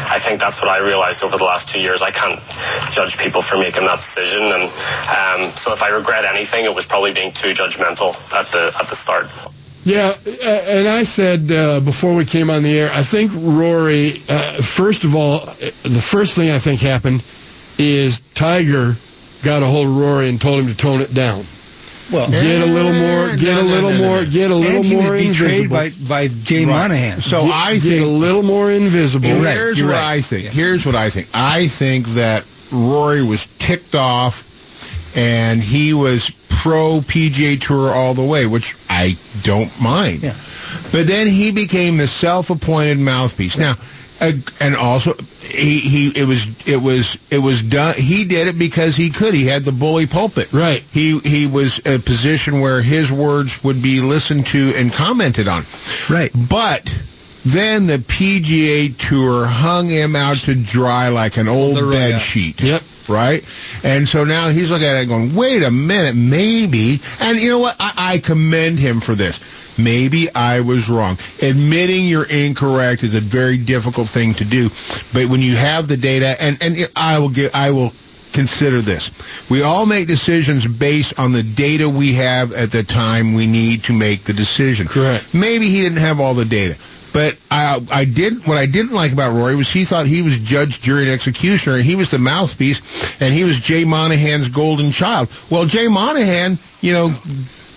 I 0.08 0.18
think 0.20 0.40
that's 0.40 0.62
what 0.62 0.70
I 0.70 0.80
realized 0.80 1.24
over 1.24 1.38
the 1.38 1.44
last 1.44 1.68
two 1.70 1.80
years. 1.80 2.02
I 2.02 2.12
can't 2.12 2.40
judge 2.92 3.18
people 3.18 3.42
for 3.42 3.58
making 3.58 3.86
that 3.86 3.98
decision, 3.98 4.44
and 4.44 4.64
um, 4.64 5.50
so 5.58 5.74
if 5.74 5.84
I 5.84 5.90
regret 5.90 6.26
anything, 6.26 6.66
it 6.66 6.74
was 6.74 6.86
probably 6.86 7.12
being 7.12 7.32
too 7.32 7.52
judgmental 7.52 8.14
at 8.34 8.48
the 8.48 8.72
at 8.80 8.85
the 8.90 8.96
start. 8.96 9.28
Yeah, 9.84 10.14
uh, 10.26 10.62
and 10.68 10.88
I 10.88 11.04
said 11.04 11.52
uh, 11.52 11.80
before 11.80 12.16
we 12.16 12.26
came 12.26 12.50
on 12.50 12.64
the 12.64 12.80
air, 12.80 12.90
I 12.92 13.04
think 13.04 13.32
Rory, 13.36 14.14
uh, 14.30 14.62
first 14.62 15.04
of 15.04 15.16
all, 15.16 15.42
uh, 15.42 15.54
the 15.84 16.02
first 16.04 16.36
thing 16.36 16.50
I 16.50 16.58
think 16.58 16.82
happened 16.82 17.24
is 17.78 18.20
Tiger 18.34 18.96
got 19.44 19.62
a 19.62 19.66
hold 19.68 19.88
of 19.88 19.96
Rory 19.98 20.28
and 20.30 20.42
told 20.42 20.60
him 20.62 20.68
to 20.68 20.76
tone 20.76 21.02
it 21.02 21.14
down. 21.14 21.44
Well, 22.12 22.30
Get 22.30 22.62
a 22.62 22.66
little 22.66 22.94
more, 22.94 23.36
get 23.36 23.56
no, 23.56 23.62
a 23.62 23.64
little 23.64 23.90
no, 23.92 23.98
no, 23.98 24.08
more, 24.10 24.22
no. 24.22 24.26
get 24.30 24.52
a 24.52 24.56
little 24.56 24.76
and 24.78 24.86
he 24.86 24.96
was 24.96 25.06
more 25.06 25.14
betrayed 25.18 25.66
invisible. 25.66 25.76
by, 26.08 26.28
by 26.28 26.28
Jay 26.44 26.66
Monahan. 26.66 27.20
so 27.22 27.46
get, 27.46 27.54
i 27.54 27.74
get 27.74 27.82
think 27.84 28.04
a 28.04 28.08
little 28.08 28.44
more 28.44 28.72
invisible. 28.72 29.28
You're 29.28 29.44
right, 29.44 29.54
Here's 29.56 29.80
you're 29.80 29.88
what 29.88 29.96
right. 29.96 30.18
I 30.18 30.22
think. 30.22 30.44
Yes. 30.46 30.54
Here's 30.54 30.86
what 30.86 30.96
I 30.96 31.10
think. 31.10 31.28
I 31.34 31.68
think 31.68 32.08
that 32.10 32.46
Rory 32.72 33.24
was 33.24 33.48
ticked 33.58 33.96
off 33.96 35.18
and 35.18 35.62
he 35.62 35.94
was 35.96 36.30
pro 36.66 36.98
PGA 37.02 37.62
Tour 37.62 37.92
all 37.94 38.16
the 38.16 38.24
way, 38.24 38.48
which 38.48 38.74
I 38.90 39.18
don't 39.44 39.70
mind. 39.80 40.24
Yeah. 40.24 40.34
But 40.92 41.06
then 41.06 41.28
he 41.28 41.52
became 41.52 41.98
the 41.98 42.08
self-appointed 42.08 42.98
mouthpiece. 42.98 43.56
Now, 43.56 43.76
uh, 44.20 44.32
and 44.60 44.76
also 44.76 45.14
he, 45.42 45.80
he 45.80 46.08
it 46.20 46.26
was 46.28 46.48
it 46.68 46.78
was 46.82 47.20
it 47.30 47.38
was 47.38 47.62
done 47.62 47.94
he 47.96 48.26
did 48.26 48.48
it 48.48 48.58
because 48.58 48.96
he 48.96 49.12
could 49.12 49.36
he 49.36 49.46
had 49.46 49.64
the 49.64 49.72
bully 49.74 50.08
pulpit 50.08 50.52
Right. 50.54 50.82
he 50.92 51.20
he 51.20 51.46
was 51.46 51.78
a 51.86 52.00
position 52.00 52.62
where 52.62 52.82
his 52.82 53.12
words 53.12 53.64
would 53.64 53.84
be 53.84 54.00
listened 54.02 54.48
to 54.48 54.74
and 54.76 54.92
commented 54.92 55.48
on 55.48 55.64
Right. 56.10 56.32
but 56.50 56.86
then 57.46 57.86
the 57.86 57.98
PGA 58.00 58.98
Tour 58.98 59.46
hung 59.46 59.88
him 59.88 60.16
out 60.16 60.38
to 60.38 60.56
dry 60.56 61.10
like 61.10 61.38
an 61.38 61.48
old 61.48 61.76
bed 61.92 62.20
sheet. 62.20 62.60
Yep. 62.62 62.82
Right? 63.10 63.44
And 63.84 64.08
so 64.08 64.24
now 64.24 64.50
he's 64.50 64.72
looking 64.72 64.88
at 64.88 65.02
it 65.02 65.08
going, 65.08 65.36
wait 65.36 65.64
a 65.64 65.72
minute, 65.72 66.16
maybe. 66.16 67.00
And 67.22 67.38
you 67.38 67.50
know 67.50 67.60
what? 67.60 67.76
I, 67.80 67.94
I 67.98 68.20
commend 68.20 68.80
him 68.80 69.00
for 69.00 69.16
this. 69.16 69.78
Maybe 69.78 70.28
I 70.34 70.62
was 70.62 70.90
wrong. 70.90 71.18
Admitting 71.42 72.08
you're 72.08 72.30
incorrect 72.30 73.04
is 73.04 73.14
a 73.14 73.20
very 73.20 73.58
difficult 73.58 74.08
thing 74.08 74.34
to 74.36 74.46
do. 74.46 74.70
But 75.14 75.30
when 75.30 75.42
you 75.42 75.56
have 75.56 75.88
the 75.88 75.98
data, 75.98 76.36
and, 76.42 76.58
and 76.62 76.76
I 76.96 77.20
will 77.20 77.30
get, 77.30 77.56
I 77.56 77.72
will 77.72 77.92
consider 78.32 78.82
this. 78.82 79.50
We 79.50 79.64
all 79.64 79.86
make 79.86 80.08
decisions 80.08 80.68
based 80.68 81.20
on 81.20 81.32
the 81.32 81.44
data 81.44 81.90
we 81.90 82.14
have 82.16 82.52
at 82.54 82.72
the 82.72 82.84
time 82.84 83.34
we 83.34 83.48
need 83.48 83.86
to 83.86 83.94
make 83.94 84.24
the 84.24 84.34
decision. 84.34 84.88
Correct. 84.88 85.34
Maybe 85.34 85.70
he 85.70 85.82
didn't 85.82 86.00
have 86.00 86.20
all 86.20 86.34
the 86.34 86.46
data. 86.46 86.78
But 87.16 87.38
I, 87.50 87.80
I 87.94 88.04
did 88.04 88.46
what 88.46 88.58
I 88.58 88.66
didn't 88.66 88.92
like 88.92 89.14
about 89.14 89.34
Rory 89.34 89.56
was 89.56 89.72
he 89.72 89.86
thought 89.86 90.06
he 90.06 90.22
was 90.22 90.38
judge, 90.38 90.82
jury, 90.82 91.04
and 91.04 91.12
executioner, 91.12 91.78
he 91.78 91.96
was 91.96 92.12
the 92.12 92.20
mouthpiece, 92.20 93.22
and 93.22 93.34
he 93.34 93.46
was 93.46 93.58
Jay 93.58 93.86
Monahan's 93.86 94.50
golden 94.50 94.92
child. 94.92 95.30
Well, 95.50 95.66
Jay 95.66 95.88
Monahan, 95.88 96.58
you 96.82 96.92
know, 96.92 97.08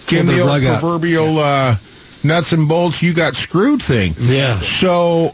give 0.09 0.27
the 0.27 0.33
the 0.33 0.41
old 0.41 0.49
rug 0.49 0.65
out. 0.65 0.81
proverbial 0.81 1.39
uh, 1.39 1.77
nuts 2.25 2.53
and 2.53 2.69
bolts, 2.69 3.01
you 3.01 3.15
got 3.15 3.37
screwed 3.37 3.81
thing. 3.81 4.13
Yeah. 4.19 4.59
So 4.59 5.27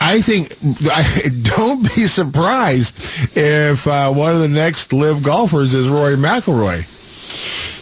I 0.00 0.20
think 0.20 0.52
I, 0.90 1.28
don't 1.56 1.82
be 1.82 2.08
surprised 2.08 2.96
if 3.36 3.86
uh, 3.86 4.10
one 4.10 4.32
of 4.32 4.40
the 4.40 4.48
next 4.48 4.92
LIV 4.92 5.22
golfers 5.22 5.72
is 5.72 5.88
Rory 5.88 6.16
McIlroy. 6.16 6.82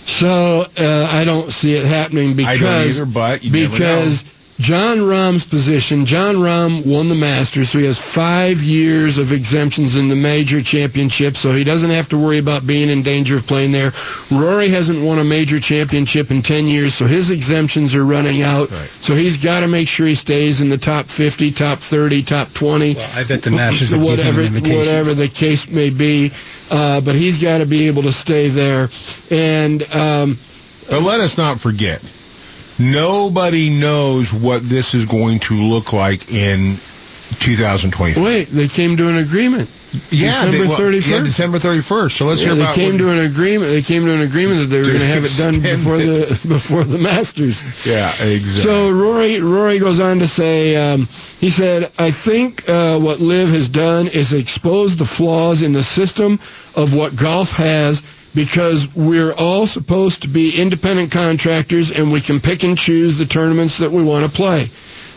So 0.06 0.64
uh, 0.76 1.08
I 1.10 1.24
don't 1.24 1.50
see 1.50 1.72
it 1.72 1.86
happening 1.86 2.36
because 2.36 2.60
I 2.62 2.64
don't 2.64 2.86
either, 2.86 3.06
but 3.06 3.40
because 3.40 4.34
Jon 4.60 4.98
Rahm's 4.98 5.46
position. 5.46 6.04
Jon 6.04 6.34
Rahm 6.34 6.84
won 6.84 7.08
the 7.08 7.14
Masters, 7.14 7.70
so 7.70 7.78
he 7.78 7.84
has 7.84 7.98
five 7.98 8.60
years 8.60 9.18
of 9.18 9.32
exemptions 9.32 9.94
in 9.94 10.08
the 10.08 10.16
major 10.16 10.60
championship, 10.60 11.36
so 11.36 11.52
he 11.52 11.62
doesn't 11.62 11.90
have 11.90 12.08
to 12.08 12.18
worry 12.18 12.38
about 12.38 12.66
being 12.66 12.88
in 12.88 13.02
danger 13.04 13.36
of 13.36 13.46
playing 13.46 13.70
there. 13.70 13.92
Rory 14.32 14.68
hasn't 14.68 15.00
won 15.00 15.20
a 15.20 15.24
major 15.24 15.60
championship 15.60 16.32
in 16.32 16.42
10 16.42 16.66
years, 16.66 16.92
so 16.94 17.06
his 17.06 17.30
exemptions 17.30 17.94
are 17.94 18.04
running 18.04 18.42
out. 18.42 18.68
So 18.68 19.14
he's 19.14 19.42
got 19.42 19.60
to 19.60 19.68
make 19.68 19.86
sure 19.86 20.08
he 20.08 20.16
stays 20.16 20.60
in 20.60 20.70
the 20.70 20.78
top 20.78 21.06
50, 21.06 21.52
top 21.52 21.78
30, 21.78 22.22
top 22.24 22.52
20. 22.52 22.94
Well, 22.94 23.10
I 23.14 23.24
bet 23.24 23.42
the 23.42 23.52
Masters 23.52 23.90
would 23.92 24.00
give 24.04 24.18
him 24.18 24.26
whatever, 24.26 24.42
an 24.42 24.76
whatever 24.76 25.14
the 25.14 25.28
case 25.28 25.70
may 25.70 25.90
be. 25.90 26.32
Uh, 26.70 27.00
but 27.00 27.14
he's 27.14 27.40
got 27.40 27.58
to 27.58 27.66
be 27.66 27.86
able 27.86 28.02
to 28.02 28.12
stay 28.12 28.48
there. 28.48 28.88
And 29.30 29.82
um, 29.94 30.36
But 30.90 31.02
let 31.02 31.20
us 31.20 31.38
not 31.38 31.60
forget, 31.60 32.02
nobody 32.78 33.70
knows 33.70 34.32
what 34.32 34.62
this 34.62 34.94
is 34.94 35.04
going 35.04 35.38
to 35.40 35.54
look 35.54 35.92
like 35.92 36.30
in 36.32 36.76
2024. 37.40 38.22
wait, 38.22 38.48
they 38.48 38.66
came 38.68 38.96
to 38.96 39.08
an 39.08 39.16
agreement. 39.18 39.68
Yeah, 40.10 40.44
December 40.44 40.58
they- 40.58 40.68
well, 40.68 40.78
31st. 40.78 41.08
Yeah, 41.10 41.20
December 41.24 41.58
31st. 41.58 42.12
So 42.16 42.26
let's 42.26 42.40
Yeah, 42.42 42.48
hear 42.48 42.54
they 42.56 42.62
about 42.62 42.74
came 42.74 42.92
what- 42.92 42.98
to 42.98 43.08
an 43.10 43.18
agreement. 43.20 43.70
They 43.70 43.80
came 43.82 44.04
to 44.04 44.12
an 44.12 44.20
agreement 44.20 44.60
that 44.60 44.66
they 44.66 44.78
were 44.78 44.84
going 44.84 44.98
to 44.98 45.06
have 45.06 45.24
it 45.24 45.36
done 45.38 45.60
before 45.62 45.96
it. 45.96 46.04
the 46.06 46.48
before 46.48 46.84
the 46.84 46.98
Masters. 46.98 47.62
Yeah, 47.86 48.10
exactly. 48.22 48.40
So 48.48 48.90
Rory 48.90 49.40
Rory 49.40 49.78
goes 49.78 49.98
on 50.00 50.18
to 50.18 50.26
say, 50.26 50.76
um, 50.76 51.06
he 51.40 51.48
said, 51.50 51.90
I 51.98 52.10
think 52.10 52.68
uh, 52.68 52.98
what 52.98 53.20
LIV 53.20 53.48
has 53.50 53.68
done 53.68 54.08
is 54.08 54.32
expose 54.34 54.96
the 54.96 55.06
flaws 55.06 55.62
in 55.62 55.72
the 55.72 55.82
system 55.84 56.38
of 56.76 56.94
what 56.94 57.16
golf 57.16 57.52
has 57.52 58.02
because 58.38 58.86
we're 58.94 59.32
all 59.32 59.66
supposed 59.66 60.22
to 60.22 60.28
be 60.28 60.56
independent 60.62 61.10
contractors 61.10 61.90
and 61.90 62.12
we 62.12 62.20
can 62.20 62.38
pick 62.38 62.62
and 62.62 62.78
choose 62.78 63.18
the 63.18 63.26
tournaments 63.26 63.78
that 63.78 63.90
we 63.90 64.00
want 64.00 64.24
to 64.24 64.30
play. 64.30 64.60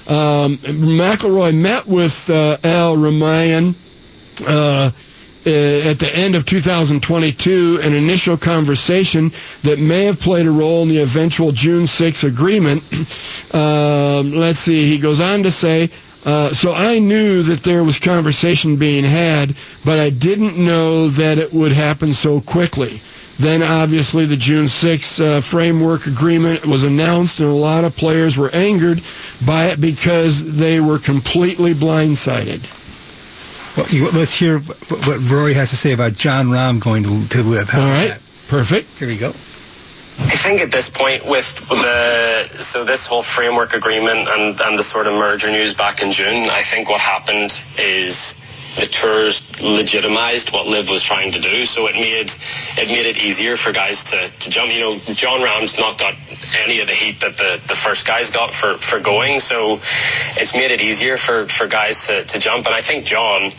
Um, 0.09 0.57
McIlroy 0.57 1.55
met 1.55 1.85
with 1.85 2.27
uh, 2.31 2.57
Al 2.63 2.97
Rumayyan 2.97 3.75
uh, 4.47 4.89
uh, 5.45 5.89
at 5.89 5.99
the 5.99 6.09
end 6.11 6.33
of 6.33 6.47
2022 6.47 7.81
an 7.83 7.93
initial 7.93 8.37
conversation 8.37 9.31
that 9.61 9.77
may 9.77 10.05
have 10.05 10.19
played 10.19 10.47
a 10.47 10.51
role 10.51 10.81
in 10.81 10.89
the 10.89 11.03
eventual 11.03 11.51
June 11.51 11.85
6 11.85 12.23
agreement. 12.23 12.81
Um, 13.53 14.31
let's 14.31 14.59
see, 14.59 14.85
he 14.87 14.97
goes 14.97 15.19
on 15.19 15.43
to 15.43 15.51
say, 15.51 15.89
uh, 16.25 16.53
so 16.53 16.73
I 16.73 16.99
knew 16.99 17.41
that 17.43 17.63
there 17.63 17.83
was 17.83 17.97
conversation 17.99 18.75
being 18.75 19.03
had, 19.03 19.55
but 19.83 19.99
I 19.99 20.09
didn't 20.09 20.63
know 20.63 21.07
that 21.09 21.37
it 21.39 21.51
would 21.53 21.71
happen 21.71 22.13
so 22.13 22.41
quickly. 22.41 23.01
Then 23.39 23.63
obviously 23.63 24.25
the 24.27 24.37
June 24.37 24.67
6 24.67 25.19
uh, 25.19 25.41
framework 25.41 26.05
agreement 26.05 26.63
was 26.65 26.83
announced 26.83 27.39
and 27.39 27.49
a 27.49 27.53
lot 27.53 27.83
of 27.85 27.95
players 27.95 28.37
were 28.37 28.51
angered 28.53 29.01
by 29.47 29.67
it 29.67 29.81
because 29.81 30.43
they 30.43 30.79
were 30.79 30.99
completely 30.99 31.73
blindsided. 31.73 32.61
Well, 33.77 34.11
let's 34.13 34.37
hear 34.37 34.59
what 34.59 35.31
Rory 35.31 35.53
has 35.55 35.71
to 35.71 35.77
say 35.77 35.93
about 35.93 36.13
Jon 36.13 36.47
Rahm 36.47 36.79
going 36.79 37.03
to, 37.03 37.27
to 37.29 37.41
LIV. 37.43 37.69
How 37.69 37.81
All 37.81 37.87
right, 37.87 38.11
perfect. 38.47 38.99
Here 38.99 39.07
we 39.07 39.17
go. 39.17 39.31
I 40.23 40.43
think 40.43 40.61
at 40.61 40.71
this 40.71 40.89
point 40.89 41.25
with 41.25 41.55
the 41.69 42.47
so 42.53 42.83
this 42.83 43.05
whole 43.07 43.23
framework 43.23 43.73
agreement 43.73 44.27
and, 44.27 44.59
and 44.59 44.77
the 44.77 44.83
sort 44.83 45.07
of 45.07 45.13
merger 45.13 45.51
news 45.51 45.73
back 45.73 46.01
in 46.01 46.11
June, 46.11 46.49
I 46.49 46.61
think 46.61 46.89
what 46.89 47.01
happened 47.01 47.51
is 47.77 48.35
the 48.79 48.85
tours 48.85 49.43
legitimized 49.61 50.51
what 50.51 50.67
LIV 50.67 50.89
was 50.89 51.03
trying 51.03 51.33
to 51.33 51.39
do. 51.39 51.65
So 51.65 51.87
it 51.87 51.95
made 51.95 52.33
it 52.77 52.87
made 52.87 53.05
it 53.05 53.17
easier 53.17 53.57
for 53.57 53.71
guys 53.71 54.05
to, 54.05 54.29
to 54.29 54.49
jump. 54.49 54.73
You 54.73 54.79
know, 54.79 54.97
Jon 54.97 55.41
Rahm's 55.41 55.77
not 55.77 55.99
got 55.99 56.15
any 56.63 56.79
of 56.79 56.87
the 56.87 56.93
heat 56.93 57.19
that 57.21 57.37
the, 57.37 57.61
the 57.67 57.75
first 57.75 58.07
guys 58.07 58.31
got 58.31 58.53
for, 58.53 58.75
for 58.75 58.99
going. 58.99 59.39
So 59.39 59.79
it's 60.37 60.53
made 60.53 60.71
it 60.71 60.81
easier 60.81 61.17
for, 61.17 61.47
for 61.47 61.67
guys 61.67 62.07
to, 62.07 62.23
to 62.23 62.39
jump. 62.39 62.65
And 62.65 62.75
I 62.75 62.81
think 62.81 63.05
Jon, 63.05 63.51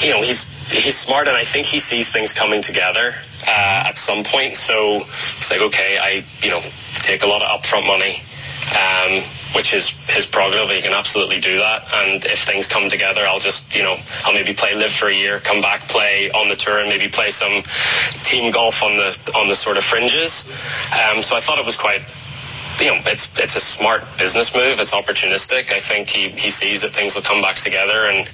you 0.00 0.10
know, 0.10 0.22
he's 0.22 0.44
he's 0.70 0.96
smart 0.96 1.28
and 1.28 1.36
I 1.36 1.44
think 1.44 1.66
he 1.66 1.80
sees 1.80 2.10
things 2.10 2.32
coming 2.32 2.62
together 2.62 3.14
uh, 3.46 3.84
at 3.86 3.98
some 3.98 4.24
point. 4.24 4.56
So 4.56 4.96
it's 4.96 5.50
like, 5.50 5.60
okay, 5.60 5.98
I, 6.00 6.24
you 6.42 6.50
know, 6.50 6.60
take 7.02 7.22
a 7.22 7.26
lot 7.26 7.42
of 7.42 7.60
upfront 7.60 7.86
money, 7.86 8.22
um, 8.78 9.22
which 9.54 9.74
is 9.74 9.90
his 10.08 10.26
prerogative. 10.26 10.70
He 10.70 10.82
can 10.82 10.92
absolutely 10.92 11.40
do 11.40 11.58
that. 11.58 11.82
And 11.94 12.24
if 12.24 12.44
things 12.44 12.66
come 12.66 12.88
together, 12.88 13.22
I'll 13.26 13.40
just, 13.40 13.74
you 13.74 13.82
know, 13.82 13.96
I'll 14.24 14.32
maybe 14.32 14.54
play 14.54 14.74
LIV 14.74 14.92
for 14.92 15.08
a 15.08 15.14
year, 15.14 15.38
come 15.38 15.60
back, 15.60 15.80
play 15.82 16.30
on 16.30 16.48
the 16.48 16.56
tour, 16.56 16.78
and 16.78 16.88
maybe 16.88 17.08
play 17.08 17.30
some 17.30 17.62
team 18.22 18.52
golf 18.52 18.82
on 18.82 18.96
the 18.96 19.32
on 19.36 19.48
the 19.48 19.54
sort 19.54 19.76
of 19.76 19.84
fringes. 19.84 20.44
Um, 20.92 21.22
so 21.22 21.36
I 21.36 21.40
thought 21.40 21.58
it 21.58 21.66
was 21.66 21.76
quite 21.76 22.02
you 22.80 22.86
know, 22.86 23.00
it's 23.06 23.38
it's 23.38 23.56
a 23.56 23.60
smart 23.60 24.02
business 24.18 24.54
move. 24.54 24.80
It's 24.80 24.92
opportunistic. 24.92 25.70
I 25.72 25.80
think 25.80 26.08
he, 26.08 26.28
he 26.30 26.50
sees 26.50 26.80
that 26.80 26.92
things 26.92 27.14
will 27.14 27.22
come 27.22 27.42
back 27.42 27.56
together 27.56 28.06
and 28.06 28.30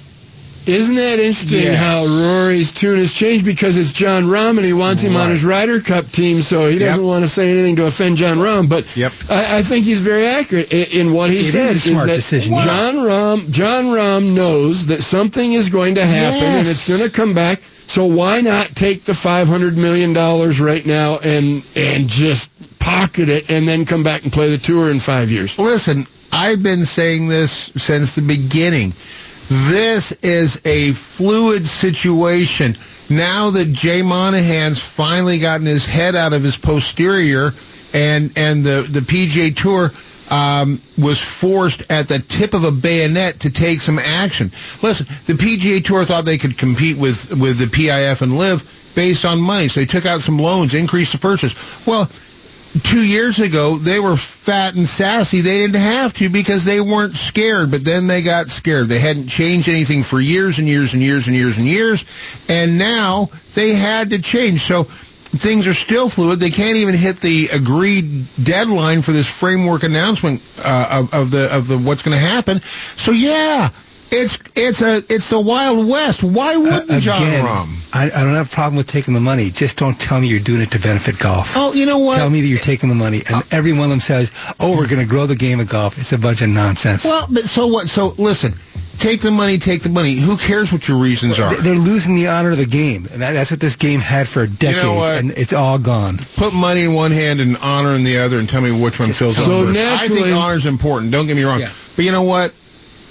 Isn't 0.65 0.95
that 0.95 1.19
interesting 1.19 1.61
Yes. 1.63 1.77
how 1.79 2.05
Rory's 2.05 2.71
tune 2.71 2.99
has 2.99 3.11
changed 3.11 3.43
because 3.43 3.75
it's 3.77 3.91
Jon 3.91 4.25
Rahm 4.25 4.57
and 4.57 4.65
he 4.65 4.73
wants 4.73 5.01
him 5.01 5.15
on 5.15 5.29
his 5.29 5.43
Ryder 5.43 5.79
Cup 5.81 6.11
team, 6.11 6.41
so 6.41 6.67
he 6.67 6.77
doesn't 6.77 7.01
Yep. 7.03 7.07
want 7.07 7.23
to 7.23 7.29
say 7.29 7.49
anything 7.51 7.75
to 7.77 7.85
offend 7.87 8.17
Jon 8.17 8.37
Rahm. 8.37 8.69
But 8.69 8.95
Yep. 8.95 9.11
I, 9.29 9.59
I 9.59 9.63
think 9.63 9.85
he's 9.85 10.01
very 10.01 10.27
accurate 10.27 10.71
in, 10.71 11.07
in 11.07 11.13
what 11.13 11.31
he 11.31 11.37
It 11.37 11.45
is 11.45 11.51
said. 11.53 11.75
a 11.75 11.79
smart 11.79 12.07
that 12.07 12.15
decision. 12.17 12.53
Jon 12.53 12.95
Rahm, 12.97 13.49
Jon 13.51 13.85
Rahm 13.85 14.33
knows 14.33 14.85
that 14.87 15.01
something 15.01 15.53
is 15.53 15.69
going 15.69 15.95
to 15.95 16.05
happen 16.05 16.43
and 16.43 16.67
it's 16.67 16.87
going 16.87 17.01
to 17.01 17.09
come 17.09 17.33
back. 17.33 17.61
So 17.87 18.05
why 18.05 18.41
not 18.41 18.75
take 18.75 19.05
the 19.05 19.15
five 19.15 19.47
hundred 19.47 19.75
million 19.75 20.13
dollars 20.13 20.59
right 20.59 20.85
now 20.85 21.17
and 21.23 21.63
and 21.75 22.07
just 22.07 22.51
pocket 22.77 23.29
it 23.29 23.49
and 23.49 23.67
then 23.67 23.85
come 23.85 24.03
back 24.03 24.21
and 24.23 24.31
play 24.31 24.51
the 24.51 24.59
tour 24.59 24.91
in 24.91 24.99
five 24.99 25.31
years? 25.31 25.57
Listen, 25.57 26.05
I've 26.31 26.61
been 26.61 26.85
saying 26.85 27.27
this 27.29 27.71
since 27.77 28.13
the 28.13 28.21
beginning. 28.21 28.93
This 29.49 30.11
is 30.21 30.61
a 30.63 30.91
fluid 30.91 31.65
situation. 31.67 32.75
Now 33.09 33.49
that 33.49 33.65
Jay 33.73 34.03
Monahan's 34.03 34.79
finally 34.79 35.39
gotten 35.39 35.65
his 35.65 35.87
head 35.87 36.15
out 36.15 36.33
of 36.33 36.43
his 36.43 36.55
posterior 36.55 37.49
and, 37.93 38.31
and 38.37 38.63
the, 38.63 38.85
the 38.87 38.99
PGA 38.99 39.55
Tour 39.55 39.89
um, 40.31 40.79
was 40.99 41.19
forced 41.19 41.91
at 41.91 42.07
the 42.07 42.19
tip 42.19 42.53
of 42.53 42.63
a 42.63 42.71
bayonet 42.71 43.39
to 43.39 43.49
take 43.49 43.81
some 43.81 43.97
action. 43.97 44.51
Listen, 44.83 45.07
the 45.25 45.33
PGA 45.33 45.83
Tour 45.83 46.05
thought 46.05 46.25
they 46.25 46.37
could 46.37 46.55
compete 46.57 46.97
with, 46.97 47.35
with 47.39 47.57
the 47.57 47.65
PIF 47.65 48.21
and 48.21 48.37
LIV 48.37 48.93
based 48.95 49.25
on 49.25 49.41
money, 49.41 49.67
so 49.67 49.79
they 49.79 49.85
took 49.87 50.05
out 50.05 50.21
some 50.21 50.37
loans, 50.37 50.75
increased 50.75 51.13
the 51.13 51.17
purchase. 51.17 51.87
Well, 51.87 52.07
two 52.83 53.05
years 53.05 53.39
ago, 53.39 53.77
they 53.77 53.99
were 53.99 54.15
fat 54.15 54.75
and 54.75 54.87
sassy. 54.87 55.41
They 55.41 55.59
didn't 55.59 55.81
have 55.81 56.13
to 56.13 56.29
because 56.29 56.65
they 56.65 56.79
weren't 56.81 57.15
scared, 57.15 57.71
but 57.71 57.83
then 57.83 58.07
they 58.07 58.21
got 58.21 58.49
scared. 58.49 58.87
They 58.87 58.99
hadn't 58.99 59.27
changed 59.27 59.67
anything 59.67 60.03
for 60.03 60.19
years 60.19 60.59
and 60.59 60.67
years 60.67 60.93
and 60.93 61.01
years 61.01 61.27
and 61.27 61.35
years 61.35 61.57
and 61.57 61.65
years, 61.65 62.05
and 62.47 62.77
now 62.77 63.29
they 63.55 63.73
had 63.73 64.11
to 64.11 64.21
change. 64.21 64.61
So 64.61 64.83
things 64.83 65.67
are 65.67 65.73
still 65.73 66.09
fluid. 66.09 66.39
They 66.39 66.49
can't 66.49 66.77
even 66.77 66.95
hit 66.95 67.21
the 67.21 67.49
agreed 67.53 68.25
deadline 68.43 69.01
for 69.01 69.11
this 69.11 69.29
framework 69.29 69.83
announcement 69.83 70.41
uh, 70.63 71.01
of, 71.01 71.13
of 71.13 71.31
the 71.31 71.55
of 71.55 71.67
the 71.67 71.77
what's 71.77 72.03
going 72.03 72.17
to 72.17 72.23
happen. 72.25 72.59
So 72.61 73.11
yeah. 73.11 73.69
It's 74.11 74.39
it's 74.55 74.81
a 74.81 74.97
it's 75.13 75.29
the 75.29 75.39
Wild 75.39 75.87
West. 75.87 76.23
Why 76.23 76.57
wouldn't 76.57 76.89
Uh, 76.89 76.99
Jon 76.99 77.21
again, 77.21 77.45
Rahm? 77.45 77.95
I, 77.95 78.05
I 78.05 78.23
don't 78.23 78.33
have 78.33 78.47
a 78.51 78.55
problem 78.55 78.75
with 78.77 78.87
taking 78.87 79.13
the 79.13 79.19
money. 79.21 79.49
Just 79.51 79.77
don't 79.77 79.99
tell 79.99 80.19
me 80.19 80.27
you're 80.27 80.39
doing 80.39 80.61
it 80.61 80.71
to 80.71 80.79
benefit 80.79 81.19
golf. 81.19 81.53
Oh, 81.55 81.73
you 81.73 81.85
know 81.85 81.99
what? 81.99 82.17
Tell 82.17 82.29
me 82.29 82.41
that 82.41 82.47
you're 82.47 82.57
taking 82.57 82.89
the 82.89 82.95
money, 82.95 83.19
and 83.31 83.43
every 83.51 83.71
one 83.73 83.83
of 83.83 83.89
them 83.91 83.99
says, 83.99 84.53
"Oh, 84.59 84.75
we're 84.75 84.87
going 84.87 85.01
to 85.01 85.07
grow 85.07 85.27
the 85.27 85.35
game 85.35 85.59
of 85.59 85.69
golf." 85.69 85.97
It's 85.99 86.11
a 86.11 86.17
bunch 86.17 86.41
of 86.41 86.49
nonsense. 86.49 87.05
Well, 87.05 87.27
but 87.29 87.43
so 87.43 87.67
what? 87.67 87.87
So 87.87 88.15
listen, 88.17 88.55
take 88.97 89.21
the 89.21 89.29
money, 89.31 89.59
take 89.59 89.83
the 89.83 89.89
money. 89.89 90.15
Who 90.15 90.37
cares 90.37 90.71
what 90.73 90.87
your 90.87 90.97
reasons 90.97 91.37
are? 91.39 91.53
They- 91.55 91.61
They're 91.69 91.75
losing 91.75 92.15
the 92.15 92.27
honor 92.29 92.49
of 92.51 92.57
the 92.57 92.65
game. 92.65 93.05
And 93.13 93.21
that, 93.21 93.33
that's 93.33 93.51
what 93.51 93.59
this 93.59 93.75
game 93.75 93.99
had 93.99 94.27
for 94.27 94.47
decades, 94.47 94.85
what? 94.87 95.19
and 95.19 95.29
it's 95.31 95.53
all 95.53 95.77
gone. 95.77 96.17
Put 96.35 96.53
money 96.55 96.81
in 96.81 96.93
one 96.93 97.11
hand 97.11 97.39
and 97.41 97.57
honor 97.61 97.93
in 97.93 98.03
the 98.03 98.17
other, 98.17 98.39
and 98.39 98.49
tell 98.49 98.61
me 98.61 98.71
which 98.71 98.99
one 98.99 99.09
fills 99.11 99.35
So 99.35 99.43
up 99.43 99.67
first. 99.67 99.79
I 99.79 99.83
naturally- 99.83 100.31
honor 100.33 100.55
is 100.55 100.65
important. 100.65 101.11
Don't 101.11 101.27
get 101.27 101.35
me 101.35 101.43
wrong, 101.43 101.61
but 101.95 102.05
you 102.05 102.11
know 102.11 102.23
what? 102.23 102.53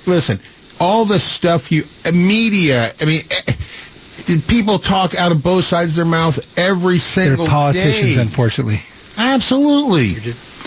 Listen, 0.06 0.40
all 0.80 1.04
the 1.04 1.18
stuff 1.18 1.70
you 1.72 1.84
media. 2.12 2.92
I 3.00 3.04
mean. 3.04 3.22
eh, 3.30 3.52
People 4.46 4.78
talk 4.78 5.14
out 5.14 5.32
of 5.32 5.42
both 5.42 5.64
sides 5.64 5.92
of 5.92 5.96
their 5.96 6.04
mouth 6.04 6.38
every 6.58 6.98
single. 6.98 7.46
They're 7.46 7.54
politicians, 7.54 8.16
day. 8.16 8.20
unfortunately. 8.22 8.76
Absolutely. 9.16 10.14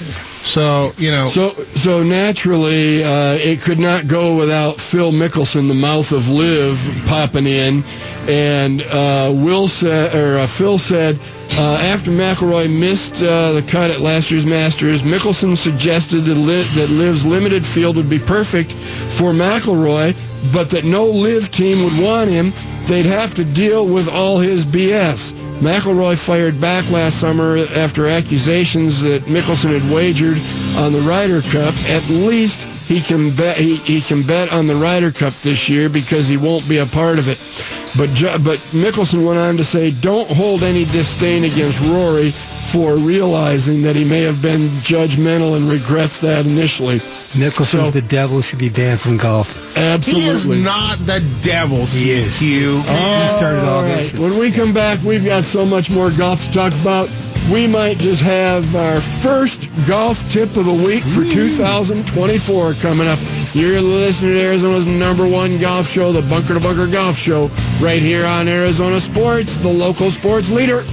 So 0.01 0.91
you 0.97 1.11
know. 1.11 1.27
So 1.27 1.49
so 1.75 2.03
naturally, 2.03 3.03
uh, 3.03 3.33
it 3.35 3.61
could 3.61 3.79
not 3.79 4.07
go 4.07 4.35
without 4.37 4.79
Phil 4.79 5.11
Mickelson, 5.11 5.67
the 5.67 5.73
mouth 5.73 6.11
of 6.11 6.29
LIV, 6.29 7.05
popping 7.07 7.45
in, 7.47 7.83
and 8.27 8.81
uh, 8.83 9.31
Will 9.33 9.67
said 9.67 10.15
or 10.15 10.39
uh, 10.39 10.47
Phil 10.47 10.77
said. 10.77 11.19
Uh, 11.53 11.75
after 11.81 12.11
McIlroy 12.11 12.73
missed 12.73 13.21
uh, 13.21 13.51
the 13.51 13.61
cut 13.61 13.91
at 13.91 13.99
last 13.99 14.31
year's 14.31 14.45
Masters, 14.45 15.03
Mickelson 15.03 15.57
suggested 15.57 16.21
that, 16.21 16.37
li- 16.37 16.63
that 16.75 16.89
LIV's 16.89 17.25
limited 17.25 17.65
field 17.65 17.97
would 17.97 18.09
be 18.09 18.19
perfect 18.19 18.71
for 18.71 19.33
McIlroy, 19.33 20.15
but 20.53 20.69
that 20.69 20.85
no 20.85 21.03
LIV 21.05 21.51
team 21.51 21.83
would 21.83 22.01
want 22.01 22.29
him. 22.29 22.53
They'd 22.85 23.05
have 23.05 23.33
to 23.33 23.43
deal 23.43 23.85
with 23.85 24.07
all 24.07 24.37
his 24.37 24.65
BS. 24.65 25.33
McIlroy 25.61 26.17
fired 26.17 26.59
back 26.59 26.89
last 26.89 27.19
summer 27.19 27.57
after 27.75 28.07
accusations 28.07 28.99
that 29.03 29.21
Mickelson 29.23 29.79
had 29.79 29.93
wagered 29.93 30.37
on 30.83 30.91
the 30.91 30.99
Ryder 31.07 31.41
Cup. 31.41 31.75
At 31.87 32.09
least 32.09 32.63
he 32.89 32.99
can 32.99 33.29
bet 33.35 33.57
he, 33.57 33.75
he 33.75 34.01
can 34.01 34.23
bet 34.23 34.51
on 34.51 34.65
the 34.65 34.73
Ryder 34.73 35.11
Cup 35.11 35.33
this 35.33 35.69
year 35.69 35.87
because 35.87 36.27
he 36.27 36.35
won't 36.35 36.67
be 36.67 36.77
a 36.77 36.87
part 36.87 37.19
of 37.19 37.27
it. 37.27 37.80
But 37.97 38.09
but 38.43 38.57
Mickelson 38.71 39.25
went 39.25 39.39
on 39.39 39.57
to 39.57 39.63
say, 39.63 39.91
"Don't 39.91 40.29
hold 40.29 40.63
any 40.63 40.85
disdain 40.85 41.43
against 41.43 41.79
Rory 41.81 42.31
for 42.31 42.95
realizing 42.95 43.81
that 43.83 43.95
he 43.95 44.05
may 44.05 44.21
have 44.21 44.41
been 44.41 44.61
judgmental 44.83 45.55
and 45.55 45.69
regrets 45.69 46.19
that 46.19 46.45
initially." 46.45 46.99
Mickelson's 47.35 47.87
So- 47.87 47.91
the 47.91 48.01
devil, 48.01 48.41
should 48.41 48.59
be 48.59 48.69
banned 48.69 48.99
from 48.99 49.17
golf. 49.17 49.77
Absolutely. 49.77 50.57
He 50.57 50.61
is 50.61 50.65
not 50.65 51.05
the 51.05 51.21
devil. 51.41 51.85
He 51.85 52.11
is. 52.11 52.39
Hugh. 52.39 52.81
he 52.81 53.27
started 53.37 53.63
all 53.63 53.81
All 53.81 53.83
this. 53.83 54.13
When 54.13 54.37
we 54.39 54.51
come 54.51 54.73
back, 54.73 54.99
we've 55.03 55.23
got 55.25 55.43
so 55.43 55.65
much 55.65 55.89
more 55.89 56.09
golf 56.11 56.45
to 56.45 56.53
talk 56.53 56.73
about. 56.81 57.09
We 57.51 57.67
might 57.67 57.97
just 57.97 58.21
have 58.21 58.75
our 58.75 59.01
first 59.01 59.67
golf 59.87 60.29
tip 60.31 60.55
of 60.57 60.65
the 60.65 60.73
week 60.73 61.03
for 61.03 61.23
2024 61.23 62.73
coming 62.81 63.07
up. 63.07 63.17
You're 63.53 63.81
listening 63.81 64.35
to 64.35 64.41
Arizona's 64.41 64.85
number 64.85 65.27
one 65.27 65.57
golf 65.57 65.89
show, 65.89 66.11
the 66.11 66.21
Bunker 66.21 66.53
to 66.53 66.59
Bunker 66.59 66.87
Golf 66.87 67.17
Show, 67.17 67.49
right 67.81 68.01
here 68.01 68.25
on 68.25 68.47
Arizona 68.47 68.99
Sports, 68.99 69.55
the 69.55 69.67
local 69.67 70.11
sports 70.11 70.51
leader. 70.51 70.83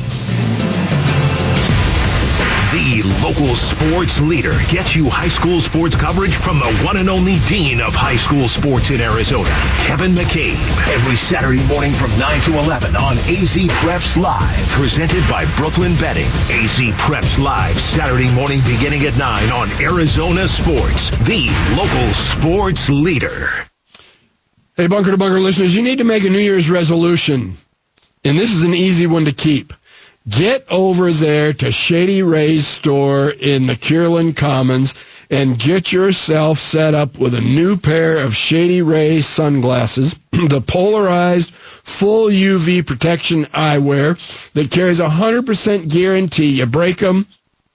The 2.72 3.02
local 3.22 3.54
sports 3.56 4.20
leader 4.20 4.52
gets 4.68 4.96
you 4.96 5.08
high 5.08 5.28
school 5.28 5.60
sports 5.60 5.94
coverage 5.94 6.34
from 6.34 6.58
the 6.58 6.70
one 6.84 6.96
and 6.96 7.10
only 7.10 7.36
dean 7.46 7.80
of 7.80 7.94
high 7.94 8.16
school 8.16 8.48
sports 8.48 8.88
in 8.90 9.00
Arizona, 9.00 9.50
Kevin 9.84 10.12
McCabe. 10.12 10.56
Every 10.88 11.16
Saturday 11.16 11.66
morning 11.68 11.92
from 11.92 12.10
9 12.18 12.40
to 12.42 12.58
11 12.58 12.96
on 12.96 13.18
AZ 13.28 13.56
Preps 13.84 14.16
Live, 14.16 14.68
presented 14.68 15.24
by 15.28 15.44
Brooklyn 15.56 15.94
Bedding. 15.96 16.28
AZ 16.48 16.78
Preps 16.96 17.38
Live, 17.38 17.78
Saturday 17.78 18.32
morning 18.34 18.60
beginning 18.64 19.04
at 19.04 19.16
9 19.16 19.52
on 19.52 19.68
Arizona 19.80 20.48
Sports, 20.48 21.10
the 21.28 21.52
local 21.76 22.14
sports 22.14 22.88
leader. 22.88 23.68
Hey, 24.78 24.86
Bunker 24.86 25.10
to 25.10 25.16
Bunker 25.16 25.40
listeners, 25.40 25.74
you 25.74 25.82
need 25.82 25.98
to 25.98 26.04
make 26.04 26.22
a 26.22 26.30
New 26.30 26.38
Year's 26.38 26.70
resolution. 26.70 27.54
And 28.24 28.38
this 28.38 28.52
is 28.52 28.62
an 28.62 28.74
easy 28.74 29.08
one 29.08 29.24
to 29.24 29.32
keep. 29.32 29.72
Get 30.28 30.70
over 30.70 31.10
there 31.10 31.52
to 31.52 31.72
Shady 31.72 32.22
Ray's 32.22 32.64
store 32.64 33.28
in 33.28 33.66
the 33.66 33.72
Kierland 33.72 34.36
Commons 34.36 34.94
and 35.32 35.58
get 35.58 35.90
yourself 35.90 36.58
set 36.58 36.94
up 36.94 37.18
with 37.18 37.34
a 37.34 37.40
new 37.40 37.76
pair 37.76 38.18
of 38.18 38.36
Shady 38.36 38.82
Ray 38.82 39.20
sunglasses, 39.20 40.14
the 40.30 40.62
polarized 40.64 41.50
full 41.50 42.28
UV 42.28 42.86
protection 42.86 43.46
eyewear 43.46 44.52
that 44.52 44.70
carries 44.70 45.00
a 45.00 45.08
100% 45.08 45.92
guarantee. 45.92 46.50
You 46.50 46.66
break 46.66 46.98
them, 46.98 47.26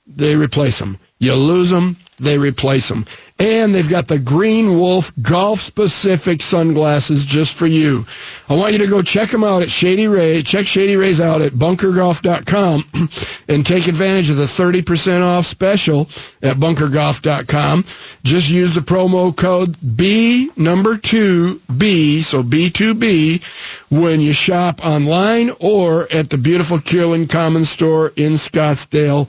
they 0.07 0.37
replace 0.37 0.79
them. 0.79 0.97
You 1.19 1.35
lose 1.35 1.69
them, 1.69 1.97
they 2.21 2.37
replace 2.37 2.87
them. 2.87 3.05
And 3.39 3.73
they've 3.73 3.89
got 3.89 4.07
the 4.07 4.19
Green 4.19 4.77
Wolf 4.79 5.11
golf 5.21 5.59
specific 5.59 6.41
sunglasses 6.41 7.25
just 7.25 7.55
for 7.55 7.65
you. 7.65 8.05
I 8.47 8.55
want 8.55 8.73
you 8.73 8.79
to 8.79 8.87
go 8.87 9.01
check 9.01 9.29
them 9.29 9.43
out 9.43 9.63
at 9.63 9.71
Shady 9.71 10.07
Ray. 10.07 10.43
Check 10.43 10.67
Shady 10.67 10.95
Rays 10.95 11.19
out 11.19 11.41
at 11.41 11.51
bunkergolf.com 11.51 12.85
and 13.49 13.65
take 13.65 13.87
advantage 13.87 14.29
of 14.29 14.37
the 14.37 14.43
30% 14.43 15.23
off 15.23 15.45
special 15.45 16.01
at 16.43 16.57
bunkergolf.com. 16.57 17.83
Just 18.23 18.49
use 18.49 18.73
the 18.75 18.81
promo 18.81 19.35
code 19.35 19.75
B 19.97 20.49
number 20.55 20.97
two 20.97 21.59
B, 21.75 22.21
so 22.21 22.43
B2B, 22.43 23.89
when 23.89 24.21
you 24.21 24.31
shop 24.33 24.85
online 24.85 25.51
or 25.59 26.07
at 26.11 26.29
the 26.29 26.37
beautiful 26.37 26.77
Kierland 26.77 27.29
Commons 27.29 27.69
store 27.69 28.11
in 28.15 28.33
Scottsdale 28.33 29.27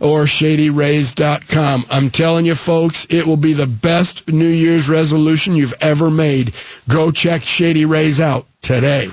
or 0.00 0.24
shadyrays.com. 0.24 1.86
I'm 1.90 2.10
telling 2.10 2.46
you 2.46 2.54
folks, 2.54 3.06
it 3.10 3.26
will 3.26 3.36
be 3.36 3.52
the 3.52 3.66
best 3.66 4.28
New 4.28 4.48
Year's 4.48 4.88
resolution 4.88 5.54
you've 5.54 5.74
ever 5.80 6.10
made. 6.10 6.52
Go 6.88 7.10
check 7.10 7.44
Shady 7.44 7.84
Rays 7.84 8.20
out 8.20 8.46
today. 8.62 9.10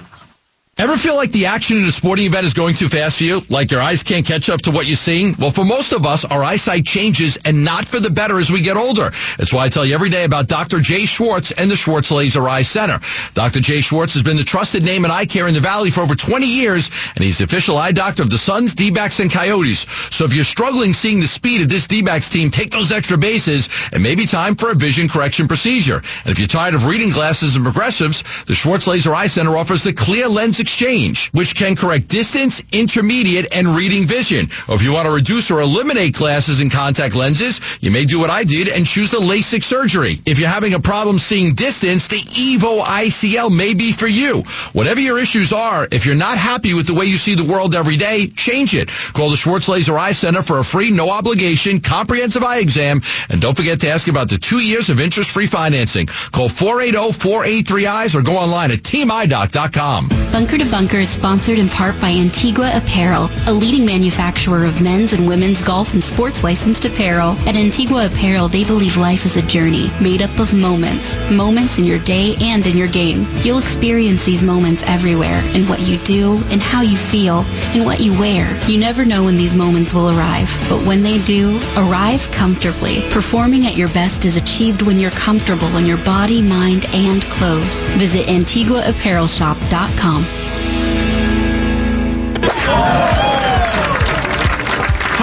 Ever 0.81 0.97
feel 0.97 1.15
like 1.15 1.31
the 1.31 1.45
action 1.45 1.77
in 1.77 1.83
a 1.83 1.91
sporting 1.91 2.25
event 2.25 2.43
is 2.43 2.55
going 2.55 2.73
too 2.73 2.89
fast 2.89 3.19
for 3.19 3.23
you? 3.23 3.43
Like 3.49 3.69
your 3.69 3.81
eyes 3.81 4.01
can't 4.01 4.25
catch 4.25 4.49
up 4.49 4.63
to 4.63 4.71
what 4.71 4.87
you're 4.87 4.95
seeing? 4.95 5.35
Well, 5.37 5.51
for 5.51 5.63
most 5.63 5.91
of 5.91 6.07
us, 6.07 6.25
our 6.25 6.43
eyesight 6.43 6.85
changes 6.85 7.37
and 7.45 7.63
not 7.63 7.85
for 7.85 7.99
the 7.99 8.09
better 8.09 8.39
as 8.39 8.49
we 8.51 8.63
get 8.63 8.77
older. 8.77 9.11
That's 9.37 9.53
why 9.53 9.65
I 9.65 9.69
tell 9.69 9.85
you 9.85 9.93
every 9.93 10.09
day 10.09 10.23
about 10.23 10.47
Dr. 10.47 10.79
Jay 10.79 11.05
Schwartz 11.05 11.51
and 11.51 11.69
the 11.69 11.75
Schwartz 11.75 12.09
Laser 12.09 12.49
Eye 12.49 12.63
Center. 12.63 12.99
Dr. 13.35 13.59
Jay 13.59 13.81
Schwartz 13.81 14.15
has 14.15 14.23
been 14.23 14.37
the 14.37 14.43
trusted 14.43 14.83
name 14.83 15.05
in 15.05 15.11
eye 15.11 15.27
care 15.27 15.47
in 15.47 15.53
the 15.53 15.59
Valley 15.59 15.91
for 15.91 16.01
over 16.01 16.15
20 16.15 16.47
years, 16.47 16.89
and 17.13 17.23
he's 17.23 17.37
the 17.37 17.43
official 17.43 17.77
eye 17.77 17.91
doctor 17.91 18.23
of 18.23 18.31
the 18.31 18.39
Suns, 18.39 18.73
D-backs, 18.73 19.19
and 19.19 19.31
Coyotes. 19.31 19.81
So 20.09 20.25
if 20.25 20.33
you're 20.33 20.43
struggling 20.43 20.93
seeing 20.93 21.19
the 21.19 21.27
speed 21.27 21.61
of 21.61 21.69
this 21.69 21.87
D-backs 21.87 22.31
team 22.31 22.49
take 22.49 22.71
those 22.71 22.91
extra 22.91 23.19
bases, 23.19 23.69
it 23.93 24.01
may 24.01 24.15
be 24.15 24.25
time 24.25 24.55
for 24.55 24.71
a 24.71 24.73
vision 24.73 25.07
correction 25.07 25.47
procedure. 25.47 25.97
And 25.97 26.31
if 26.31 26.39
you're 26.39 26.47
tired 26.47 26.73
of 26.73 26.87
reading 26.87 27.11
glasses 27.11 27.55
and 27.55 27.63
progressives, 27.63 28.23
the 28.45 28.55
Schwartz 28.55 28.87
Laser 28.87 29.13
Eye 29.13 29.27
Center 29.27 29.55
offers 29.55 29.83
the 29.83 29.93
Clear 29.93 30.27
Lens 30.27 30.59
Exchange, 30.71 31.29
which 31.31 31.53
can 31.53 31.75
correct 31.75 32.07
distance, 32.07 32.63
intermediate, 32.71 33.53
and 33.53 33.67
reading 33.67 34.05
vision. 34.07 34.47
Or 34.69 34.75
if 34.75 34.83
you 34.83 34.93
want 34.93 35.05
to 35.05 35.13
reduce 35.13 35.51
or 35.51 35.59
eliminate 35.59 36.13
glasses 36.13 36.61
and 36.61 36.71
contact 36.71 37.13
lenses, 37.13 37.59
you 37.81 37.91
may 37.91 38.05
do 38.05 38.21
what 38.21 38.29
I 38.29 38.45
did 38.45 38.69
and 38.69 38.87
choose 38.87 39.11
the 39.11 39.17
LASIK 39.17 39.65
surgery. 39.65 40.15
If 40.25 40.39
you're 40.39 40.47
having 40.47 40.73
a 40.73 40.79
problem 40.79 41.19
seeing 41.19 41.55
distance, 41.55 42.07
the 42.07 42.21
EVO 42.21 42.83
ICL 42.83 43.53
may 43.53 43.73
be 43.73 43.91
for 43.91 44.07
you. 44.07 44.43
Whatever 44.71 45.01
your 45.01 45.19
issues 45.19 45.51
are, 45.51 45.89
if 45.91 46.05
you're 46.05 46.15
not 46.15 46.37
happy 46.37 46.73
with 46.73 46.87
the 46.87 46.93
way 46.93 47.03
you 47.03 47.17
see 47.17 47.35
the 47.35 47.51
world 47.51 47.75
every 47.75 47.97
day, 47.97 48.27
change 48.27 48.73
it. 48.73 48.87
Call 49.11 49.29
the 49.29 49.35
Schwartz 49.35 49.67
Laser 49.67 49.97
Eye 49.97 50.13
Center 50.13 50.41
for 50.41 50.59
a 50.59 50.63
free, 50.63 50.89
no 50.89 51.09
obligation, 51.09 51.81
comprehensive 51.81 52.43
eye 52.43 52.59
exam. 52.59 53.01
And 53.29 53.41
don't 53.41 53.57
forget 53.57 53.81
to 53.81 53.89
ask 53.89 54.07
about 54.07 54.29
the 54.29 54.37
two 54.37 54.63
years 54.63 54.89
of 54.89 55.01
interest-free 55.01 55.47
financing. 55.47 56.05
Call 56.05 56.47
480-483-EYES 56.47 58.15
or 58.15 58.21
go 58.21 58.37
online 58.37 58.71
at 58.71 58.79
teamidoc.com. 58.79 60.07
Bunker 60.31 60.60
to 60.65 60.69
Bunker 60.69 60.97
is 60.97 61.09
sponsored 61.09 61.57
in 61.57 61.69
part 61.69 61.99
by 61.99 62.09
Antigua 62.09 62.71
Apparel, 62.75 63.29
a 63.47 63.53
leading 63.53 63.85
manufacturer 63.85 64.65
of 64.65 64.81
men's 64.81 65.13
and 65.13 65.27
women's 65.27 65.61
golf 65.61 65.93
and 65.93 66.03
sports 66.03 66.43
licensed 66.43 66.85
apparel. 66.85 67.31
At 67.47 67.55
Antigua 67.55 68.07
Apparel, 68.07 68.47
they 68.47 68.63
believe 68.63 68.97
life 68.97 69.25
is 69.25 69.37
a 69.37 69.41
journey 69.41 69.89
made 70.01 70.21
up 70.21 70.37
of 70.39 70.53
moments, 70.53 71.17
moments 71.31 71.79
in 71.79 71.85
your 71.85 71.99
day 71.99 72.35
and 72.41 72.65
in 72.67 72.77
your 72.77 72.89
game. 72.89 73.25
You'll 73.43 73.59
experience 73.59 74.23
these 74.23 74.43
moments 74.43 74.83
everywhere 74.85 75.41
in 75.55 75.63
what 75.63 75.79
you 75.79 75.97
do, 75.99 76.35
in 76.51 76.59
how 76.59 76.81
you 76.81 76.97
feel, 76.97 77.45
in 77.73 77.85
what 77.85 77.99
you 77.99 78.17
wear. 78.19 78.59
You 78.67 78.79
never 78.79 79.05
know 79.05 79.23
when 79.23 79.37
these 79.37 79.55
moments 79.55 79.93
will 79.93 80.09
arrive, 80.09 80.49
but 80.69 80.85
when 80.85 81.01
they 81.01 81.19
do, 81.23 81.57
arrive 81.77 82.29
comfortably. 82.31 83.01
Performing 83.11 83.65
at 83.65 83.77
your 83.77 83.89
best 83.89 84.25
is 84.25 84.37
achieved 84.37 84.81
when 84.81 84.99
you're 84.99 85.11
comfortable 85.11 85.77
in 85.77 85.85
your 85.85 86.03
body, 86.03 86.41
mind, 86.41 86.85
and 86.93 87.23
clothes. 87.23 87.83
Visit 87.97 88.27
AntiguaApparelShop.com. 88.27 90.40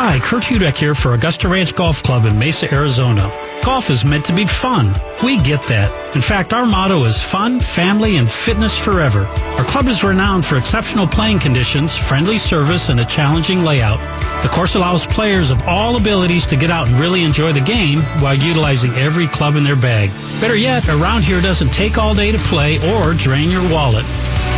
Hi, 0.01 0.21
Kurt 0.21 0.45
Hudek 0.45 0.79
here 0.79 0.95
for 0.95 1.15
Augusta 1.15 1.49
Ranch 1.49 1.75
Golf 1.75 2.03
Club 2.03 2.25
in 2.25 2.39
Mesa, 2.39 2.73
Arizona. 2.73 3.48
Golf 3.65 3.91
is 3.91 4.05
meant 4.05 4.25
to 4.27 4.33
be 4.33 4.47
fun. 4.47 4.95
We 5.23 5.37
get 5.43 5.63
that. 5.65 5.91
In 6.15 6.23
fact, 6.23 6.53
our 6.53 6.65
motto 6.65 7.05
is 7.05 7.23
fun, 7.23 7.61
family, 7.61 8.17
and 8.17 8.31
fitness 8.31 8.79
forever. 8.79 9.25
Our 9.59 9.65
club 9.65 9.89
is 9.89 10.03
renowned 10.03 10.47
for 10.47 10.57
exceptional 10.57 11.07
playing 11.07 11.41
conditions, 11.41 11.97
friendly 11.97 12.39
service, 12.39 12.89
and 12.89 13.01
a 13.01 13.05
challenging 13.05 13.65
layout. 13.65 13.99
The 14.43 14.49
course 14.49 14.75
allows 14.75 15.07
players 15.07 15.51
of 15.51 15.63
all 15.67 15.97
abilities 15.97 16.47
to 16.47 16.57
get 16.57 16.71
out 16.71 16.89
and 16.89 16.99
really 16.99 17.25
enjoy 17.25 17.53
the 17.53 17.61
game 17.61 18.01
while 18.21 18.35
utilizing 18.35 18.95
every 18.95 19.27
club 19.27 19.57
in 19.57 19.65
their 19.65 19.77
bag. 19.77 20.11
Better 20.41 20.57
yet, 20.57 20.89
around 20.89 21.25
here 21.25 21.41
doesn't 21.41 21.73
take 21.73 21.99
all 21.99 22.15
day 22.15 22.33
to 22.33 22.39
play 22.39 22.79
or 22.95 23.13
drain 23.15 23.51
your 23.51 23.69
wallet. 23.71 24.05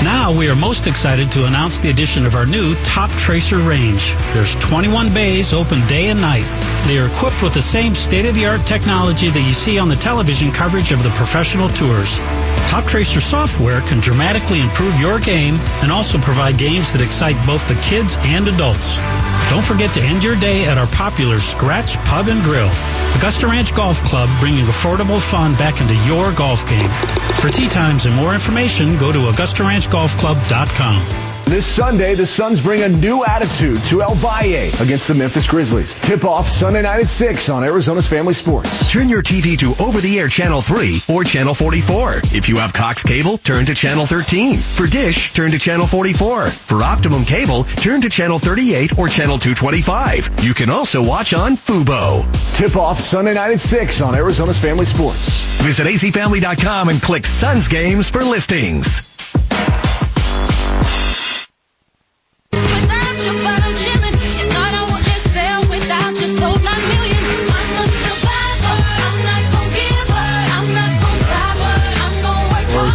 Now 0.04 0.32
we 0.32 0.48
are 0.48 0.56
most 0.56 0.86
excited 0.86 1.30
to 1.32 1.46
announce 1.46 1.78
the 1.78 1.90
addition 1.90 2.24
of 2.24 2.34
our 2.34 2.46
new 2.46 2.74
Top 2.84 3.10
Tracer 3.12 3.58
range. 3.58 4.14
There's 4.32 4.54
21 4.56 5.12
bays 5.12 5.52
open 5.52 5.86
day 5.88 6.08
and 6.08 6.20
night. 6.20 6.46
They 6.86 6.98
are 6.98 7.06
equipped 7.06 7.42
with 7.42 7.52
the 7.52 7.60
same 7.60 7.94
state-of-the-art 7.94 8.66
technology 8.66 8.89
that 8.90 9.44
you 9.46 9.52
see 9.54 9.78
on 9.78 9.88
the 9.88 9.94
television 9.94 10.50
coverage 10.50 10.90
of 10.90 11.00
the 11.04 11.10
professional 11.10 11.68
tours. 11.68 12.20
Top 12.68 12.86
Tracer 12.86 13.20
software 13.20 13.80
can 13.82 14.00
dramatically 14.00 14.60
improve 14.60 14.98
your 15.00 15.18
game 15.18 15.56
and 15.82 15.90
also 15.90 16.18
provide 16.18 16.56
games 16.56 16.92
that 16.92 17.02
excite 17.02 17.34
both 17.46 17.66
the 17.66 17.74
kids 17.82 18.16
and 18.20 18.46
adults. 18.48 18.96
Don't 19.50 19.64
forget 19.64 19.92
to 19.94 20.00
end 20.00 20.22
your 20.22 20.36
day 20.36 20.66
at 20.66 20.78
our 20.78 20.86
popular 20.88 21.40
Scratch 21.40 21.96
Pub 22.04 22.28
and 22.28 22.42
Grill. 22.44 22.70
Augusta 23.16 23.48
Ranch 23.48 23.74
Golf 23.74 24.02
Club 24.04 24.28
bringing 24.38 24.66
affordable 24.66 25.20
fun 25.20 25.56
back 25.56 25.80
into 25.80 25.96
your 26.06 26.32
golf 26.32 26.64
game. 26.68 26.88
For 27.40 27.48
tee 27.48 27.68
times 27.68 28.06
and 28.06 28.14
more 28.14 28.34
information, 28.34 28.96
go 28.98 29.10
to 29.12 29.18
AugustaRanchGolfClub.com. 29.18 31.30
This 31.50 31.66
Sunday, 31.66 32.14
the 32.14 32.26
Suns 32.26 32.60
bring 32.60 32.82
a 32.82 32.88
new 32.88 33.24
attitude 33.24 33.82
to 33.84 34.02
El 34.02 34.14
Valle 34.14 34.70
against 34.80 35.08
the 35.08 35.14
Memphis 35.14 35.48
Grizzlies. 35.48 35.96
Tip 35.96 36.24
off 36.24 36.46
Sunday 36.46 36.82
night 36.82 37.00
at 37.00 37.08
6 37.08 37.48
on 37.48 37.64
Arizona's 37.64 38.06
Family 38.06 38.34
Sports. 38.34 38.88
Turn 38.92 39.08
your 39.08 39.20
TV 39.20 39.58
to 39.58 39.74
over-the-air 39.82 40.28
Channel 40.28 40.60
3 40.60 41.00
or 41.08 41.24
Channel 41.24 41.54
44. 41.54 42.20
If 42.32 42.39
you 42.48 42.56
have 42.58 42.72
Cox 42.72 43.02
Cable, 43.02 43.38
turn 43.38 43.66
to 43.66 43.74
Channel 43.74 44.06
13. 44.06 44.56
For 44.56 44.86
Dish, 44.86 45.32
turn 45.34 45.50
to 45.50 45.58
Channel 45.58 45.86
44. 45.86 46.48
For 46.48 46.82
Optimum 46.82 47.24
Cable, 47.24 47.64
turn 47.64 48.00
to 48.00 48.08
Channel 48.08 48.38
38 48.38 48.98
or 48.98 49.08
Channel 49.08 49.38
225. 49.38 50.44
You 50.44 50.54
can 50.54 50.70
also 50.70 51.02
watch 51.02 51.34
on 51.34 51.56
Fubo. 51.56 52.24
Tip 52.56 52.76
off 52.76 52.98
Sunday 52.98 53.34
night 53.34 53.52
at 53.52 53.60
6 53.60 54.00
on 54.00 54.14
Arizona's 54.14 54.58
Family 54.58 54.84
Sports. 54.84 55.42
Visit 55.62 55.86
azfamily.com 55.86 56.88
and 56.88 57.02
click 57.02 57.26
Suns 57.26 57.68
Games 57.68 58.08
for 58.08 58.22
listings. 58.22 59.02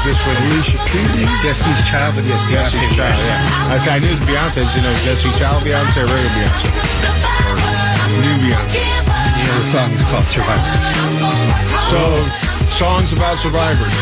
This 0.06 0.18
with 0.26 0.38
Alicia 0.45 0.78
Keys? 0.89 1.28
Destiny's 1.41 1.82
Child, 1.89 2.16
but 2.16 2.26
yes, 2.30 2.39
Destiny's 2.49 2.93
Child, 2.95 3.18
yeah. 3.18 3.74
I 3.74 3.78
said 3.82 3.93
I 3.97 3.99
knew 3.99 4.14
it 4.14 4.22
was 4.22 4.26
Beyonce. 4.30 4.62
You 4.78 4.82
know 4.86 4.93
Destiny's 5.03 5.38
Child 5.38 5.64
Beyonce 5.66 5.97
or 5.97 6.06
regular 6.06 6.34
Beyonce? 6.38 6.70
New 8.22 8.36
Beyonce? 8.45 8.78
Yeah, 8.78 9.58
the 9.58 9.66
song 9.66 9.89
is 9.91 10.03
called 10.06 10.26
Survivor. 10.30 10.70
So, 11.89 11.99
songs 12.72 13.14
about 13.14 13.38
survivors. 13.38 13.93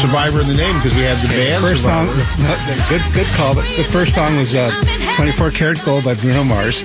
Survivor 0.00 0.40
in 0.40 0.48
the 0.48 0.54
name 0.56 0.76
because 0.76 0.94
we 0.94 1.02
had 1.02 1.16
the 1.24 1.28
band 1.28 1.62
First 1.64 1.84
song, 1.84 2.06
Survivor. 2.06 2.42
no, 2.42 2.88
good, 2.88 3.02
good 3.14 3.26
call. 3.36 3.54
But 3.54 3.64
the 3.76 3.84
first 3.84 4.14
song 4.14 4.36
was 4.36 4.54
uh, 4.54 4.70
24 5.16 5.50
Karat 5.50 5.82
Gold 5.84 6.04
by 6.04 6.14
Bruno 6.14 6.44
Mars. 6.44 6.78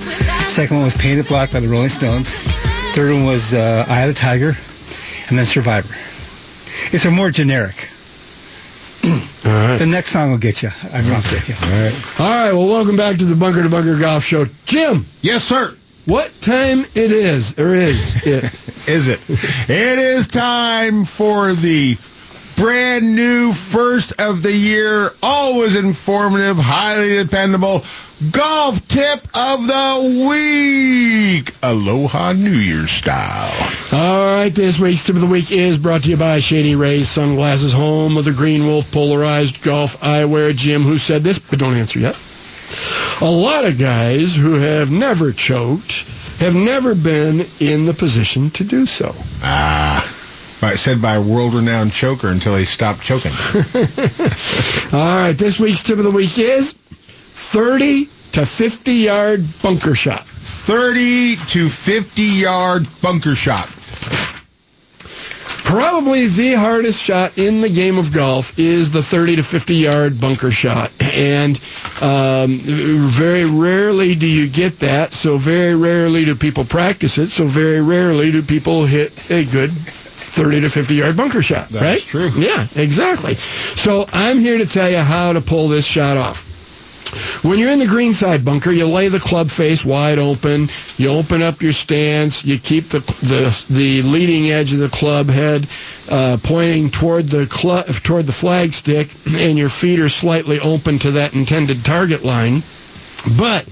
Second 0.48 0.78
one 0.78 0.86
was 0.86 0.96
Painted 0.96 1.28
Black 1.28 1.52
by 1.52 1.60
the 1.60 1.68
Rolling 1.68 1.90
Stones. 1.90 2.34
Third 2.96 3.12
one 3.14 3.26
was 3.26 3.54
uh, 3.54 3.86
Eye 3.90 4.02
of 4.04 4.08
the 4.08 4.14
Tiger, 4.20 4.56
and 5.30 5.38
then 5.38 5.46
Survivor. 5.46 5.94
It's 6.92 7.06
a 7.06 7.12
more 7.12 7.32
generic. 7.32 7.90
The 9.44 9.88
next 9.90 10.10
song 10.10 10.32
will 10.32 10.38
get 10.38 10.62
you. 10.62 10.70
I 10.94 11.02
mean, 11.02 11.12
yeah. 11.12 11.56
All 11.64 11.70
right. 11.70 12.20
All 12.20 12.28
right, 12.28 12.54
well, 12.54 12.68
welcome 12.68 12.98
back 12.98 13.18
to 13.18 13.26
the 13.26 13.36
Bunker 13.36 13.64
to 13.64 13.70
Bunker 13.70 13.98
Golf 13.98 14.24
Show. 14.24 14.46
Jim. 14.66 15.06
Yes, 15.22 15.44
sir. 15.44 15.76
What 16.06 16.32
time 16.42 16.80
it 16.80 17.12
is, 17.12 17.58
or 17.60 17.74
is 17.74 18.16
it? 18.26 18.44
is 18.90 19.08
it? 19.08 19.20
It 19.70 20.00
is 20.00 20.28
time 20.28 21.06
for 21.06 21.54
the 21.54 21.98
brand 22.60 23.16
new 23.16 23.54
first 23.54 24.12
of 24.20 24.44
the 24.44 24.52
year, 24.52 25.12
always 25.24 25.76
informative, 25.76 26.58
highly 26.58 27.16
dependable 27.16 27.84
golf 28.32 28.86
tip 28.90 29.26
of 29.34 29.66
the 29.66 30.28
week. 30.30 31.56
Aloha 31.64 32.34
New 32.34 32.52
Year's 32.52 32.92
style. 32.92 33.50
All 33.94 34.36
right, 34.36 34.50
this 34.50 34.78
week's 34.78 35.06
tip 35.06 35.16
of 35.16 35.22
the 35.22 35.28
week 35.28 35.52
is 35.52 35.78
brought 35.78 36.04
to 36.04 36.10
you 36.10 36.18
by 36.18 36.40
Shady 36.40 36.76
Rays 36.76 37.08
Sunglasses, 37.08 37.72
home 37.72 38.18
of 38.18 38.26
the 38.26 38.34
Green 38.34 38.66
Wolf 38.66 38.92
Polarized 38.92 39.64
Golf 39.64 40.02
Eyewear. 40.02 40.54
Jim, 40.54 40.82
who 40.82 40.98
said 40.98 41.24
this, 41.24 41.40
but 41.40 41.60
don't 41.60 41.76
answer 41.76 42.00
yet. 42.00 42.18
A 43.22 43.30
lot 43.30 43.64
of 43.64 43.80
guys 43.80 44.36
who 44.36 44.56
have 44.56 44.92
never 44.92 45.32
choked 45.32 46.04
have 46.40 46.56
never 46.56 46.94
been 46.94 47.46
in 47.62 47.86
the 47.86 47.94
position 47.94 48.50
to 48.52 48.66
do 48.66 48.86
so. 48.86 49.16
Ah. 49.42 50.19
Right, 50.62 50.78
said 50.78 51.02
by 51.02 51.16
a 51.16 51.22
world-renowned 51.22 51.94
choker 51.94 52.28
until 52.28 52.56
he 52.58 52.66
stopped 52.66 53.02
choking. 53.02 53.32
All 54.94 55.22
right, 55.22 55.32
this 55.32 55.58
week's 55.58 55.84
tip 55.84 55.98
of 56.00 56.04
the 56.04 56.12
week 56.12 56.38
is 56.38 56.74
30 56.74 58.06
to 58.34 58.46
50 58.46 58.92
yard 58.92 59.46
bunker 59.64 59.96
shot. 59.96 60.26
30 60.26 61.38
to 61.38 61.70
50 61.70 62.22
yard 62.22 62.88
bunker 63.02 63.36
shot. 63.36 63.68
Probably 65.64 66.28
the 66.28 66.54
hardest 66.56 67.02
shot 67.02 67.38
in 67.38 67.62
the 67.62 67.70
game 67.70 67.98
of 67.98 68.12
golf 68.12 68.58
is 68.60 68.92
the 68.92 69.04
30 69.04 69.38
to 69.38 69.44
50 69.44 69.76
yard 69.76 70.20
bunker 70.20 70.52
shot. 70.52 70.92
And 71.02 71.56
um, 72.02 72.58
very 72.60 73.46
rarely 73.46 74.16
do 74.16 74.28
you 74.28 74.50
get 74.50 74.80
that. 74.80 75.14
So 75.14 75.38
very 75.38 75.76
rarely 75.76 76.26
do 76.26 76.36
people 76.36 76.66
practice 76.66 77.18
it. 77.18 77.30
So 77.30 77.46
very 77.46 77.82
rarely 77.82 78.32
do 78.32 78.42
people 78.42 78.86
hit 78.86 79.32
a 79.32 79.46
good 79.46 79.72
30 80.30 80.62
to 80.62 80.70
50 80.70 80.96
yard 80.96 81.18
bunker 81.18 81.42
shot. 81.42 81.70
That's 81.70 81.84
right? 81.84 82.00
true. 82.00 82.30
Yeah, 82.36 82.66
exactly. 82.76 83.36
So 83.36 84.06
I'm 84.14 84.40
here 84.40 84.58
to 84.58 84.66
tell 84.66 84.90
you 84.90 85.00
how 85.00 85.34
to 85.34 85.42
pull 85.42 85.68
this 85.68 85.86
shot 85.86 86.18
off. 86.18 86.46
When 87.44 87.58
you're 87.58 87.72
in 87.72 87.80
the 87.80 87.88
greenside 87.88 88.46
bunker, 88.46 88.72
you 88.72 88.86
lay 88.86 89.08
the 89.08 89.20
club 89.20 89.50
face 89.50 89.84
wide 89.84 90.20
open. 90.20 90.68
You 90.98 91.10
open 91.10 91.42
up 91.42 91.62
your 91.62 91.74
stance. 91.74 92.46
You 92.46 92.60
keep 92.60 92.90
the 92.90 93.00
the, 93.00 93.66
the 93.70 94.02
leading 94.04 94.52
edge 94.52 94.74
of 94.74 94.80
the 94.80 94.90
club 94.90 95.28
head 95.28 95.66
uh, 96.12 96.38
pointing 96.44 96.92
toward 96.92 97.26
the 97.28 97.48
club 97.48 97.88
toward 97.88 98.28
the 98.28 98.32
flagstick, 98.34 99.10
and 99.40 99.58
your 99.58 99.70
feet 99.70 100.00
are 100.00 100.10
slightly 100.10 100.60
open 100.60 101.00
to 101.00 101.12
that 101.12 101.34
intended 101.34 101.84
target 101.84 102.24
line. 102.24 102.62
But 103.38 103.66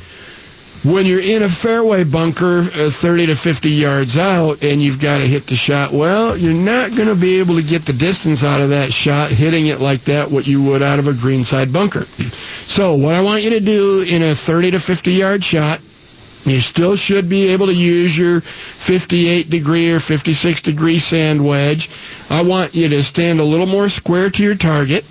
when 0.84 1.05
you're 1.05 1.21
in 1.21 1.43
a 1.43 1.49
fairway 1.49 2.03
bunker 2.03 2.59
uh, 2.59 2.89
30 2.89 3.28
to 3.28 3.36
50 3.36 3.69
yards 3.69 4.17
out 4.17 4.63
and 4.63 4.82
you've 4.82 5.01
got 5.01 5.17
to 5.19 5.25
hit 5.28 5.47
the 5.47 5.55
shot, 5.55 5.91
well, 5.91 6.38
you're 6.38 6.53
not 6.53 6.95
going 6.95 7.07
to 7.09 7.15
be 7.19 7.39
able 7.39 7.55
to 7.55 7.63
get 7.63 7.86
the 7.86 7.93
distance 7.93 8.43
out 8.43 8.61
of 8.61 8.69
that 8.69 8.93
shot 8.93 9.32
hitting 9.32 9.67
it 9.67 9.80
like 9.82 10.01
that 10.05 10.30
what 10.30 10.45
you 10.47 10.63
would 10.63 10.82
out 10.84 10.99
of 10.99 11.07
a 11.07 11.13
greenside 11.13 11.73
bunker. 11.73 12.05
So 12.05 12.95
what 12.95 13.15
I 13.15 13.21
want 13.21 13.43
you 13.43 13.51
to 13.51 13.59
do 13.59 14.05
in 14.07 14.21
a 14.21 14.36
30 14.36 14.71
to 14.71 14.80
50 14.80 15.11
yard 15.13 15.43
shot, 15.43 15.80
you 16.45 16.59
still 16.61 16.95
should 16.95 17.28
be 17.28 17.47
able 17.49 17.65
to 17.65 17.73
use 17.75 18.17
your 18.17 18.39
58 18.41 19.49
degree 19.49 19.91
or 19.91 19.99
56 19.99 20.61
degree 20.61 20.99
sand 20.99 21.45
wedge. 21.45 21.89
I 22.30 22.43
want 22.43 22.75
you 22.75 22.88
to 22.89 23.03
stand 23.03 23.39
a 23.39 23.43
little 23.43 23.65
more 23.65 23.89
square 23.89 24.30
to 24.30 24.43
your 24.43 24.55
target. 24.55 25.03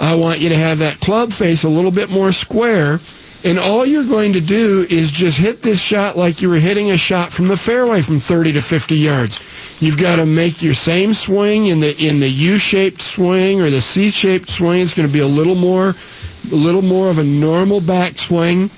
I 0.00 0.16
want 0.16 0.40
you 0.40 0.50
to 0.50 0.56
have 0.56 0.78
that 0.80 1.00
club 1.00 1.32
face 1.32 1.64
a 1.64 1.68
little 1.70 1.90
bit 1.90 2.10
more 2.10 2.32
square. 2.32 2.98
And 3.46 3.60
all 3.60 3.86
you're 3.86 4.08
going 4.08 4.32
to 4.32 4.40
do 4.40 4.84
is 4.90 5.12
just 5.12 5.38
hit 5.38 5.62
this 5.62 5.80
shot 5.80 6.16
like 6.18 6.42
you 6.42 6.50
were 6.50 6.56
hitting 6.56 6.90
a 6.90 6.96
shot 6.96 7.32
from 7.32 7.46
the 7.46 7.56
fairway 7.56 8.02
from 8.02 8.18
30 8.18 8.54
to 8.54 8.60
50 8.60 8.96
yards. 8.96 9.80
You've 9.80 10.00
got 10.00 10.16
to 10.16 10.26
make 10.26 10.64
your 10.64 10.74
same 10.74 11.14
swing 11.14 11.66
in 11.66 11.78
the 11.78 11.94
in 11.96 12.18
the 12.18 12.28
U-shaped 12.28 13.00
swing 13.00 13.60
or 13.60 13.70
the 13.70 13.80
C-shaped 13.80 14.50
swing. 14.50 14.80
It's 14.82 14.94
going 14.94 15.06
to 15.06 15.14
be 15.14 15.20
a 15.20 15.26
little 15.28 15.54
more 15.54 15.90
a 15.90 16.56
little 16.56 16.82
more 16.82 17.08
of 17.08 17.20
a 17.20 17.24
normal 17.24 17.80
backswing. 17.80 18.68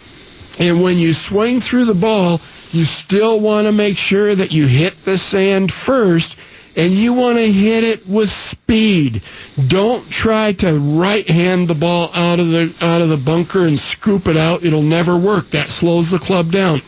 And 0.61 0.83
when 0.83 0.99
you 0.99 1.15
swing 1.15 1.61
through 1.61 1.87
the 1.87 1.95
ball, 1.95 2.33
you 2.73 2.85
still 2.85 3.41
want 3.41 3.69
to 3.69 3.73
make 3.73 3.97
sure 3.97 4.35
that 4.35 4.53
you 4.53 4.67
hit 4.67 5.03
the 5.07 5.17
sand 5.17 5.73
first 5.73 6.37
and 6.79 6.93
you 6.93 7.13
want 7.13 7.37
to 7.37 7.53
hit 7.53 7.83
it 7.83 8.07
with 8.07 8.31
speed. 8.31 9.21
Don't 9.67 10.09
try 10.11 10.53
to 10.53 10.79
right 10.79 11.29
hand 11.29 11.67
the 11.67 11.75
ball 11.75 12.11
out 12.15 12.39
of 12.39 12.51
the 12.51 12.73
out 12.81 13.03
of 13.03 13.09
the 13.09 13.17
bunker 13.17 13.67
and 13.67 13.77
scoop 13.77 14.29
it 14.29 14.37
out. 14.37 14.63
It'll 14.63 14.81
never 14.83 15.19
work. 15.19 15.47
That 15.49 15.69
slows 15.69 16.09
the 16.11 16.21
club 16.21 16.53
down. 16.53 16.81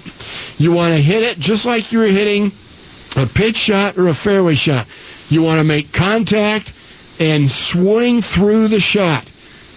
You 0.58 0.72
want 0.72 0.94
to 0.94 1.00
hit 1.00 1.24
it 1.24 1.38
just 1.40 1.66
like 1.66 1.90
you're 1.90 2.04
hitting 2.06 2.52
a 3.16 3.26
pitch 3.26 3.56
shot 3.56 3.98
or 3.98 4.06
a 4.06 4.14
fairway 4.14 4.54
shot. 4.54 4.86
You 5.28 5.42
want 5.42 5.58
to 5.58 5.64
make 5.64 5.92
contact 5.92 6.72
and 7.18 7.50
swing 7.50 8.22
through 8.22 8.68
the 8.68 8.80
shot. 8.80 9.28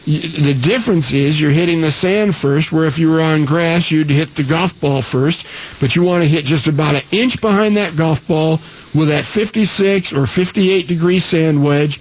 The 0.06 0.54
difference 0.62 1.14
is 1.14 1.40
you're 1.40 1.52
hitting 1.52 1.80
the 1.82 1.92
sand 1.92 2.36
first, 2.36 2.72
where 2.72 2.86
if 2.86 3.00
you 3.00 3.10
were 3.10 3.22
on 3.22 3.46
grass, 3.46 3.90
you'd 3.90 4.10
hit 4.10 4.36
the 4.36 4.44
golf 4.44 4.80
ball 4.82 5.02
first. 5.02 5.80
But 5.80 5.96
you 5.96 6.04
want 6.04 6.24
to 6.24 6.30
hit 6.30 6.44
just 6.46 6.68
about 6.68 6.96
an 6.96 7.04
inch 7.12 7.40
behind 7.40 7.78
that 7.78 7.96
golf 7.96 8.28
ball 8.28 8.60
with 8.94 9.08
that 9.10 9.24
56 9.26 10.12
or 10.14 10.26
58 10.28 10.88
degree 10.88 11.20
sand 11.20 11.64
wedge, 11.64 12.00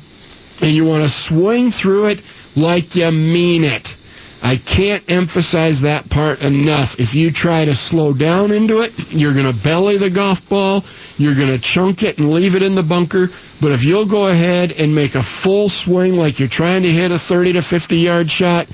and 0.63 0.73
you 0.75 0.85
want 0.85 1.05
to 1.05 1.09
swing 1.09 1.71
through 1.71 2.07
it 2.07 2.23
like 2.57 2.95
you 2.97 3.11
mean 3.13 3.63
it. 3.65 3.97
I 4.45 4.57
can't 4.57 5.09
emphasize 5.11 5.83
that 5.83 6.11
part 6.11 6.43
enough. 6.43 6.99
If 6.99 7.15
you 7.15 7.31
try 7.31 7.65
to 7.65 7.77
slow 7.77 8.13
down 8.13 8.51
into 8.51 8.81
it, 8.81 8.93
you're 9.13 9.35
going 9.35 9.51
to 9.51 9.63
belly 9.63 9.99
the 9.99 10.11
golf 10.11 10.47
ball, 10.49 10.85
you're 11.17 11.37
going 11.37 11.49
to 11.49 11.61
chunk 11.61 12.03
it 12.03 12.19
and 12.19 12.33
leave 12.33 12.57
it 12.57 12.63
in 12.63 12.75
the 12.75 12.83
bunker. 12.83 13.29
But 13.61 13.71
if 13.71 13.85
you'll 13.85 14.07
go 14.07 14.29
ahead 14.29 14.73
and 14.73 14.95
make 14.95 15.15
a 15.15 15.23
full 15.23 15.69
swing 15.69 16.17
like 16.17 16.41
you're 16.41 16.49
trying 16.49 16.83
to 16.83 16.91
hit 16.91 17.13
a 17.13 17.19
30 17.19 17.53
to 17.53 17.63
50 17.63 17.97
yard 17.97 18.29
shot 18.29 18.67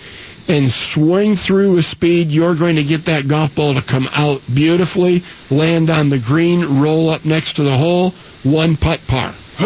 and 0.49 0.71
swing 0.71 1.37
through 1.37 1.75
with 1.75 1.85
speed, 1.85 2.29
you're 2.29 2.55
going 2.55 2.77
to 2.77 2.85
get 2.85 3.05
that 3.05 3.29
golf 3.29 3.55
ball 3.55 3.75
to 3.75 3.83
come 3.83 4.09
out 4.15 4.41
beautifully, 4.55 5.23
land 5.55 5.91
on 5.91 6.09
the 6.09 6.19
green, 6.19 6.81
roll 6.81 7.11
up 7.11 7.27
next 7.27 7.57
to 7.57 7.63
the 7.63 7.77
hole, 7.77 8.13
one 8.43 8.75
putt 8.75 9.01
par. 9.07 9.35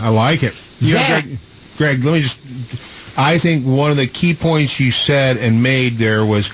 I 0.00 0.10
like 0.12 0.42
it. 0.42 0.60
You 0.80 0.94
know, 0.94 1.06
Greg, 1.06 1.38
Greg, 1.76 2.04
let 2.04 2.12
me 2.14 2.20
just. 2.22 2.95
I 3.18 3.38
think 3.38 3.64
one 3.64 3.90
of 3.90 3.96
the 3.96 4.06
key 4.06 4.34
points 4.34 4.78
you 4.78 4.90
said 4.90 5.36
and 5.36 5.62
made 5.62 5.94
there 5.94 6.24
was 6.24 6.50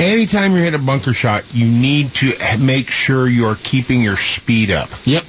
anytime 0.00 0.52
you're 0.52 0.64
hitting 0.64 0.80
a 0.80 0.84
bunker 0.84 1.12
shot, 1.14 1.44
you 1.54 1.66
need 1.66 2.10
to 2.14 2.32
make 2.60 2.90
sure 2.90 3.28
you're 3.28 3.56
keeping 3.62 4.02
your 4.02 4.16
speed 4.16 4.70
up. 4.70 4.88
Yep. 5.04 5.22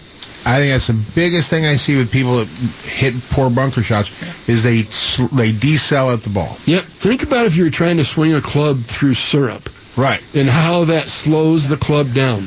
I 0.46 0.58
think 0.58 0.74
that's 0.74 0.88
the 0.88 1.12
biggest 1.16 1.50
thing 1.50 1.66
I 1.66 1.78
see 1.78 1.96
with 1.98 2.12
people 2.12 2.38
that 2.38 2.48
hit 2.48 3.14
poor 3.30 3.50
bunker 3.50 3.82
shots 3.82 4.50
is 4.50 4.64
they 4.64 4.82
they 4.82 5.54
decel 5.54 6.14
at 6.14 6.22
the 6.24 6.30
ball. 6.30 6.58
Yep. 6.66 6.82
Think 6.82 7.24
about 7.24 7.46
if 7.46 7.56
you're 7.56 7.70
trying 7.70 7.98
to 7.98 8.06
swing 8.06 8.34
a 8.34 8.42
club 8.42 8.80
through 8.80 9.14
syrup. 9.14 9.70
Right. 9.98 10.22
And 10.36 10.50
how 10.50 10.86
that 10.86 11.08
slows 11.08 11.68
the 11.68 11.78
club 11.78 12.14
down. 12.14 12.40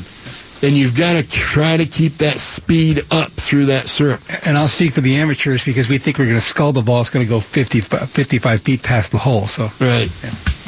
And 0.63 0.75
you've 0.75 0.97
got 0.97 1.13
to 1.13 1.27
try 1.27 1.77
to 1.77 1.85
keep 1.85 2.17
that 2.17 2.39
speed 2.39 3.05
up 3.11 3.31
through 3.31 3.67
that 3.67 3.87
syrup. 3.87 4.21
And 4.45 4.57
I'll 4.57 4.67
speak 4.67 4.93
for 4.93 5.01
the 5.01 5.17
amateurs 5.17 5.63
because 5.63 5.87
we 5.87 5.99
think 5.99 6.17
we're 6.17 6.25
going 6.25 6.37
to 6.37 6.41
skull 6.41 6.71
the 6.71 6.81
ball. 6.81 7.01
It's 7.01 7.11
going 7.11 7.25
to 7.25 7.29
go 7.29 7.39
50, 7.39 7.81
55 7.81 8.61
feet 8.61 8.81
past 8.81 9.11
the 9.11 9.17
hole. 9.19 9.45
So 9.45 9.69
Right. 9.79 10.09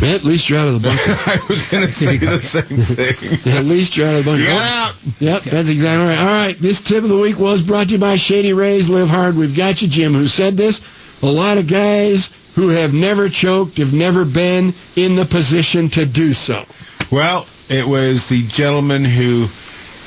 Man, 0.01 0.13
at 0.15 0.23
least 0.23 0.49
you're 0.49 0.59
out 0.59 0.67
of 0.67 0.81
the 0.81 0.87
bunker. 0.87 1.11
I 1.29 1.39
was 1.49 1.69
going 1.69 1.85
to 1.85 1.91
say 1.91 2.17
the 2.17 2.39
same 2.39 2.77
thing. 2.77 3.53
At 3.57 3.65
least 3.65 3.97
you're 3.97 4.07
out 4.07 4.15
of 4.15 4.23
the 4.23 4.31
bunker. 4.31 4.43
You 4.43 4.47
got 4.47 4.61
out. 4.61 4.95
Yep, 5.19 5.41
that's 5.41 5.67
exactly 5.67 6.05
right. 6.07 6.19
All 6.19 6.31
right, 6.31 6.57
this 6.57 6.79
tip 6.79 7.03
of 7.03 7.09
the 7.09 7.17
week 7.17 7.37
was 7.37 7.63
brought 7.63 7.87
to 7.87 7.93
you 7.93 7.99
by 7.99 8.15
Shady 8.15 8.53
Rays. 8.53 8.89
Live 8.89 9.09
hard. 9.09 9.35
We've 9.35 9.55
got 9.55 9.81
you, 9.81 9.89
Jim, 9.89 10.13
who 10.13 10.27
said 10.27 10.55
this. 10.55 10.81
A 11.21 11.25
lot 11.25 11.57
of 11.57 11.67
guys 11.67 12.33
who 12.55 12.69
have 12.69 12.93
never 12.93 13.27
choked 13.27 13.77
have 13.77 13.93
never 13.93 14.23
been 14.23 14.73
in 14.95 15.15
the 15.15 15.25
position 15.25 15.89
to 15.89 16.05
do 16.05 16.31
so. 16.31 16.63
Well, 17.11 17.45
it 17.69 17.85
was 17.85 18.29
the 18.29 18.47
gentleman 18.47 19.03
who, 19.03 19.47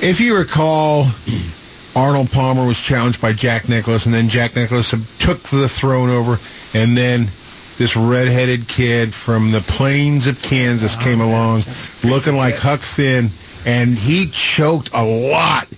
if 0.02 0.20
you 0.20 0.36
recall, 0.36 1.06
Arnold 1.94 2.30
Palmer 2.32 2.66
was 2.66 2.80
challenged 2.80 3.20
by 3.20 3.32
Jack 3.32 3.68
Nicklaus, 3.68 4.04
and 4.04 4.14
then 4.14 4.28
Jack 4.28 4.56
Nicklaus 4.56 4.90
took 5.18 5.38
the 5.44 5.68
throne 5.68 6.10
over, 6.10 6.38
and 6.74 6.96
then 6.96 7.26
this 7.78 7.96
redheaded 7.96 8.66
kid 8.66 9.14
from 9.14 9.52
the 9.52 9.60
plains 9.60 10.26
of 10.26 10.42
Kansas 10.42 10.96
came 10.96 11.20
along, 11.20 11.60
looking 12.04 12.36
like 12.36 12.56
Huck 12.56 12.80
Finn, 12.80 13.30
and 13.64 13.96
he 13.96 14.26
choked 14.26 14.90
a 14.92 15.04
lot. 15.04 15.68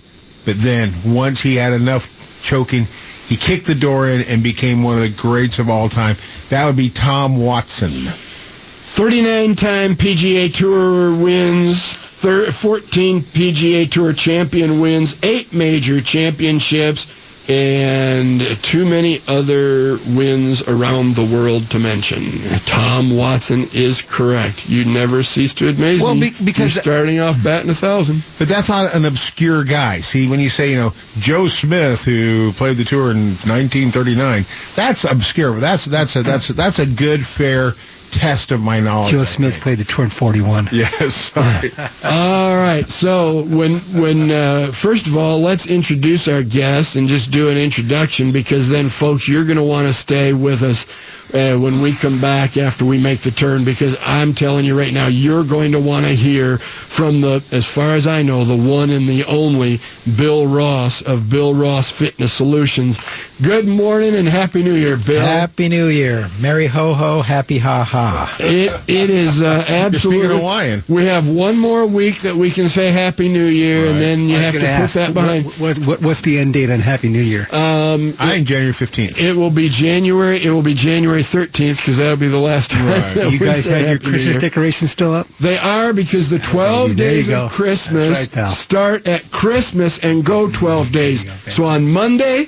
But 0.45 0.57
then, 0.57 0.91
once 1.05 1.41
he 1.41 1.55
had 1.55 1.73
enough 1.73 2.41
choking, 2.43 2.85
he 3.27 3.35
kicked 3.35 3.67
the 3.67 3.75
door 3.75 4.09
in 4.09 4.21
and 4.21 4.41
became 4.43 4.83
one 4.83 4.95
of 4.95 5.01
the 5.01 5.15
greats 5.15 5.59
of 5.59 5.69
all 5.69 5.87
time. 5.87 6.15
That 6.49 6.65
would 6.65 6.75
be 6.75 6.89
Tom 6.89 7.37
Watson. 7.37 7.91
39 7.91 9.55
time 9.55 9.95
PGA 9.95 10.53
Tour 10.53 11.15
wins, 11.15 12.04
thir- 12.25 12.49
14 12.51 13.21
PGA 13.21 13.85
Tour 13.89 14.11
champion 14.11 14.79
wins, 14.79 15.15
8 15.21 15.53
major 15.53 16.01
championships, 16.01 17.05
and 17.47 18.41
too 18.63 18.85
many 18.85 19.21
other 19.27 19.97
wins 20.15 20.63
around 20.67 21.13
the 21.13 21.23
world 21.23 21.69
to 21.69 21.77
mention. 21.77 22.23
Tom 22.65 23.15
Watson 23.15 23.67
is 23.71 24.01
correct. 24.01 24.67
You 24.67 24.83
never 24.85 25.21
cease 25.21 25.53
to 25.55 25.69
amaze 25.69 26.01
Well, 26.01 26.15
me. 26.15 26.31
be- 26.31 26.45
because- 26.45 26.73
You're 26.73 26.81
starting 26.81 27.19
off 27.19 27.41
batting 27.43 27.69
a 27.69 27.75
thousand. 27.75 28.23
But 28.39 28.47
that's 28.47 28.67
not 28.69 28.95
an 28.95 29.05
obscure 29.05 29.63
guy. 29.63 29.99
See, 30.01 30.25
when 30.25 30.39
you 30.39 30.49
say, 30.49 30.71
you 30.71 30.77
know, 30.77 30.93
Joe 31.19 31.47
Smith, 31.47 32.03
who 32.03 32.51
played 32.53 32.77
the 32.77 32.83
tour 32.83 33.11
in 33.11 33.35
1939, 33.45 34.43
that's 34.75 35.03
obscure. 35.03 35.59
That's 35.59 35.85
that's 35.85 36.15
a 36.15 36.23
that's 36.23 36.49
a, 36.49 36.53
that's 36.53 36.79
a 36.79 36.87
good, 36.87 37.23
fair 37.23 37.75
test 38.11 38.51
of 38.51 38.61
my 38.61 38.79
knowledge. 38.79 39.11
Joe 39.11 39.23
Smith 39.23 39.59
played 39.61 39.77
the 39.77 39.83
tour 39.83 40.05
in 40.05 40.09
41. 40.11 40.69
Yes. 40.71 41.31
All 41.35 42.55
right. 42.55 42.89
So 42.89 43.43
when 43.45 43.75
when 43.99 44.31
uh, 44.31 44.71
first 44.71 45.07
of 45.07 45.15
all, 45.15 45.39
let's 45.39 45.67
introduce 45.67 46.27
our 46.27 46.43
guest 46.43 46.95
and 46.95 47.07
just 47.07 47.31
do 47.31 47.49
an 47.49 47.57
introduction 47.57 48.31
because 48.31 48.69
then, 48.69 48.89
folks, 48.89 49.27
you're 49.27 49.45
going 49.45 49.57
to 49.57 49.63
want 49.63 49.87
to 49.87 49.93
stay 49.93 50.33
with 50.33 50.63
us 50.63 50.85
uh, 51.33 51.57
when 51.57 51.81
we 51.81 51.93
come 51.93 52.19
back 52.21 52.57
after 52.57 52.85
we 52.85 53.01
make 53.01 53.19
the 53.19 53.31
turn 53.31 53.63
because 53.65 53.97
I'm 54.01 54.33
telling 54.33 54.65
you 54.65 54.77
right 54.77 54.93
now, 54.93 55.07
you're 55.07 55.43
going 55.43 55.71
to 55.71 55.79
want 55.79 56.05
to 56.05 56.11
hear 56.11 56.57
from 56.57 57.21
the, 57.21 57.43
as 57.51 57.65
far 57.65 57.89
as 57.89 58.07
I 58.07 58.21
know, 58.21 58.43
the 58.43 58.55
one 58.55 58.89
and 58.89 59.07
the 59.07 59.25
only 59.25 59.79
Bill 60.17 60.47
Ross 60.47 61.01
of 61.01 61.29
Bill 61.29 61.53
Ross 61.53 61.91
Fitness 61.91 62.31
Solutions. 62.33 62.99
Good 63.41 63.67
morning 63.67 64.15
and 64.15 64.27
happy 64.27 64.63
New 64.63 64.73
Year, 64.73 64.97
Bill. 64.97 65.21
Happy 65.21 65.69
New 65.69 65.87
Year. 65.87 66.27
Merry 66.41 66.67
ho 66.67 66.93
ho, 66.93 67.21
happy 67.21 67.57
ha 67.57 67.83
ha. 67.83 68.35
It 68.39 68.71
it 68.87 69.09
is 69.09 69.41
uh, 69.41 69.65
absolutely. 69.67 70.21
speaking 70.23 70.39
Hawaiian. 70.39 70.83
We 70.87 71.05
have 71.05 71.29
one 71.29 71.57
more 71.57 71.85
week 71.85 72.19
that 72.19 72.35
we 72.35 72.49
can 72.49 72.69
say 72.69 72.91
Happy 72.91 73.27
New 73.27 73.45
Year, 73.45 73.87
and 73.87 73.99
then 73.99 74.21
you 74.29 74.37
have 74.37 74.53
to 74.53 74.59
gonna 74.61 74.81
put 74.81 74.89
that 74.91 75.13
behind. 75.13 75.45
What, 75.45 75.77
what, 75.85 76.01
what's 76.01 76.21
the 76.21 76.37
end 76.37 76.53
date 76.53 76.69
on 76.69 76.79
Happy 76.79 77.09
New 77.09 77.21
Year? 77.21 77.41
Um, 77.51 78.09
I 78.19 78.35
think 78.35 78.47
January 78.47 78.73
15th. 78.73 79.21
it 79.21 79.35
will 79.35 79.51
be 79.51 79.69
January. 79.69 80.37
It 80.43 80.51
will 80.51 80.63
be 80.63 80.73
January 80.73 81.14
13th 81.21 81.77
because 81.77 81.97
that'll 81.97 82.17
be 82.17 82.27
the 82.27 82.37
last 82.37 82.71
time. 82.71 82.85
that 83.15 83.31
you 83.31 83.39
we 83.39 83.45
guys 83.45 83.65
say 83.65 83.79
have 83.79 83.89
your 83.89 83.99
Christmas 83.99 84.33
Year. 84.33 84.39
decorations 84.39 84.91
still 84.91 85.13
up? 85.13 85.27
They 85.39 85.57
are 85.57 85.93
because 85.93 86.29
the 86.29 86.39
12 86.39 86.89
you 86.89 86.95
days 86.95 87.29
of 87.29 87.51
Christmas 87.51 88.35
right, 88.35 88.47
start 88.47 89.07
at 89.07 89.29
Christmas 89.31 89.99
and 89.99 90.25
go 90.25 90.45
mm-hmm. 90.45 90.53
12 90.53 90.91
days. 90.91 91.53
So 91.53 91.65
on 91.65 91.91
Monday, 91.91 92.45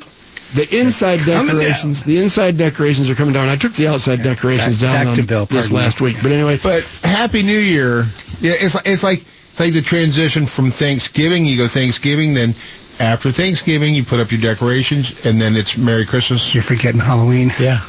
the 0.53 0.67
inside 0.79 1.19
Coming 1.19 1.47
decorations, 1.47 2.03
the 2.03 2.17
inside 2.17 2.57
decorations 2.57 3.09
are 3.09 3.15
coming 3.15 3.33
down. 3.33 3.49
I 3.49 3.55
took 3.55 3.73
the 3.73 3.87
outside 3.87 4.23
decorations 4.23 4.81
Back- 4.81 4.93
down 4.93 5.05
back 5.05 5.15
to 5.15 5.21
on 5.21 5.27
Bill, 5.27 5.45
this 5.45 5.69
me. 5.69 5.75
last 5.75 5.99
week. 5.99 6.17
But 6.21 6.31
anyway, 6.31 6.57
But 6.61 6.83
Happy 7.03 7.43
New 7.43 7.59
Year. 7.59 8.05
Yeah, 8.39 8.53
it's 8.55 8.75
like 8.75 8.87
it's 8.87 9.03
like 9.03 9.19
it's 9.19 9.59
like 9.59 9.73
the 9.73 9.81
transition 9.81 10.45
from 10.45 10.71
Thanksgiving. 10.71 11.45
You 11.45 11.57
go 11.57 11.67
Thanksgiving, 11.67 12.33
then 12.33 12.55
after 12.99 13.31
Thanksgiving, 13.31 13.93
you 13.93 14.03
put 14.03 14.19
up 14.19 14.31
your 14.31 14.41
decorations, 14.41 15.25
and 15.25 15.39
then 15.41 15.55
it's 15.55 15.77
Merry 15.77 16.05
Christmas. 16.05 16.53
You're 16.53 16.63
forgetting 16.63 17.01
Halloween. 17.01 17.49
Yeah. 17.59 17.79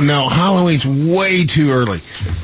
No, 0.00 0.28
Halloween's 0.28 0.86
way 0.86 1.44
too 1.46 1.70
early. 1.70 1.98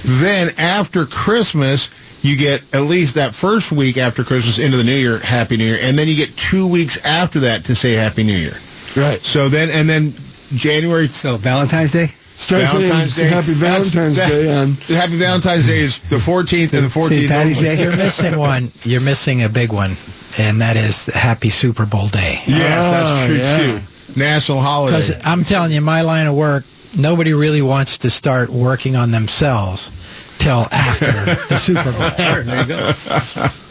Then 0.05 0.51
after 0.59 1.07
Christmas, 1.07 1.89
you 2.23 2.37
get 2.37 2.63
at 2.75 2.83
least 2.83 3.15
that 3.15 3.35
first 3.35 3.71
week 3.73 3.97
after 3.97 4.25
Christmas 4.25 4.59
into 4.59 4.77
the 4.77 4.85
New 4.85 4.97
Year, 4.97 5.19
Happy 5.19 5.57
New 5.57 5.65
Year, 5.65 5.79
and 5.81 5.99
then 5.99 6.09
you 6.09 6.15
get 6.17 6.37
two 6.37 6.67
weeks 6.67 7.05
after 7.05 7.41
that 7.41 7.67
to 7.67 7.75
say 7.75 7.93
Happy 7.95 8.25
New 8.25 8.37
Year. 8.37 8.53
right. 8.97 9.21
So 9.21 9.49
then, 9.49 9.71
and 9.71 9.89
then 9.89 10.13
January. 10.55 11.07
So 11.09 11.37
Valentine's 11.37 11.93
Day? 11.93 12.07
Start 12.37 12.63
Valentine's 12.65 13.17
Day. 13.17 13.27
Happy 13.29 13.53
Valentine's 13.53 14.17
that- 14.17 14.29
Day 14.29 14.53
on. 14.57 14.73
Happy 14.75 15.17
Valentine's 15.17 15.67
Day 15.67 15.79
is 15.81 15.99
the 15.99 16.17
14th 16.17 16.73
and 16.73 16.85
the 16.85 16.89
14th. 16.89 17.09
St. 17.09 17.29
Patty's. 17.29 17.59
Day? 17.59 17.83
You're 17.83 17.97
missing 17.97 18.39
one. 18.39 18.71
You're 18.85 19.01
missing 19.01 19.43
a 19.43 19.49
big 19.49 19.73
one, 19.73 19.97
and 20.39 20.61
that 20.61 20.77
is 20.77 21.07
the 21.07 21.19
Happy 21.19 21.51
Super 21.51 21.87
Bowl 21.87 22.07
Day. 22.09 22.41
Yes, 22.47 22.87
Ah, 22.87 22.91
that's 22.91 23.27
true 23.27 23.37
yeah. 23.37 23.57
too. 23.79 23.81
National 24.21 24.61
holiday. 24.61 24.97
Because 25.01 25.21
I'm 25.27 25.45
telling 25.45 25.71
you, 25.73 25.81
my 25.81 26.01
line 26.03 26.27
of 26.29 26.35
work, 26.35 26.65
nobody 26.97 27.33
really 27.35 27.63
wants 27.63 27.99
to 27.99 28.11
start 28.11 28.49
working 28.51 28.97
on 28.97 29.11
themselves 29.11 29.91
till 30.39 30.67
after 30.73 31.07
the 31.49 31.59
Super 31.59 31.93
Bowl. 31.93 32.11
There 32.17 32.43
you 32.43 32.67
go. 32.67 32.93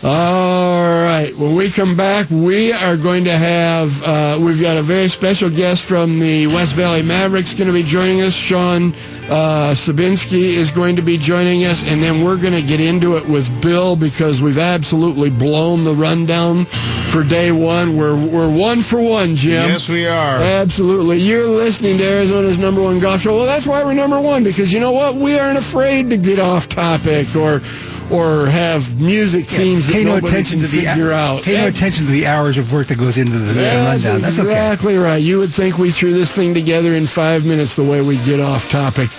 All 0.03 1.03
right. 1.03 1.33
When 1.37 1.55
we 1.55 1.69
come 1.69 1.95
back, 1.95 2.29
we 2.29 2.71
are 2.71 2.97
going 2.97 3.23
to 3.25 3.37
have, 3.37 4.03
uh, 4.03 4.37
we've 4.41 4.61
got 4.61 4.77
a 4.77 4.81
very 4.81 5.07
special 5.07 5.49
guest 5.49 5.83
from 5.85 6.19
the 6.19 6.47
West 6.47 6.75
Valley 6.75 7.01
Mavericks 7.03 7.53
going 7.53 7.67
to 7.67 7.73
be 7.73 7.83
joining 7.83 8.21
us. 8.21 8.33
Sean 8.33 8.93
uh, 9.29 9.73
Sabinski 9.73 10.41
is 10.55 10.71
going 10.71 10.95
to 10.95 11.01
be 11.01 11.17
joining 11.17 11.65
us, 11.65 11.83
and 11.83 12.01
then 12.01 12.23
we're 12.23 12.39
going 12.39 12.53
to 12.53 12.61
get 12.61 12.79
into 12.79 13.17
it 13.17 13.27
with 13.27 13.49
Bill 13.61 13.95
because 13.95 14.41
we've 14.41 14.57
absolutely 14.57 15.29
blown 15.29 15.83
the 15.83 15.93
rundown 15.93 16.65
for 16.65 17.23
day 17.23 17.51
one. 17.51 17.97
We're, 17.97 18.15
we're 18.15 18.55
one 18.55 18.81
for 18.81 19.01
one, 19.01 19.35
Jim. 19.35 19.69
yes, 19.69 19.89
we 19.89 20.07
are. 20.07 20.37
Absolutely. 20.37 21.17
You're 21.19 21.47
listening 21.47 21.97
to 21.97 22.03
Arizona's 22.03 22.57
number 22.57 22.81
one 22.81 22.99
golf 22.99 23.21
show. 23.21 23.35
Well, 23.35 23.45
that's 23.45 23.67
why 23.67 23.83
we're 23.83 23.93
number 23.93 24.19
one, 24.21 24.43
because 24.43 24.71
you 24.73 24.79
know 24.79 24.91
what? 24.91 25.15
We 25.15 25.37
aren't 25.37 25.57
afraid 25.57 26.09
to 26.11 26.17
get 26.17 26.39
off 26.39 26.56
off 26.57 26.67
topic 26.67 27.35
or 27.35 27.61
or 28.09 28.47
have 28.47 28.99
music 28.99 29.45
themes 29.45 29.91
Pay 29.91 30.03
that 30.03 30.09
no 30.09 30.15
nobody 30.15 30.33
attention 30.33 30.59
can 30.59 30.69
to 30.69 30.75
the 30.75 30.81
figure 30.85 31.11
out. 31.11 31.43
Pay 31.43 31.57
no 31.57 31.67
attention 31.67 32.05
to 32.05 32.11
the 32.11 32.25
hours 32.25 32.57
of 32.57 32.73
work 32.73 32.87
that 32.87 32.97
goes 32.97 33.17
into 33.17 33.33
the 33.37 33.53
that's 33.53 34.05
rundown. 34.05 34.21
That's 34.21 34.39
okay. 34.39 34.49
exactly 34.49 34.95
right. 34.97 35.17
You 35.17 35.37
would 35.39 35.51
think 35.51 35.77
we 35.77 35.91
threw 35.91 36.13
this 36.13 36.35
thing 36.35 36.53
together 36.53 36.93
in 36.93 37.05
five 37.05 37.45
minutes 37.45 37.75
the 37.75 37.83
way 37.83 38.01
we 38.01 38.15
get 38.25 38.39
off 38.39 38.71
topic. 38.71 39.09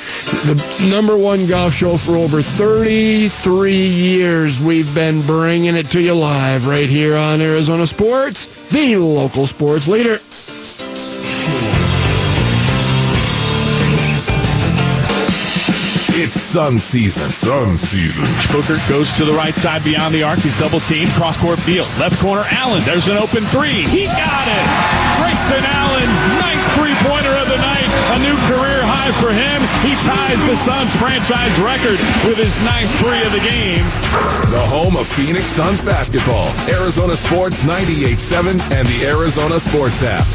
The 0.49 0.89
number 0.91 1.17
one 1.17 1.47
golf 1.47 1.75
show 1.75 1.97
for 1.97 2.17
over 2.17 2.43
33 2.43 3.73
years. 3.73 4.59
We've 4.59 4.93
been 4.95 5.21
bringing 5.23 5.77
it 5.77 5.87
to 5.93 6.01
you 6.01 6.15
live 6.15 6.67
right 6.67 6.89
here 6.89 7.17
on 7.17 7.41
Arizona 7.41 7.87
Sports, 7.87 8.71
the 8.71 8.97
local 8.97 9.47
sports 9.47 9.87
leader. 9.87 10.19
It's 16.19 16.35
sun 16.35 16.81
season. 16.81 17.23
Sun 17.23 17.77
season. 17.77 18.27
Booker 18.51 18.75
goes 18.91 19.13
to 19.15 19.25
the 19.25 19.33
right 19.33 19.55
side 19.55 19.85
beyond 19.85 20.13
the 20.13 20.25
arc. 20.25 20.41
He's 20.41 20.59
double 20.59 20.81
teamed. 20.81 21.11
Cross 21.15 21.39
court 21.39 21.63
field. 21.63 21.87
Left 21.95 22.19
corner, 22.19 22.43
Allen. 22.51 22.83
There's 22.83 23.07
an 23.07 23.17
open 23.17 23.47
three. 23.47 23.87
He 23.87 24.11
got 24.11 24.47
it. 24.51 24.67
Grayson 25.23 25.63
Allen's 25.63 26.21
ninth 26.43 26.67
three 26.75 26.91
pointer 27.07 27.31
of 27.39 27.47
the 27.47 27.57
night. 27.63 27.87
A 28.15 28.19
new 28.19 28.35
career 28.51 28.83
high 28.83 29.15
for 29.23 29.31
him. 29.31 29.63
He 29.87 29.95
ties 30.03 30.43
the 30.43 30.59
Suns 30.59 30.91
franchise 30.99 31.55
record 31.63 32.03
with 32.27 32.35
his 32.35 32.59
ninth 32.67 32.91
three 32.99 33.23
of 33.23 33.31
the 33.31 33.45
game. 33.47 33.87
The 34.51 34.67
home 34.67 34.99
of 34.99 35.07
Phoenix 35.07 35.47
Suns 35.47 35.81
basketball. 35.81 36.51
Arizona 36.67 37.15
Sports 37.15 37.63
98.7 37.63 38.59
and 38.75 38.89
the 38.91 39.07
Arizona 39.07 39.61
Sports 39.63 40.03
app. 40.03 40.27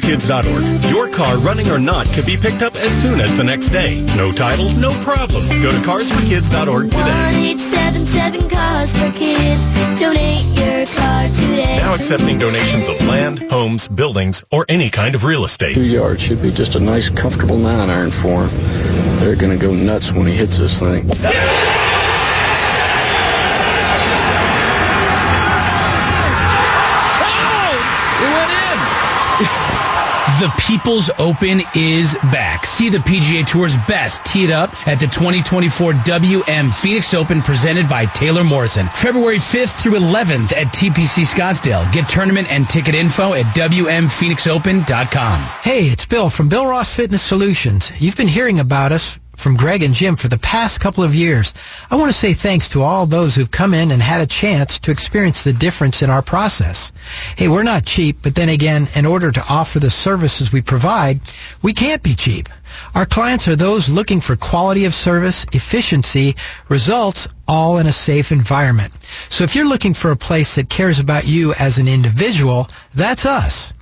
carsforkids.org. 0.00 0.90
Your 0.90 1.08
car, 1.08 1.38
running 1.38 1.70
or 1.70 1.78
not, 1.78 2.06
could 2.08 2.26
be 2.26 2.36
picked 2.36 2.62
up 2.62 2.74
as 2.76 2.90
soon 3.00 3.20
as 3.20 3.36
the 3.36 3.44
next 3.44 3.68
day. 3.68 4.00
No 4.16 4.32
title, 4.32 4.70
no 4.74 4.90
problem. 5.02 5.46
Go 5.62 5.70
to 5.70 5.78
carsforkids.org 5.78 6.90
today. 6.90 7.00
One 7.00 7.34
eight 7.34 7.60
seven 7.60 8.06
seven 8.06 8.48
cars 8.48 8.92
for 8.92 9.10
kids. 9.12 9.64
Donate 10.00 10.44
your 10.56 10.86
car 10.86 11.28
today. 11.28 11.76
Now 11.78 11.94
accepting 11.94 12.38
donations 12.38 12.88
of 12.88 13.00
land, 13.06 13.50
homes, 13.50 13.88
buildings, 13.88 14.42
or 14.50 14.66
any 14.68 14.90
kind 14.90 15.14
of 15.14 15.24
real 15.24 15.44
estate. 15.44 15.74
Two 15.74 15.84
yards 15.84 16.20
should 16.22 16.42
be 16.42 16.50
just 16.50 16.74
a 16.74 16.80
nice, 16.80 17.08
comfortable 17.08 17.58
nine 17.58 17.90
iron 17.90 18.10
for 18.10 18.44
him. 18.44 18.48
They're 19.20 19.36
going 19.36 19.56
to 19.56 19.64
go 19.64 19.72
nuts 19.74 20.12
when 20.12 20.26
he 20.26 20.34
hits 20.34 20.58
this 20.58 20.80
thing. 20.80 21.08
It 21.08 21.16
oh! 27.20 27.74
went 29.40 29.70
in. 29.70 29.80
The 30.40 30.52
People's 30.66 31.10
Open 31.18 31.62
is 31.76 32.14
back. 32.14 32.66
See 32.66 32.88
the 32.88 32.98
PGA 32.98 33.46
Tour's 33.46 33.76
best 33.86 34.24
teed 34.24 34.50
up 34.50 34.70
at 34.88 34.98
the 34.98 35.06
2024 35.06 35.92
WM 35.92 36.72
Phoenix 36.72 37.14
Open 37.14 37.40
presented 37.40 37.88
by 37.88 38.06
Taylor 38.06 38.42
Morrison. 38.42 38.88
February 38.88 39.38
5th 39.38 39.80
through 39.80 39.92
11th 39.92 40.52
at 40.56 40.66
TPC 40.74 41.24
Scottsdale. 41.24 41.92
Get 41.92 42.08
tournament 42.08 42.50
and 42.50 42.66
ticket 42.66 42.96
info 42.96 43.34
at 43.34 43.44
WMPhoenixOpen.com. 43.54 45.40
Hey, 45.62 45.84
it's 45.86 46.04
Bill 46.04 46.28
from 46.28 46.48
Bill 46.48 46.66
Ross 46.66 46.92
Fitness 46.92 47.22
Solutions. 47.22 47.92
You've 48.02 48.16
been 48.16 48.26
hearing 48.26 48.58
about 48.58 48.90
us 48.90 49.20
from 49.36 49.56
Greg 49.56 49.82
and 49.82 49.94
Jim 49.94 50.16
for 50.16 50.28
the 50.28 50.38
past 50.38 50.80
couple 50.80 51.04
of 51.04 51.14
years. 51.14 51.54
I 51.90 51.96
want 51.96 52.12
to 52.12 52.18
say 52.18 52.34
thanks 52.34 52.70
to 52.70 52.82
all 52.82 53.06
those 53.06 53.34
who've 53.34 53.50
come 53.50 53.74
in 53.74 53.90
and 53.90 54.00
had 54.00 54.20
a 54.20 54.26
chance 54.26 54.78
to 54.80 54.90
experience 54.90 55.42
the 55.42 55.52
difference 55.52 56.02
in 56.02 56.10
our 56.10 56.22
process. 56.22 56.92
Hey, 57.36 57.48
we're 57.48 57.62
not 57.62 57.86
cheap, 57.86 58.18
but 58.22 58.34
then 58.34 58.48
again, 58.48 58.86
in 58.96 59.06
order 59.06 59.30
to 59.30 59.44
offer 59.48 59.80
the 59.80 59.90
services 59.90 60.52
we 60.52 60.62
provide, 60.62 61.20
we 61.62 61.72
can't 61.72 62.02
be 62.02 62.14
cheap. 62.14 62.48
Our 62.94 63.06
clients 63.06 63.46
are 63.48 63.56
those 63.56 63.88
looking 63.88 64.20
for 64.20 64.36
quality 64.36 64.84
of 64.84 64.94
service, 64.94 65.46
efficiency, 65.52 66.36
results, 66.68 67.28
all 67.46 67.78
in 67.78 67.86
a 67.86 67.92
safe 67.92 68.32
environment. 68.32 68.92
So 69.28 69.44
if 69.44 69.54
you're 69.54 69.68
looking 69.68 69.94
for 69.94 70.10
a 70.10 70.16
place 70.16 70.56
that 70.56 70.68
cares 70.68 70.98
about 70.98 71.26
you 71.26 71.54
as 71.58 71.78
an 71.78 71.88
individual, 71.88 72.68
that's 72.94 73.26
us. 73.26 73.72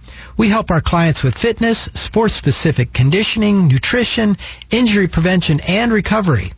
We 0.43 0.49
help 0.49 0.72
our 0.72 0.80
clients 0.80 1.22
with 1.22 1.38
fitness, 1.38 1.88
sports-specific 1.95 2.93
conditioning, 2.93 3.68
nutrition, 3.68 4.36
injury 4.72 5.07
prevention, 5.07 5.61
and 5.68 5.93
recovery. 5.93 6.51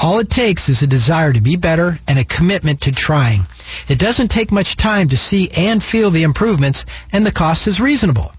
All 0.00 0.20
it 0.20 0.30
takes 0.30 0.70
is 0.70 0.80
a 0.80 0.86
desire 0.86 1.34
to 1.34 1.42
be 1.42 1.56
better 1.56 1.98
and 2.08 2.18
a 2.18 2.24
commitment 2.24 2.80
to 2.80 2.92
trying. 2.92 3.46
It 3.88 3.98
doesn't 3.98 4.28
take 4.28 4.52
much 4.52 4.76
time 4.76 5.10
to 5.10 5.18
see 5.18 5.50
and 5.54 5.82
feel 5.82 6.10
the 6.10 6.22
improvements, 6.22 6.86
and 7.12 7.26
the 7.26 7.30
cost 7.30 7.66
is 7.66 7.78
reasonable. 7.78 8.32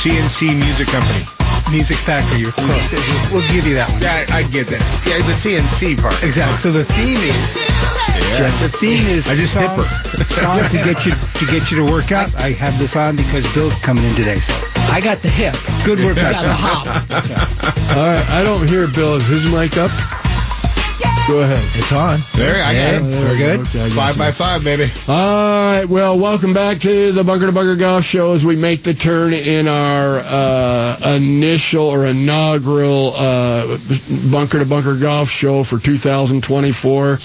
CNC 0.00 0.56
Music 0.56 0.88
Company. 0.88 1.20
Music 1.70 1.98
Factory, 1.98 2.40
you're 2.40 2.56
close. 2.56 2.88
We'll 3.28 3.44
give 3.52 3.68
you 3.68 3.76
that 3.76 3.92
one. 3.92 4.00
Yeah, 4.00 4.24
I, 4.32 4.40
I 4.40 4.42
get 4.48 4.66
that. 4.72 4.80
Yeah, 5.04 5.20
the 5.20 5.36
CNC 5.36 6.00
part. 6.00 6.16
Exactly. 6.24 6.56
So 6.56 6.72
the 6.72 6.88
theme 6.88 7.20
is 7.20 7.60
Jeff, 8.32 8.48
the 8.64 8.72
theme 8.72 9.04
is 9.12 9.28
I 9.28 9.36
just 9.36 9.52
songs, 9.52 9.92
songs 10.40 10.72
to 10.72 10.80
get 10.88 11.04
you 11.04 11.12
to 11.12 11.44
get 11.52 11.68
you 11.70 11.84
to 11.84 11.86
work 11.86 12.16
out. 12.16 12.32
I 12.40 12.56
have 12.56 12.80
this 12.80 12.96
on 12.96 13.14
because 13.14 13.44
Bill's 13.52 13.76
coming 13.84 14.02
in 14.02 14.16
today, 14.16 14.40
so 14.40 14.56
I 14.88 15.04
got 15.04 15.20
the 15.20 15.28
hip. 15.28 15.52
Good 15.84 16.00
workout. 16.00 16.32
All 17.92 18.08
right, 18.08 18.24
I 18.32 18.40
don't 18.40 18.64
hear 18.72 18.88
Bill. 18.88 19.20
Is 19.20 19.28
his 19.28 19.44
mic 19.44 19.76
up? 19.76 19.92
Go 21.28 21.42
ahead. 21.42 21.58
It's 21.76 21.92
on. 21.92 22.18
There, 22.34 22.62
I 22.64 22.72
Yeah, 22.72 22.98
got 22.98 23.02
We're 23.02 23.36
good. 23.36 23.66
Five 23.92 24.18
by 24.18 24.30
five, 24.32 24.64
baby. 24.64 24.90
All 25.08 25.72
right. 25.72 25.86
Well, 25.86 26.18
welcome 26.18 26.52
back 26.52 26.78
to 26.80 27.12
the 27.12 27.22
Bunker 27.22 27.46
to 27.46 27.52
Bunker 27.52 27.76
Golf 27.76 28.04
Show 28.04 28.34
as 28.34 28.44
we 28.44 28.56
make 28.56 28.82
the 28.82 28.94
turn 28.94 29.32
in 29.32 29.68
our 29.68 30.20
uh, 30.24 31.14
initial 31.16 31.84
or 31.84 32.06
inaugural 32.06 33.14
uh, 33.16 33.78
Bunker 34.32 34.58
to 34.58 34.66
Bunker 34.66 34.96
Golf 35.00 35.28
Show 35.28 35.62
for 35.62 35.78
2024. 35.78 37.18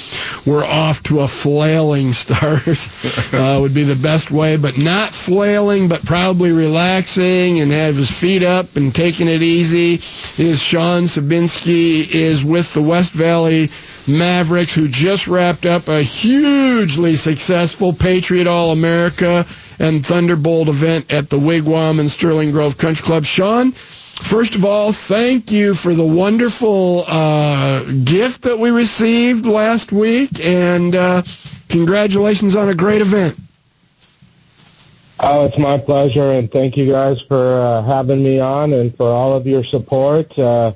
We're 0.46 0.66
off 0.66 1.02
to 1.04 1.22
a 1.22 1.28
flailing 1.28 2.12
start. 2.12 2.68
uh, 3.34 3.60
would 3.62 3.74
be 3.74 3.84
the 3.84 3.96
best 3.96 4.30
way, 4.30 4.58
but 4.58 4.78
not 4.78 5.14
flailing, 5.14 5.88
but 5.88 6.06
probably 6.06 6.52
relaxing 6.52 7.60
and 7.60 7.72
have 7.72 7.96
his 7.96 8.12
feet 8.12 8.44
up 8.44 8.76
and 8.76 8.94
taking 8.94 9.28
it 9.28 9.42
easy. 9.42 9.96
Is 10.42 10.62
Sean 10.62 11.04
Sabinski 11.04 12.08
is 12.08 12.44
with 12.46 12.74
the 12.74 12.82
West 12.82 13.14
Valley 13.14 13.70
Mavericks, 14.08 14.74
who 14.74 14.88
just 14.88 15.28
wrapped 15.28 15.66
up 15.66 15.88
a 15.88 16.02
hugely 16.02 17.16
successful 17.16 17.94
Patriot 17.94 18.48
All 18.48 18.72
America 18.72 19.46
and 19.80 20.06
Thunderbolt 20.06 20.68
event 20.68 21.12
at 21.12 21.30
the 21.30 21.38
Wigwam 21.38 22.00
and 22.00 22.10
Sterling 22.10 22.52
Grove 22.52 22.78
Country 22.78 23.06
Club. 23.06 23.26
Sean, 23.26 23.72
first 23.72 24.56
of 24.56 24.64
all, 24.66 24.92
thank 24.92 25.52
you 25.52 25.74
for 25.74 25.94
the 25.94 26.06
wonderful 26.06 27.04
uh, 27.08 27.84
gift 28.04 28.44
that 28.44 28.58
we 28.60 28.70
received 28.70 29.46
last 29.46 29.92
week, 29.92 30.30
and 30.44 30.96
uh, 30.96 31.22
congratulations 31.70 32.56
on 32.56 32.70
a 32.70 32.76
great 32.76 33.02
event. 33.02 33.38
Oh, 35.20 35.46
it's 35.46 35.58
my 35.58 35.78
pleasure, 35.78 36.32
and 36.34 36.52
thank 36.52 36.76
you 36.76 36.92
guys 36.92 37.22
for 37.22 37.38
uh, 37.62 37.82
having 37.84 38.22
me 38.22 38.40
on 38.40 38.74
and 38.74 38.96
for 38.96 39.08
all 39.08 39.34
of 39.34 39.48
your 39.48 39.64
support. 39.64 40.38
Uh, 40.38 40.74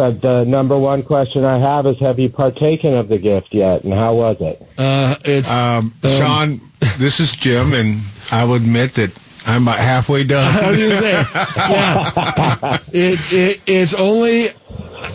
but 0.00 0.22
the 0.22 0.44
number 0.46 0.78
one 0.78 1.02
question 1.02 1.44
I 1.44 1.58
have 1.58 1.84
is, 1.84 1.98
have 1.98 2.18
you 2.18 2.30
partaken 2.30 2.94
of 2.94 3.08
the 3.08 3.18
gift 3.18 3.52
yet, 3.52 3.84
and 3.84 3.92
how 3.92 4.14
was 4.14 4.40
it? 4.40 4.66
Uh, 4.78 5.14
it's 5.26 5.50
um, 5.50 5.92
Sean. 6.02 6.58
This 6.96 7.20
is 7.20 7.32
Jim, 7.32 7.74
and 7.74 8.00
I 8.32 8.44
will 8.44 8.54
admit 8.54 8.94
that 8.94 9.10
I'm 9.46 9.64
about 9.64 9.76
halfway 9.76 10.24
done. 10.24 10.56
I 10.64 10.70
was 10.70 10.78
going 10.78 10.90
to 10.90 10.96
say, 10.96 11.12
yeah, 11.70 12.78
it, 12.94 13.32
it, 13.32 13.62
it's 13.66 13.92
only. 13.92 14.46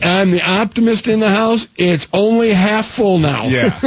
I'm 0.04 0.32
the 0.32 0.42
optimist 0.42 1.08
in 1.08 1.20
the 1.20 1.30
house. 1.30 1.68
It's 1.78 2.08
only 2.14 2.52
half 2.52 2.86
full 2.86 3.20
now. 3.20 3.46
Yeah. 3.46 3.70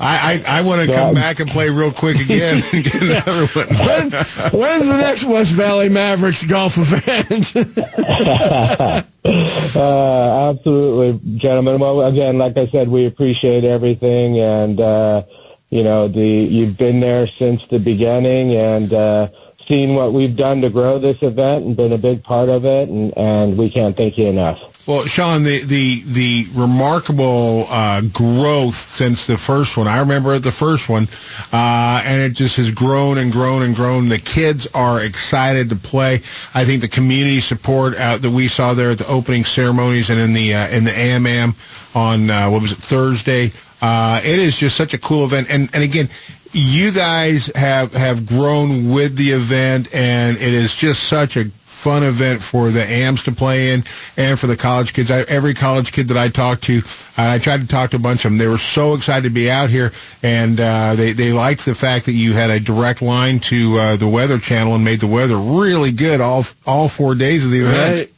I 0.00 0.42
I, 0.44 0.44
I 0.46 0.62
want 0.62 0.86
to 0.88 0.94
come 0.94 1.14
back 1.14 1.40
and 1.40 1.48
play 1.50 1.70
real 1.70 1.92
quick 1.92 2.20
again 2.20 2.62
and 2.72 2.84
get 2.84 2.94
another 3.02 3.46
one. 3.46 3.68
when's, 3.68 4.14
when's 4.52 4.86
the 4.86 4.96
next 4.96 5.24
West 5.24 5.52
Valley 5.52 5.88
Mavericks 5.88 6.44
golf 6.44 6.76
event? 6.78 7.54
uh, 9.24 10.50
absolutely, 10.50 11.38
gentlemen. 11.38 11.80
Well, 11.80 12.02
again, 12.02 12.38
like 12.38 12.56
I 12.56 12.66
said, 12.66 12.88
we 12.88 13.06
appreciate 13.06 13.64
everything, 13.64 14.38
and 14.38 14.80
uh, 14.80 15.22
you 15.70 15.82
know, 15.82 16.08
the 16.08 16.26
you've 16.26 16.76
been 16.78 17.00
there 17.00 17.26
since 17.26 17.66
the 17.66 17.78
beginning, 17.78 18.54
and 18.54 18.92
uh, 18.92 19.28
seen 19.68 19.94
what 19.94 20.12
we've 20.12 20.34
done 20.34 20.62
to 20.62 20.70
grow 20.70 20.98
this 20.98 21.22
event, 21.22 21.66
and 21.66 21.76
been 21.76 21.92
a 21.92 21.98
big 21.98 22.24
part 22.24 22.48
of 22.48 22.64
it, 22.64 22.88
and, 22.88 23.16
and 23.16 23.56
we 23.56 23.70
can't 23.70 23.96
thank 23.96 24.18
you 24.18 24.26
enough. 24.26 24.68
Well, 24.88 25.04
Sean, 25.04 25.42
the 25.42 25.58
the 25.58 26.02
the 26.06 26.46
remarkable 26.54 27.66
uh, 27.68 28.00
growth 28.10 28.74
since 28.74 29.26
the 29.26 29.36
first 29.36 29.76
one. 29.76 29.86
I 29.86 30.00
remember 30.00 30.38
the 30.38 30.50
first 30.50 30.88
one, 30.88 31.06
uh, 31.52 32.00
and 32.06 32.22
it 32.22 32.32
just 32.32 32.56
has 32.56 32.70
grown 32.70 33.18
and 33.18 33.30
grown 33.30 33.62
and 33.62 33.74
grown. 33.74 34.08
The 34.08 34.18
kids 34.18 34.66
are 34.68 35.04
excited 35.04 35.68
to 35.68 35.76
play. 35.76 36.14
I 36.54 36.64
think 36.64 36.80
the 36.80 36.88
community 36.88 37.40
support 37.40 37.98
out 37.98 38.22
that 38.22 38.30
we 38.30 38.48
saw 38.48 38.72
there 38.72 38.90
at 38.90 38.96
the 38.96 39.06
opening 39.08 39.44
ceremonies 39.44 40.08
and 40.08 40.18
in 40.18 40.32
the 40.32 40.54
uh, 40.54 40.68
in 40.68 40.84
the 40.84 40.90
AMM 40.90 41.94
on 41.94 42.30
uh, 42.30 42.48
what 42.48 42.62
was 42.62 42.72
it 42.72 42.78
Thursday. 42.78 43.52
Uh, 43.82 44.22
it 44.24 44.38
is 44.38 44.56
just 44.56 44.74
such 44.74 44.94
a 44.94 44.98
cool 44.98 45.26
event, 45.26 45.48
and 45.50 45.68
and 45.74 45.84
again. 45.84 46.08
You 46.52 46.92
guys 46.92 47.50
have 47.54 47.92
have 47.94 48.26
grown 48.26 48.90
with 48.92 49.16
the 49.16 49.30
event, 49.32 49.94
and 49.94 50.36
it 50.36 50.54
is 50.54 50.74
just 50.74 51.04
such 51.04 51.36
a 51.36 51.44
fun 51.78 52.02
event 52.02 52.42
for 52.42 52.70
the 52.70 52.82
AMs 52.82 53.22
to 53.22 53.30
play 53.32 53.72
in 53.72 53.84
and 54.16 54.36
for 54.38 54.48
the 54.48 54.56
college 54.56 54.92
kids. 54.92 55.12
I, 55.12 55.20
every 55.20 55.54
college 55.54 55.92
kid 55.92 56.08
that 56.08 56.16
I 56.16 56.28
talked 56.28 56.64
to, 56.64 56.82
and 57.16 57.30
I 57.30 57.38
tried 57.38 57.60
to 57.60 57.68
talk 57.68 57.90
to 57.90 57.96
a 57.96 58.00
bunch 58.00 58.24
of 58.24 58.32
them, 58.32 58.38
they 58.38 58.48
were 58.48 58.58
so 58.58 58.94
excited 58.94 59.22
to 59.24 59.30
be 59.30 59.48
out 59.48 59.70
here, 59.70 59.92
and 60.22 60.58
uh, 60.58 60.94
they 60.96 61.12
they 61.12 61.32
liked 61.32 61.64
the 61.64 61.74
fact 61.76 62.06
that 62.06 62.12
you 62.12 62.32
had 62.32 62.50
a 62.50 62.58
direct 62.58 63.00
line 63.00 63.38
to 63.40 63.78
uh, 63.78 63.96
the 63.96 64.08
Weather 64.08 64.38
Channel 64.38 64.74
and 64.74 64.84
made 64.84 65.00
the 65.00 65.06
weather 65.06 65.36
really 65.36 65.92
good 65.92 66.20
all 66.20 66.42
all 66.66 66.88
four 66.88 67.14
days 67.14 67.44
of 67.44 67.52
the 67.52 67.60
event. 67.60 68.10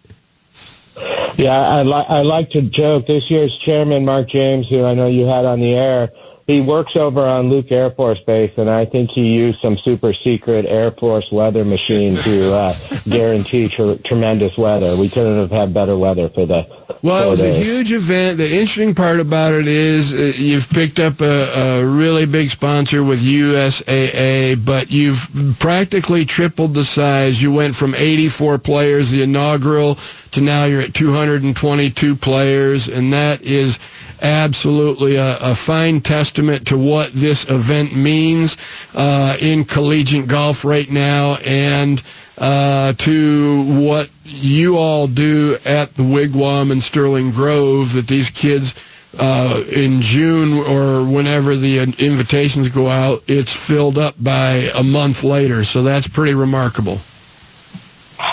Yeah, 1.38 1.58
I, 1.58 1.82
li- 1.82 2.06
I 2.08 2.22
like 2.22 2.50
to 2.50 2.62
joke. 2.62 3.06
This 3.06 3.30
year's 3.30 3.56
chairman, 3.56 4.04
Mark 4.04 4.28
James, 4.28 4.68
who 4.68 4.84
I 4.84 4.94
know 4.94 5.06
you 5.06 5.26
had 5.26 5.44
on 5.44 5.60
the 5.60 5.74
air, 5.74 6.10
he 6.46 6.60
works 6.60 6.96
over 6.96 7.20
on 7.20 7.48
Luke 7.48 7.70
Air 7.70 7.90
Force 7.90 8.20
Base, 8.20 8.56
and 8.56 8.68
I 8.68 8.84
think 8.84 9.10
he 9.10 9.34
used 9.34 9.60
some 9.60 9.78
super 9.78 10.12
secret 10.12 10.66
Air 10.66 10.90
Force 10.90 11.30
weather 11.30 11.64
machine 11.64 12.14
to 12.16 12.54
uh, 12.54 12.74
guarantee 13.08 13.68
tr- 13.68 13.94
tremendous 14.02 14.56
weather. 14.56 14.96
We 14.96 15.08
couldn't 15.08 15.38
have 15.38 15.50
had 15.50 15.72
better 15.72 15.96
weather 15.96 16.28
for 16.28 16.46
the 16.46 16.66
Well, 17.02 17.26
it 17.26 17.30
was 17.30 17.42
a 17.42 17.52
huge 17.52 17.92
event. 17.92 18.38
The 18.38 18.50
interesting 18.50 18.94
part 18.94 19.20
about 19.20 19.54
it 19.54 19.66
is 19.66 20.12
uh, 20.12 20.32
you've 20.36 20.68
picked 20.70 20.98
up 20.98 21.20
a, 21.20 21.80
a 21.80 21.84
really 21.86 22.26
big 22.26 22.50
sponsor 22.50 23.04
with 23.04 23.20
USAA, 23.20 24.64
but 24.64 24.90
you've 24.90 25.56
practically 25.60 26.24
tripled 26.24 26.74
the 26.74 26.84
size. 26.84 27.40
You 27.40 27.52
went 27.52 27.74
from 27.74 27.94
84 27.94 28.58
players, 28.58 29.10
the 29.10 29.22
inaugural, 29.22 29.96
to 30.32 30.40
now 30.40 30.64
you're 30.64 30.82
at 30.82 30.94
222 30.94 32.16
players, 32.16 32.88
and 32.88 33.12
that 33.12 33.42
is 33.42 33.78
absolutely 34.22 35.16
a, 35.16 35.36
a 35.40 35.54
fine 35.54 36.00
testament 36.00 36.68
to 36.68 36.76
what 36.78 37.12
this 37.12 37.48
event 37.48 37.94
means 37.94 38.56
uh, 38.94 39.36
in 39.40 39.64
collegiate 39.64 40.28
golf 40.28 40.64
right 40.64 40.90
now 40.90 41.36
and 41.44 42.02
uh, 42.38 42.92
to 42.94 43.62
what 43.86 44.08
you 44.24 44.78
all 44.78 45.06
do 45.06 45.56
at 45.66 45.94
the 45.94 46.02
Wigwam 46.02 46.70
in 46.70 46.80
Sterling 46.80 47.30
Grove 47.30 47.92
that 47.92 48.06
these 48.06 48.30
kids 48.30 48.74
uh, 49.18 49.62
in 49.72 50.00
June 50.00 50.58
or 50.58 51.04
whenever 51.04 51.56
the 51.56 51.80
invitations 51.80 52.68
go 52.68 52.88
out, 52.88 53.22
it's 53.26 53.54
filled 53.54 53.98
up 53.98 54.14
by 54.22 54.70
a 54.74 54.82
month 54.82 55.24
later. 55.24 55.64
So 55.64 55.82
that's 55.82 56.08
pretty 56.08 56.34
remarkable. 56.34 56.98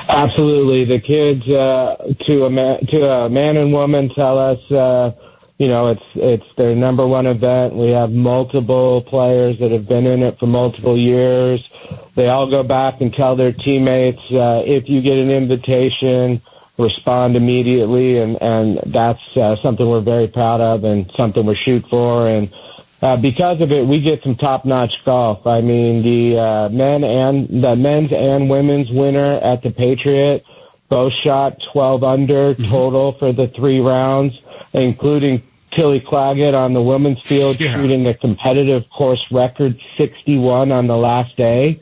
Absolutely, 0.10 0.86
the 0.86 1.00
kids 1.00 1.50
uh, 1.50 2.14
to 2.20 2.46
a 2.46 2.50
man, 2.50 2.86
to 2.88 3.10
a 3.10 3.30
man 3.30 3.58
and 3.58 3.74
woman 3.74 4.10
tell 4.10 4.38
us, 4.38 4.72
uh, 4.72 5.12
you 5.58 5.68
know, 5.68 5.88
it's 5.88 6.06
it's 6.16 6.54
their 6.54 6.76
number 6.76 7.06
one 7.06 7.26
event. 7.26 7.74
We 7.74 7.90
have 7.90 8.12
multiple 8.12 9.02
players 9.02 9.58
that 9.60 9.72
have 9.72 9.88
been 9.88 10.06
in 10.06 10.22
it 10.22 10.38
for 10.38 10.46
multiple 10.46 10.96
years. 10.96 11.68
They 12.14 12.30
all 12.30 12.48
go 12.48 12.62
back 12.62 13.02
and 13.02 13.12
tell 13.14 13.36
their 13.36 13.52
teammates, 13.52 14.32
uh, 14.32 14.64
if 14.66 14.88
you 14.88 15.02
get 15.02 15.18
an 15.18 15.32
invitation, 15.32 16.42
respond 16.78 17.36
immediately, 17.36 18.20
and 18.20 18.42
and 18.42 18.78
that's 18.86 19.36
uh, 19.36 19.56
something 19.56 19.88
we're 19.88 20.00
very 20.00 20.28
proud 20.28 20.62
of 20.62 20.84
and 20.84 21.12
something 21.12 21.46
we 21.46 21.56
shoot 21.56 21.88
for 21.88 22.28
and. 22.28 22.54
Uh, 23.00 23.16
because 23.16 23.62
of 23.62 23.72
it, 23.72 23.86
we 23.86 24.02
get 24.02 24.24
some 24.24 24.34
top-notch 24.34 25.06
golf. 25.06 25.46
I 25.46 25.62
mean, 25.62 26.02
the 26.02 26.40
uh, 26.40 26.70
men 26.70 27.04
and 27.04 27.48
the 27.48 27.76
men's 27.76 28.12
and 28.12 28.50
women's 28.50 28.92
winner 28.92 29.40
at 29.40 29.62
the 29.62 29.70
Patriot 29.70 30.44
both 30.90 31.14
shot 31.14 31.62
12 31.62 32.04
under 32.04 32.56
total 32.56 33.12
for 33.12 33.32
the 33.32 33.48
three 33.48 33.80
rounds, 33.80 34.42
including 34.74 35.44
Tilly 35.72 36.00
Claggett 36.00 36.54
on 36.54 36.74
the 36.74 36.82
women's 36.82 37.22
field 37.22 37.58
shooting 37.58 38.08
a 38.08 38.14
competitive 38.14 38.90
course 38.90 39.32
record 39.32 39.80
61 39.98 40.72
on 40.72 40.88
the 40.88 40.98
last 40.98 41.36
day. 41.36 41.82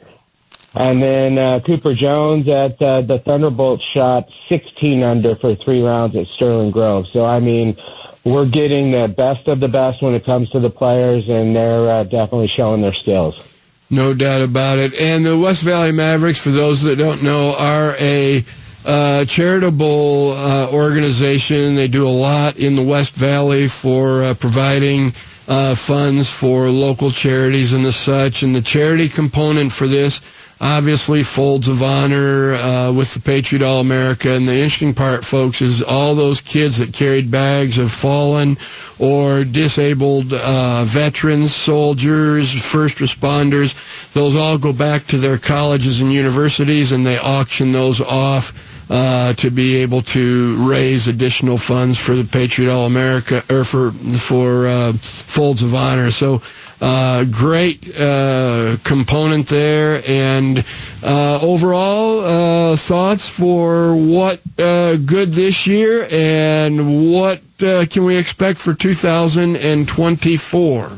And 0.77 1.01
then 1.01 1.37
uh, 1.37 1.61
Cooper 1.61 1.93
Jones 1.93 2.47
at 2.49 2.81
uh, 2.81 3.01
the 3.01 3.17
Thunderbolt 3.19 3.81
shot 3.81 4.29
16 4.49 5.03
under 5.03 5.35
for 5.35 5.55
three 5.55 5.81
rounds 5.81 6.15
at 6.17 6.27
Sterling 6.27 6.71
Grove. 6.71 7.07
So 7.07 7.25
I 7.25 7.39
mean, 7.39 7.77
we're 8.25 8.47
getting 8.47 8.91
the 8.91 9.07
best 9.07 9.47
of 9.47 9.59
the 9.61 9.69
best 9.69 10.01
when 10.01 10.15
it 10.15 10.25
comes 10.25 10.49
to 10.49 10.59
the 10.59 10.69
players, 10.69 11.29
and 11.29 11.55
they're 11.55 11.89
uh, 11.89 12.03
definitely 12.03 12.47
showing 12.47 12.81
their 12.81 12.93
skills. 12.93 13.53
No 13.89 14.13
doubt 14.13 14.41
about 14.41 14.79
it. 14.79 14.99
And 14.99 15.23
the 15.23 15.37
West 15.37 15.61
Valley 15.61 15.91
Mavericks, 15.91 16.41
for 16.41 16.49
those 16.49 16.81
that 16.83 16.97
don't 16.97 17.23
know, 17.23 17.55
are 17.57 17.95
a 17.99 18.43
uh, 18.85 19.25
charitable 19.25 20.31
uh, 20.33 20.69
organization. 20.71 21.75
They 21.75 21.87
do 21.87 22.07
a 22.07 22.09
lot 22.09 22.57
in 22.57 22.75
the 22.75 22.83
West 22.83 23.13
Valley 23.13 23.67
for 23.67 24.23
uh, 24.23 24.33
providing 24.35 25.13
uh, 25.47 25.75
funds 25.75 26.29
for 26.29 26.69
local 26.69 27.09
charities 27.11 27.73
and 27.73 27.83
the 27.85 27.91
such. 27.91 28.43
And 28.43 28.55
the 28.55 28.61
charity 28.61 29.09
component 29.09 29.71
for 29.71 29.87
this 29.87 30.21
obviously 30.61 31.23
folds 31.23 31.67
of 31.67 31.83
honor 31.83 32.53
uh, 32.53 32.91
with 32.91 33.13
the 33.13 33.19
Patriot 33.19 33.63
All 33.63 33.81
America. 33.81 34.29
And 34.31 34.47
the 34.47 34.53
interesting 34.55 34.93
part, 34.93 35.25
folks, 35.25 35.61
is 35.61 35.83
all 35.83 36.15
those 36.15 36.41
kids 36.41 36.77
that 36.77 36.93
carried 36.93 37.29
bags 37.29 37.77
of 37.77 37.91
fallen 37.91 38.57
or 38.99 39.43
disabled 39.43 40.33
uh, 40.33 40.83
veterans, 40.85 41.53
soldiers, 41.53 42.53
first 42.53 42.99
responders. 42.99 44.11
Those 44.13 44.35
all 44.35 44.57
go 44.57 44.71
back 44.73 45.05
to 45.07 45.17
their 45.17 45.37
colleges 45.37 46.01
and 46.01 46.11
universities, 46.13 46.91
and 46.91 47.05
they 47.05 47.17
auction 47.17 47.71
those 47.71 48.01
off. 48.01 48.73
Uh, 48.87 49.33
to 49.33 49.49
be 49.49 49.77
able 49.77 49.99
to 50.01 50.55
raise 50.69 51.07
additional 51.07 51.57
funds 51.57 51.97
for 51.99 52.13
the 52.13 52.23
Patriot 52.23 52.71
All 52.71 52.85
America 52.85 53.41
or 53.49 53.63
for 53.63 53.89
for 53.91 54.67
uh, 54.67 54.93
Folds 54.93 55.63
of 55.63 55.73
Honor. 55.73 56.11
So 56.11 56.43
uh, 56.81 57.23
great 57.25 57.99
uh, 57.99 58.77
component 58.83 59.47
there. 59.47 60.01
And 60.07 60.63
uh, 61.03 61.39
overall, 61.41 62.19
uh, 62.19 62.75
thoughts 62.75 63.27
for 63.29 63.95
what 63.95 64.39
uh, 64.59 64.97
good 64.97 65.29
this 65.29 65.65
year 65.67 66.05
and 66.11 67.13
what 67.13 67.41
uh, 67.63 67.85
can 67.89 68.03
we 68.03 68.17
expect 68.17 68.59
for 68.59 68.73
2024? 68.73 70.91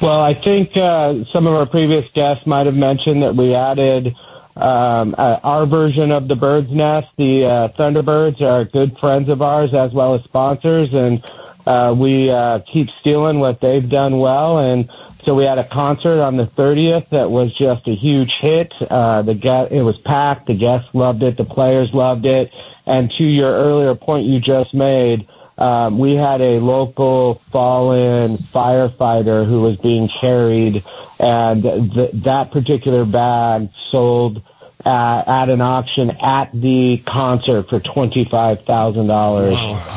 Well, 0.00 0.20
I 0.20 0.34
think 0.34 0.74
some 0.74 1.48
of 1.48 1.54
our 1.54 1.66
previous 1.66 2.08
guests 2.12 2.46
might 2.46 2.66
have 2.66 2.76
mentioned 2.76 3.24
that 3.24 3.34
we 3.34 3.52
added 3.54 4.14
um, 4.54 5.16
our 5.18 5.66
version 5.66 6.12
of 6.12 6.28
the 6.28 6.36
bird's 6.36 6.70
nest. 6.70 7.08
The 7.16 7.40
Thunderbirds 7.76 8.40
are 8.40 8.64
good 8.64 8.96
friends 8.96 9.28
of 9.28 9.42
ours 9.42 9.74
as 9.74 9.92
well 9.92 10.14
as 10.14 10.22
sponsors, 10.22 10.94
and 10.94 11.24
uh, 11.66 11.94
we 11.96 12.30
uh, 12.30 12.60
keep 12.60 12.90
stealing 12.90 13.40
what 13.40 13.60
they've 13.60 13.88
done 13.88 14.18
well. 14.18 14.58
And 14.58 14.90
so 15.22 15.34
we 15.34 15.44
had 15.44 15.58
a 15.58 15.64
concert 15.64 16.20
on 16.20 16.36
the 16.36 16.46
30th 16.46 17.10
that 17.10 17.30
was 17.30 17.52
just 17.52 17.88
a 17.88 17.94
huge 17.94 18.38
hit. 18.38 18.74
Uh, 18.80 19.22
the 19.22 19.34
get, 19.34 19.72
it 19.72 19.82
was 19.82 19.98
packed. 19.98 20.46
The 20.46 20.54
guests 20.54 20.94
loved 20.94 21.22
it. 21.22 21.36
The 21.36 21.44
players 21.44 21.92
loved 21.92 22.24
it. 22.26 22.54
And 22.86 23.10
to 23.12 23.24
your 23.24 23.52
earlier 23.52 23.94
point 23.94 24.24
you 24.24 24.40
just 24.40 24.72
made, 24.72 25.28
um, 25.58 25.98
we 25.98 26.14
had 26.14 26.40
a 26.40 26.60
local 26.60 27.34
fallen 27.34 28.38
firefighter 28.38 29.44
who 29.44 29.60
was 29.60 29.76
being 29.76 30.06
carried, 30.06 30.84
and 31.18 31.62
th- 31.62 32.12
that 32.12 32.52
particular 32.52 33.04
bag 33.04 33.68
sold 33.74 34.40
uh, 34.84 35.24
at 35.26 35.48
an 35.48 35.60
auction 35.60 36.10
at 36.22 36.50
the 36.52 37.02
concert 37.04 37.64
for 37.64 37.80
twenty 37.80 38.24
five 38.24 38.64
thousand 38.64 39.06
dollars 39.06 39.56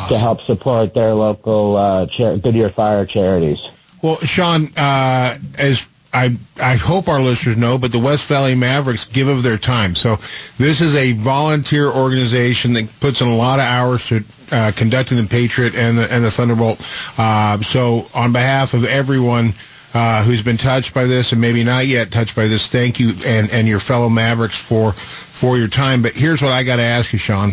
to 0.10 0.18
help 0.18 0.42
support 0.42 0.94
their 0.94 1.14
local 1.14 1.76
uh, 1.76 2.06
char- 2.08 2.38
Goodyear 2.38 2.70
Fire 2.70 3.06
charities. 3.06 3.68
Well, 4.02 4.16
Sean, 4.18 4.68
uh, 4.78 5.36
as 5.60 5.88
I 6.14 6.36
I 6.62 6.76
hope 6.76 7.08
our 7.08 7.22
listeners 7.22 7.58
know, 7.58 7.78
but 7.78 7.92
the 7.92 8.00
West 8.00 8.28
Valley 8.28 8.56
Mavericks 8.56 9.06
give 9.06 9.28
of 9.28 9.44
their 9.44 9.58
time. 9.58 9.96
So 9.96 10.18
this 10.58 10.82
is 10.82 10.96
a 10.96 11.14
volunteer 11.14 11.88
organization 11.90 12.74
that 12.74 13.00
puts 13.00 13.22
in 13.22 13.28
a 13.28 13.36
lot 13.36 13.60
of 13.60 13.66
hours 13.66 14.08
to 14.08 14.24
uh, 14.52 14.72
conducting 14.76 15.18
the 15.18 15.28
Patriot 15.28 15.76
and 15.76 15.98
the 15.98 16.12
and 16.12 16.24
the 16.24 16.32
Thunderbolt. 16.32 16.80
Uh, 17.18 17.60
so 17.62 18.06
on 18.16 18.34
behalf 18.34 18.74
of 18.74 18.84
everyone. 18.86 19.54
Uh, 19.94 20.24
who's 20.24 20.42
been 20.42 20.58
touched 20.58 20.94
by 20.94 21.04
this 21.04 21.34
and 21.34 21.42
maybe 21.42 21.66
not 21.66 21.86
yet 21.86 22.12
touched 22.12 22.36
by 22.36 22.48
this? 22.48 22.68
Thank 22.68 23.00
you 23.00 23.14
and, 23.26 23.52
and 23.52 23.68
your 23.68 23.80
fellow 23.80 24.08
Mavericks 24.08 24.58
for 24.58 24.94
for 24.94 25.58
your 25.58 25.68
time. 25.68 26.02
But 26.02 26.14
here's 26.14 26.42
what 26.42 26.52
I 26.52 26.64
got 26.64 26.78
to 26.78 26.84
ask 26.84 27.12
you, 27.12 27.20
Sean. 27.20 27.52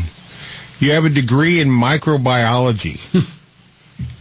You 0.79 0.93
have 0.93 1.05
a 1.05 1.11
degree 1.11 1.61
in 1.61 1.69
microbiology. 1.69 3.01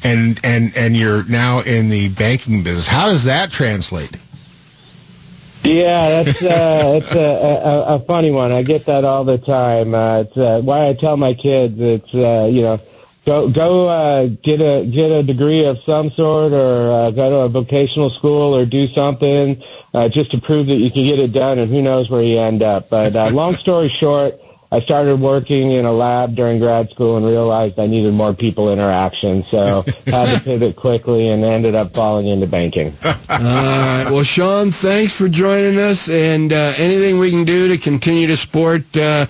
and 0.04 0.40
and 0.44 0.76
and 0.76 0.96
you're 0.96 1.24
now 1.26 1.60
in 1.60 1.90
the 1.90 2.10
banking 2.10 2.64
business. 2.64 2.88
How 2.88 3.08
does 3.10 3.26
that 3.26 3.52
translate? 3.52 4.16
Yeah, 5.64 6.24
that's 6.24 6.42
uh, 6.42 7.00
it's 7.04 7.16
a, 7.16 7.20
a, 7.20 7.96
a 7.96 8.00
funny 8.00 8.32
one. 8.32 8.52
I 8.52 8.64
get 8.64 8.86
that 8.86 9.04
all 9.04 9.24
the 9.24 9.38
time. 9.38 9.94
Uh, 9.94 10.20
it's 10.22 10.38
uh, 10.38 10.62
why 10.62 10.88
I 10.88 10.94
tell 10.94 11.18
my 11.18 11.34
kids 11.34 11.80
it's 11.80 12.14
uh, 12.14 12.48
you 12.52 12.62
know 12.62 12.78
go 13.28 13.50
go 13.50 13.90
uh, 13.90 14.28
get 14.42 14.62
a 14.62 14.86
get 14.86 15.12
a 15.12 15.22
degree 15.22 15.66
of 15.66 15.80
some 15.80 16.10
sort 16.10 16.54
or 16.54 16.92
uh, 16.92 17.12
go 17.12 17.30
to 17.30 17.36
a 17.40 17.50
vocational 17.50 18.10
school 18.10 18.56
or 18.56 18.66
do 18.66 18.88
something 18.88 19.62
uh, 19.94 20.08
just 20.08 20.32
to 20.32 20.40
prove 20.40 20.68
that 20.68 20.76
you 20.76 20.90
can 20.90 21.04
get 21.04 21.20
it 21.20 21.34
done. 21.34 21.60
And 21.60 21.70
who 21.70 21.82
knows 21.82 22.10
where 22.10 22.24
you 22.24 22.40
end 22.40 22.64
up. 22.64 22.90
But 22.90 23.16
uh, 23.16 23.30
long 23.30 23.56
story 23.66 23.90
short. 23.90 24.40
I 24.70 24.82
started 24.82 25.22
working 25.22 25.72
in 25.72 25.86
a 25.86 25.94
lab 25.94 26.36
during 26.36 26.60
grad 26.60 26.90
school 26.90 27.16
and 27.16 27.26
realized 27.26 27.80
I 27.80 27.88
needed 27.88 28.14
more 28.14 28.34
people 28.34 28.70
interaction, 28.70 29.44
so 29.46 29.86
had 30.08 30.38
to 30.38 30.44
pivot 30.44 30.76
quickly 30.76 31.30
and 31.30 31.42
ended 31.46 31.74
up 31.74 31.94
falling 31.94 32.28
into 32.28 32.48
banking. 32.48 32.94
All 33.06 33.14
right. 33.30 34.08
Well, 34.12 34.24
Sean, 34.24 34.72
thanks 34.72 35.18
for 35.18 35.30
joining 35.30 35.80
us, 35.80 36.10
and 36.10 36.52
uh, 36.52 36.74
anything 36.76 37.18
we 37.18 37.30
can 37.30 37.46
do 37.46 37.70
to 37.70 37.78
continue 37.78 38.28
to 38.28 38.36
support, 38.36 38.98
uh, 38.98 39.28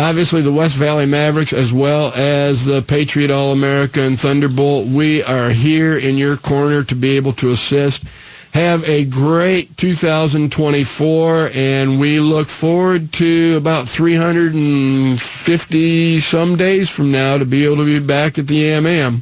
obviously, 0.00 0.42
the 0.42 0.52
West 0.52 0.76
Valley 0.76 1.06
Mavericks 1.06 1.52
as 1.52 1.72
well 1.72 2.12
as 2.14 2.64
the 2.64 2.82
Patriot 2.82 3.30
All 3.30 3.52
America 3.52 4.00
and 4.00 4.18
Thunderbolt. 4.18 4.86
We 4.86 5.22
are 5.22 5.50
here 5.50 5.98
in 5.98 6.16
your 6.16 6.36
corner 6.36 6.82
to 6.84 6.94
be 6.94 7.16
able 7.16 7.32
to 7.34 7.50
assist. 7.50 8.04
Have 8.52 8.88
a 8.88 9.04
great 9.04 9.76
2024, 9.76 11.50
and 11.54 12.00
we 12.00 12.18
look 12.18 12.48
forward 12.48 13.12
to 13.14 13.56
about 13.56 13.88
350 13.88 16.20
some 16.20 16.56
days 16.56 16.90
from 16.90 17.12
now 17.12 17.38
to 17.38 17.44
be 17.44 17.64
able 17.64 17.76
to 17.76 17.84
be 17.84 18.00
back 18.04 18.38
at 18.38 18.48
the 18.48 18.64
AMM. 18.64 19.20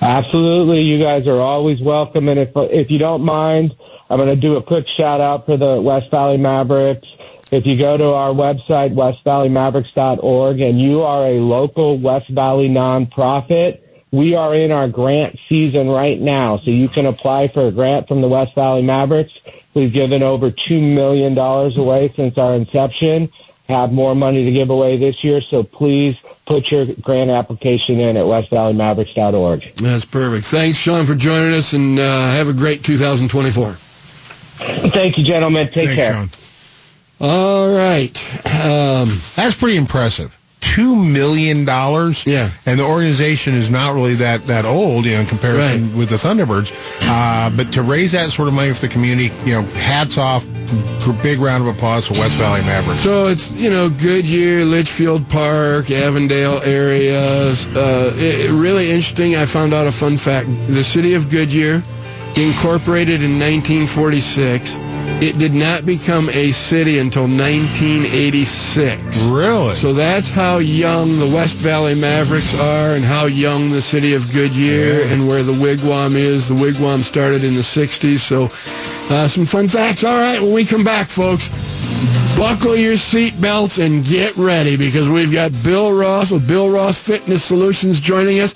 Absolutely, 0.00 0.82
you 0.82 1.02
guys 1.02 1.26
are 1.26 1.40
always 1.40 1.80
welcome. 1.80 2.28
And 2.28 2.38
if 2.38 2.50
if 2.56 2.90
you 2.90 2.98
don't 2.98 3.24
mind, 3.24 3.74
I'm 4.10 4.18
going 4.18 4.28
to 4.28 4.36
do 4.36 4.56
a 4.56 4.62
quick 4.62 4.86
shout 4.86 5.20
out 5.20 5.46
for 5.46 5.56
the 5.56 5.80
West 5.80 6.10
Valley 6.10 6.36
Mavericks. 6.36 7.08
If 7.50 7.66
you 7.66 7.78
go 7.78 7.96
to 7.96 8.12
our 8.12 8.30
website, 8.30 8.94
westvalleymavericks.org, 8.94 10.60
and 10.60 10.80
you 10.80 11.02
are 11.02 11.26
a 11.26 11.40
local 11.40 11.96
West 11.96 12.28
Valley 12.28 12.68
nonprofit, 12.68 13.80
we 14.10 14.34
are 14.34 14.54
in 14.54 14.70
our 14.70 14.88
grant 14.88 15.38
season 15.38 15.88
right 15.88 16.18
now, 16.18 16.58
so 16.58 16.70
you 16.70 16.88
can 16.88 17.06
apply 17.06 17.48
for 17.48 17.66
a 17.66 17.70
grant 17.70 18.08
from 18.08 18.20
the 18.20 18.28
West 18.28 18.54
Valley 18.54 18.82
Mavericks. 18.82 19.38
We've 19.74 19.92
given 19.92 20.22
over 20.22 20.50
$2 20.50 20.94
million 20.94 21.36
away 21.38 22.08
since 22.14 22.36
our 22.36 22.54
inception, 22.54 23.30
have 23.68 23.92
more 23.92 24.14
money 24.14 24.44
to 24.44 24.52
give 24.52 24.70
away 24.70 24.96
this 24.96 25.22
year, 25.24 25.40
so 25.40 25.62
please 25.62 26.18
put 26.46 26.70
your 26.70 26.86
grant 26.86 27.30
application 27.30 28.00
in 28.00 28.16
at 28.16 28.24
westvalleymavericks.org. 28.24 29.62
That's 29.76 30.06
perfect. 30.06 30.46
Thanks, 30.46 30.78
Sean, 30.78 31.04
for 31.04 31.14
joining 31.14 31.54
us, 31.54 31.74
and 31.74 31.98
uh, 31.98 32.30
have 32.32 32.48
a 32.48 32.54
great 32.54 32.82
2024. 32.82 33.72
Thank 34.90 35.18
you, 35.18 35.24
gentlemen. 35.24 35.66
Take 35.66 35.90
Thanks, 35.90 35.94
care. 35.94 36.12
Sean. 36.14 36.47
All 37.20 37.74
right. 37.74 38.16
Um, 38.64 39.08
That's 39.34 39.56
pretty 39.56 39.76
impressive. 39.76 40.34
Two 40.60 40.94
million 41.04 41.64
dollars. 41.64 42.26
Yeah. 42.26 42.50
And 42.66 42.80
the 42.80 42.84
organization 42.84 43.54
is 43.54 43.70
not 43.70 43.94
really 43.94 44.14
that 44.16 44.44
that 44.46 44.64
old, 44.64 45.04
you 45.04 45.12
know, 45.12 45.20
in 45.20 45.26
comparison 45.26 45.96
with 45.96 46.08
the 46.10 46.16
Thunderbirds. 46.16 46.72
Uh, 47.02 47.50
but 47.56 47.72
to 47.72 47.82
raise 47.82 48.12
that 48.12 48.32
sort 48.32 48.48
of 48.48 48.54
money 48.54 48.72
for 48.74 48.80
the 48.82 48.88
community, 48.88 49.30
you 49.44 49.54
know, 49.54 49.62
hats 49.62 50.18
off. 50.18 50.44
Big 51.22 51.38
round 51.38 51.66
of 51.66 51.74
applause 51.74 52.06
for 52.06 52.14
West 52.14 52.36
Valley 52.36 52.60
Mavericks. 52.60 53.00
So 53.00 53.28
it's 53.28 53.50
you 53.58 53.70
know 53.70 53.88
Goodyear, 53.88 54.64
Litchfield 54.66 55.26
Park, 55.30 55.90
Avondale 55.90 56.60
areas. 56.64 57.66
Uh, 57.66 58.12
it, 58.16 58.50
it 58.50 58.52
really 58.52 58.90
interesting. 58.90 59.34
I 59.34 59.46
found 59.46 59.72
out 59.72 59.86
a 59.86 59.92
fun 59.92 60.16
fact. 60.18 60.48
The 60.66 60.84
city 60.84 61.14
of 61.14 61.30
Goodyear, 61.30 61.82
incorporated 62.36 63.22
in 63.22 63.38
1946. 63.38 64.76
It 65.20 65.36
did 65.36 65.52
not 65.52 65.84
become 65.84 66.28
a 66.30 66.52
city 66.52 67.00
until 67.00 67.24
1986. 67.24 69.02
Really? 69.24 69.74
So 69.74 69.92
that's 69.92 70.30
how 70.30 70.58
young 70.58 71.18
the 71.18 71.26
West 71.26 71.56
Valley 71.56 71.96
Mavericks 71.96 72.54
are 72.54 72.94
and 72.94 73.02
how 73.04 73.26
young 73.26 73.68
the 73.70 73.82
city 73.82 74.14
of 74.14 74.32
Goodyear 74.32 75.00
and 75.06 75.26
where 75.26 75.42
the 75.42 75.54
wigwam 75.54 76.14
is. 76.14 76.48
The 76.48 76.54
wigwam 76.54 77.02
started 77.02 77.42
in 77.42 77.54
the 77.54 77.62
60s. 77.62 78.18
So 78.20 78.44
uh, 79.12 79.26
some 79.26 79.44
fun 79.44 79.66
facts. 79.66 80.04
All 80.04 80.16
right, 80.16 80.40
when 80.40 80.52
we 80.52 80.64
come 80.64 80.84
back, 80.84 81.08
folks, 81.08 81.48
buckle 82.38 82.76
your 82.76 82.94
seatbelts 82.94 83.84
and 83.84 84.04
get 84.04 84.36
ready 84.36 84.76
because 84.76 85.08
we've 85.08 85.32
got 85.32 85.50
Bill 85.64 85.98
Ross 85.98 86.30
with 86.30 86.46
Bill 86.46 86.70
Ross 86.70 87.04
Fitness 87.04 87.42
Solutions 87.42 87.98
joining 87.98 88.38
us. 88.38 88.54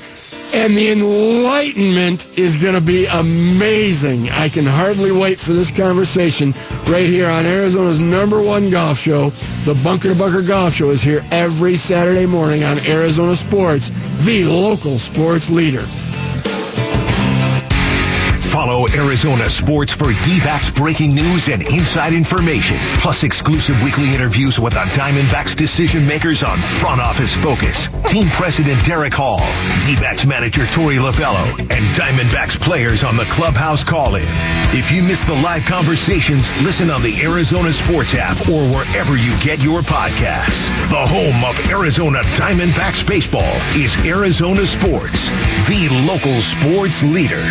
And 0.54 0.76
the 0.76 0.90
enlightenment 0.92 2.38
is 2.38 2.56
going 2.62 2.74
to 2.74 2.80
be 2.80 3.06
amazing. 3.06 4.28
I 4.28 4.50
can 4.50 4.66
hardly 4.66 5.10
wait 5.10 5.40
for 5.40 5.54
this 5.54 5.70
conversation 5.70 6.52
right 6.86 7.06
here 7.06 7.28
on 7.30 7.46
Arizona's 7.46 7.98
number 7.98 8.42
one 8.42 8.68
golf 8.70 8.98
show. 8.98 9.30
The 9.64 9.80
Bunker 9.82 10.12
to 10.12 10.18
Bunker 10.18 10.42
Golf 10.42 10.74
Show 10.74 10.90
is 10.90 11.00
here 11.02 11.24
every 11.30 11.76
Saturday 11.76 12.26
morning 12.26 12.64
on 12.64 12.78
Arizona 12.86 13.34
Sports, 13.34 13.90
the 14.24 14.44
local 14.44 14.98
sports 14.98 15.48
leader. 15.48 15.84
Follow 18.52 18.86
Arizona 18.92 19.48
Sports 19.48 19.94
for 19.94 20.12
D-backs 20.12 20.70
breaking 20.70 21.14
news 21.14 21.48
and 21.48 21.62
inside 21.62 22.12
information, 22.12 22.76
plus 23.00 23.22
exclusive 23.22 23.80
weekly 23.82 24.14
interviews 24.14 24.60
with 24.60 24.74
the 24.74 24.80
Diamondbacks 24.92 25.56
decision 25.56 26.06
makers 26.06 26.42
on 26.42 26.60
Front 26.60 27.00
Office 27.00 27.34
Focus, 27.34 27.88
Team 28.08 28.28
President 28.28 28.84
Derek 28.84 29.14
Hall, 29.14 29.38
D-backs 29.86 30.26
manager 30.26 30.64
Torey 30.64 30.98
Lovullo, 30.98 31.58
and 31.60 31.96
Diamondbacks 31.96 32.60
players 32.60 33.02
on 33.02 33.16
the 33.16 33.24
Clubhouse 33.24 33.82
call-in. 33.82 34.26
If 34.76 34.92
you 34.92 35.02
missed 35.02 35.26
the 35.26 35.34
live 35.34 35.64
conversations, 35.64 36.52
listen 36.62 36.90
on 36.90 37.02
the 37.02 37.22
Arizona 37.22 37.72
Sports 37.72 38.14
app 38.14 38.36
or 38.50 38.68
wherever 38.68 39.16
you 39.16 39.34
get 39.42 39.64
your 39.64 39.80
podcasts. 39.80 40.68
The 40.90 41.06
home 41.06 41.42
of 41.42 41.58
Arizona 41.70 42.20
Diamondbacks 42.36 43.06
baseball 43.08 43.56
is 43.74 43.96
Arizona 44.04 44.66
Sports, 44.66 45.30
the 45.68 45.88
local 46.06 46.38
sports 46.42 47.02
leader. 47.02 47.42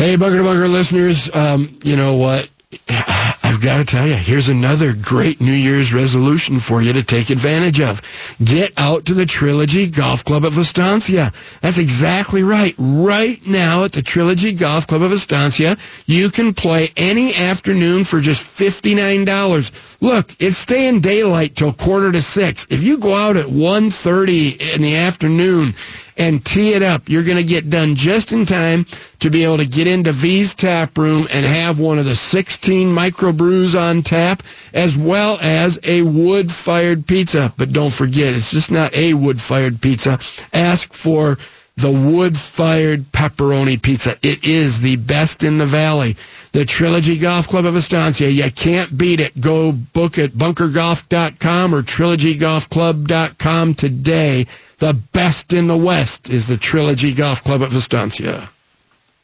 Hey, 0.00 0.16
Bunker 0.16 0.38
to 0.38 0.44
Bunker 0.44 0.66
listeners, 0.66 1.30
um, 1.34 1.78
you 1.84 1.94
know 1.94 2.14
what? 2.16 2.48
I've 2.88 3.60
got 3.60 3.78
to 3.78 3.84
tell 3.84 4.06
you, 4.06 4.14
here's 4.14 4.48
another 4.48 4.94
great 4.94 5.42
New 5.42 5.52
Year's 5.52 5.92
resolution 5.92 6.58
for 6.58 6.80
you 6.80 6.94
to 6.94 7.02
take 7.02 7.28
advantage 7.28 7.82
of. 7.82 8.00
Get 8.42 8.72
out 8.78 9.04
to 9.06 9.14
the 9.14 9.26
Trilogy 9.26 9.90
Golf 9.90 10.24
Club 10.24 10.46
of 10.46 10.56
Estancia. 10.56 11.32
That's 11.60 11.76
exactly 11.76 12.42
right. 12.42 12.74
Right 12.78 13.46
now 13.46 13.84
at 13.84 13.92
the 13.92 14.00
Trilogy 14.00 14.54
Golf 14.54 14.86
Club 14.86 15.02
of 15.02 15.12
Estancia, 15.12 15.76
you 16.06 16.30
can 16.30 16.54
play 16.54 16.88
any 16.96 17.34
afternoon 17.34 18.04
for 18.04 18.20
just 18.20 18.42
$59. 18.42 20.00
Look, 20.00 20.30
it's 20.40 20.56
staying 20.56 21.00
daylight 21.00 21.56
till 21.56 21.74
quarter 21.74 22.10
to 22.10 22.22
six. 22.22 22.66
If 22.70 22.82
you 22.82 22.96
go 22.96 23.14
out 23.14 23.36
at 23.36 23.46
1.30 23.46 24.76
in 24.76 24.80
the 24.80 24.96
afternoon 24.96 25.74
and 26.20 26.44
tee 26.44 26.74
it 26.74 26.82
up. 26.82 27.08
You're 27.08 27.24
going 27.24 27.38
to 27.38 27.42
get 27.42 27.70
done 27.70 27.96
just 27.96 28.30
in 28.30 28.44
time 28.44 28.84
to 29.20 29.30
be 29.30 29.42
able 29.42 29.56
to 29.56 29.66
get 29.66 29.86
into 29.86 30.12
V's 30.12 30.54
tap 30.54 30.96
room 30.98 31.26
and 31.32 31.46
have 31.46 31.80
one 31.80 31.98
of 31.98 32.04
the 32.04 32.14
16 32.14 32.88
microbrews 32.94 33.78
on 33.80 34.02
tap, 34.02 34.42
as 34.74 34.98
well 34.98 35.38
as 35.40 35.78
a 35.82 36.02
wood 36.02 36.52
fired 36.52 37.06
pizza. 37.06 37.52
But 37.56 37.72
don't 37.72 37.92
forget, 37.92 38.34
it's 38.34 38.50
just 38.50 38.70
not 38.70 38.94
a 38.94 39.14
wood 39.14 39.40
fired 39.40 39.80
pizza. 39.80 40.18
Ask 40.52 40.92
for 40.92 41.38
the 41.76 41.90
wood 41.90 42.36
fired 42.36 43.04
pepperoni 43.12 43.80
pizza. 43.80 44.14
It 44.22 44.44
is 44.44 44.80
the 44.80 44.96
best 44.96 45.42
in 45.42 45.56
the 45.56 45.64
valley. 45.64 46.16
The 46.52 46.66
Trilogy 46.66 47.16
Golf 47.16 47.48
Club 47.48 47.64
of 47.64 47.76
Estancia. 47.76 48.28
You 48.28 48.50
can't 48.50 48.96
beat 48.98 49.20
it. 49.20 49.40
Go 49.40 49.72
book 49.72 50.18
at 50.18 50.30
bunkergolf.com 50.30 51.74
or 51.74 51.80
trilogygolfclub.com 51.82 53.74
today. 53.74 54.46
The 54.80 54.96
best 55.12 55.52
in 55.52 55.66
the 55.66 55.76
West 55.76 56.30
is 56.30 56.46
the 56.46 56.56
Trilogy 56.56 57.12
Golf 57.12 57.44
Club 57.44 57.60
at 57.60 57.68
Estancia. 57.68 58.48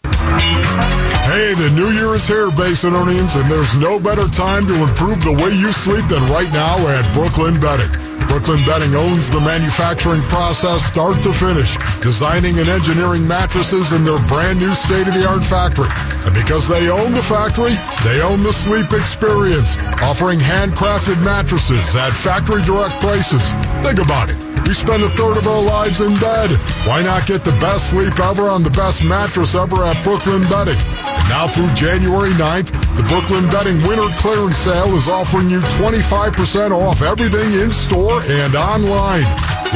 Hey, 0.05 1.49
the 1.57 1.73
new 1.74 1.89
year 1.97 2.12
is 2.15 2.28
here, 2.28 2.53
Basinonians, 2.53 3.41
and 3.41 3.51
there's 3.51 3.74
no 3.81 3.99
better 3.99 4.28
time 4.28 4.66
to 4.69 4.77
improve 4.85 5.24
the 5.24 5.33
way 5.33 5.49
you 5.57 5.73
sleep 5.73 6.05
than 6.12 6.20
right 6.28 6.53
now 6.53 6.77
at 6.93 7.09
Brooklyn 7.16 7.57
Bedding. 7.57 7.89
Brooklyn 8.28 8.69
Bedding 8.69 8.95
owns 8.95 9.31
the 9.31 9.41
manufacturing 9.41 10.20
process 10.28 10.85
start 10.85 11.23
to 11.23 11.33
finish, 11.33 11.81
designing 12.05 12.59
and 12.61 12.69
engineering 12.69 13.27
mattresses 13.27 13.97
in 13.97 14.05
their 14.05 14.20
brand 14.28 14.61
new 14.61 14.77
state-of-the-art 14.77 15.43
factory. 15.43 15.89
And 16.28 16.37
because 16.37 16.69
they 16.69 16.91
own 16.93 17.16
the 17.16 17.24
factory, 17.24 17.73
they 18.05 18.20
own 18.20 18.45
the 18.45 18.53
sleep 18.53 18.93
experience, 18.93 19.81
offering 20.05 20.39
handcrafted 20.39 21.16
mattresses 21.24 21.97
at 21.97 22.12
factory 22.12 22.61
direct 22.69 23.01
prices. 23.01 23.57
Think 23.81 24.05
about 24.05 24.28
it. 24.28 24.56
We 24.67 24.75
spend 24.75 25.05
a 25.05 25.09
third 25.15 25.39
of 25.39 25.47
our 25.47 25.63
lives 25.63 26.01
in 26.01 26.11
bed. 26.19 26.51
Why 26.91 27.01
not 27.05 27.25
get 27.27 27.45
the 27.45 27.55
best 27.63 27.91
sleep 27.91 28.19
ever 28.19 28.51
on 28.51 28.65
the 28.65 28.71
best 28.71 29.05
mattress 29.05 29.55
ever 29.55 29.85
at 29.85 30.03
Brooklyn 30.03 30.43
Bedding? 30.51 30.75
And 31.07 31.29
now 31.31 31.47
through 31.47 31.71
January 31.79 32.35
9th, 32.35 32.75
the 32.99 33.07
Brooklyn 33.07 33.47
Bedding 33.47 33.79
Winter 33.87 34.11
Clearance 34.19 34.59
Sale 34.59 34.91
is 34.99 35.07
offering 35.07 35.51
you 35.51 35.61
25% 35.79 36.73
off 36.73 37.03
everything 37.03 37.55
in 37.63 37.71
store 37.71 38.19
and 38.27 38.57
online. 38.57 39.23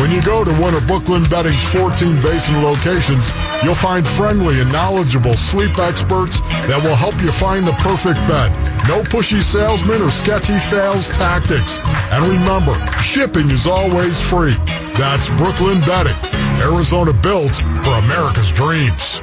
When 0.03 0.11
you 0.11 0.23
go 0.23 0.43
to 0.43 0.53
one 0.59 0.75
of 0.75 0.87
Brooklyn 0.87 1.23
Bedding's 1.31 1.63
14 1.71 2.23
basin 2.23 2.63
locations, 2.63 3.31
you'll 3.63 3.79
find 3.79 4.07
friendly 4.07 4.61
and 4.61 4.73
knowledgeable 4.73 5.37
sleep 5.37 5.79
experts 5.79 6.41
that 6.41 6.81
will 6.83 6.97
help 6.97 7.21
you 7.23 7.31
find 7.31 7.67
the 7.67 7.79
perfect 7.79 8.19
bed. 8.27 8.51
No 8.89 9.03
pushy 9.07 9.43
salesmen 9.43 10.03
or 10.03 10.11
sketchy 10.11 10.59
sales 10.59 11.11
tactics. 11.11 11.79
And 12.11 12.27
remember, 12.27 12.75
shipping 13.03 13.51
is 13.51 13.67
always 13.67 14.19
free. 14.19 14.57
That's 14.95 15.29
Brooklyn 15.31 15.81
Bedding, 15.81 16.17
Arizona 16.61 17.13
built 17.13 17.57
for 17.57 17.95
America's 18.05 18.53
dreams. 18.53 19.23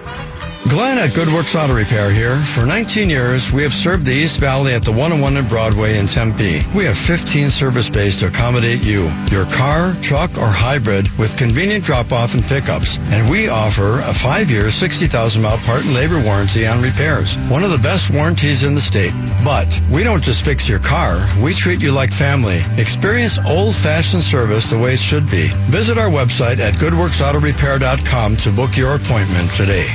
Glenn 0.70 0.98
at 0.98 1.12
Goodworks 1.12 1.56
Auto 1.56 1.74
Repair 1.74 2.12
here. 2.12 2.36
For 2.36 2.66
19 2.66 3.10
years, 3.10 3.52
we 3.52 3.64
have 3.64 3.72
served 3.72 4.06
the 4.06 4.12
East 4.12 4.40
Valley 4.40 4.74
at 4.74 4.84
the 4.84 4.92
101 4.92 5.38
and 5.38 5.48
Broadway 5.48 5.98
in 5.98 6.08
Tempe. 6.08 6.64
We 6.76 6.84
have 6.84 6.98
15 6.98 7.50
service 7.50 7.90
bays 7.90 8.18
to 8.20 8.28
accommodate 8.28 8.84
you, 8.84 9.10
your 9.32 9.46
car, 9.46 9.94
truck, 10.02 10.32
or 10.38 10.48
hybrid 10.48 11.08
with 11.18 11.38
convenient 11.38 11.86
drop-off 11.86 12.34
and 12.34 12.44
pickups. 12.44 12.98
And 13.12 13.30
we 13.30 13.48
offer 13.48 14.00
a 14.00 14.14
five-year, 14.14 14.66
60,000-mile 14.66 15.58
part 15.60 15.86
and 15.86 15.94
labor 15.94 16.22
warranty 16.24 16.68
on 16.68 16.82
repairs. 16.82 17.38
One 17.50 17.64
of 17.64 17.72
the 17.72 17.78
best 17.78 18.12
warranties 18.12 18.64
in 18.64 18.76
the 18.76 18.82
state. 18.82 19.14
But 19.46 19.82
we 19.92 20.04
don't 20.04 20.24
just 20.24 20.44
fix 20.44 20.68
your 20.68 20.80
car. 20.80 21.16
We 21.42 21.54
treat 21.54 21.82
you 21.82 21.92
like 21.92 22.12
family. 22.12 22.60
Experience 22.78 23.40
old-fashioned 23.40 24.24
service 24.24 24.70
the 24.70 24.80
way 24.80 24.94
it 24.94 25.00
should 25.00 25.30
be. 25.30 25.48
Visit 25.70 25.98
our 25.98 26.10
website 26.10 26.60
at 26.60 26.74
goodworksautorepair.com 26.76 28.36
to 28.38 28.52
book 28.52 28.76
your 28.76 28.96
appointment 28.96 29.52
today. 29.52 29.88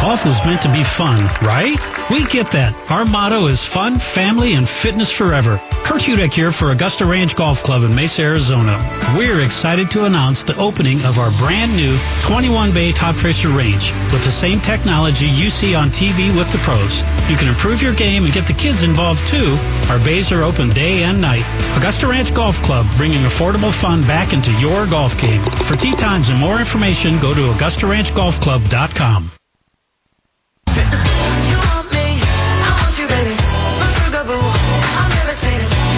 Golf 0.00 0.24
was 0.24 0.44
meant 0.44 0.62
to 0.62 0.72
be 0.72 0.84
fun, 0.84 1.24
right? 1.42 1.76
We 2.08 2.24
get 2.26 2.52
that. 2.52 2.72
Our 2.90 3.04
motto 3.04 3.46
is 3.46 3.64
fun, 3.64 3.98
family, 3.98 4.54
and 4.54 4.66
fitness 4.66 5.10
forever. 5.10 5.60
Kurt 5.84 6.02
Hudek 6.02 6.32
here 6.32 6.52
for 6.52 6.70
Augusta 6.70 7.04
Ranch 7.04 7.34
Golf 7.34 7.64
Club 7.64 7.82
in 7.82 7.94
Mesa, 7.94 8.22
Arizona. 8.22 8.78
We're 9.16 9.44
excited 9.44 9.90
to 9.92 10.04
announce 10.04 10.44
the 10.44 10.56
opening 10.56 11.04
of 11.04 11.18
our 11.18 11.30
brand 11.38 11.74
new 11.74 11.98
21 12.22 12.72
bay 12.72 12.92
Toptracer 12.92 13.54
range 13.54 13.92
with 14.12 14.24
the 14.24 14.30
same 14.30 14.60
technology 14.60 15.26
you 15.26 15.50
see 15.50 15.74
on 15.74 15.90
TV 15.90 16.34
with 16.36 16.50
the 16.52 16.58
pros. 16.58 17.02
You 17.28 17.36
can 17.36 17.48
improve 17.48 17.82
your 17.82 17.94
game 17.94 18.24
and 18.24 18.32
get 18.32 18.46
the 18.46 18.52
kids 18.54 18.82
involved 18.82 19.26
too. 19.26 19.58
Our 19.90 19.98
bays 20.04 20.30
are 20.32 20.42
open 20.42 20.70
day 20.70 21.02
and 21.02 21.20
night. 21.20 21.44
Augusta 21.76 22.06
Ranch 22.06 22.32
Golf 22.32 22.62
Club, 22.62 22.86
bringing 22.96 23.20
affordable 23.24 23.72
fun 23.72 24.02
back 24.02 24.32
into 24.32 24.52
your 24.60 24.86
golf 24.86 25.20
game. 25.20 25.42
For 25.42 25.74
tee 25.74 25.94
times 25.96 26.28
and 26.28 26.38
more 26.38 26.58
information, 26.58 27.18
go 27.18 27.34
to 27.34 27.40
AugustaRanchGolfClub.com. 27.40 29.37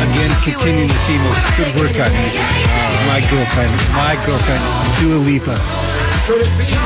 Again, 0.01 0.31
continuing 0.43 0.89
the 0.89 1.01
theme 1.07 1.25
of 1.29 1.37
good 1.57 1.73
workout 1.77 2.13
music. 2.13 2.41
Uh, 2.41 3.07
my 3.07 3.21
girlfriend, 3.29 3.73
my 3.93 4.15
girlfriend, 4.25 4.63
Dua 5.01 5.19
Lipa. 5.21 5.57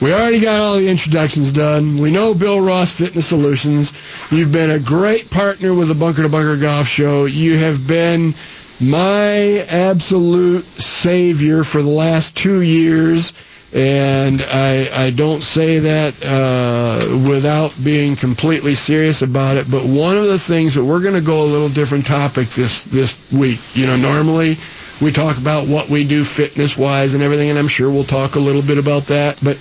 We 0.00 0.12
already 0.12 0.40
got 0.40 0.60
all 0.60 0.76
the 0.76 0.88
introductions 0.88 1.50
done. 1.50 1.96
We 1.96 2.12
know 2.12 2.32
Bill 2.32 2.60
Ross 2.60 2.92
Fitness 2.92 3.26
Solutions. 3.26 3.92
You've 4.30 4.52
been 4.52 4.70
a 4.70 4.78
great 4.78 5.28
partner 5.28 5.74
with 5.74 5.88
the 5.88 5.96
Bunker 5.96 6.22
to 6.22 6.28
Bunker 6.28 6.56
Golf 6.56 6.86
Show. 6.86 7.24
You 7.24 7.58
have 7.58 7.88
been 7.88 8.32
my 8.80 9.64
absolute 9.68 10.64
savior 10.64 11.64
for 11.64 11.82
the 11.82 11.90
last 11.90 12.36
two 12.36 12.62
years. 12.62 13.32
And 13.74 14.40
I, 14.48 14.88
I 14.94 15.10
don't 15.10 15.42
say 15.42 15.78
that 15.80 16.14
uh, 16.24 17.28
without 17.28 17.76
being 17.84 18.16
completely 18.16 18.74
serious 18.74 19.20
about 19.20 19.58
it. 19.58 19.70
But 19.70 19.84
one 19.84 20.16
of 20.16 20.24
the 20.24 20.38
things 20.38 20.74
that 20.74 20.84
we're 20.84 21.02
going 21.02 21.14
to 21.14 21.20
go 21.20 21.44
a 21.44 21.44
little 21.44 21.68
different 21.68 22.06
topic 22.06 22.46
this 22.48 22.84
this 22.84 23.30
week. 23.30 23.58
You 23.74 23.86
know, 23.86 23.96
normally 23.96 24.56
we 25.02 25.12
talk 25.12 25.36
about 25.38 25.68
what 25.68 25.90
we 25.90 26.06
do 26.06 26.24
fitness 26.24 26.78
wise 26.78 27.12
and 27.14 27.22
everything, 27.22 27.50
and 27.50 27.58
I'm 27.58 27.68
sure 27.68 27.90
we'll 27.90 28.04
talk 28.04 28.36
a 28.36 28.40
little 28.40 28.62
bit 28.62 28.78
about 28.78 29.02
that. 29.04 29.38
But 29.44 29.58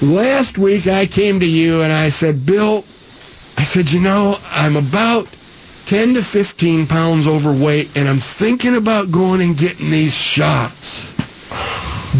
last 0.00 0.56
week 0.56 0.86
I 0.86 1.06
came 1.06 1.40
to 1.40 1.46
you 1.48 1.82
and 1.82 1.92
I 1.92 2.10
said, 2.10 2.46
Bill, 2.46 2.84
I 3.58 3.64
said, 3.64 3.90
you 3.90 4.00
know, 4.00 4.36
I'm 4.50 4.76
about 4.76 5.26
10 5.86 6.14
to 6.14 6.22
15 6.22 6.86
pounds 6.86 7.28
overweight, 7.28 7.96
and 7.96 8.08
I'm 8.08 8.18
thinking 8.18 8.76
about 8.76 9.10
going 9.10 9.42
and 9.42 9.56
getting 9.56 9.90
these 9.90 10.14
shots. 10.14 11.12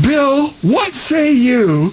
Bill, 0.02 0.48
what 0.62 0.92
say 0.92 1.32
you 1.32 1.92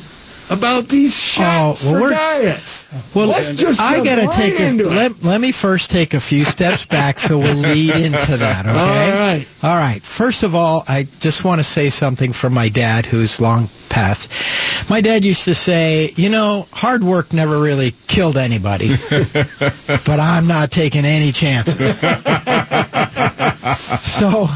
about 0.52 0.86
these 0.90 1.18
shots 1.18 1.86
well, 1.86 2.02
for 2.02 2.10
diets? 2.10 2.88
Well, 3.16 3.28
Let's 3.28 3.54
just 3.54 3.80
I 3.80 4.04
gotta 4.04 4.28
right 4.28 4.36
take 4.36 4.60
a, 4.60 4.78
it. 4.78 4.86
let, 4.86 5.24
let 5.24 5.42
me 5.42 5.52
first 5.52 5.90
take 5.90 6.14
a 6.14 6.20
few 6.20 6.44
steps 6.44 6.86
back 6.86 7.20
so 7.20 7.40
we'll 7.40 7.56
lead 7.56 7.96
into 7.96 8.38
that, 8.38 8.66
okay? 8.68 8.78
All 8.78 9.20
right. 9.20 9.48
All 9.64 9.78
right. 9.78 10.02
First 10.02 10.44
of 10.44 10.54
all, 10.54 10.84
I 10.88 11.08
just 11.20 11.46
want 11.46 11.60
to 11.60 11.64
say 11.64 11.90
something 11.90 12.34
from 12.34 12.54
my 12.54 12.70
dad 12.70 13.06
who's 13.06 13.40
long 13.40 13.70
passed. 13.90 14.90
My 14.90 15.02
dad 15.02 15.24
used 15.24 15.46
to 15.46 15.56
say, 15.56 16.12
you 16.16 16.30
know, 16.30 16.68
hard 16.72 17.04
work 17.04 17.34
never 17.34 17.60
really 17.60 17.94
killed 18.08 18.38
anybody, 18.38 18.90
but 19.10 20.20
I'm 20.20 20.48
not 20.48 20.72
taking 20.72 21.06
any 21.06 21.32
chances. 21.32 21.98
so, 23.78 24.48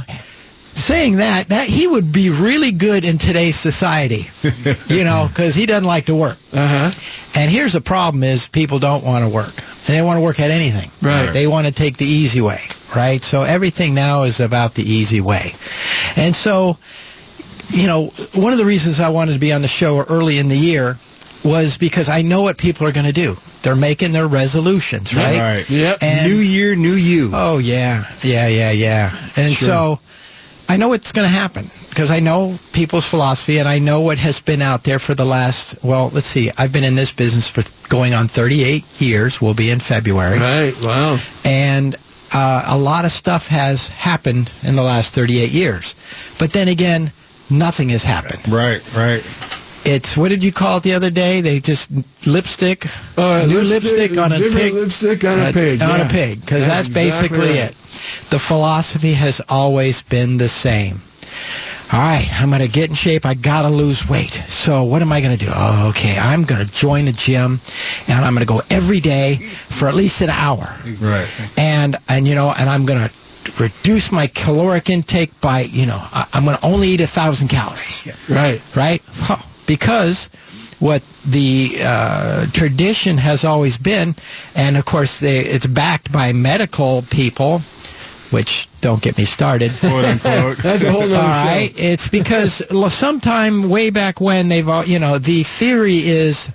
saying 0.75 1.17
that, 1.17 1.49
that 1.49 1.67
he 1.67 1.87
would 1.87 2.11
be 2.11 2.29
really 2.29 2.71
good 2.71 3.05
in 3.05 3.17
today's 3.17 3.55
society, 3.55 4.25
you 4.93 5.03
know, 5.03 5.25
because 5.29 5.55
he 5.55 5.65
doesn't 5.65 5.85
like 5.85 6.05
to 6.07 6.15
work. 6.15 6.37
Uh-huh. 6.53 6.91
And 7.39 7.49
here's 7.49 7.73
the 7.73 7.81
problem 7.81 8.23
is 8.23 8.47
people 8.47 8.79
don't 8.79 9.03
want 9.03 9.23
to 9.25 9.29
work. 9.33 9.53
They 9.87 9.97
don't 9.97 10.05
want 10.05 10.17
to 10.17 10.23
work 10.23 10.39
at 10.39 10.51
anything. 10.51 10.91
Right. 11.01 11.31
They 11.31 11.47
want 11.47 11.67
to 11.67 11.73
take 11.73 11.97
the 11.97 12.05
easy 12.05 12.41
way, 12.41 12.59
right? 12.95 13.23
So 13.23 13.41
everything 13.43 13.93
now 13.93 14.23
is 14.23 14.39
about 14.39 14.73
the 14.73 14.83
easy 14.83 15.21
way. 15.21 15.53
And 16.15 16.35
so, 16.35 16.77
you 17.69 17.87
know, 17.87 18.07
one 18.33 18.51
of 18.51 18.59
the 18.59 18.65
reasons 18.65 18.99
I 18.99 19.09
wanted 19.09 19.33
to 19.33 19.39
be 19.39 19.53
on 19.53 19.61
the 19.61 19.67
show 19.67 20.03
early 20.09 20.39
in 20.39 20.49
the 20.49 20.57
year 20.57 20.97
was 21.43 21.77
because 21.77 22.09
I 22.09 22.21
know 22.23 22.41
what 22.41 22.57
people 22.57 22.87
are 22.87 22.91
going 22.91 23.05
to 23.05 23.13
do. 23.13 23.35
They're 23.61 23.75
making 23.75 24.11
their 24.11 24.27
resolutions, 24.27 25.15
right? 25.15 25.37
Right. 25.57 25.69
Yep. 25.69 25.99
And 26.01 26.31
New 26.31 26.37
year, 26.39 26.75
new 26.75 26.93
you. 26.93 27.31
Oh 27.33 27.59
yeah, 27.59 28.03
yeah, 28.23 28.47
yeah, 28.47 28.71
yeah. 28.71 29.09
And 29.37 29.53
Sure. 29.53 29.67
so 29.67 29.99
I 30.67 30.77
know 30.77 30.93
it's 30.93 31.11
going 31.11 31.27
to 31.27 31.33
happen 31.33 31.69
because 31.89 32.09
I 32.11 32.19
know 32.19 32.57
people's 32.73 33.07
philosophy 33.07 33.59
and 33.59 33.67
I 33.67 33.79
know 33.79 34.01
what 34.01 34.17
has 34.17 34.39
been 34.39 34.61
out 34.61 34.83
there 34.83 34.99
for 34.99 35.13
the 35.13 35.25
last. 35.25 35.75
Well, 35.83 36.09
let's 36.13 36.25
see. 36.25 36.49
I've 36.57 36.73
been 36.73 36.83
in 36.83 36.95
this 36.95 37.11
business 37.11 37.47
for 37.49 37.61
going 37.89 38.13
on 38.13 38.27
38 38.27 38.83
years. 39.01 39.39
We'll 39.41 39.53
be 39.53 39.69
in 39.69 39.79
February, 39.79 40.39
Right, 40.39 40.73
wow. 40.81 41.17
and 41.45 41.95
uh, 42.33 42.65
a 42.67 42.77
lot 42.77 43.05
of 43.05 43.11
stuff 43.11 43.47
has 43.47 43.87
happened 43.89 44.51
in 44.63 44.75
the 44.75 44.81
last 44.83 45.13
38 45.13 45.51
years. 45.51 45.93
But 46.39 46.51
then 46.51 46.67
again, 46.67 47.11
nothing 47.49 47.89
has 47.89 48.03
happened. 48.03 48.41
Right, 48.51 48.81
right. 48.95 49.21
It's 49.85 50.17
what 50.17 50.29
did 50.29 50.43
you 50.43 50.51
call 50.51 50.77
it 50.77 50.83
the 50.83 50.93
other 50.93 51.11
day? 51.11 51.41
They 51.41 51.59
just 51.59 51.89
lipstick, 52.25 52.85
Uh, 53.17 53.45
new 53.47 53.61
lipstick, 53.61 54.17
on 54.17 54.31
a 54.31 54.39
pig, 54.39 54.73
lipstick 54.73 55.23
on 55.23 55.39
a 55.39 55.43
uh, 55.43 55.51
pig. 55.53 55.81
on 55.81 56.01
a 56.01 56.05
pig, 56.05 56.41
because 56.41 56.65
That's 56.65 56.87
that's, 56.89 57.05
exactly 57.05 57.29
basically 57.29 57.59
right. 57.59 57.69
it. 57.69 58.29
The 58.29 58.39
philosophy 58.39 59.13
has 59.13 59.41
always 59.47 60.01
been 60.01 60.37
the 60.37 60.49
same. 60.49 61.01
All 61.93 61.99
right, 61.99 62.27
I'm 62.41 62.49
going 62.49 62.61
to 62.63 62.67
get 62.67 62.89
in 62.89 62.95
shape. 62.95 63.27
I 63.27 63.35
got 63.35 63.61
to 63.61 63.69
lose 63.69 64.09
weight. 64.09 64.33
So 64.47 64.83
what 64.83 65.03
am 65.03 65.11
I 65.11 65.21
going 65.21 65.37
to 65.37 65.45
do? 65.45 65.51
Oh, 65.53 65.89
okay, 65.89 66.17
I'm 66.17 66.43
going 66.43 66.65
to 66.65 66.71
join 66.71 67.07
a 67.07 67.11
gym, 67.11 67.59
and 68.07 68.25
I'm 68.25 68.33
going 68.33 68.45
to 68.45 68.51
go 68.51 68.61
every 68.71 68.99
day 68.99 69.35
for 69.35 69.87
at 69.87 69.93
least 69.93 70.21
an 70.21 70.31
hour. 70.31 70.65
Right. 70.99 71.27
And 71.57 71.95
and 72.09 72.27
you 72.27 72.33
know, 72.33 72.51
and 72.57 72.67
I'm 72.69 72.85
going 72.87 73.07
to 73.07 73.13
reduce 73.63 74.11
my 74.11 74.25
caloric 74.27 74.89
intake 74.89 75.39
by 75.41 75.61
you 75.61 75.85
know, 75.85 75.99
I, 76.01 76.25
I'm 76.33 76.43
going 76.43 76.57
to 76.57 76.65
only 76.65 76.87
eat 76.89 77.01
a 77.01 77.07
thousand 77.07 77.49
calories 77.49 78.11
Right. 78.27 78.59
right? 78.75 79.01
Huh. 79.07 79.37
Because 79.67 80.27
what 80.79 81.01
the 81.25 81.71
uh, 81.81 82.45
tradition 82.47 83.17
has 83.17 83.45
always 83.45 83.77
been, 83.77 84.15
and 84.55 84.77
of 84.77 84.85
course 84.85 85.19
they, 85.19 85.39
it's 85.39 85.67
backed 85.67 86.11
by 86.11 86.33
medical 86.33 87.01
people, 87.09 87.59
which 88.31 88.67
don't 88.81 89.01
get 89.01 89.17
me 89.17 89.25
started. 89.25 89.71
Quote 89.79 90.05
unquote. 90.05 90.57
That's 90.63 90.83
a 90.83 90.91
whole 90.91 91.03
All 91.03 91.07
nother 91.07 91.21
right, 91.21 91.71
it's 91.75 92.07
because 92.07 92.61
sometime 92.93 93.69
way 93.69 93.89
back 93.89 94.21
when 94.21 94.49
they've 94.49 94.67
all, 94.67 94.85
you 94.85 94.99
know, 94.99 95.17
the 95.17 95.43
theory 95.43 95.97
is 95.97 96.49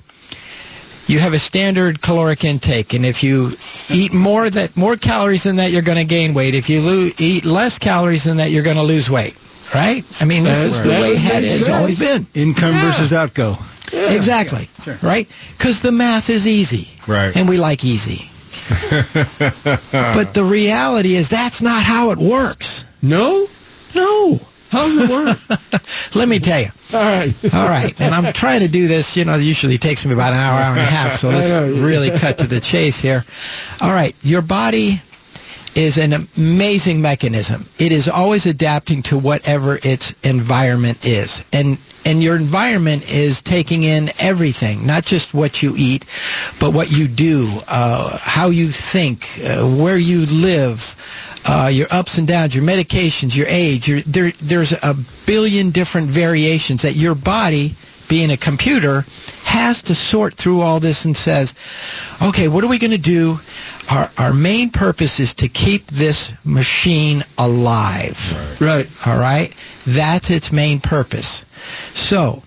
you 1.06 1.18
have 1.18 1.32
a 1.34 1.38
standard 1.38 2.00
caloric 2.00 2.44
intake, 2.44 2.94
and 2.94 3.04
if 3.04 3.24
you 3.24 3.50
eat 3.90 4.12
more 4.12 4.48
that 4.48 4.76
more 4.76 4.96
calories 4.96 5.42
than 5.42 5.56
that, 5.56 5.72
you're 5.72 5.82
going 5.82 5.98
to 5.98 6.04
gain 6.04 6.34
weight. 6.34 6.54
If 6.54 6.70
you 6.70 6.80
lo- 6.80 7.10
eat 7.18 7.44
less 7.44 7.78
calories 7.78 8.24
than 8.24 8.36
that, 8.36 8.50
you're 8.50 8.62
going 8.62 8.76
to 8.76 8.82
lose 8.84 9.10
weight. 9.10 9.36
Right? 9.74 10.04
I 10.20 10.24
mean, 10.24 10.44
this 10.44 10.58
That's- 10.58 10.76
is 10.76 10.82
the 10.82 10.88
way 10.90 11.14
makes 11.14 11.30
it 11.30 11.44
has 11.44 11.68
always 11.68 11.98
been. 11.98 12.26
Income 12.34 12.72
Yeah. 12.74 12.84
versus 12.86 13.12
outgo. 13.12 13.56
Exactly. 13.92 14.68
Right? 15.02 15.28
Because 15.56 15.80
the 15.80 15.92
math 15.92 16.30
is 16.30 16.46
easy. 16.46 16.88
Right. 17.06 17.34
And 17.36 17.48
we 17.48 17.56
like 17.58 17.84
easy. 17.84 18.26
But 19.92 20.34
the 20.34 20.44
reality 20.44 21.14
is 21.14 21.28
that's 21.28 21.60
not 21.62 21.82
how 21.82 22.10
it 22.10 22.18
works. 22.18 22.84
No? 23.02 23.46
No. 23.94 24.40
How's 24.70 24.96
it 24.96 25.10
work? 25.10 25.38
Let 26.14 26.28
me 26.28 26.38
tell 26.38 26.60
you. 26.60 26.68
All 26.94 27.00
right. 27.02 27.34
All 27.54 27.68
right. 27.68 28.00
And 28.00 28.14
I'm 28.14 28.32
trying 28.32 28.60
to 28.60 28.68
do 28.68 28.86
this, 28.86 29.16
you 29.16 29.24
know, 29.24 29.34
it 29.34 29.42
usually 29.42 29.78
takes 29.78 30.04
me 30.06 30.12
about 30.12 30.32
an 30.32 30.38
hour, 30.38 30.60
hour 30.60 30.70
and 30.72 30.80
a 30.80 30.84
half, 30.84 31.14
so 31.16 31.28
let's 31.28 31.52
really 31.80 32.10
cut 32.10 32.38
to 32.38 32.46
the 32.46 32.60
chase 32.60 33.00
here. 33.00 33.24
All 33.80 33.92
right. 33.92 34.14
Your 34.22 34.42
body 34.42 35.00
is 35.74 35.98
an 35.98 36.12
amazing 36.36 37.00
mechanism. 37.00 37.64
It 37.78 37.92
is 37.92 38.08
always 38.08 38.46
adapting 38.46 39.02
to 39.04 39.18
whatever 39.18 39.78
its 39.82 40.12
environment 40.22 41.04
is. 41.04 41.44
And 41.52 41.78
and 42.04 42.22
your 42.22 42.34
environment 42.36 43.12
is 43.12 43.42
taking 43.42 43.82
in 43.82 44.08
everything, 44.20 44.86
not 44.86 45.04
just 45.04 45.34
what 45.34 45.62
you 45.62 45.74
eat, 45.76 46.06
but 46.58 46.72
what 46.72 46.90
you 46.90 47.06
do, 47.06 47.46
uh, 47.68 48.18
how 48.22 48.48
you 48.48 48.68
think, 48.68 49.28
uh, 49.44 49.62
where 49.68 49.98
you 49.98 50.24
live, 50.26 50.96
uh, 51.46 51.68
your 51.70 51.88
ups 51.90 52.18
and 52.18 52.26
downs, 52.26 52.54
your 52.54 52.64
medications, 52.64 53.36
your 53.36 53.46
age. 53.48 53.88
Your, 53.88 54.00
there, 54.00 54.30
there's 54.42 54.72
a 54.72 54.96
billion 55.26 55.70
different 55.70 56.08
variations 56.08 56.82
that 56.82 56.96
your 56.96 57.14
body, 57.14 57.74
being 58.10 58.32
a 58.32 58.36
computer, 58.36 59.04
has 59.44 59.82
to 59.84 59.94
sort 59.94 60.34
through 60.34 60.60
all 60.60 60.80
this 60.80 61.04
and 61.04 61.16
says, 61.16 61.54
okay, 62.20 62.48
what 62.48 62.64
are 62.64 62.68
we 62.68 62.80
going 62.80 62.90
to 62.90 62.98
do? 62.98 63.38
Our, 63.90 64.10
our 64.18 64.32
main 64.34 64.70
purpose 64.70 65.20
is 65.20 65.34
to 65.34 65.48
keep 65.48 65.86
this 65.86 66.34
machine 66.44 67.22
alive. 67.38 68.60
Right. 68.60 68.86
All 69.06 69.16
right? 69.16 69.54
That's 69.86 70.28
its 70.28 70.50
main 70.50 70.80
purpose. 70.80 71.44
So, 71.94 72.42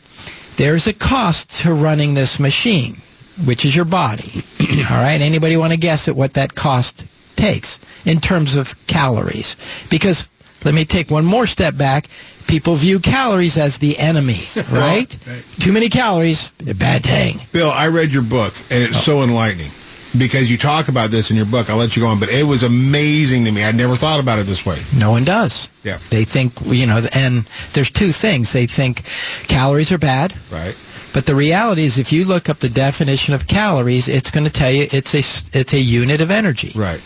there's 0.57 0.85
a 0.85 0.94
cost 0.94 1.61
to 1.61 1.73
running 1.73 2.14
this 2.14 2.40
machine, 2.41 2.98
which 3.45 3.64
is 3.64 3.73
your 3.73 3.85
body. 3.85 4.44
All 4.60 5.02
right? 5.02 5.22
Anybody 5.22 5.56
want 5.56 5.72
to 5.72 5.80
guess 5.80 6.10
at 6.10 6.15
what 6.15 6.34
that 6.34 6.53
cost 6.53 7.06
takes 7.38 7.80
in 8.06 8.19
terms 8.19 8.57
of 8.57 8.76
calories? 8.85 9.56
Because 9.90 10.27
let 10.65 10.73
me 10.73 10.85
take 10.85 11.11
one 11.11 11.26
more 11.26 11.48
step 11.48 11.77
back. 11.77 12.07
People 12.48 12.76
view 12.76 12.99
calories 12.99 13.57
as 13.57 13.77
the 13.77 13.98
enemy, 13.98 14.40
right? 14.73 15.18
Too 15.60 15.72
many 15.72 15.90
calories, 15.90 16.52
a 16.68 16.73
bad 16.73 17.03
thing. 17.03 17.38
Bill, 17.52 17.72
I 17.72 17.88
read 17.88 18.11
your 18.11 18.23
book, 18.23 18.53
and 18.69 18.84
it's 18.84 19.02
so 19.02 19.19
oh. 19.19 19.23
enlightening 19.23 19.72
because 20.18 20.49
you 20.49 20.57
talk 20.57 20.88
about 20.88 21.10
this 21.10 21.31
in 21.31 21.38
your 21.38 21.45
book. 21.45 21.69
I'll 21.69 21.77
let 21.77 21.95
you 21.95 22.03
go 22.03 22.10
on, 22.10 22.19
but 22.19 22.30
it 22.30 22.44
was 22.44 22.64
amazing 22.64 23.45
to 23.45 23.52
me. 23.52 23.64
I'd 23.64 23.76
never 23.76 23.95
thought 23.95 24.19
about 24.19 24.40
it 24.40 24.45
this 24.45 24.65
way. 24.65 24.77
No 24.98 25.11
one 25.11 25.23
does. 25.23 25.69
Yeah. 25.84 25.98
They 26.10 26.23
think, 26.23 26.53
you 26.65 26.85
know, 26.85 27.02
and 27.14 27.45
there's 27.73 27.90
two 27.90 28.11
things. 28.11 28.53
They 28.53 28.68
think 28.68 29.03
calories 29.48 29.91
are 29.91 29.98
bad. 29.98 30.34
Right. 30.52 30.77
But 31.14 31.27
the 31.27 31.35
reality 31.35 31.84
is, 31.84 31.99
if 31.99 32.11
you 32.11 32.26
look 32.26 32.49
up 32.49 32.57
the 32.57 32.69
definition 32.69 33.35
of 33.35 33.48
calories, 33.48 34.07
it's 34.07 34.31
going 34.31 34.45
to 34.45 34.49
tell 34.49 34.72
you 34.72 34.88
it's 34.91 35.14
a 35.14 35.57
it's 35.57 35.73
a 35.73 35.80
unit 35.80 36.22
of 36.22 36.31
energy. 36.31 36.72
Right. 36.76 37.02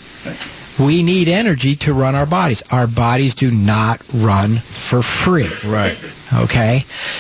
We 0.80 1.02
need 1.02 1.28
energy 1.28 1.76
to 1.78 1.94
run 1.94 2.14
our 2.16 2.26
bodies. 2.28 2.62
Our 2.72 2.88
bodies 2.88 3.34
do 3.36 3.50
not 3.52 4.02
run 4.14 4.56
for 4.56 5.02
free. 5.02 5.50
Right. 5.66 5.98
Okay? 6.44 6.80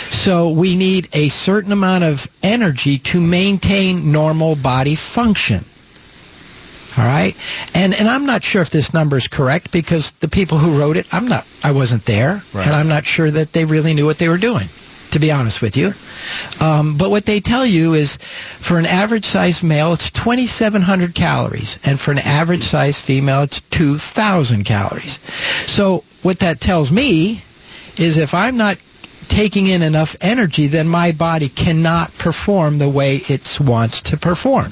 So 0.10 0.50
we 0.52 0.76
need 0.76 1.08
a 1.14 1.30
certain 1.30 1.72
amount 1.72 2.04
of 2.04 2.28
energy 2.44 3.00
to 3.00 3.20
maintain 3.22 4.12
normal 4.12 4.56
body 4.56 4.96
function. 4.96 5.66
All 6.98 7.06
right? 7.06 7.36
And 7.76 7.94
and 7.94 8.08
I'm 8.08 8.26
not 8.26 8.44
sure 8.44 8.62
if 8.62 8.70
this 8.70 8.94
number 8.94 9.18
is 9.18 9.28
correct 9.28 9.72
because 9.72 10.12
the 10.14 10.28
people 10.28 10.58
who 10.58 10.80
wrote 10.80 10.98
it, 10.98 11.08
I'm 11.14 11.28
not 11.28 11.46
I 11.64 11.72
wasn't 11.72 12.06
there 12.06 12.42
Right. 12.54 12.66
and 12.66 12.76
I'm 12.76 12.88
not 12.88 13.06
sure 13.06 13.30
that 13.30 13.54
they 13.54 13.66
really 13.66 13.94
knew 13.94 14.06
what 14.06 14.18
they 14.18 14.30
were 14.30 14.38
doing. 14.40 14.68
To 15.18 15.22
be 15.22 15.32
honest 15.32 15.64
with 15.64 15.76
you, 15.76 15.94
um, 16.64 16.96
but 16.96 17.10
what 17.10 17.26
they 17.26 17.40
tell 17.40 17.66
you 17.66 17.96
is, 17.96 18.18
for 18.18 18.78
an 18.78 18.86
average-sized 18.86 19.64
male, 19.64 19.94
it's 19.94 20.12
2,700 20.12 21.16
calories, 21.16 21.80
and 21.84 22.00
for 22.00 22.12
an 22.12 22.20
average-sized 22.20 23.02
female, 23.04 23.42
it's 23.42 23.60
2,000 23.72 24.64
calories. 24.64 25.18
So 25.66 26.04
what 26.22 26.38
that 26.42 26.62
tells 26.62 26.92
me 26.92 27.42
is 27.98 28.18
if 28.18 28.36
I'm 28.36 28.58
not 28.58 28.78
taking 29.28 29.66
in 29.66 29.82
enough 29.82 30.16
energy, 30.22 30.68
then 30.68 30.88
my 30.88 31.14
body 31.14 31.50
cannot 31.50 32.16
perform 32.20 32.78
the 32.78 32.88
way 32.88 33.16
it 33.16 33.58
wants 33.60 34.02
to 34.02 34.18
perform. 34.18 34.72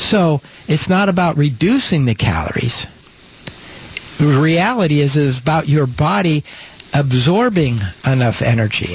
So 0.00 0.40
it's 0.66 0.88
not 0.88 1.08
about 1.08 1.36
reducing 1.36 2.04
the 2.04 2.16
calories. 2.16 2.88
The 4.18 4.26
reality 4.42 4.98
is 4.98 5.16
it's 5.16 5.38
about 5.38 5.68
your 5.68 5.86
body 5.86 6.42
absorbing 6.94 7.78
enough 8.10 8.42
energy. 8.42 8.86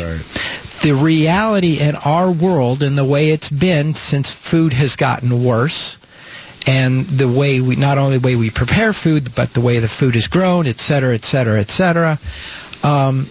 The 0.81 0.95
reality 0.95 1.79
in 1.79 1.95
our 2.05 2.31
world 2.31 2.83
and 2.83 2.97
the 2.97 3.05
way 3.05 3.29
it's 3.29 3.49
been 3.49 3.95
since 3.95 4.31
food 4.31 4.73
has 4.73 4.95
gotten 4.95 5.43
worse 5.43 5.97
and 6.67 7.05
the 7.05 7.27
way 7.27 7.61
we 7.61 7.75
not 7.75 7.97
only 7.97 8.17
the 8.17 8.25
way 8.25 8.35
we 8.35 8.49
prepare 8.49 8.91
food, 8.93 9.33
but 9.35 9.53
the 9.53 9.61
way 9.61 9.79
the 9.79 9.87
food 9.87 10.15
is 10.15 10.27
grown, 10.27 10.67
et 10.67 10.79
cetera, 10.79 11.13
et 11.13 11.23
cetera, 11.23 11.59
et 11.59 11.69
cetera. 11.69 12.19
Um, 12.83 13.27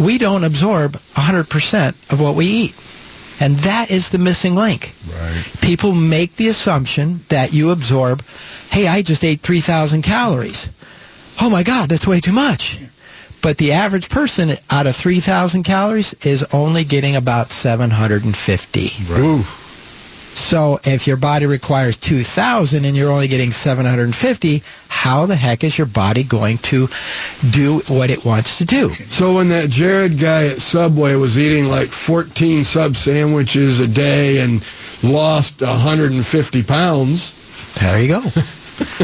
we 0.00 0.18
don't 0.18 0.44
absorb 0.44 0.92
100% 1.14 2.12
of 2.12 2.20
what 2.20 2.34
we 2.34 2.46
eat. 2.46 2.74
And 3.40 3.56
that 3.58 3.90
is 3.90 4.10
the 4.10 4.18
missing 4.18 4.54
link. 4.54 4.94
Right. 5.08 5.44
People 5.60 5.94
make 5.94 6.36
the 6.36 6.48
assumption 6.48 7.20
that 7.28 7.52
you 7.52 7.70
absorb, 7.70 8.22
hey, 8.70 8.86
I 8.86 9.02
just 9.02 9.24
ate 9.24 9.40
3,000 9.40 10.02
calories. 10.02 10.70
Oh 11.40 11.50
my 11.50 11.62
God, 11.62 11.88
that's 11.88 12.06
way 12.06 12.20
too 12.20 12.32
much. 12.32 12.78
But 13.42 13.58
the 13.58 13.72
average 13.72 14.08
person 14.08 14.52
out 14.70 14.86
of 14.86 14.94
3,000 14.96 15.64
calories 15.64 16.14
is 16.24 16.44
only 16.52 16.84
getting 16.84 17.16
about 17.16 17.50
750. 17.50 18.86
So 20.34 20.80
if 20.84 21.06
your 21.06 21.18
body 21.18 21.44
requires 21.46 21.96
2,000 21.96 22.84
and 22.86 22.96
you're 22.96 23.10
only 23.12 23.28
getting 23.28 23.50
750, 23.52 24.62
how 24.88 25.26
the 25.26 25.36
heck 25.36 25.62
is 25.62 25.76
your 25.76 25.86
body 25.86 26.22
going 26.22 26.58
to 26.58 26.88
do 27.50 27.82
what 27.88 28.10
it 28.10 28.24
wants 28.24 28.58
to 28.58 28.64
do? 28.64 28.88
So 28.90 29.34
when 29.34 29.48
that 29.48 29.68
Jared 29.68 30.18
guy 30.18 30.46
at 30.46 30.60
Subway 30.60 31.16
was 31.16 31.38
eating 31.38 31.66
like 31.66 31.88
14 31.88 32.64
sub 32.64 32.96
sandwiches 32.96 33.80
a 33.80 33.86
day 33.86 34.40
and 34.40 34.64
lost 35.02 35.60
150 35.60 36.62
pounds, 36.62 37.74
there 37.74 38.00
you 38.00 38.08
go. 38.08 38.20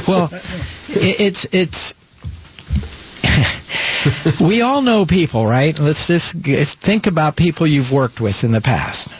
well, 0.09 0.28
it, 0.32 1.20
it's 1.20 1.47
it's 1.52 1.93
we 4.40 4.62
all 4.62 4.82
know 4.82 5.06
people, 5.06 5.46
right? 5.46 5.78
Let's 5.78 6.06
just 6.06 6.34
think 6.34 7.06
about 7.06 7.36
people 7.36 7.66
you've 7.66 7.92
worked 7.92 8.20
with 8.20 8.44
in 8.44 8.52
the 8.52 8.60
past. 8.60 9.14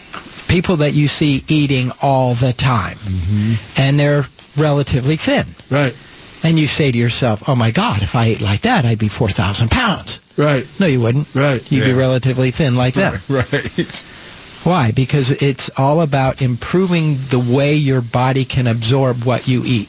People 0.48 0.76
that 0.76 0.94
you 0.94 1.09
see 1.09 1.44
eating 1.48 1.92
all 2.00 2.34
the 2.34 2.52
time. 2.52 2.96
Mm-hmm. 2.96 3.80
And 3.80 4.00
they're 4.00 4.22
relatively 4.56 5.16
thin. 5.16 5.46
Right. 5.70 5.94
And 6.44 6.59
you 6.59 6.66
say 6.66 6.92
to 6.92 6.98
yourself, 6.98 7.48
oh 7.48 7.56
my 7.56 7.70
God, 7.70 8.02
if 8.02 8.14
I 8.14 8.26
ate 8.26 8.40
like 8.40 8.60
that, 8.62 8.84
I'd 8.84 8.98
be 8.98 9.09
4,000 9.09 9.70
pounds. 9.70 10.20
Right. 10.36 10.66
No, 10.78 10.86
you 10.86 11.00
wouldn't. 11.00 11.34
Right. 11.34 11.60
You'd 11.70 11.84
be 11.84 11.92
relatively 11.92 12.50
thin 12.52 12.76
like 12.76 12.94
them. 12.94 13.14
Right. 13.28 14.05
Why? 14.64 14.93
Because 14.93 15.30
it's 15.43 15.70
all 15.78 16.01
about 16.01 16.43
improving 16.43 17.16
the 17.30 17.39
way 17.39 17.74
your 17.74 18.02
body 18.02 18.44
can 18.44 18.66
absorb 18.66 19.24
what 19.24 19.48
you 19.48 19.62
eat. 19.64 19.89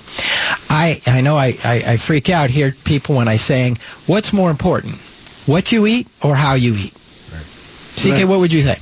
I, 0.70 1.02
I 1.08 1.22
know 1.22 1.36
I, 1.36 1.54
I, 1.66 1.84
I 1.88 1.98
freak 1.98 2.30
out 2.30 2.50
here, 2.50 2.74
people, 2.86 3.16
when 3.16 3.28
I 3.28 3.36
saying, 3.38 3.78
what's 4.06 4.32
more 4.32 4.52
important, 4.52 4.96
what 5.46 5.72
you 5.72 5.86
eat 5.88 6.08
or 6.24 6.36
how 6.36 6.54
you 6.54 6.74
eat? 6.74 6.94
CK, 7.96 8.30
what 8.30 8.40
would 8.40 8.54
you 8.54 8.62
think? 8.62 8.80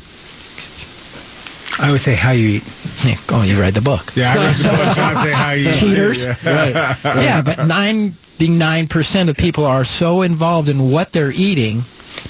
I 1.80 1.92
would 1.92 2.02
say 2.02 2.16
how 2.16 2.32
you 2.32 2.58
eat. 2.58 2.64
Yeah, 3.06 3.16
oh, 3.30 3.44
you 3.44 3.60
read 3.60 3.74
the 3.74 3.82
book. 3.82 4.14
Yeah, 4.16 4.34
I 4.34 4.38
read 4.38 4.56
the 4.56 4.64
book. 4.64 4.98
I 4.98 5.24
say 5.24 5.32
how 5.32 5.52
you 5.52 5.70
eat. 5.70 5.76
Cheaters. 5.76 6.26
Yeah. 6.26 6.36
yeah, 7.04 7.42
but 7.42 7.58
99% 7.58 9.30
of 9.30 9.38
people 9.38 9.66
are 9.66 9.86
so 9.86 10.22
involved 10.24 10.70
in 10.70 10.92
what 10.92 11.12
they're 11.12 11.32
eating, 11.34 11.84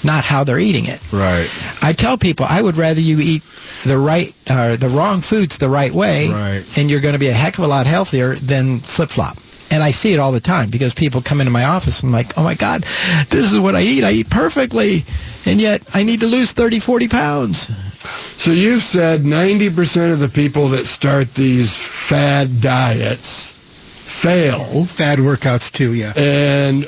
not 0.04 0.24
how 0.24 0.44
they're 0.44 0.58
eating 0.58 0.84
it. 0.86 1.00
Right. 1.12 1.48
I 1.82 1.92
tell 1.92 2.16
people 2.18 2.46
I 2.48 2.60
would 2.62 2.76
rather 2.76 3.00
you 3.00 3.18
eat 3.20 3.42
the 3.86 3.98
right, 3.98 4.34
uh, 4.50 4.76
the 4.76 4.88
wrong 4.88 5.20
foods 5.20 5.58
the 5.58 5.68
right 5.68 5.92
way, 5.92 6.28
Right. 6.28 6.64
and 6.78 6.90
you're 6.90 7.00
going 7.00 7.14
to 7.14 7.18
be 7.20 7.28
a 7.28 7.32
heck 7.32 7.58
of 7.58 7.64
a 7.64 7.68
lot 7.68 7.86
healthier 7.86 8.34
than 8.34 8.80
flip 8.80 9.10
flop. 9.10 9.36
And 9.70 9.82
I 9.82 9.90
see 9.90 10.14
it 10.14 10.18
all 10.18 10.32
the 10.32 10.40
time 10.40 10.70
because 10.70 10.94
people 10.94 11.20
come 11.20 11.40
into 11.40 11.52
my 11.52 11.64
office 11.64 12.00
and 12.02 12.08
I'm 12.08 12.12
like, 12.14 12.38
oh 12.38 12.42
my 12.42 12.54
God, 12.54 12.82
this 13.28 13.52
is 13.52 13.58
what 13.58 13.74
I 13.76 13.82
eat. 13.82 14.02
I 14.02 14.12
eat 14.12 14.30
perfectly. 14.30 15.04
And 15.44 15.60
yet 15.60 15.82
I 15.94 16.04
need 16.04 16.20
to 16.20 16.26
lose 16.26 16.52
30, 16.52 16.80
40 16.80 17.08
pounds. 17.08 17.70
So 18.40 18.50
you've 18.50 18.82
said 18.82 19.24
90% 19.24 20.12
of 20.12 20.20
the 20.20 20.28
people 20.30 20.68
that 20.68 20.86
start 20.86 21.34
these 21.34 21.76
fad 21.76 22.62
diets 22.62 23.52
fail. 23.52 24.84
Fad 24.86 25.18
workouts 25.18 25.70
too, 25.70 25.92
yeah. 25.92 26.12
And 26.16 26.84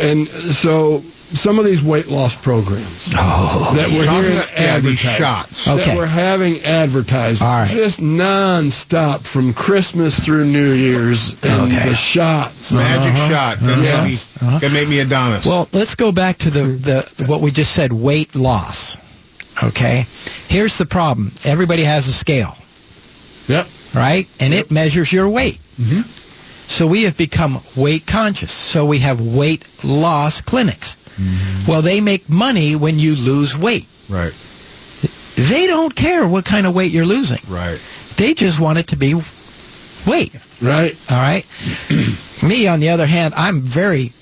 and 0.00 0.26
so 0.28 1.02
some 1.34 1.58
of 1.58 1.64
these 1.64 1.82
weight 1.82 2.08
loss 2.08 2.36
programs 2.36 3.06
that 3.06 3.88
we're 3.92 4.04
Talking 4.04 4.22
hearing 4.22 4.36
about- 4.36 4.52
yeah, 4.52 4.78
these 4.80 5.06
advertised, 5.06 5.18
shots. 5.18 5.64
that 5.64 5.96
we're 5.96 6.06
having 6.06 6.60
advertised, 6.62 7.42
All 7.42 7.48
right. 7.48 7.70
just 7.70 8.00
nonstop 8.00 9.26
from 9.26 9.52
Christmas 9.54 10.18
through 10.18 10.44
New 10.46 10.72
Year's, 10.72 11.34
and 11.42 11.72
Okay. 11.72 11.88
the 11.88 11.94
shots. 11.94 12.72
Magic 12.72 13.12
Uh-huh. 13.12 13.28
shot. 13.28 13.60
That 13.60 13.78
Uh-huh. 13.78 14.02
made 14.02 14.10
me, 14.10 14.58
that 14.60 14.72
made 14.72 14.88
me 14.88 14.98
Adonis. 15.00 15.44
Well, 15.44 15.68
let's 15.72 15.94
go 15.94 16.12
back 16.12 16.38
to 16.38 16.50
the, 16.50 16.62
the 16.62 17.24
what 17.26 17.40
we 17.40 17.50
just 17.50 17.72
said, 17.72 17.92
weight 17.92 18.34
loss. 18.34 18.96
Okay? 19.62 20.06
Here's 20.48 20.78
the 20.78 20.86
problem. 20.86 21.32
Everybody 21.44 21.84
has 21.84 22.08
a 22.08 22.12
scale, 22.12 22.56
Yep. 23.48 23.68
right? 23.94 24.26
And 24.40 24.54
it 24.54 24.70
measures 24.70 25.12
your 25.12 25.28
weight. 25.28 25.58
So 26.68 26.86
we 26.86 27.02
have 27.04 27.16
become 27.18 27.60
weight 27.76 28.06
conscious. 28.06 28.50
So 28.52 28.86
we 28.86 28.98
have 29.00 29.20
weight 29.20 29.64
loss 29.84 30.40
clinics. 30.40 30.96
Well, 31.68 31.82
they 31.82 32.00
make 32.00 32.28
money 32.28 32.74
when 32.76 32.98
you 32.98 33.14
lose 33.16 33.56
weight. 33.56 33.86
right. 34.08 34.32
They 35.34 35.66
don't 35.66 35.94
care 35.94 36.26
what 36.28 36.44
kind 36.44 36.66
of 36.66 36.74
weight 36.74 36.92
you're 36.92 37.06
losing. 37.06 37.38
Right. 37.48 37.80
They 38.16 38.34
just 38.34 38.60
want 38.60 38.78
it 38.78 38.88
to 38.88 38.96
be 38.96 39.14
weight. 40.06 40.34
Right. 40.60 40.94
All 41.10 41.16
right. 41.18 41.44
Me, 42.46 42.66
on 42.66 42.80
the 42.80 42.90
other 42.90 43.06
hand, 43.06 43.32
I'm 43.36 43.62
very, 43.62 44.12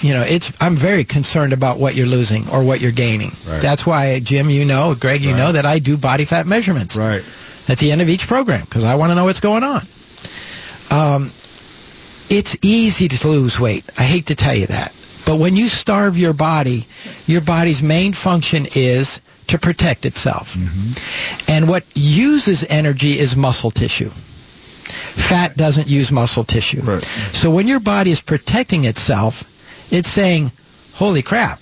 you 0.00 0.12
know, 0.12 0.22
it's 0.26 0.52
I'm 0.60 0.76
very 0.76 1.04
concerned 1.04 1.52
about 1.54 1.78
what 1.78 1.94
you're 1.96 2.06
losing 2.06 2.48
or 2.50 2.62
what 2.62 2.80
you're 2.80 2.92
gaining. 2.92 3.30
Right. 3.48 3.62
That's 3.62 3.86
why, 3.86 4.20
Jim, 4.20 4.50
you 4.50 4.64
know, 4.66 4.94
Greg, 4.94 5.22
you 5.22 5.30
Right. 5.32 5.38
know 5.38 5.52
that 5.52 5.64
I 5.66 5.78
do 5.78 5.96
body 5.96 6.24
fat 6.26 6.46
measurements 6.46 6.94
Right. 6.94 7.22
at 7.68 7.78
the 7.78 7.90
end 7.90 8.02
of 8.02 8.08
each 8.10 8.26
program 8.28 8.60
because 8.60 8.84
I 8.84 8.96
want 8.96 9.10
to 9.10 9.14
know 9.16 9.24
what's 9.24 9.40
going 9.40 9.64
on. 9.64 9.82
Um, 10.90 11.30
it's 12.28 12.56
easy 12.62 13.08
to 13.08 13.28
lose 13.28 13.58
weight. 13.58 13.84
I 13.98 14.02
hate 14.04 14.26
to 14.26 14.34
tell 14.34 14.54
you 14.54 14.66
that. 14.66 14.92
But 15.30 15.38
when 15.38 15.54
you 15.54 15.68
starve 15.68 16.18
your 16.18 16.32
body, 16.32 16.86
your 17.28 17.40
body's 17.40 17.84
main 17.84 18.14
function 18.14 18.66
is 18.74 19.20
to 19.46 19.58
protect 19.58 20.04
itself. 20.04 20.56
Mm-hmm. 20.56 21.52
And 21.52 21.68
what 21.68 21.84
uses 21.94 22.66
energy 22.68 23.16
is 23.16 23.36
muscle 23.36 23.70
tissue. 23.70 24.08
Fat 24.08 25.56
doesn't 25.56 25.88
use 25.88 26.10
muscle 26.10 26.42
tissue. 26.42 26.80
Right. 26.80 27.04
So 27.30 27.48
when 27.48 27.68
your 27.68 27.78
body 27.78 28.10
is 28.10 28.20
protecting 28.20 28.86
itself, 28.86 29.44
it's 29.92 30.08
saying, 30.08 30.50
holy 30.94 31.22
crap, 31.22 31.60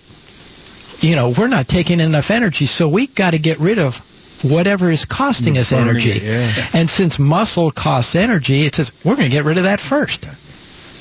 you 1.01 1.15
know, 1.15 1.35
we're 1.37 1.49
not 1.49 1.69
taking 1.69 2.01
enough 2.01 2.31
energy, 2.31 2.65
so 2.65 2.89
we've 2.89 3.15
got 3.15 3.33
to 3.33 3.39
get 3.39 3.59
rid 3.59 3.79
of 3.79 3.99
whatever 4.43 4.91
is 4.91 5.05
costing 5.05 5.59
us 5.59 5.73
energy. 5.73 6.13
it, 6.13 6.23
yeah. 6.23 6.65
And 6.73 6.89
since 6.89 7.19
muscle 7.19 7.71
costs 7.71 8.15
energy, 8.15 8.63
it 8.63 8.77
says 8.77 8.93
we're 9.05 9.17
going 9.17 9.29
to 9.29 9.37
get 9.37 9.45
rid 9.45 9.59
of 9.59 9.65
that 9.65 9.79
first. 9.79 10.27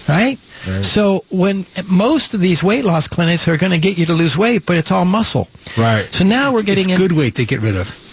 Right? 0.08 0.40
Right. 0.68 0.84
So 0.84 1.26
when 1.30 1.66
most 1.92 2.34
of 2.34 2.40
these 2.40 2.64
weight 2.64 2.86
loss 2.86 3.08
clinics 3.08 3.48
are 3.48 3.58
going 3.58 3.72
to 3.74 3.78
get 3.78 3.98
you 3.98 4.06
to 4.08 4.14
lose 4.14 4.38
weight, 4.38 4.66
but 4.66 4.78
it's 4.78 4.92
all 4.92 5.06
muscle. 5.06 5.48
Right. 5.78 6.04
So 6.04 6.24
now 6.26 6.54
we're 6.54 6.64
getting 6.64 6.86
it's 6.90 6.94
in. 6.94 7.08
good 7.08 7.18
weight 7.18 7.36
they 7.36 7.46
get 7.46 7.62
rid 7.62 7.76
of. 7.76 8.04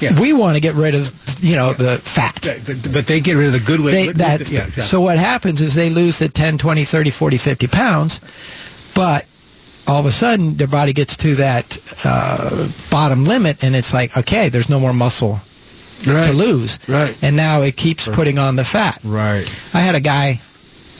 Yeah. 0.00 0.20
We 0.20 0.32
want 0.34 0.56
to 0.56 0.60
get 0.60 0.74
rid 0.74 0.94
of, 0.94 1.38
you 1.40 1.56
know, 1.56 1.72
the 1.72 1.96
fat. 1.96 2.38
But, 2.42 3.06
they 3.06 3.20
get 3.20 3.34
rid 3.34 3.46
of 3.46 3.52
the 3.54 3.60
good 3.60 3.80
weight. 3.80 3.92
They, 3.92 4.12
that, 4.12 4.40
yeah, 4.50 4.58
exactly. 4.64 4.82
So 4.82 5.00
what 5.00 5.16
happens 5.18 5.60
is 5.62 5.74
they 5.74 5.88
lose 5.88 6.18
the 6.18 6.28
10, 6.28 6.58
20, 6.58 6.84
30, 6.84 7.10
40, 7.10 7.36
50 7.38 7.66
pounds, 7.68 8.20
but 8.94 9.24
all 9.88 10.00
of 10.00 10.06
a 10.06 10.10
sudden 10.10 10.54
their 10.56 10.68
body 10.68 10.92
gets 10.92 11.16
to 11.18 11.36
that 11.36 11.78
uh, 12.04 12.68
bottom 12.90 13.24
limit 13.24 13.64
and 13.64 13.74
it's 13.74 13.94
like, 13.94 14.16
okay, 14.18 14.48
there's 14.50 14.68
no 14.68 14.80
more 14.80 14.92
muscle 14.92 15.40
Right. 16.06 16.26
to 16.26 16.32
lose. 16.34 16.78
Right. 16.86 17.16
And 17.22 17.36
now 17.36 17.62
it 17.62 17.74
keeps 17.74 18.06
putting 18.06 18.38
on 18.38 18.54
the 18.56 18.64
fat. 18.64 19.00
Right. 19.02 19.46
I 19.72 19.80
had 19.80 19.94
a 19.94 20.00
guy 20.00 20.40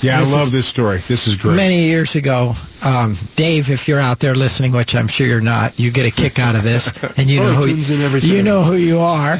Yeah, 0.00 0.20
This 0.20 0.32
I 0.32 0.36
love 0.36 0.52
this 0.52 0.66
story. 0.66 0.98
This 0.98 1.26
is 1.26 1.36
great. 1.36 1.56
many 1.56 1.84
years 1.86 2.14
ago. 2.16 2.52
Um, 2.84 3.14
Dave, 3.36 3.70
if 3.70 3.88
you're 3.88 3.98
out 4.00 4.20
there 4.20 4.34
listening, 4.34 4.72
which 4.72 4.94
I'm 4.94 5.08
sure 5.08 5.26
you're 5.26 5.40
not, 5.40 5.78
you 5.80 5.90
get 5.90 6.06
a 6.06 6.10
kick 6.10 6.38
out 6.38 6.54
of 6.54 6.62
this, 6.62 6.92
and 7.16 7.30
you 7.30 7.40
know 7.40 7.52
who 7.54 7.66
tunes 7.66 7.90
you 8.26 8.42
know 8.42 8.62
who 8.62 8.74
you 8.76 8.98
are. 8.98 9.36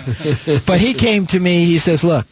but 0.67 0.81
he 0.81 0.95
came 0.95 1.27
to 1.27 1.39
me. 1.41 1.65
He 1.67 1.79
says, 1.79 2.03
"Look, 2.05 2.27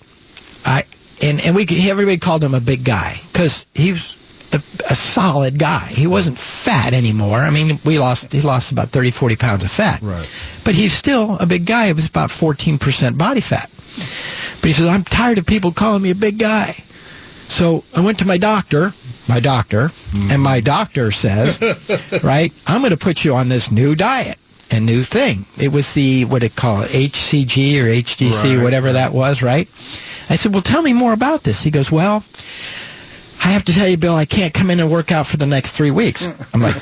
I 0.64 0.84
and 1.22 1.38
and 1.44 1.54
we 1.54 1.66
everybody 1.88 2.16
called 2.16 2.42
him 2.42 2.54
a 2.54 2.60
big 2.60 2.84
guy 2.84 3.14
because 3.32 3.66
he 3.74 3.92
was." 3.92 4.20
A, 4.52 4.58
a 4.88 4.94
solid 4.94 5.58
guy. 5.58 5.84
He 5.88 6.06
wasn't 6.06 6.38
fat 6.38 6.94
anymore. 6.94 7.38
I 7.38 7.50
mean, 7.50 7.80
we 7.84 7.98
lost 7.98 8.30
he 8.30 8.40
lost 8.40 8.70
about 8.70 8.90
30, 8.90 9.10
40 9.10 9.34
pounds 9.34 9.64
of 9.64 9.70
fat. 9.72 10.00
Right. 10.00 10.30
But 10.64 10.76
he's 10.76 10.92
still 10.92 11.36
a 11.40 11.46
big 11.46 11.66
guy. 11.66 11.86
It 11.86 11.96
was 11.96 12.06
about 12.08 12.28
14% 12.30 13.18
body 13.18 13.40
fat. 13.40 13.68
But 14.60 14.68
he 14.68 14.72
says, 14.72 14.86
I'm 14.86 15.02
tired 15.02 15.38
of 15.38 15.46
people 15.46 15.72
calling 15.72 16.02
me 16.04 16.10
a 16.12 16.14
big 16.14 16.38
guy. 16.38 16.76
So 17.48 17.84
I 17.96 18.00
went 18.00 18.18
to 18.20 18.26
my 18.26 18.38
doctor, 18.38 18.92
my 19.28 19.40
doctor, 19.40 19.88
mm-hmm. 19.88 20.32
and 20.32 20.42
my 20.42 20.60
doctor 20.60 21.10
says, 21.10 21.60
right, 22.24 22.52
I'm 22.66 22.80
going 22.80 22.90
to 22.90 22.96
put 22.96 23.24
you 23.24 23.34
on 23.34 23.48
this 23.48 23.70
new 23.70 23.94
diet, 23.94 24.38
a 24.72 24.80
new 24.80 25.02
thing. 25.02 25.44
It 25.60 25.72
was 25.72 25.92
the, 25.94 26.24
what 26.24 26.42
it 26.42 26.56
called, 26.56 26.84
HCG 26.86 27.80
or 27.80 27.86
HDC, 27.86 28.56
Right. 28.56 28.62
whatever 28.62 28.92
that 28.92 29.12
was, 29.12 29.42
right? 29.42 29.68
I 30.30 30.36
said, 30.36 30.52
well, 30.52 30.62
tell 30.62 30.82
me 30.82 30.92
more 30.94 31.12
about 31.12 31.42
this. 31.42 31.62
He 31.62 31.70
goes, 31.70 31.92
well, 31.92 32.24
I 33.44 33.48
have 33.48 33.64
to 33.66 33.74
tell 33.74 33.86
you, 33.86 33.98
Bill, 33.98 34.14
I 34.16 34.24
can't 34.24 34.54
come 34.54 34.70
in 34.70 34.80
and 34.80 34.90
work 34.90 35.12
out 35.12 35.26
for 35.26 35.36
the 35.36 35.44
next 35.46 35.76
three 35.76 35.90
weeks. 35.90 36.26
I'm 36.54 36.60
like, 36.62 36.76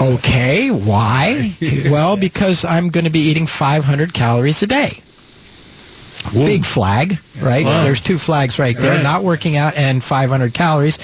okay, 0.00 0.70
why? 0.70 1.52
Well, 1.90 2.16
because 2.16 2.64
I'm 2.64 2.90
going 2.90 3.04
to 3.04 3.10
be 3.10 3.20
eating 3.30 3.46
500 3.46 4.14
calories 4.14 4.62
a 4.62 4.66
day. 4.68 4.90
Big 6.32 6.64
flag, 6.64 7.18
right? 7.40 7.64
Wow. 7.64 7.84
There's 7.84 8.00
two 8.00 8.18
flags 8.18 8.58
right 8.58 8.76
there, 8.76 8.94
Right. 8.94 9.02
not 9.02 9.22
working 9.24 9.56
out 9.56 9.76
and 9.76 10.02
500 10.02 10.54
calories. 10.54 10.98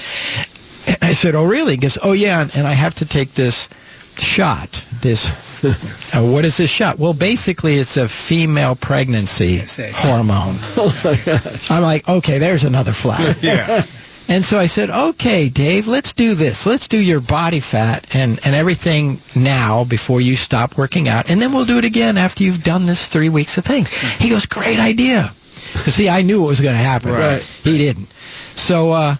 And 0.87 0.97
I 1.01 1.13
said, 1.13 1.35
oh, 1.35 1.45
really? 1.45 1.73
He 1.73 1.77
goes, 1.77 1.97
oh, 2.01 2.13
yeah, 2.13 2.41
and 2.55 2.67
I 2.67 2.73
have 2.73 2.95
to 2.95 3.05
take 3.05 3.33
this 3.35 3.69
shot. 4.17 4.85
This, 5.01 5.63
uh, 6.15 6.21
what 6.23 6.43
is 6.45 6.57
this 6.57 6.69
shot? 6.71 6.97
Well, 6.99 7.13
basically, 7.13 7.75
it's 7.75 7.97
a 7.97 8.07
female 8.09 8.75
pregnancy 8.75 9.61
hormone. 9.93 10.55
I'm 11.69 11.83
like, 11.83 12.07
okay, 12.09 12.39
there's 12.39 12.63
another 12.63 12.91
flag. 12.93 13.37
Yeah. 13.43 13.83
And 14.29 14.45
so 14.45 14.57
I 14.57 14.67
said, 14.67 14.89
okay, 14.89 15.49
Dave, 15.49 15.87
let's 15.87 16.13
do 16.13 16.35
this. 16.35 16.65
Let's 16.65 16.87
do 16.87 16.97
your 17.01 17.19
body 17.19 17.59
fat 17.59 18.15
and, 18.15 18.39
and 18.45 18.55
everything 18.55 19.19
now 19.35 19.83
before 19.83 20.21
you 20.21 20.35
stop 20.37 20.77
working 20.77 21.09
out. 21.09 21.29
And 21.29 21.41
then 21.41 21.51
we'll 21.51 21.65
do 21.65 21.77
it 21.77 21.85
again 21.85 22.17
after 22.17 22.43
you've 22.43 22.63
done 22.63 22.85
this 22.85 23.07
three 23.07 23.27
weeks 23.29 23.57
of 23.57 23.65
things. 23.65 23.89
He 23.93 24.29
goes, 24.29 24.45
great 24.45 24.79
idea. 24.79 25.25
Because, 25.73 25.95
see, 25.95 26.07
I 26.07 26.21
knew 26.21 26.43
it 26.43 26.47
was 26.47 26.61
going 26.61 26.75
to 26.75 26.81
happen. 26.81 27.11
Right. 27.11 27.43
He 27.63 27.77
didn't. 27.77 28.07
So, 28.55 28.91
uh, 28.91 29.15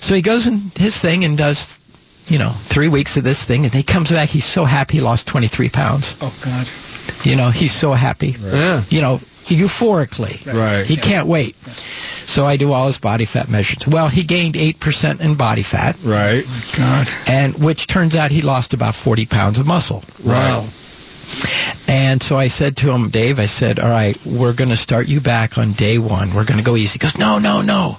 so 0.00 0.14
he 0.14 0.22
goes 0.22 0.46
in 0.46 0.70
his 0.76 1.00
thing 1.00 1.24
and 1.24 1.36
does, 1.36 1.80
you 2.28 2.38
know, 2.38 2.50
three 2.50 2.88
weeks 2.88 3.16
of 3.16 3.24
this 3.24 3.44
thing. 3.44 3.64
And 3.64 3.74
he 3.74 3.82
comes 3.82 4.12
back. 4.12 4.28
He's 4.28 4.44
so 4.44 4.64
happy 4.64 4.98
he 4.98 5.02
lost 5.02 5.26
23 5.26 5.70
pounds. 5.70 6.16
Oh, 6.20 6.32
God. 6.44 6.68
You 7.24 7.34
know, 7.36 7.50
he's 7.50 7.72
so 7.72 7.92
happy. 7.92 8.36
Yeah. 8.40 8.82
You 8.90 9.00
know, 9.00 9.16
euphorically. 9.46 10.44
Right. 10.52 10.86
He 10.86 10.96
can't 10.96 11.26
wait. 11.26 11.56
So 12.26 12.44
I 12.44 12.56
do 12.56 12.72
all 12.72 12.88
his 12.88 12.98
body 12.98 13.24
fat 13.24 13.48
measurements. 13.48 13.86
Well, 13.86 14.08
he 14.08 14.24
gained 14.24 14.56
8% 14.56 15.20
in 15.20 15.36
body 15.36 15.62
fat. 15.62 15.96
Right. 16.02 16.44
Oh, 16.46 16.74
God. 16.76 17.08
And 17.28 17.54
which 17.64 17.86
turns 17.86 18.16
out 18.16 18.30
he 18.30 18.42
lost 18.42 18.74
about 18.74 18.94
40 18.94 19.26
pounds 19.26 19.58
of 19.58 19.66
muscle. 19.66 20.02
Wow. 20.24 20.66
And 21.88 22.22
so 22.22 22.36
I 22.36 22.48
said 22.48 22.76
to 22.78 22.92
him, 22.92 23.10
Dave, 23.10 23.38
I 23.38 23.46
said, 23.46 23.78
all 23.78 23.88
right, 23.88 24.16
we're 24.26 24.54
going 24.54 24.70
to 24.70 24.76
start 24.76 25.08
you 25.08 25.20
back 25.20 25.56
on 25.56 25.72
day 25.72 25.98
one. 25.98 26.34
We're 26.34 26.44
going 26.44 26.58
to 26.58 26.64
go 26.64 26.76
easy. 26.76 26.94
He 26.94 26.98
goes, 26.98 27.16
no, 27.16 27.38
no, 27.38 27.62
no. 27.62 27.98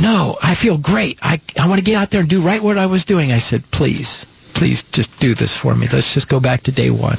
No, 0.00 0.36
I 0.42 0.54
feel 0.54 0.78
great. 0.78 1.18
I, 1.22 1.40
I 1.60 1.68
want 1.68 1.80
to 1.80 1.84
get 1.84 1.96
out 1.96 2.10
there 2.10 2.20
and 2.20 2.30
do 2.30 2.40
right 2.40 2.62
what 2.62 2.78
I 2.78 2.86
was 2.86 3.04
doing. 3.04 3.32
I 3.32 3.38
said, 3.38 3.68
please, 3.70 4.26
please 4.54 4.82
just 4.84 5.18
do 5.20 5.34
this 5.34 5.56
for 5.56 5.74
me. 5.74 5.88
Let's 5.92 6.14
just 6.14 6.28
go 6.28 6.40
back 6.40 6.62
to 6.62 6.72
day 6.72 6.90
one. 6.90 7.18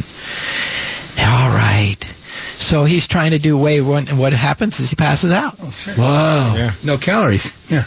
All 1.20 1.50
right. 1.50 1.98
So 2.60 2.84
he's 2.84 3.08
trying 3.08 3.32
to 3.32 3.40
do 3.40 3.58
way 3.58 3.82
one, 3.82 4.08
and 4.10 4.20
what 4.20 4.34
happens 4.34 4.80
is 4.80 4.90
he 4.90 4.96
passes 4.96 5.32
out. 5.32 5.58
Wow. 5.98 6.54
Yeah. 6.58 6.72
No 6.84 6.98
calories. 6.98 7.52
Yeah. 7.70 7.84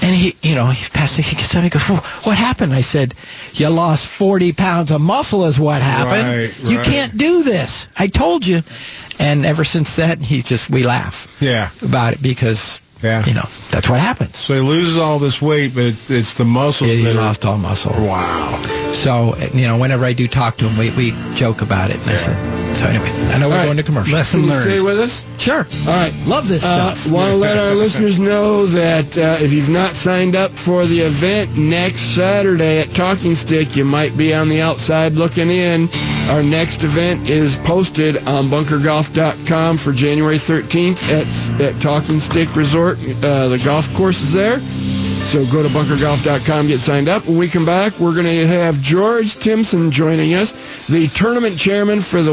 And 0.00 0.14
he, 0.14 0.36
you 0.48 0.54
know, 0.54 0.66
he's 0.66 0.88
passing. 0.88 1.24
He 1.24 1.34
gets 1.34 1.54
up. 1.56 1.64
He 1.64 1.70
goes, 1.70 1.86
"Wha- 1.88 1.96
"What 2.22 2.36
happened?" 2.38 2.72
I 2.72 2.82
said, 2.82 3.14
"You 3.54 3.68
lost 3.70 4.06
40 4.06 4.52
pounds 4.52 4.92
of 4.92 5.00
muscle, 5.00 5.44
is 5.46 5.58
what 5.58 5.82
happened. 5.82 6.22
Right, 6.28 6.54
You 6.70 6.78
right. 6.78 6.86
can't 6.86 7.18
do 7.18 7.42
this. 7.42 7.88
I 7.98 8.06
told 8.06 8.46
you." 8.46 8.62
And 9.18 9.44
ever 9.44 9.64
since 9.64 9.96
then, 9.96 10.20
he's 10.20 10.44
just 10.44 10.70
we 10.70 10.84
laugh 10.84 11.36
Yeah. 11.40 11.70
about 11.82 12.12
it 12.12 12.22
because 12.22 12.80
Yeah. 13.02 13.24
you 13.26 13.34
know 13.34 13.48
that's 13.72 13.88
what 13.88 13.98
happens. 13.98 14.36
So 14.36 14.54
he 14.54 14.60
loses 14.60 14.96
all 14.96 15.18
this 15.18 15.42
weight, 15.42 15.74
but 15.74 15.86
it, 15.86 15.96
it's 16.08 16.34
the 16.34 16.44
muscle. 16.44 16.86
He 16.86 17.12
lost 17.12 17.44
all 17.44 17.58
muscle. 17.58 17.92
Wow. 17.98 18.62
So 18.92 19.34
you 19.52 19.62
know, 19.66 19.76
whenever 19.76 20.04
I 20.04 20.12
do 20.12 20.28
talk 20.28 20.56
to 20.58 20.68
him, 20.68 20.78
we 20.78 20.90
we 20.90 21.14
joke 21.34 21.60
about 21.62 21.90
it. 21.90 21.98
And 21.98 22.10
I 22.10 22.14
said, 22.16 22.36
so 22.74 22.86
anyway, 22.86 23.08
I 23.34 23.38
know 23.38 23.48
we're 23.48 23.54
All 23.54 23.58
right. 23.58 23.64
going 23.66 23.76
to 23.78 23.82
commercial. 23.82 24.14
Lesson 24.14 24.40
Can 24.42 24.48
you 24.50 24.60
stay 24.60 24.80
with 24.80 24.98
us? 25.00 25.26
Sure. 25.38 25.66
All 25.80 25.86
right. 25.86 26.14
Love 26.26 26.48
this 26.48 26.64
Uh, 26.64 26.94
stuff. 26.94 27.12
Want 27.12 27.30
to 27.32 27.36
let 27.36 27.58
our 27.58 27.74
listeners 27.74 28.18
know 28.20 28.66
that 28.66 29.18
uh, 29.18 29.36
if 29.42 29.52
you've 29.52 29.68
not 29.68 29.90
signed 29.90 30.36
up 30.36 30.52
for 30.52 30.86
the 30.86 31.00
event 31.00 31.56
next 31.56 32.00
Saturday 32.14 32.78
at 32.80 32.94
Talking 32.94 33.34
Stick, 33.34 33.74
you 33.76 33.84
might 33.84 34.16
be 34.16 34.32
on 34.34 34.48
the 34.48 34.60
outside 34.60 35.14
looking 35.14 35.50
in. 35.50 35.88
Our 36.28 36.42
next 36.42 36.84
event 36.84 37.28
is 37.28 37.56
posted 37.58 38.16
on 38.28 38.48
bunkergolf.com 38.48 39.76
for 39.78 39.92
January 39.92 40.36
13th 40.36 41.02
at, 41.04 41.60
at 41.60 41.80
Talking 41.82 42.20
Stick 42.20 42.54
Resort. 42.54 42.98
Uh, 43.24 43.48
the 43.48 43.60
golf 43.64 43.92
course 43.94 44.20
is 44.20 44.32
there. 44.32 44.60
So 44.60 45.44
go 45.52 45.62
to 45.62 45.68
bunkergolf.com, 45.68 46.68
get 46.68 46.80
signed 46.80 47.08
up. 47.08 47.26
When 47.26 47.36
we 47.36 47.48
come 47.48 47.66
back, 47.66 47.98
we're 47.98 48.14
going 48.14 48.24
to 48.26 48.46
have 48.46 48.80
George 48.80 49.34
Thimsen 49.36 49.90
joining 49.90 50.32
us, 50.34 50.86
the 50.86 51.06
tournament 51.08 51.58
chairman 51.58 52.00
for 52.00 52.22
the 52.22 52.32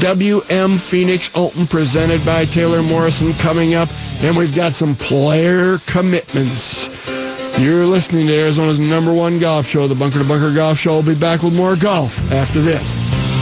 WM 0.00 0.78
Phoenix 0.78 1.30
Open 1.36 1.66
presented 1.66 2.24
by 2.24 2.44
Taylor 2.44 2.82
Morrison 2.82 3.32
coming 3.34 3.74
up. 3.74 3.88
And 4.22 4.36
we've 4.36 4.54
got 4.54 4.72
some 4.72 4.94
player 4.94 5.78
commitments. 5.86 6.88
You're 7.58 7.86
listening 7.86 8.26
to 8.26 8.34
Arizona's 8.34 8.80
number 8.80 9.14
one 9.14 9.38
golf 9.38 9.66
show, 9.66 9.86
the 9.88 9.94
Bunker 9.94 10.18
to 10.18 10.28
Bunker 10.28 10.54
Golf 10.54 10.78
Show. 10.78 10.92
We'll 10.92 11.14
be 11.14 11.18
back 11.18 11.42
with 11.42 11.56
more 11.56 11.76
golf 11.76 12.30
after 12.32 12.60
this. 12.60 13.35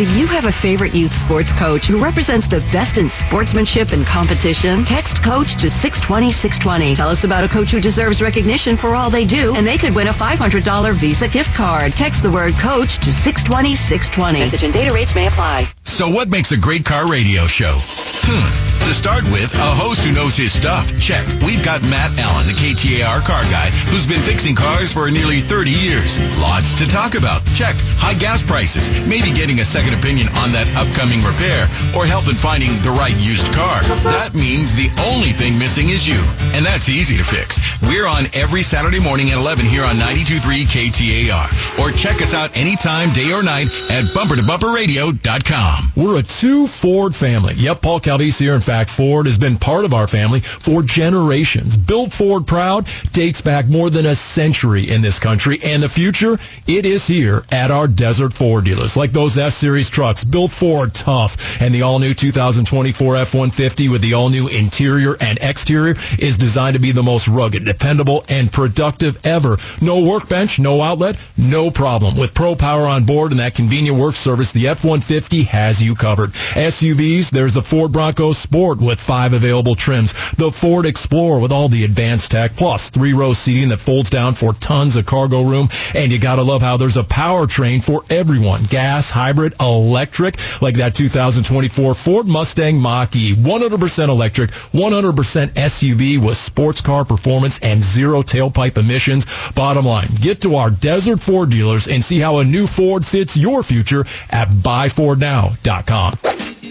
Do 0.00 0.18
you 0.18 0.26
have 0.28 0.46
a 0.46 0.52
favorite 0.52 0.94
youth 0.94 1.12
sports 1.12 1.52
coach 1.52 1.84
who 1.84 2.02
represents 2.02 2.46
the 2.46 2.60
best 2.72 2.96
in 2.96 3.10
sportsmanship 3.10 3.92
and 3.92 4.06
competition? 4.06 4.82
Text 4.86 5.22
coach 5.22 5.56
to 5.56 5.68
620 5.68 6.32
620. 6.32 6.94
Tell 6.94 7.10
us 7.10 7.24
about 7.24 7.44
a 7.44 7.48
coach 7.48 7.70
who 7.70 7.82
deserves 7.82 8.22
recognition 8.22 8.78
for 8.78 8.94
all 8.94 9.10
they 9.10 9.26
do, 9.26 9.54
and 9.56 9.66
they 9.66 9.76
could 9.76 9.94
win 9.94 10.06
a 10.06 10.12
$500 10.12 10.94
Visa 10.94 11.28
gift 11.28 11.54
card. 11.54 11.92
Text 11.92 12.22
the 12.22 12.30
word 12.30 12.54
coach 12.54 12.96
to 13.00 13.12
620 13.12 13.74
620. 13.74 14.38
Message 14.38 14.62
and 14.62 14.72
data 14.72 14.90
rates 14.94 15.14
may 15.14 15.26
apply. 15.26 15.66
So 15.84 16.08
what 16.08 16.30
makes 16.30 16.50
a 16.52 16.56
great 16.56 16.86
car 16.86 17.06
radio 17.06 17.44
show? 17.44 17.74
Hmm. 17.76 18.70
To 18.88 18.94
start 18.96 19.24
with, 19.24 19.54
a 19.54 19.70
host 19.76 20.04
who 20.04 20.12
knows 20.12 20.36
his 20.36 20.52
stuff. 20.52 20.98
Check. 20.98 21.24
We've 21.44 21.62
got 21.62 21.82
Matt 21.82 22.18
Allen, 22.18 22.46
the 22.46 22.54
KTAR 22.54 23.20
car 23.22 23.42
guy, 23.44 23.68
who's 23.92 24.06
been 24.06 24.22
fixing 24.22 24.56
cars 24.56 24.92
for 24.92 25.10
nearly 25.10 25.40
30 25.40 25.70
years. 25.70 26.18
Lots 26.40 26.74
to 26.76 26.88
talk 26.88 27.14
about. 27.14 27.44
Check. 27.54 27.76
High 28.00 28.18
gas 28.18 28.42
prices. 28.42 28.90
Maybe 29.06 29.32
getting 29.32 29.60
a 29.60 29.64
second 29.64 29.89
opinion 29.96 30.28
on 30.44 30.52
that 30.52 30.68
upcoming 30.76 31.24
repair 31.24 31.64
or 31.96 32.04
help 32.04 32.28
in 32.28 32.34
finding 32.36 32.70
the 32.84 32.92
right 32.92 33.16
used 33.16 33.48
car. 33.56 33.80
That 34.04 34.34
means 34.34 34.74
the 34.74 34.92
only 35.08 35.32
thing 35.32 35.58
missing 35.58 35.88
is 35.88 36.06
you. 36.06 36.20
And 36.52 36.66
that's 36.66 36.88
easy 36.88 37.16
to 37.16 37.24
fix. 37.24 37.58
We're 37.80 38.06
on 38.06 38.24
every 38.34 38.62
Saturday 38.62 39.00
morning 39.00 39.30
at 39.30 39.38
11 39.38 39.64
here 39.64 39.84
on 39.84 39.96
92.3 39.96 40.68
KTAR. 40.68 41.80
Or 41.80 41.90
check 41.96 42.20
us 42.20 42.34
out 42.34 42.56
anytime, 42.56 43.12
day 43.12 43.32
or 43.32 43.42
night 43.42 43.68
at 43.88 44.04
bumpertobumperradio.com. 44.12 45.92
We're 45.96 46.18
a 46.18 46.22
two 46.22 46.66
Ford 46.66 47.14
family. 47.14 47.54
Yep, 47.56 47.80
Paul 47.80 48.00
Calvisi 48.00 48.50
here. 48.50 48.54
In 48.54 48.60
fact, 48.60 48.90
Ford 48.90 49.26
has 49.26 49.38
been 49.38 49.56
part 49.56 49.84
of 49.84 49.94
our 49.94 50.06
family 50.06 50.40
for 50.40 50.82
generations. 50.82 51.76
Built 51.76 52.12
Ford 52.12 52.46
proud 52.46 52.86
dates 53.12 53.40
back 53.40 53.66
more 53.66 53.90
than 53.90 54.06
a 54.06 54.14
century 54.14 54.90
in 54.90 55.02
this 55.02 55.18
country, 55.18 55.58
and 55.64 55.82
the 55.82 55.88
future, 55.88 56.36
it 56.66 56.84
is 56.84 57.06
here 57.06 57.44
at 57.52 57.70
our 57.70 57.86
Desert 57.86 58.32
Ford 58.32 58.64
dealers. 58.64 58.96
Like 58.96 59.12
those 59.12 59.38
F-Series 59.38 59.79
trucks, 59.88 60.24
built 60.24 60.50
Ford 60.50 60.92
tough, 60.92 61.60
and 61.62 61.74
the 61.74 61.82
all-new 61.82 62.14
2024 62.14 63.16
F-150 63.16 63.90
with 63.90 64.02
the 64.02 64.14
all-new 64.14 64.48
interior 64.48 65.16
and 65.20 65.38
exterior 65.40 65.94
is 66.18 66.36
designed 66.36 66.74
to 66.74 66.80
be 66.80 66.92
the 66.92 67.02
most 67.02 67.28
rugged, 67.28 67.64
dependable, 67.64 68.24
and 68.28 68.52
productive 68.52 69.24
ever. 69.24 69.56
No 69.80 70.04
workbench, 70.04 70.58
no 70.58 70.82
outlet, 70.82 71.16
no 71.38 71.70
problem. 71.70 72.16
With 72.18 72.34
Pro 72.34 72.54
Power 72.54 72.86
on 72.86 73.04
board 73.04 73.30
and 73.30 73.40
that 73.40 73.54
convenient 73.54 73.96
work 73.96 74.14
service, 74.14 74.52
the 74.52 74.68
F-150 74.68 75.46
has 75.46 75.82
you 75.82 75.94
covered. 75.94 76.30
SUVs, 76.30 77.30
there's 77.30 77.54
the 77.54 77.62
Ford 77.62 77.92
Bronco 77.92 78.32
Sport 78.32 78.80
with 78.80 79.00
five 79.00 79.32
available 79.32 79.74
trims, 79.74 80.12
the 80.32 80.50
Ford 80.50 80.86
Explorer 80.86 81.38
with 81.38 81.52
all 81.52 81.68
the 81.68 81.84
advanced 81.84 82.30
tech, 82.30 82.56
plus 82.56 82.90
three-row 82.90 83.32
seating 83.32 83.68
that 83.68 83.80
folds 83.80 84.10
down 84.10 84.34
for 84.34 84.52
tons 84.54 84.96
of 84.96 85.06
cargo 85.06 85.42
room, 85.42 85.68
and 85.94 86.10
you 86.12 86.18
gotta 86.18 86.42
love 86.42 86.62
how 86.62 86.76
there's 86.76 86.96
a 86.96 87.02
powertrain 87.02 87.82
for 87.82 88.02
everyone. 88.10 88.60
Gas, 88.68 89.10
hybrid, 89.10 89.54
electric, 89.60 90.36
like 90.62 90.76
that 90.76 90.94
2024 90.94 91.94
Ford 91.94 92.26
Mustang 92.26 92.80
Mach-E. 92.80 93.34
100% 93.34 94.08
electric, 94.08 94.50
100% 94.50 95.48
SUV 95.54 96.18
with 96.18 96.36
sports 96.36 96.80
car 96.80 97.04
performance 97.04 97.58
and 97.60 97.82
zero 97.82 98.22
tailpipe 98.22 98.78
emissions. 98.78 99.26
Bottom 99.54 99.84
line, 99.84 100.08
get 100.20 100.42
to 100.42 100.56
our 100.56 100.70
Desert 100.70 101.20
Ford 101.20 101.50
dealers 101.50 101.88
and 101.88 102.02
see 102.02 102.18
how 102.18 102.38
a 102.38 102.44
new 102.44 102.66
Ford 102.66 103.04
fits 103.04 103.36
your 103.36 103.62
future 103.62 104.04
at 104.30 104.48
buyfordnow.com. 104.48 106.14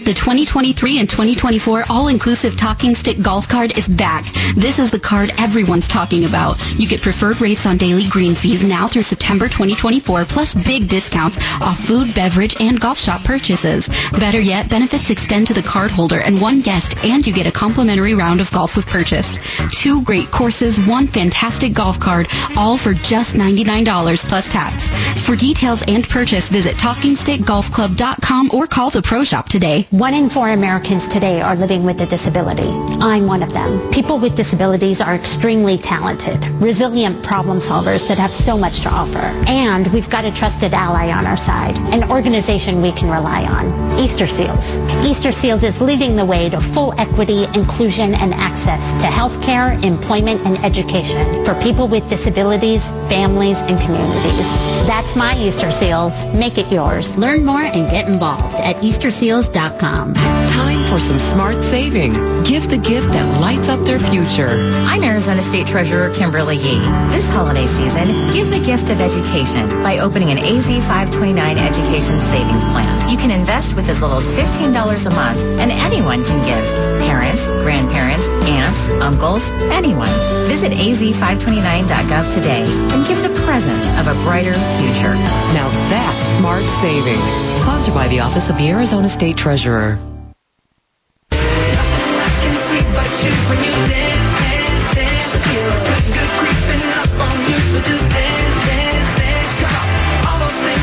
The 0.00 0.14
2023 0.14 0.98
and 0.98 1.08
2024 1.08 1.84
all-inclusive 1.90 2.56
talking 2.56 2.94
stick 2.94 3.20
golf 3.20 3.46
card 3.48 3.76
is 3.76 3.86
back. 3.86 4.24
This 4.56 4.78
is 4.78 4.90
the 4.90 4.98
card 4.98 5.30
everyone's 5.38 5.86
talking 5.86 6.24
about. 6.24 6.56
You 6.78 6.88
get 6.88 7.02
preferred 7.02 7.40
rates 7.40 7.66
on 7.66 7.76
daily 7.76 8.08
green 8.08 8.34
fees 8.34 8.64
now 8.64 8.86
through 8.86 9.02
September 9.02 9.44
2024, 9.44 10.24
plus 10.24 10.54
big 10.54 10.88
discounts 10.88 11.36
off 11.60 11.78
food, 11.78 12.14
beverage, 12.14 12.56
and 12.60 12.79
golf 12.80 12.98
shop 12.98 13.22
purchases. 13.24 13.88
Better 14.12 14.40
yet, 14.40 14.68
benefits 14.68 15.10
extend 15.10 15.46
to 15.48 15.54
the 15.54 15.62
card 15.62 15.90
holder 15.90 16.20
and 16.20 16.40
one 16.40 16.60
guest, 16.60 16.96
and 17.04 17.26
you 17.26 17.32
get 17.32 17.46
a 17.46 17.52
complimentary 17.52 18.14
round 18.14 18.40
of 18.40 18.50
golf 18.50 18.76
with 18.76 18.86
purchase. 18.86 19.38
Two 19.72 20.02
great 20.02 20.30
courses, 20.30 20.80
one 20.80 21.06
fantastic 21.06 21.72
golf 21.72 22.00
card, 22.00 22.26
all 22.56 22.76
for 22.76 22.94
just 22.94 23.34
$99 23.34 24.24
plus 24.28 24.48
tax. 24.48 24.90
For 25.26 25.36
details 25.36 25.82
and 25.86 26.08
purchase, 26.08 26.48
visit 26.48 26.76
TalkingStickGolfClub.com 26.76 28.50
or 28.52 28.66
call 28.66 28.90
the 28.90 29.02
Pro 29.02 29.24
Shop 29.24 29.48
today. 29.48 29.86
One 29.90 30.14
in 30.14 30.30
four 30.30 30.48
Americans 30.50 31.06
today 31.08 31.40
are 31.40 31.56
living 31.56 31.84
with 31.84 32.00
a 32.00 32.06
disability. 32.06 32.68
I'm 33.00 33.26
one 33.26 33.42
of 33.42 33.52
them. 33.52 33.90
People 33.90 34.18
with 34.18 34.34
disabilities 34.36 35.00
are 35.00 35.14
extremely 35.14 35.78
talented, 35.78 36.42
resilient 36.60 37.22
problem 37.22 37.58
solvers 37.58 38.08
that 38.08 38.18
have 38.18 38.30
so 38.30 38.56
much 38.56 38.80
to 38.80 38.88
offer. 38.88 39.18
And 39.46 39.86
we've 39.92 40.08
got 40.10 40.24
a 40.24 40.32
trusted 40.32 40.72
ally 40.74 41.10
on 41.10 41.26
our 41.26 41.36
side, 41.36 41.76
an 41.92 42.10
organization 42.10 42.69
we 42.78 42.92
can 42.92 43.10
rely 43.10 43.44
on, 43.44 43.98
Easter 43.98 44.26
Seals. 44.26 44.76
Easter 45.04 45.32
Seals 45.32 45.62
is 45.64 45.80
leading 45.80 46.14
the 46.14 46.24
way 46.24 46.48
to 46.48 46.60
full 46.60 46.94
equity, 46.98 47.44
inclusion, 47.54 48.14
and 48.14 48.32
access 48.32 48.92
to 49.00 49.06
health 49.06 49.42
care, 49.42 49.72
employment, 49.82 50.40
and 50.46 50.56
education 50.64 51.44
for 51.44 51.54
people 51.60 51.88
with 51.88 52.08
disabilities, 52.08 52.88
families, 53.08 53.60
and 53.62 53.78
communities. 53.80 54.46
That's 54.86 55.16
my 55.16 55.36
Easter 55.36 55.72
Seals. 55.72 56.14
Make 56.34 56.58
it 56.58 56.72
yours. 56.72 57.16
Learn 57.16 57.44
more 57.44 57.60
and 57.60 57.90
get 57.90 58.08
involved 58.08 58.56
at 58.60 58.76
easterseals.com. 58.76 60.14
Time 60.14 60.84
for 60.86 61.00
some 61.00 61.18
smart 61.18 61.62
saving. 61.64 62.12
Give 62.44 62.68
the 62.68 62.78
gift 62.78 63.08
that 63.10 63.40
lights 63.40 63.68
up 63.68 63.84
their 63.84 63.98
future. 63.98 64.48
I'm 64.86 65.02
Arizona 65.02 65.42
State 65.42 65.66
Treasurer 65.66 66.10
Kimberly 66.10 66.56
Yee. 66.56 66.80
This 67.08 67.28
holiday 67.28 67.66
season, 67.66 68.08
give 68.32 68.50
the 68.50 68.60
gift 68.64 68.90
of 68.90 69.00
education 69.00 69.68
by 69.82 69.98
opening 69.98 70.30
an 70.30 70.38
AZ 70.38 70.66
529 70.68 71.58
education 71.58 72.20
savings 72.20 72.59
plan. 72.64 73.08
You 73.08 73.16
can 73.16 73.30
invest 73.30 73.74
with 73.74 73.88
as 73.88 74.02
little 74.02 74.18
as 74.18 74.28
$15 74.28 75.06
a 75.06 75.10
month, 75.10 75.40
and 75.60 75.70
anyone 75.70 76.22
can 76.22 76.38
give. 76.44 76.64
Parents, 77.06 77.46
grandparents, 77.64 78.28
aunts, 78.48 78.88
uncles, 79.00 79.50
anyone. 79.72 80.12
Visit 80.46 80.72
az529.gov 80.72 82.34
today 82.34 82.64
and 82.92 83.06
give 83.06 83.22
the 83.22 83.32
present 83.44 83.82
of 84.00 84.06
a 84.06 84.14
brighter 84.24 84.54
future. 84.78 85.14
Now 85.54 85.68
that's 85.88 86.22
smart 86.38 86.64
saving. 86.80 87.20
Sponsored 87.58 87.94
by 87.94 88.08
the 88.08 88.20
Office 88.20 88.48
of 88.48 88.58
the 88.58 88.68
Arizona 88.68 89.08
State 89.08 89.36
Treasurer. 89.36 89.98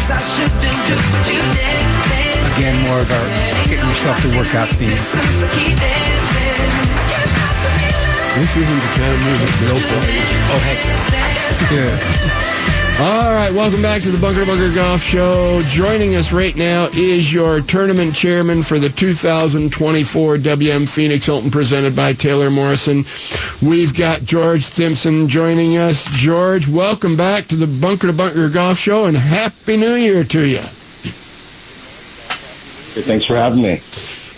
Again, 0.07 0.23
more 2.87 3.01
of 3.01 3.11
our 3.11 3.27
getting 3.67 3.83
yourself 3.89 4.21
to 4.21 4.29
work 4.37 4.55
out 4.55 4.69
themes. 4.69 5.11
This 8.39 8.55
isn't 8.55 8.79
the 8.79 8.87
kind 8.95 9.11
of 9.13 9.19
music 9.25 9.49
Bill 9.59 9.75
plays. 9.75 10.31
Oh, 10.47 10.59
heck 10.63 10.79
Yeah. 11.73 12.86
All 12.99 13.31
right, 13.31 13.53
welcome 13.53 13.83
back 13.83 14.01
to 14.01 14.09
the 14.09 14.19
Bunker 14.19 14.39
to 14.39 14.47
Bunker 14.47 14.73
Golf 14.73 15.03
Show. 15.03 15.61
Joining 15.67 16.15
us 16.15 16.33
right 16.33 16.55
now 16.55 16.87
is 16.95 17.31
your 17.31 17.61
tournament 17.61 18.15
chairman 18.15 18.63
for 18.63 18.79
the 18.79 18.89
2024 18.89 20.39
WM 20.39 20.87
Phoenix 20.87 21.29
Open 21.29 21.51
presented 21.51 21.95
by 21.95 22.13
Taylor 22.13 22.49
Morrison. 22.49 23.05
We've 23.61 23.95
got 23.95 24.23
George 24.23 24.61
Thimsen 24.61 25.27
joining 25.27 25.77
us. 25.77 26.05
George, 26.05 26.67
welcome 26.67 27.15
back 27.15 27.45
to 27.49 27.55
the 27.55 27.67
Bunker 27.67 28.07
to 28.07 28.13
Bunker 28.13 28.49
Golf 28.49 28.79
Show 28.79 29.05
and 29.05 29.15
Happy 29.15 29.77
New 29.77 29.93
Year 29.93 30.23
to 30.23 30.41
you. 30.47 30.61
Thanks 33.03 33.25
for 33.25 33.35
having 33.35 33.61
me. 33.61 33.79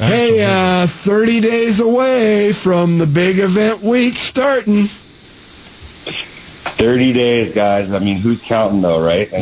Hey, 0.06 0.44
uh, 0.44 0.86
30 0.86 1.40
days 1.40 1.80
away 1.80 2.52
from 2.52 2.98
the 2.98 3.08
big 3.08 3.40
event 3.40 3.82
week 3.82 4.16
starting. 4.16 4.84
30 6.60 7.14
days, 7.14 7.54
guys. 7.54 7.94
I 7.94 8.00
mean, 8.00 8.18
who's 8.18 8.42
counting 8.42 8.82
though, 8.82 9.04
right? 9.04 9.32
Mean, 9.32 9.42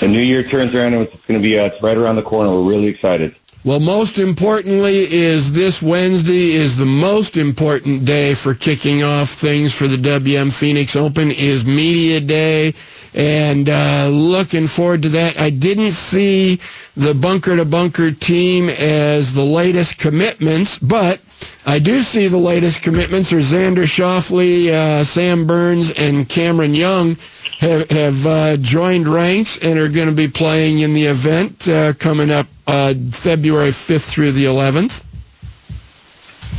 the 0.00 0.08
new 0.08 0.20
year 0.20 0.42
turns 0.42 0.74
around 0.74 0.94
and 0.94 1.02
it's 1.02 1.26
going 1.26 1.40
to 1.40 1.42
be 1.42 1.58
uh, 1.58 1.66
it's 1.66 1.82
right 1.82 1.96
around 1.96 2.16
the 2.16 2.22
corner. 2.22 2.50
We're 2.50 2.70
really 2.70 2.86
excited. 2.86 3.34
Well, 3.64 3.80
most 3.80 4.20
importantly 4.20 5.12
is 5.12 5.50
this 5.52 5.82
Wednesday 5.82 6.52
is 6.52 6.76
the 6.76 6.86
most 6.86 7.36
important 7.36 8.04
day 8.04 8.34
for 8.34 8.54
kicking 8.54 9.02
off 9.02 9.28
things 9.28 9.74
for 9.74 9.88
the 9.88 9.96
WM 9.96 10.50
Phoenix 10.50 10.94
Open 10.94 11.32
is 11.32 11.66
media 11.66 12.20
day 12.20 12.74
and 13.16 13.68
uh, 13.68 14.08
looking 14.08 14.66
forward 14.66 15.02
to 15.02 15.08
that. 15.10 15.40
I 15.40 15.50
didn't 15.50 15.92
see 15.92 16.60
the 16.96 17.14
bunker 17.14 17.56
to 17.56 17.64
bunker 17.64 18.10
team 18.10 18.68
as 18.68 19.32
the 19.34 19.42
latest 19.44 19.98
commitments, 19.98 20.78
but 20.78 21.20
I 21.66 21.78
do 21.78 22.02
see 22.02 22.28
the 22.28 22.36
latest 22.36 22.82
commitments 22.82 23.32
are 23.32 23.38
Xander 23.38 23.84
Schauffele, 23.84 24.70
uh, 24.70 25.04
Sam 25.04 25.46
Burns, 25.46 25.90
and 25.90 26.28
Cameron 26.28 26.74
Young 26.74 27.16
have, 27.58 27.90
have 27.90 28.26
uh, 28.26 28.56
joined 28.58 29.08
ranks 29.08 29.58
and 29.58 29.78
are 29.78 29.88
going 29.88 30.08
to 30.08 30.14
be 30.14 30.28
playing 30.28 30.80
in 30.80 30.92
the 30.92 31.06
event 31.06 31.66
uh, 31.68 31.94
coming 31.94 32.30
up 32.30 32.46
uh, 32.66 32.94
February 33.10 33.70
5th 33.70 34.08
through 34.08 34.32
the 34.32 34.44
11th. 34.44 35.02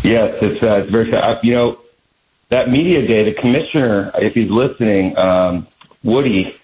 Yes, 0.03 0.41
it's, 0.41 0.63
uh, 0.63 0.83
it's 0.83 0.89
very, 0.89 1.07
you 1.43 1.53
know, 1.53 1.79
that 2.49 2.69
media 2.69 3.05
day, 3.05 3.23
the 3.23 3.33
commissioner, 3.33 4.11
if 4.15 4.33
he's 4.33 4.49
listening, 4.49 5.17
um, 5.17 5.67
Woody, 6.07 6.55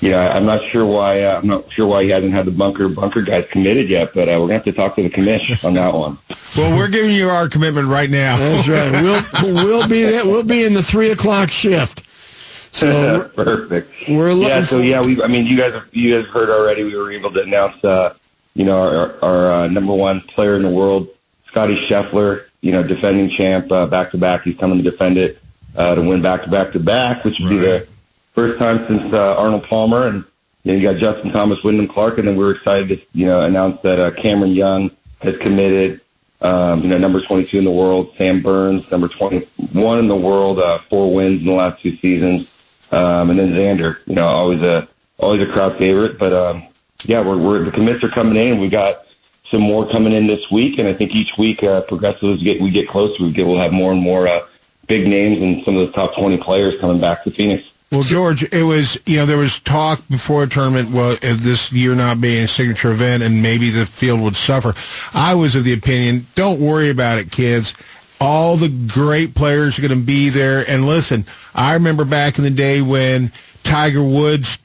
you 0.00 0.10
know, 0.10 0.18
I'm 0.20 0.46
not 0.46 0.64
sure 0.64 0.84
why, 0.84 1.22
uh, 1.22 1.38
I'm 1.38 1.46
not 1.46 1.70
sure 1.70 1.86
why 1.86 2.02
he 2.02 2.10
hasn't 2.10 2.32
had 2.32 2.44
the 2.44 2.50
bunker, 2.50 2.88
bunker 2.88 3.22
guys 3.22 3.46
committed 3.48 3.88
yet, 3.88 4.12
but, 4.12 4.28
uh, 4.28 4.32
we're 4.32 4.48
gonna 4.48 4.54
have 4.54 4.64
to 4.64 4.72
talk 4.72 4.96
to 4.96 5.02
the 5.04 5.10
commission 5.10 5.56
on 5.64 5.74
that 5.74 5.94
one. 5.94 6.18
Well, 6.56 6.76
we're 6.76 6.88
giving 6.88 7.14
you 7.14 7.28
our 7.28 7.48
commitment 7.48 7.86
right 7.86 8.10
now. 8.10 8.36
That's 8.36 8.68
right. 8.68 8.90
We'll 8.90 9.54
we'll 9.54 9.88
be 9.88 10.02
there. 10.02 10.24
We'll 10.26 10.42
be 10.42 10.64
in 10.64 10.74
the 10.74 10.82
three 10.82 11.10
o'clock 11.10 11.50
shift. 11.50 12.04
So 12.74 13.28
perfect. 13.36 14.08
We're 14.08 14.32
looking 14.32 14.48
yeah. 14.48 14.60
So 14.62 14.78
for- 14.78 14.82
yeah, 14.82 15.02
we. 15.02 15.22
I 15.22 15.28
mean, 15.28 15.46
you 15.46 15.56
guys, 15.56 15.74
have, 15.74 15.88
you 15.92 16.20
guys 16.20 16.28
heard 16.32 16.50
already. 16.50 16.82
We 16.82 16.96
were 16.96 17.12
able 17.12 17.30
to 17.30 17.42
announce, 17.42 17.84
uh, 17.84 18.14
you 18.54 18.64
know, 18.64 18.78
our, 18.80 19.14
our 19.22 19.52
uh, 19.52 19.66
number 19.68 19.94
one 19.94 20.20
player 20.20 20.56
in 20.56 20.62
the 20.62 20.70
world, 20.70 21.08
Scottie 21.46 21.76
Scheffler. 21.76 22.44
You 22.60 22.72
know, 22.72 22.82
defending 22.82 23.28
champ 23.30 23.70
uh, 23.70 23.86
back 23.86 24.10
to 24.10 24.18
back. 24.18 24.42
He's 24.42 24.56
coming 24.56 24.78
to 24.78 24.84
defend 24.84 25.16
it 25.18 25.38
uh, 25.76 25.94
to 25.94 26.00
win 26.02 26.20
back 26.20 26.42
to 26.42 26.50
back 26.50 26.72
to 26.72 26.80
back, 26.80 27.24
which 27.24 27.38
would 27.38 27.48
be 27.48 27.58
the 27.58 27.86
first 28.32 28.58
time 28.58 28.86
since 28.86 29.12
uh, 29.12 29.36
Arnold 29.36 29.64
Palmer. 29.64 30.06
And 30.06 30.24
know, 30.64 30.74
you 30.74 30.82
got 30.82 30.96
Justin 30.96 31.30
Thomas, 31.30 31.62
Wyndham 31.62 31.88
Clark, 31.88 32.18
and 32.18 32.28
then 32.28 32.36
we're 32.36 32.52
excited 32.52 32.88
to 32.88 33.06
you 33.12 33.26
know 33.26 33.42
announce 33.42 33.80
that 33.82 33.98
uh, 33.98 34.10
Cameron 34.10 34.52
Young 34.52 34.90
has 35.22 35.36
committed. 35.38 36.00
Um, 36.42 36.82
you 36.82 36.88
know, 36.88 36.96
number 36.96 37.20
22 37.20 37.58
in 37.58 37.64
the 37.64 37.70
world, 37.70 38.14
Sam 38.16 38.40
Burns, 38.40 38.90
number 38.90 39.08
21 39.08 39.98
in 39.98 40.08
the 40.08 40.16
world, 40.16 40.58
uh, 40.58 40.78
four 40.78 41.14
wins 41.14 41.40
in 41.40 41.46
the 41.46 41.52
last 41.52 41.82
two 41.82 41.94
seasons. 41.96 42.88
Um, 42.90 43.28
and 43.28 43.38
then 43.38 43.52
Xander, 43.52 43.98
you 44.06 44.14
know, 44.14 44.26
always 44.26 44.62
a, 44.62 44.88
always 45.18 45.42
a 45.42 45.52
crowd 45.52 45.76
favorite. 45.76 46.18
But, 46.18 46.32
um, 46.32 46.62
yeah, 47.04 47.20
we're, 47.20 47.36
we're, 47.36 47.58
the 47.64 47.70
commits 47.70 48.02
are 48.04 48.08
coming 48.08 48.36
in. 48.36 48.58
We 48.58 48.70
got 48.70 49.06
some 49.44 49.60
more 49.60 49.86
coming 49.86 50.14
in 50.14 50.26
this 50.26 50.50
week. 50.50 50.78
And 50.78 50.88
I 50.88 50.94
think 50.94 51.14
each 51.14 51.36
week, 51.36 51.62
uh, 51.62 51.82
progressively 51.82 52.36
we 52.36 52.38
get, 52.38 52.60
we 52.62 52.70
get 52.70 52.88
closer, 52.88 53.22
we 53.22 53.32
get, 53.32 53.46
we'll 53.46 53.58
have 53.58 53.72
more 53.72 53.92
and 53.92 54.00
more, 54.00 54.26
uh, 54.26 54.40
big 54.86 55.06
names 55.06 55.42
and 55.42 55.62
some 55.62 55.76
of 55.76 55.86
the 55.86 55.92
top 55.92 56.14
20 56.14 56.38
players 56.38 56.80
coming 56.80 57.00
back 57.00 57.22
to 57.24 57.30
Phoenix. 57.30 57.70
Well, 57.92 58.02
George, 58.02 58.44
it 58.54 58.62
was, 58.62 58.96
you 59.04 59.16
know, 59.16 59.26
there 59.26 59.36
was 59.36 59.58
talk 59.58 60.00
before 60.08 60.46
the 60.46 60.54
tournament, 60.54 60.90
well, 60.90 61.10
if 61.10 61.38
this 61.38 61.72
year 61.72 61.96
not 61.96 62.20
being 62.20 62.44
a 62.44 62.48
signature 62.48 62.92
event 62.92 63.24
and 63.24 63.42
maybe 63.42 63.70
the 63.70 63.84
field 63.84 64.20
would 64.20 64.36
suffer. 64.36 64.74
I 65.12 65.34
was 65.34 65.56
of 65.56 65.64
the 65.64 65.72
opinion, 65.72 66.24
don't 66.36 66.60
worry 66.60 66.90
about 66.90 67.18
it, 67.18 67.32
kids. 67.32 67.74
All 68.20 68.56
the 68.56 68.68
great 68.68 69.34
players 69.34 69.76
are 69.76 69.82
going 69.82 69.98
to 69.98 70.06
be 70.06 70.28
there. 70.28 70.64
And 70.68 70.86
listen, 70.86 71.24
I 71.52 71.74
remember 71.74 72.04
back 72.04 72.38
in 72.38 72.44
the 72.44 72.50
day 72.50 72.80
when 72.80 73.32
Tiger 73.64 74.04
Woods 74.04 74.58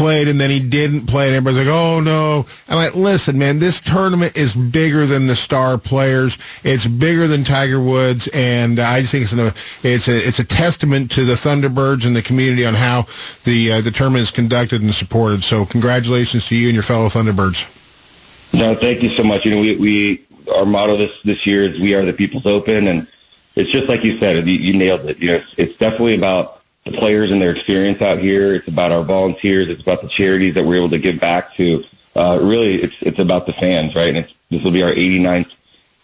played 0.00 0.28
and 0.28 0.40
then 0.40 0.48
he 0.48 0.60
didn't 0.60 1.06
play 1.06 1.26
and 1.26 1.36
everybody's 1.36 1.66
like, 1.66 1.76
oh 1.76 2.00
no. 2.00 2.46
I'm 2.70 2.76
like, 2.76 2.94
listen, 2.94 3.36
man, 3.36 3.58
this 3.58 3.82
tournament 3.82 4.34
is 4.34 4.54
bigger 4.54 5.04
than 5.04 5.26
the 5.26 5.36
star 5.36 5.76
players. 5.76 6.38
It's 6.64 6.86
bigger 6.86 7.26
than 7.26 7.44
Tiger 7.44 7.78
Woods. 7.78 8.26
And 8.32 8.80
I 8.80 9.02
just 9.02 9.12
think 9.12 9.24
it's, 9.24 9.34
an, 9.34 9.52
it's 9.82 10.08
a, 10.08 10.16
it's 10.16 10.38
a 10.38 10.44
testament 10.44 11.10
to 11.12 11.26
the 11.26 11.34
Thunderbirds 11.34 12.06
and 12.06 12.16
the 12.16 12.22
community 12.22 12.64
on 12.64 12.72
how 12.72 13.02
the, 13.44 13.72
uh, 13.72 13.80
the 13.82 13.90
tournament 13.90 14.22
is 14.22 14.30
conducted 14.30 14.80
and 14.80 14.94
supported. 14.94 15.44
So 15.44 15.66
congratulations 15.66 16.46
to 16.48 16.56
you 16.56 16.68
and 16.68 16.74
your 16.74 16.82
fellow 16.82 17.08
Thunderbirds. 17.08 18.54
No, 18.54 18.74
thank 18.74 19.02
you 19.02 19.10
so 19.10 19.22
much. 19.22 19.44
You 19.44 19.50
know, 19.50 19.60
we, 19.60 19.76
we, 19.76 20.26
our 20.56 20.64
motto 20.64 20.96
this, 20.96 21.20
this 21.24 21.46
year 21.46 21.64
is 21.64 21.78
we 21.78 21.94
are 21.94 22.06
the 22.06 22.14
people's 22.14 22.46
open. 22.46 22.88
And 22.88 23.06
it's 23.54 23.70
just 23.70 23.86
like 23.86 24.02
you 24.02 24.16
said, 24.16 24.48
you, 24.48 24.54
you 24.54 24.78
nailed 24.78 25.04
it. 25.04 25.18
You 25.18 25.28
know, 25.28 25.34
it's, 25.34 25.54
it's 25.58 25.76
definitely 25.76 26.14
about 26.14 26.59
the 26.84 26.92
players 26.92 27.30
and 27.30 27.40
their 27.40 27.52
experience 27.52 28.00
out 28.00 28.18
here. 28.18 28.54
It's 28.54 28.68
about 28.68 28.92
our 28.92 29.02
volunteers. 29.02 29.68
It's 29.68 29.82
about 29.82 30.02
the 30.02 30.08
charities 30.08 30.54
that 30.54 30.64
we're 30.64 30.76
able 30.76 30.90
to 30.90 30.98
give 30.98 31.20
back 31.20 31.54
to. 31.54 31.84
Uh, 32.16 32.38
really, 32.42 32.82
it's, 32.82 33.00
it's 33.02 33.18
about 33.18 33.46
the 33.46 33.52
fans, 33.52 33.94
right? 33.94 34.08
And 34.08 34.18
it's, 34.18 34.34
this 34.50 34.62
will 34.62 34.72
be 34.72 34.82
our 34.82 34.90
89th, 34.90 35.54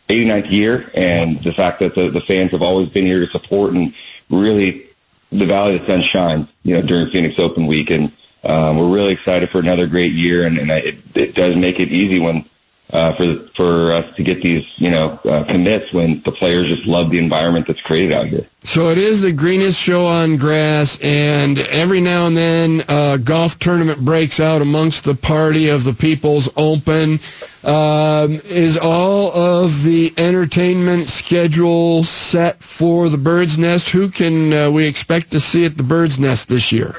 89th 0.09 0.51
year. 0.51 0.91
And 0.95 1.39
the 1.41 1.53
fact 1.53 1.81
that 1.81 1.95
the, 1.95 2.11
the 2.11 2.21
fans 2.21 2.53
have 2.53 2.63
always 2.63 2.89
been 2.89 3.07
here 3.07 3.21
to 3.21 3.27
support 3.27 3.73
and 3.73 3.95
really 4.31 4.87
the 5.33 5.47
Valley 5.47 5.77
of 5.77 5.83
the 5.83 5.87
Sun 5.87 6.03
shines, 6.03 6.49
you 6.63 6.77
know, 6.77 6.83
during 6.83 7.07
Phoenix 7.07 7.39
Open 7.39 7.67
week. 7.67 7.91
And, 7.91 8.13
um, 8.45 8.79
we're 8.79 8.95
really 8.95 9.13
excited 9.13 9.51
for 9.51 9.59
another 9.59 9.89
great 9.89 10.13
year. 10.13 10.47
And, 10.47 10.59
and 10.59 10.71
I, 10.71 10.79
it, 10.79 11.17
it 11.17 11.35
does 11.35 11.57
make 11.57 11.81
it 11.81 11.89
easy 11.89 12.21
when, 12.21 12.45
uh, 12.93 13.13
for 13.13 13.37
for 13.49 13.93
us 13.93 14.15
to 14.15 14.23
get 14.23 14.43
these 14.43 14.79
you 14.79 14.91
know 14.91 15.19
uh, 15.25 15.45
commits 15.45 15.93
when 15.93 16.21
the 16.21 16.31
players 16.31 16.69
just 16.69 16.87
love 16.87 17.11
the 17.11 17.19
environment 17.19 17.67
that's 17.67 17.83
created 17.83 18.13
out 18.13 18.27
here. 18.27 18.47
So 18.61 18.89
it 18.89 18.99
is 18.99 19.23
the 19.23 19.33
greenest 19.33 19.81
show 19.81 20.07
on 20.07 20.37
grass, 20.37 20.99
and 21.03 21.59
every 21.59 22.01
now 22.01 22.27
and 22.27 22.37
then 22.37 22.83
a 22.89 23.19
golf 23.19 23.59
tournament 23.59 24.05
breaks 24.05 24.39
out 24.41 24.63
amongst 24.63 25.05
the 25.05 25.15
party 25.15 25.69
of 25.69 25.85
the 25.85 25.93
People's 25.93 26.49
Open. 26.57 27.19
Um, 27.65 28.39
is 28.45 28.79
all 28.81 29.33
of 29.33 29.83
the 29.83 30.13
entertainment 30.17 31.05
schedule 31.05 32.05
set 32.05 32.63
for 32.63 33.09
the 33.09 33.19
Bird's 33.19 33.59
Nest? 33.59 33.89
Who 33.89 34.09
can 34.09 34.53
uh, 34.53 34.71
we 34.71 34.87
expect 34.87 35.33
to 35.33 35.41
see 35.41 35.65
at 35.65 35.77
the 35.77 35.83
Bird's 35.83 36.21
Nest 36.21 36.49
this 36.49 36.71
year? 36.71 36.95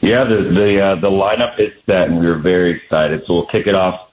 Yeah, 0.00 0.24
the 0.24 0.36
the 0.36 0.80
uh, 0.80 0.94
the 0.96 1.10
lineup 1.10 1.58
is 1.58 1.74
set, 1.84 2.08
and 2.08 2.20
we 2.20 2.26
are 2.26 2.34
very 2.34 2.70
excited. 2.70 3.24
So 3.26 3.34
we'll 3.34 3.46
kick 3.46 3.66
it 3.66 3.74
off 3.74 4.03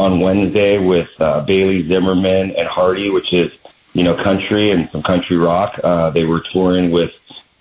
on 0.00 0.20
Wednesday 0.20 0.78
with 0.78 1.10
uh, 1.20 1.42
Bailey 1.44 1.82
Zimmerman 1.82 2.52
and 2.52 2.66
Hardy, 2.66 3.10
which 3.10 3.32
is 3.32 3.56
you 3.92 4.02
know 4.02 4.14
country 4.14 4.70
and 4.70 4.88
some 4.90 5.02
country 5.02 5.36
rock. 5.36 5.78
Uh, 5.84 6.10
they 6.10 6.24
were 6.24 6.40
touring 6.40 6.90
with 6.90 7.16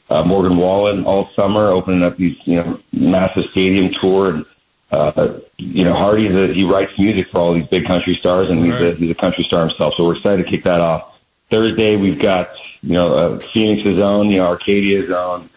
uh, 0.09 0.23
Morgan 0.23 0.57
Wallen 0.57 1.05
all 1.05 1.27
summer, 1.27 1.67
opening 1.67 2.03
up 2.03 2.15
these 2.15 2.45
you 2.47 2.55
know 2.55 2.79
massive 2.93 3.45
stadium 3.47 3.91
tour. 3.91 4.31
And 4.31 4.45
uh, 4.91 5.39
you 5.57 5.83
know 5.83 5.93
Hardy's 5.93 6.33
a, 6.33 6.47
he 6.53 6.63
writes 6.63 6.97
music 6.97 7.27
for 7.27 7.39
all 7.39 7.53
these 7.53 7.67
big 7.67 7.85
country 7.85 8.15
stars, 8.15 8.49
and 8.49 8.59
he's 8.59 8.75
a, 8.75 8.93
he's 8.93 9.11
a 9.11 9.15
country 9.15 9.43
star 9.43 9.61
himself. 9.61 9.95
So 9.95 10.05
we're 10.05 10.15
excited 10.15 10.43
to 10.43 10.49
kick 10.49 10.63
that 10.63 10.79
off. 10.79 11.19
Thursday 11.49 11.97
we've 11.97 12.19
got 12.19 12.51
you 12.81 12.93
know 12.93 13.17
uh, 13.17 13.39
Phoenix's 13.39 13.99
own, 13.99 14.29
you 14.29 14.37
know 14.37 14.47
Arcadia's 14.47 15.11
own. 15.11 15.49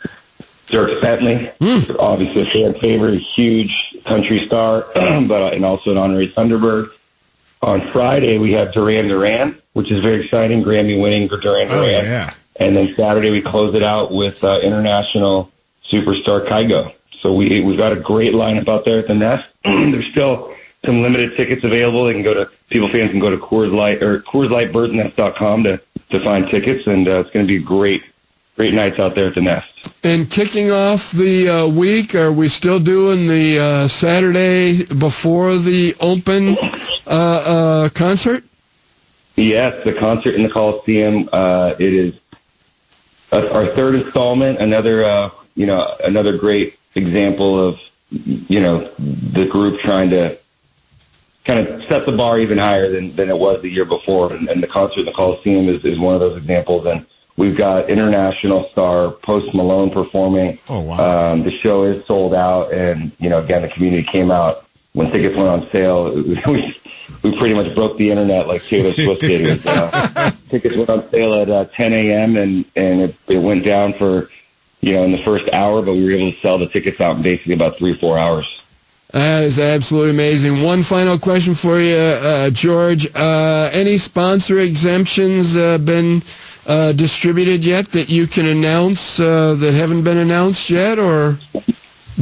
Dierks 0.73 1.03
Bentley, 1.03 1.51
mm. 1.61 1.97
obviously 1.99 2.43
a 2.43 2.47
fan 2.47 2.73
favorite, 2.73 3.19
huge 3.19 3.95
country 4.05 4.41
star, 4.41 4.87
but 4.95 5.31
uh, 5.31 5.51
and 5.55 5.67
also 5.67 5.91
an 5.91 5.99
honorary 5.99 6.29
Thunderbird. 6.29 6.89
On 7.61 7.81
Friday 7.81 8.39
we 8.39 8.53
have 8.53 8.73
Duran 8.73 9.07
Duran, 9.07 9.55
which 9.75 9.91
is 9.91 10.03
very 10.03 10.23
exciting, 10.23 10.65
Grammy-winning 10.65 11.29
for 11.29 11.37
Duran 11.37 11.69
Duran. 11.69 11.83
Oh 11.83 12.09
yeah. 12.09 12.33
And 12.59 12.75
then 12.75 12.95
Saturday 12.95 13.31
we 13.31 13.43
close 13.43 13.75
it 13.75 13.83
out 13.83 14.13
with 14.13 14.43
uh, 14.45 14.61
international 14.63 15.53
superstar 15.85 16.47
Kygo. 16.47 16.95
So 17.13 17.35
we 17.35 17.61
we've 17.61 17.77
got 17.77 17.93
a 17.93 18.01
great 18.01 18.33
lineup 18.33 18.67
out 18.67 18.87
there 18.87 18.99
at 18.99 19.09
the 19.09 19.15
Nest. 19.15 19.47
There's 19.65 20.07
still 20.07 20.55
some 20.87 21.03
limited 21.03 21.37
tickets 21.37 21.65
available. 21.65 22.05
They 22.05 22.15
can 22.15 22.23
go 22.23 22.33
to 22.33 22.51
people 22.71 22.89
fans 22.89 23.11
can 23.11 23.21
go 23.21 23.29
to 23.29 23.37
Coors 23.37 23.73
Light 23.73 24.03
or 24.03 24.21
CoorsLightBirdsNest.com 24.21 25.65
to 25.65 25.83
to 26.09 26.21
find 26.21 26.49
tickets, 26.49 26.87
and 26.87 27.07
uh, 27.07 27.21
it's 27.21 27.31
going 27.31 27.47
to 27.47 27.59
be 27.59 27.63
great 27.63 28.05
great 28.57 28.75
nights 28.75 28.99
out 28.99 29.15
there 29.15 29.29
at 29.29 29.35
the 29.35 29.41
Nest. 29.41 29.69
And 30.05 30.31
kicking 30.31 30.71
off 30.71 31.13
the 31.13 31.49
uh, 31.49 31.69
week, 31.69 32.15
are 32.15 32.33
we 32.33 32.49
still 32.49 32.79
doing 32.79 33.27
the 33.27 33.59
uh, 33.59 33.89
Saturday 33.89 34.85
before 34.85 35.57
the 35.57 35.95
Open 36.01 36.57
uh, 37.07 37.11
uh, 37.87 37.89
concert? 37.91 38.45
Yes, 39.37 39.83
the 39.85 39.93
concert 39.93 40.35
in 40.35 40.43
the 40.43 40.49
Coliseum. 40.49 41.29
Uh, 41.33 41.75
it 41.79 41.93
is 41.95 42.21
our 43.33 43.67
third 43.69 43.95
installment. 43.95 44.59
Another, 44.59 45.05
uh, 45.05 45.31
you 45.55 45.67
know, 45.67 45.97
another 46.05 46.37
great 46.37 46.79
example 46.95 47.59
of, 47.59 47.81
you 48.11 48.61
know, 48.61 48.81
the 48.99 49.47
group 49.47 49.81
trying 49.81 50.11
to 50.11 50.37
kind 51.45 51.59
of 51.59 51.83
set 51.85 52.05
the 52.07 52.13
bar 52.13 52.39
even 52.39 52.59
higher 52.59 52.91
than, 52.91 53.15
than 53.17 53.31
it 53.31 53.39
was 53.39 53.63
the 53.63 53.71
year 53.71 53.87
before. 53.87 54.33
And, 54.33 54.49
and 54.49 54.63
the 54.63 54.67
concert 54.67 55.01
in 55.01 55.07
the 55.07 55.13
Coliseum 55.13 55.69
is, 55.69 55.85
is 55.85 55.99
one 55.99 56.15
of 56.15 56.21
those 56.21 56.37
examples. 56.37 56.87
And 56.87 57.07
we've 57.37 57.57
got 57.57 57.89
international 57.89 58.65
star 58.65 59.11
Post 59.11 59.55
Malone 59.55 59.91
performing. 59.91 60.59
Oh 60.69 60.83
wow! 60.83 61.33
Um, 61.33 61.43
the 61.43 61.51
show 61.51 61.85
is 61.85 62.05
sold 62.07 62.35
out, 62.35 62.73
and 62.73 63.13
you 63.19 63.31
know, 63.31 63.39
again, 63.39 63.63
the 63.63 63.69
community 63.69 64.03
came 64.03 64.31
out 64.31 64.65
when 64.93 65.11
tickets 65.11 65.37
went 65.37 65.49
on 65.49 65.67
sale. 65.71 66.13
We 66.47 66.77
we 67.23 67.37
pretty 67.37 67.55
much 67.55 67.75
broke 67.75 67.99
the 67.99 68.11
internet 68.11 68.49
like 68.49 68.63
Taylor 68.63 68.93
Swift 68.93 69.21
did. 69.21 69.61
Uh, 69.65 70.31
tickets 70.49 70.77
went 70.77 70.91
on 70.91 71.09
sale 71.11 71.35
at 71.35 71.49
uh, 71.51 71.65
10 71.67 71.93
a.m. 71.93 72.37
and 72.37 72.65
and 72.75 73.01
it, 73.01 73.17
it 73.29 73.39
went 73.39 73.65
down 73.65 73.93
for 73.93 74.29
you 74.81 74.93
know 74.93 75.05
in 75.05 75.13
the 75.13 75.19
first 75.19 75.49
hour, 75.53 75.83
but 75.83 75.93
we 75.93 76.05
were 76.05 76.13
able 76.13 76.33
to 76.33 76.39
sell 76.39 76.59
the 76.59 76.67
tickets 76.67 77.01
out 77.01 77.17
in 77.17 77.23
basically 77.23 77.55
about 77.55 77.77
three 77.77 77.95
four 77.95 78.19
hours. 78.19 78.59
That 79.13 79.45
is 79.45 79.61
absolutely 79.61 80.11
amazing. 80.13 80.63
One 80.63 80.83
final 80.83 81.19
question 81.19 81.53
for 81.53 81.79
you, 81.79 81.97
uh, 81.97 82.49
George. 82.49 83.07
Uh, 83.15 83.69
any 83.71 83.99
sponsor 83.99 84.59
exemptions 84.59 85.55
uh, 85.55 85.77
been 85.77 86.23
uh, 86.67 86.93
distributed 86.93 87.65
yet 87.65 87.89
that 87.89 88.09
you 88.09 88.27
can 88.27 88.47
announce 88.47 89.19
uh, 89.19 89.55
that 89.55 89.75
haven't 89.75 90.05
been 90.05 90.19
announced 90.19 90.71
yet, 90.71 90.99
or 90.99 91.37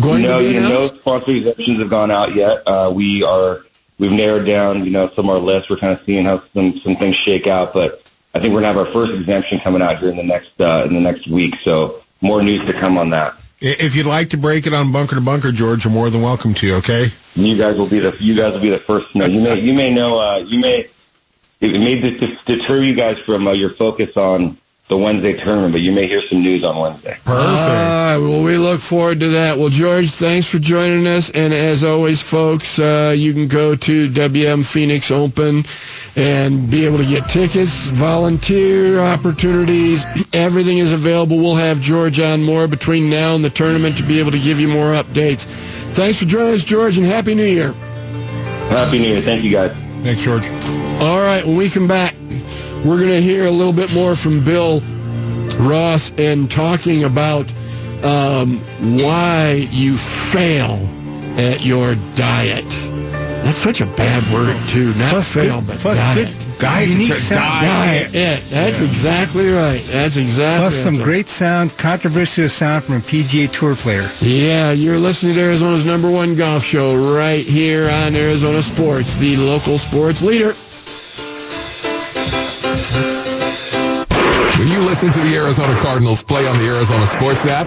going 0.01 0.23
no, 0.23 0.39
to 0.39 0.45
be 0.45 0.55
you 0.55 0.61
know, 0.61 0.69
no 0.69 0.77
announced? 0.77 0.97
sponsor 0.97 1.31
exemptions 1.33 1.79
have 1.79 1.91
gone 1.91 2.11
out 2.11 2.35
yet. 2.35 2.63
Uh, 2.67 2.91
we 2.95 3.23
are 3.23 3.61
we've 3.99 4.13
narrowed 4.13 4.47
down, 4.47 4.85
you 4.85 4.91
know, 4.91 5.09
some 5.09 5.29
of 5.29 5.37
our 5.37 5.41
lists. 5.41 5.69
We're 5.69 5.77
kind 5.77 5.93
of 5.93 6.05
seeing 6.05 6.25
how 6.25 6.43
some 6.55 6.79
some 6.79 6.97
things 6.97 7.17
shake 7.17 7.47
out, 7.47 7.73
but 7.73 8.11
I 8.35 8.41
think 8.41 8.55
we're 8.55 8.61
gonna 8.61 8.79
have 8.79 8.87
our 8.87 8.93
first 8.93 9.13
exemption 9.13 9.61
coming 9.61 9.83
out 9.83 9.99
here 9.99 10.09
in 10.09 10.17
the 10.17 10.23
next 10.23 10.61
uh, 10.61 10.85
in 10.87 10.95
the 10.95 11.01
next 11.01 11.27
week. 11.29 11.57
So 11.57 12.03
more 12.21 12.43
news 12.43 12.65
to 12.67 12.73
come 12.73 12.99
on 12.99 13.11
that. 13.11 13.35
If 13.63 13.95
you'd 13.95 14.07
like 14.07 14.31
to 14.31 14.39
break 14.39 14.67
it 14.67 14.73
on 14.73 14.91
bunker 14.91 15.17
to 15.17 15.21
bunker, 15.21 15.53
George, 15.53 15.85
you're 15.85 15.93
more 15.93 16.09
than 16.09 16.23
welcome 16.23 16.55
to. 16.55 16.77
Okay. 16.77 17.09
You 17.35 17.59
guys 17.59 17.79
will 17.79 17.91
be 17.91 17.99
the 17.99 18.17
you 18.19 18.35
guys 18.35 18.55
will 18.55 18.61
be 18.61 18.71
the 18.71 18.79
first 18.79 19.13
to 19.13 19.19
know. 19.19 19.27
You 19.27 19.43
may 19.43 19.61
you 19.61 19.75
may 19.75 19.93
know 19.93 20.19
uh, 20.19 20.37
you 20.37 20.61
may 20.61 20.89
it 21.61 21.79
may 21.79 22.01
deter 22.01 22.81
you 22.81 22.95
guys 22.95 23.19
from 23.19 23.47
uh, 23.47 23.53
your 23.53 23.71
focus 23.71 24.17
on 24.17 24.57
the 24.91 24.99
Wednesday 24.99 25.33
tournament, 25.35 25.73
but 25.73 25.81
you 25.81 25.93
may 25.93 26.09
hear 26.09 26.21
some 26.21 26.43
news 26.43 26.65
on 26.65 26.77
Wednesday. 26.77 27.17
Perfect. 27.25 27.29
All 27.29 27.39
right, 27.39 28.19
well, 28.19 28.43
we 28.43 28.59
look 28.59 28.81
forward 28.81 29.21
to 29.21 29.29
that. 29.29 29.57
Well, 29.57 29.69
George, 29.69 30.11
thanks 30.11 30.49
for 30.49 30.59
joining 30.59 31.07
us. 31.07 31.31
And 31.31 31.55
as 31.55 31.85
always, 31.85 32.21
folks, 32.21 32.81
uh, 32.81 33.15
you 33.17 33.33
can 33.33 33.47
go 33.47 33.77
to 33.77 34.13
WM 34.13 34.65
Phoenix 34.65 35.13
Open 35.13 35.63
and 36.17 36.69
be 36.69 36.87
able 36.87 36.99
to 36.99 37.07
get 37.07 37.29
tickets, 37.29 37.87
volunteer 37.87 38.99
opportunities. 38.99 40.07
Everything 40.33 40.79
is 40.79 40.93
available. 40.93 41.37
We'll 41.37 41.55
have 41.55 41.81
George 41.81 42.19
on 42.19 42.43
more 42.43 42.67
between 42.67 43.09
now 43.09 43.37
and 43.37 43.45
the 43.45 43.51
tournament 43.51 43.97
to 43.99 44.03
be 44.03 44.19
able 44.19 44.33
to 44.33 44.41
give 44.41 44.59
you 44.59 44.67
more 44.67 44.95
updates. 44.95 45.45
Thanks 45.95 46.19
for 46.19 46.25
joining 46.25 46.55
us, 46.55 46.65
George, 46.65 46.99
and 46.99 47.07
Happy 47.07 47.37
New 47.37 47.45
Year. 47.45 47.73
Happy 48.71 48.99
New 48.99 49.07
Year. 49.07 49.23
Thank 49.23 49.45
you, 49.45 49.53
guys. 49.53 49.90
Thanks, 50.03 50.23
George. 50.23 50.45
All 51.01 51.19
right, 51.21 51.45
when 51.45 51.57
we 51.57 51.69
come 51.69 51.87
back, 51.87 52.15
we're 52.85 52.97
going 52.99 53.09
to 53.09 53.21
hear 53.23 53.47
a 53.47 53.51
little 53.51 53.73
bit 53.73 53.93
more 53.93 54.15
from 54.15 54.43
Bill 54.43 54.81
Ross 55.59 56.11
and 56.19 56.51
talking 56.51 57.05
about 57.05 57.45
um, 58.03 58.57
why 58.99 59.67
you 59.71 59.97
fail 59.97 60.79
at 61.39 61.65
your 61.65 61.95
diet. 62.17 62.90
That's 63.43 63.57
such 63.59 63.81
a 63.81 63.87
bad 63.87 64.23
word, 64.33 64.57
too. 64.69 64.95
Not 64.95 65.11
Plus 65.11 65.35
fail, 65.35 65.61
but 65.63 65.79
plus 65.79 66.01
diet. 66.03 66.29
good, 66.29 66.59
diet. 66.59 66.89
unique 66.89 67.15
sound. 67.15 67.65
Diet. 67.65 68.13
Yeah, 68.13 68.39
that's 68.51 68.81
exactly 68.81 69.49
right. 69.51 69.81
That's 69.87 70.17
exactly 70.17 70.61
Plus 70.61 70.75
some 70.75 70.95
right. 70.97 71.03
great 71.05 71.29
sound, 71.29 71.77
controversial 71.79 72.49
sound 72.49 72.85
from 72.85 72.97
a 72.97 73.01
PGA 73.01 73.51
Tour 73.51 73.75
player. 73.75 74.07
Yeah, 74.21 74.73
you're 74.73 74.99
listening 74.99 75.35
to 75.35 75.41
Arizona's 75.41 75.85
number 75.87 76.11
one 76.11 76.37
golf 76.37 76.63
show 76.63 76.97
right 77.17 77.45
here 77.45 77.91
on 77.91 78.15
Arizona 78.15 78.63
Sports, 78.63 79.17
the 79.17 79.37
local 79.37 79.79
sports 79.79 80.23
leader. 80.23 80.55
When 85.01 85.09
you 85.09 85.17
listen 85.17 85.25
to 85.25 85.31
the 85.31 85.37
Arizona 85.37 85.75
Cardinals 85.81 86.23
play 86.23 86.47
on 86.47 86.59
the 86.59 86.69
Arizona 86.69 87.07
Sports 87.07 87.47
app, 87.47 87.65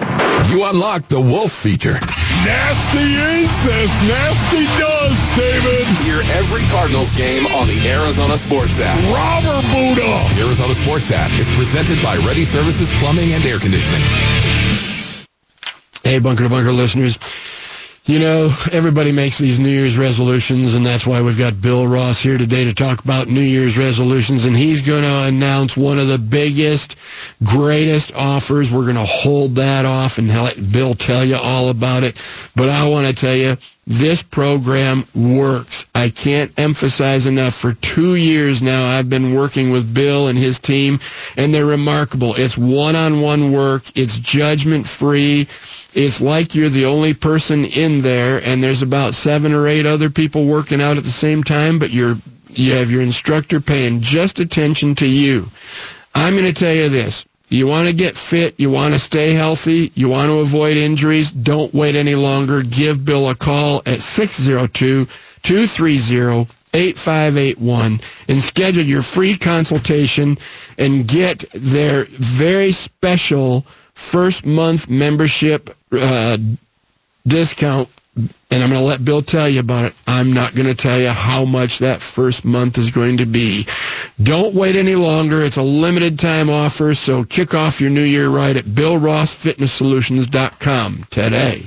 you 0.50 0.62
unlock 0.70 1.02
the 1.10 1.20
Wolf 1.20 1.50
feature. 1.50 1.98
Nasty 2.46 3.10
incest, 3.10 3.96
nasty 4.06 4.62
does, 4.78 5.18
David. 5.34 5.82
Hear 6.06 6.22
every 6.38 6.62
Cardinals 6.70 7.12
game 7.16 7.44
on 7.58 7.66
the 7.66 7.90
Arizona 7.90 8.38
Sports 8.38 8.78
app. 8.78 9.02
Robber 9.10 9.66
Buddha. 9.74 10.06
The 10.38 10.46
Arizona 10.46 10.74
Sports 10.76 11.10
app 11.10 11.32
is 11.32 11.50
presented 11.50 12.00
by 12.04 12.14
Ready 12.18 12.44
Services 12.44 12.92
Plumbing 13.02 13.32
and 13.32 13.44
Air 13.44 13.58
Conditioning. 13.58 14.02
Hey, 16.04 16.20
Bunker 16.20 16.44
to 16.44 16.50
Bunker 16.50 16.70
listeners. 16.70 17.18
You 18.06 18.18
know, 18.18 18.50
everybody 18.70 19.12
makes 19.12 19.38
these 19.38 19.58
New 19.58 19.70
Year's 19.70 19.96
resolutions, 19.96 20.74
and 20.74 20.84
that's 20.84 21.06
why 21.06 21.22
we've 21.22 21.38
got 21.38 21.62
Bill 21.62 21.86
Ross 21.88 22.20
here 22.20 22.36
today 22.36 22.64
to 22.64 22.74
talk 22.74 23.02
about 23.02 23.28
New 23.28 23.40
Year's 23.40 23.78
resolutions, 23.78 24.44
and 24.44 24.54
he's 24.54 24.86
going 24.86 25.04
to 25.04 25.22
announce 25.22 25.74
one 25.74 25.98
of 25.98 26.08
the 26.08 26.18
biggest, 26.18 26.98
greatest 27.42 28.12
offers. 28.12 28.70
We're 28.70 28.82
going 28.82 28.96
to 28.96 29.06
hold 29.06 29.54
that 29.54 29.86
off 29.86 30.18
and 30.18 30.28
let 30.28 30.70
Bill 30.70 30.92
tell 30.92 31.24
you 31.24 31.36
all 31.36 31.70
about 31.70 32.02
it. 32.02 32.20
But 32.54 32.68
I 32.68 32.86
want 32.90 33.06
to 33.06 33.14
tell 33.14 33.34
you, 33.34 33.56
this 33.86 34.22
program 34.22 35.04
works. 35.14 35.86
I 35.94 36.10
can't 36.10 36.52
emphasize 36.58 37.26
enough. 37.26 37.54
For 37.54 37.72
two 37.72 38.16
years 38.16 38.60
now, 38.60 38.86
I've 38.86 39.08
been 39.08 39.34
working 39.34 39.70
with 39.70 39.94
Bill 39.94 40.28
and 40.28 40.36
his 40.36 40.58
team, 40.58 41.00
and 41.38 41.54
they're 41.54 41.64
remarkable. 41.64 42.34
It's 42.34 42.58
one-on-one 42.58 43.52
work. 43.52 43.84
It's 43.94 44.18
judgment-free. 44.18 45.48
It's 45.94 46.20
like 46.20 46.54
you're 46.54 46.68
the 46.68 46.86
only 46.86 47.14
person 47.14 47.64
in 47.64 48.00
there, 48.00 48.40
and 48.44 48.62
there's 48.62 48.82
about 48.82 49.14
seven 49.14 49.52
or 49.54 49.68
eight 49.68 49.86
other 49.86 50.10
people 50.10 50.44
working 50.44 50.82
out 50.82 50.96
at 50.98 51.04
the 51.04 51.10
same 51.10 51.44
time, 51.44 51.78
but 51.78 51.90
you're 51.90 52.16
you 52.50 52.74
have 52.74 52.90
your 52.90 53.02
instructor 53.02 53.60
paying 53.60 54.00
just 54.00 54.38
attention 54.40 54.94
to 54.96 55.06
you. 55.06 55.48
I'm 56.14 56.34
going 56.34 56.46
to 56.46 56.52
tell 56.52 56.74
you 56.74 56.88
this. 56.88 57.24
You 57.48 57.66
want 57.66 57.88
to 57.88 57.94
get 57.94 58.16
fit. 58.16 58.54
You 58.58 58.70
want 58.70 58.94
to 58.94 59.00
stay 59.00 59.32
healthy. 59.32 59.92
You 59.94 60.08
want 60.08 60.30
to 60.30 60.38
avoid 60.38 60.76
injuries. 60.76 61.30
Don't 61.30 61.72
wait 61.74 61.94
any 61.94 62.14
longer. 62.14 62.62
Give 62.62 63.04
Bill 63.04 63.28
a 63.28 63.34
call 63.34 63.82
at 63.86 64.00
602 64.00 65.06
230 65.42 66.46
8581 66.74 68.00
and 68.28 68.42
schedule 68.42 68.82
your 68.82 69.02
free 69.02 69.36
consultation 69.36 70.36
and 70.76 71.06
get 71.06 71.44
their 71.52 72.04
very 72.08 72.72
special 72.72 73.64
first 73.94 74.46
month 74.46 74.88
membership 74.88 75.70
uh, 75.92 76.38
discount 77.26 77.88
and 78.50 78.62
I'm 78.62 78.70
going 78.70 78.80
to 78.80 78.86
let 78.86 79.04
Bill 79.04 79.20
tell 79.22 79.48
you 79.48 79.58
about 79.60 79.86
it. 79.86 79.94
I'm 80.06 80.32
not 80.32 80.54
going 80.54 80.68
to 80.68 80.74
tell 80.74 81.00
you 81.00 81.08
how 81.08 81.44
much 81.44 81.80
that 81.80 82.00
first 82.00 82.44
month 82.44 82.78
is 82.78 82.90
going 82.90 83.16
to 83.16 83.26
be. 83.26 83.66
Don't 84.22 84.54
wait 84.54 84.76
any 84.76 84.94
longer. 84.94 85.42
It's 85.42 85.56
a 85.56 85.62
limited 85.62 86.18
time 86.20 86.48
offer, 86.48 86.94
so 86.94 87.24
kick 87.24 87.54
off 87.54 87.80
your 87.80 87.90
new 87.90 88.04
year 88.04 88.28
right 88.28 88.56
at 88.56 88.64
BillRossFitnessSolutions.com 88.64 91.04
today. 91.10 91.62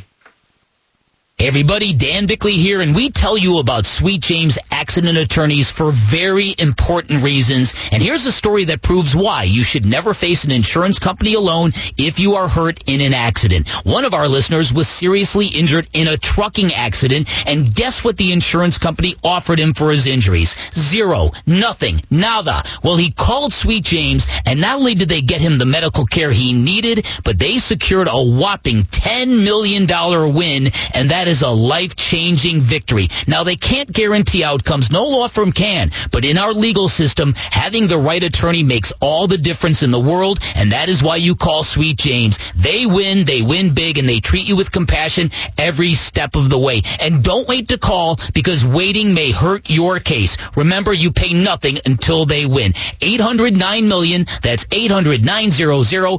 Everybody, 1.39 1.93
Dan 1.93 2.25
Bickley 2.25 2.53
here, 2.53 2.81
and 2.81 2.95
we 2.95 3.11
tell 3.11 3.37
you 3.37 3.59
about 3.59 3.85
Sweet 3.85 4.21
James 4.21 4.57
accident 4.71 5.19
attorneys 5.19 5.69
for 5.69 5.91
very 5.91 6.55
important 6.57 7.21
reasons. 7.21 7.75
And 7.91 8.01
here's 8.01 8.25
a 8.25 8.31
story 8.31 8.63
that 8.65 8.81
proves 8.81 9.15
why 9.15 9.43
you 9.43 9.61
should 9.61 9.85
never 9.85 10.15
face 10.15 10.45
an 10.45 10.51
insurance 10.51 10.97
company 10.97 11.35
alone 11.35 11.73
if 11.95 12.19
you 12.19 12.37
are 12.37 12.47
hurt 12.47 12.83
in 12.87 13.01
an 13.01 13.13
accident. 13.13 13.69
One 13.85 14.03
of 14.03 14.15
our 14.15 14.27
listeners 14.27 14.73
was 14.73 14.87
seriously 14.87 15.45
injured 15.45 15.87
in 15.93 16.07
a 16.07 16.17
trucking 16.17 16.73
accident, 16.73 17.29
and 17.47 17.71
guess 17.71 18.03
what 18.03 18.17
the 18.17 18.31
insurance 18.31 18.79
company 18.79 19.13
offered 19.23 19.59
him 19.59 19.75
for 19.75 19.91
his 19.91 20.07
injuries? 20.07 20.55
Zero. 20.73 21.29
Nothing. 21.45 22.01
Nada. 22.09 22.63
Well, 22.83 22.97
he 22.97 23.11
called 23.11 23.53
Sweet 23.53 23.83
James, 23.83 24.25
and 24.47 24.59
not 24.59 24.79
only 24.79 24.95
did 24.95 25.09
they 25.09 25.21
get 25.21 25.41
him 25.41 25.59
the 25.59 25.67
medical 25.67 26.07
care 26.07 26.31
he 26.31 26.53
needed, 26.53 27.05
but 27.23 27.37
they 27.37 27.59
secured 27.59 28.07
a 28.07 28.23
whopping 28.23 28.81
$10 28.81 29.43
million 29.43 29.85
win, 30.33 30.71
and 30.95 31.11
that 31.11 31.26
is 31.27 31.41
a 31.41 31.49
life-changing 31.49 32.61
victory. 32.61 33.07
Now, 33.27 33.43
they 33.43 33.55
can't 33.55 33.91
guarantee 33.91 34.43
outcomes. 34.43 34.91
No 34.91 35.05
law 35.05 35.27
firm 35.27 35.51
can. 35.51 35.91
But 36.11 36.25
in 36.25 36.37
our 36.37 36.53
legal 36.53 36.89
system, 36.89 37.33
having 37.35 37.87
the 37.87 37.97
right 37.97 38.23
attorney 38.23 38.63
makes 38.63 38.93
all 38.99 39.27
the 39.27 39.37
difference 39.37 39.83
in 39.83 39.91
the 39.91 39.99
world, 39.99 40.39
and 40.55 40.71
that 40.71 40.89
is 40.89 41.03
why 41.03 41.17
you 41.17 41.35
call 41.35 41.63
Sweet 41.63 41.97
James. 41.97 42.39
They 42.55 42.85
win, 42.85 43.25
they 43.25 43.41
win 43.41 43.73
big, 43.73 43.97
and 43.97 44.07
they 44.07 44.19
treat 44.19 44.47
you 44.47 44.55
with 44.55 44.71
compassion 44.71 45.31
every 45.57 45.93
step 45.93 46.35
of 46.35 46.49
the 46.49 46.59
way. 46.59 46.81
And 46.99 47.23
don't 47.23 47.47
wait 47.47 47.69
to 47.69 47.77
call 47.77 48.19
because 48.33 48.65
waiting 48.65 49.13
may 49.13 49.31
hurt 49.31 49.69
your 49.69 49.99
case. 49.99 50.37
Remember, 50.55 50.93
you 50.93 51.11
pay 51.11 51.33
nothing 51.33 51.77
until 51.85 52.25
they 52.25 52.45
win. 52.45 52.73
809 53.01 53.87
million. 53.87 54.25
That's 54.41 54.65
800 54.71 55.23
900 55.23 55.83
0000 55.83 56.17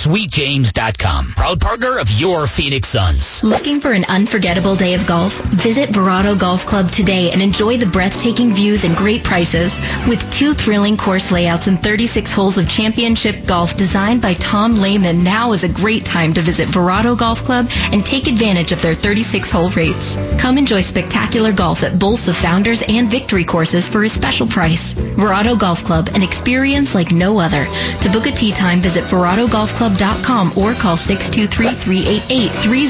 sweetjames.com. 0.00 1.26
Proud 1.36 1.60
partner 1.60 1.98
of 1.98 2.10
your 2.10 2.46
Phoenix 2.46 2.94
Looking 3.42 3.80
for 3.80 3.92
an 3.92 4.04
unforgettable 4.08 4.76
day 4.76 4.94
of 4.94 5.06
golf? 5.06 5.34
Visit 5.44 5.88
Verrado 5.90 6.38
Golf 6.38 6.66
Club 6.66 6.90
today 6.90 7.30
and 7.30 7.40
enjoy 7.40 7.78
the 7.78 7.86
breathtaking 7.86 8.52
views 8.54 8.84
and 8.84 8.94
great 8.94 9.24
prices. 9.24 9.80
With 10.06 10.20
two 10.32 10.52
thrilling 10.52 10.98
course 10.98 11.30
layouts 11.30 11.66
and 11.66 11.82
36 11.82 12.30
holes 12.30 12.58
of 12.58 12.68
championship 12.68 13.46
golf 13.46 13.76
designed 13.76 14.20
by 14.20 14.34
Tom 14.34 14.80
Lehman, 14.80 15.24
now 15.24 15.52
is 15.52 15.64
a 15.64 15.68
great 15.68 16.04
time 16.04 16.34
to 16.34 16.42
visit 16.42 16.68
Verrado 16.68 17.16
Golf 17.18 17.42
Club 17.44 17.68
and 17.90 18.04
take 18.04 18.26
advantage 18.26 18.70
of 18.70 18.82
their 18.82 18.94
36 18.94 19.50
hole 19.50 19.70
rates. 19.70 20.16
Come 20.38 20.58
enjoy 20.58 20.82
spectacular 20.82 21.52
golf 21.52 21.82
at 21.82 21.98
both 21.98 22.26
the 22.26 22.34
Founders 22.34 22.82
and 22.86 23.10
Victory 23.10 23.44
courses 23.44 23.88
for 23.88 24.04
a 24.04 24.08
special 24.10 24.46
price. 24.46 24.92
Verrado 24.92 25.58
Golf 25.58 25.84
Club, 25.84 26.10
an 26.14 26.22
experience 26.22 26.94
like 26.94 27.12
no 27.12 27.38
other. 27.38 27.64
To 28.02 28.10
book 28.10 28.26
a 28.26 28.32
tee 28.32 28.52
time, 28.52 28.80
visit 28.80 29.04
VerradoGolfClub.com 29.04 30.58
or 30.58 30.74
call 30.74 30.96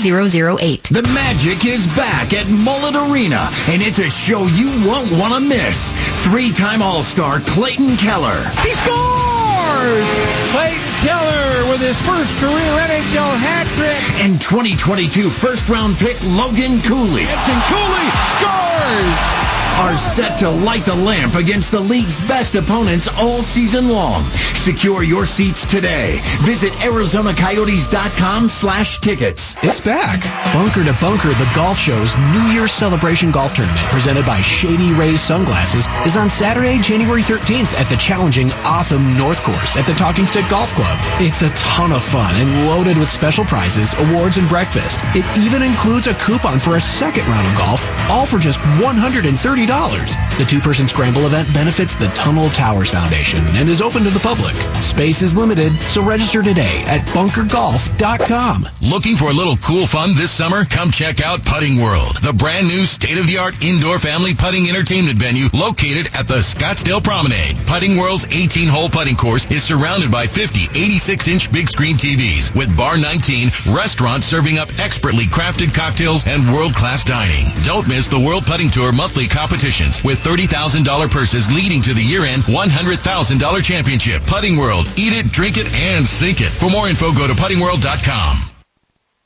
623-388-3008. 0.00 0.88
The 0.88 1.02
magic 1.12 1.64
is 1.66 1.86
back 1.88 2.32
at 2.32 2.48
Mullet 2.48 2.96
Arena, 2.96 3.50
and 3.68 3.82
it's 3.82 3.98
a 3.98 4.08
show 4.08 4.46
you 4.46 4.66
won't 4.86 5.10
want 5.12 5.34
to 5.34 5.40
miss. 5.40 5.92
Three-time 6.24 6.82
All-Star 6.82 7.40
Clayton 7.40 7.96
Keller. 7.96 8.40
He 8.64 8.72
scores! 8.72 10.08
Clayton 10.52 10.94
Keller 11.04 11.70
with 11.70 11.80
his 11.80 12.00
first 12.02 12.34
career 12.40 12.72
NHL 12.88 13.32
hat 13.36 13.66
trick. 13.76 14.24
And 14.24 14.40
2022 14.40 15.30
first-round 15.30 15.96
pick 15.96 16.16
Logan 16.24 16.80
Cooley. 16.82 17.24
Edson 17.28 17.60
Cooley 17.68 18.08
scores! 18.32 19.59
Are 19.78 19.96
set 19.96 20.38
to 20.40 20.50
light 20.50 20.84
the 20.84 20.94
lamp 20.94 21.34
against 21.36 21.70
the 21.70 21.80
league's 21.80 22.20
best 22.20 22.54
opponents 22.54 23.08
all 23.08 23.40
season 23.40 23.88
long. 23.88 24.22
Secure 24.24 25.02
your 25.02 25.24
seats 25.24 25.64
today. 25.64 26.20
Visit 26.40 26.72
ArizonaCoyotes.com 26.74 28.48
slash 28.48 29.00
tickets. 29.00 29.56
It's 29.62 29.80
back. 29.80 30.22
Bunker 30.52 30.84
to 30.84 30.94
Bunker, 31.00 31.28
the 31.28 31.50
golf 31.54 31.78
show's 31.78 32.14
New 32.34 32.52
Year's 32.52 32.72
celebration 32.72 33.30
golf 33.30 33.54
tournament 33.54 33.86
presented 33.86 34.26
by 34.26 34.40
Shady 34.42 34.92
Rays 34.92 35.22
Sunglasses 35.22 35.86
is 36.04 36.16
on 36.16 36.28
Saturday, 36.28 36.78
January 36.78 37.22
13th 37.22 37.72
at 37.80 37.88
the 37.88 37.96
challenging 37.96 38.50
O'odham 38.66 39.16
North 39.16 39.42
Course 39.42 39.76
at 39.78 39.86
the 39.86 39.94
Talking 39.94 40.26
Stick 40.26 40.44
Golf 40.50 40.74
Club. 40.74 40.98
It's 41.20 41.40
a 41.40 41.48
ton 41.50 41.92
of 41.92 42.02
fun 42.02 42.34
and 42.36 42.68
loaded 42.68 42.98
with 42.98 43.08
special 43.08 43.44
prizes, 43.44 43.94
awards, 43.94 44.36
and 44.36 44.48
breakfast. 44.48 45.00
It 45.16 45.24
even 45.38 45.62
includes 45.62 46.06
a 46.06 46.14
coupon 46.14 46.58
for 46.58 46.76
a 46.76 46.80
second 46.80 47.26
round 47.26 47.46
of 47.46 47.56
golf, 47.56 48.10
all 48.10 48.26
for 48.26 48.38
just 48.38 48.58
$130. 48.82 49.59
The 49.66 50.46
two-person 50.48 50.88
scramble 50.88 51.26
event 51.26 51.52
benefits 51.52 51.94
the 51.94 52.08
Tunnel 52.08 52.48
Towers 52.50 52.90
Foundation 52.90 53.44
and 53.48 53.68
is 53.68 53.82
open 53.82 54.04
to 54.04 54.10
the 54.10 54.18
public. 54.20 54.54
Space 54.80 55.20
is 55.20 55.34
limited, 55.34 55.72
so 55.72 56.02
register 56.02 56.42
today 56.42 56.82
at 56.86 57.02
bunkergolf.com. 57.08 58.66
Looking 58.80 59.16
for 59.16 59.28
a 59.28 59.34
little 59.34 59.56
cool 59.58 59.86
fun 59.86 60.14
this 60.14 60.30
summer? 60.30 60.64
Come 60.64 60.90
check 60.90 61.20
out 61.20 61.44
Putting 61.44 61.76
World, 61.76 62.16
the 62.22 62.32
brand 62.32 62.68
new 62.68 62.86
state-of-the-art 62.86 63.62
indoor 63.62 63.98
family 63.98 64.34
putting 64.34 64.68
entertainment 64.68 65.18
venue 65.18 65.48
located 65.52 66.08
at 66.16 66.26
the 66.26 66.40
Scottsdale 66.40 67.04
Promenade. 67.04 67.56
Putting 67.66 67.98
World's 67.98 68.24
18-hole 68.24 68.88
putting 68.88 69.16
course 69.16 69.50
is 69.50 69.62
surrounded 69.62 70.10
by 70.10 70.26
50 70.26 70.68
86-inch 70.68 71.52
big 71.52 71.68
screen 71.68 71.96
TVs 71.96 72.54
with 72.56 72.74
Bar 72.76 72.96
19 72.96 73.50
restaurants 73.74 74.26
serving 74.26 74.56
up 74.56 74.72
expertly 74.80 75.24
crafted 75.24 75.74
cocktails 75.74 76.26
and 76.26 76.50
world-class 76.50 77.04
dining. 77.04 77.44
Don't 77.64 77.86
miss 77.86 78.08
the 78.08 78.18
World 78.18 78.46
Putting 78.46 78.70
Tour 78.70 78.92
monthly 78.92 79.26
competitions 79.50 80.04
with 80.04 80.22
$30,000 80.22 81.10
purses 81.10 81.52
leading 81.52 81.82
to 81.82 81.92
the 81.92 82.02
year-end 82.02 82.44
$100,000 82.44 83.64
championship. 83.64 84.22
Putting 84.22 84.56
World. 84.56 84.86
Eat 84.96 85.12
it, 85.12 85.32
drink 85.32 85.56
it, 85.56 85.66
and 85.74 86.06
sink 86.06 86.40
it. 86.40 86.52
For 86.52 86.70
more 86.70 86.88
info, 86.88 87.12
go 87.12 87.26
to 87.26 87.34
puttingworld.com. 87.34 88.36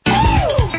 Welcome 0.07 0.75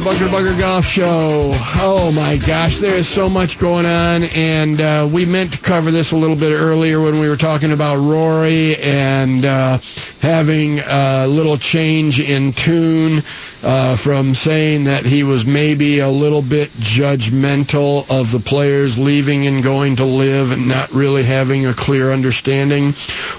the 0.00 0.04
Bunker 0.04 0.28
Bunker 0.28 0.58
Golf 0.58 0.84
Show. 0.84 1.50
Oh 1.80 2.12
my 2.14 2.36
gosh, 2.38 2.78
there 2.78 2.94
is 2.96 3.08
so 3.08 3.28
much 3.28 3.58
going 3.58 3.86
on, 3.86 4.24
and 4.34 4.80
uh, 4.80 5.08
we 5.10 5.24
meant 5.24 5.52
to 5.54 5.60
cover 5.60 5.90
this 5.90 6.12
a 6.12 6.16
little 6.16 6.36
bit 6.36 6.52
earlier 6.52 7.00
when 7.00 7.20
we 7.20 7.28
were 7.28 7.36
talking 7.36 7.72
about 7.72 7.96
Rory 7.96 8.76
and 8.76 9.44
uh, 9.44 9.78
having 10.20 10.80
a 10.80 11.26
little 11.26 11.56
change 11.56 12.20
in 12.20 12.52
tune 12.52 13.20
uh, 13.62 13.94
from 13.94 14.34
saying 14.34 14.84
that 14.84 15.04
he 15.04 15.22
was 15.22 15.44
maybe 15.44 15.98
a 15.98 16.08
little 16.08 16.42
bit 16.42 16.68
judgmental 16.70 18.10
of 18.10 18.32
the 18.32 18.38
players 18.38 18.98
leaving 18.98 19.46
and 19.46 19.62
going 19.62 19.96
to 19.96 20.04
LIV 20.04 20.52
and 20.52 20.68
not 20.68 20.90
really 20.92 21.22
having 21.22 21.66
a 21.66 21.74
clear 21.74 22.12
understanding. 22.12 22.92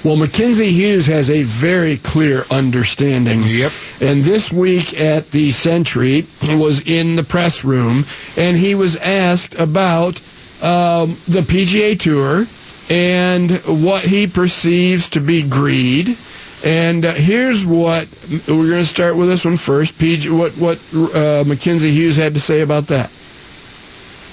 Well, 0.03 0.15
Mackenzie 0.17 0.71
Hughes 0.71 1.07
has 1.07 1.29
a 1.29 1.43
very 1.43 1.97
clear 1.97 2.43
understanding. 2.51 3.41
Yep. 3.43 3.71
And 4.01 4.21
this 4.21 4.51
week 4.51 4.99
at 4.99 5.31
the 5.31 5.51
Sentry 5.51 6.25
was 6.43 6.87
in 6.87 7.15
the 7.15 7.23
press 7.23 7.63
room, 7.63 8.05
and 8.37 8.57
he 8.57 8.75
was 8.75 8.95
asked 8.97 9.55
about 9.55 10.21
um, 10.61 11.17
the 11.27 11.41
PGA 11.41 11.99
Tour 11.99 12.45
and 12.91 13.51
what 13.83 14.03
he 14.03 14.27
perceives 14.27 15.07
to 15.09 15.19
be 15.21 15.47
greed. 15.47 16.17
And 16.63 17.05
uh, 17.05 17.13
here's 17.13 17.65
what 17.65 18.07
we're 18.47 18.69
going 18.69 18.81
to 18.81 18.85
start 18.85 19.15
with 19.15 19.27
this 19.27 19.45
one 19.45 19.57
first. 19.57 19.97
PG, 19.97 20.29
what 20.29 20.51
what 20.53 20.77
uh, 20.93 21.43
Mackenzie 21.47 21.89
Hughes 21.91 22.15
had 22.15 22.35
to 22.35 22.39
say 22.39 22.61
about 22.61 22.87
that. 22.87 23.09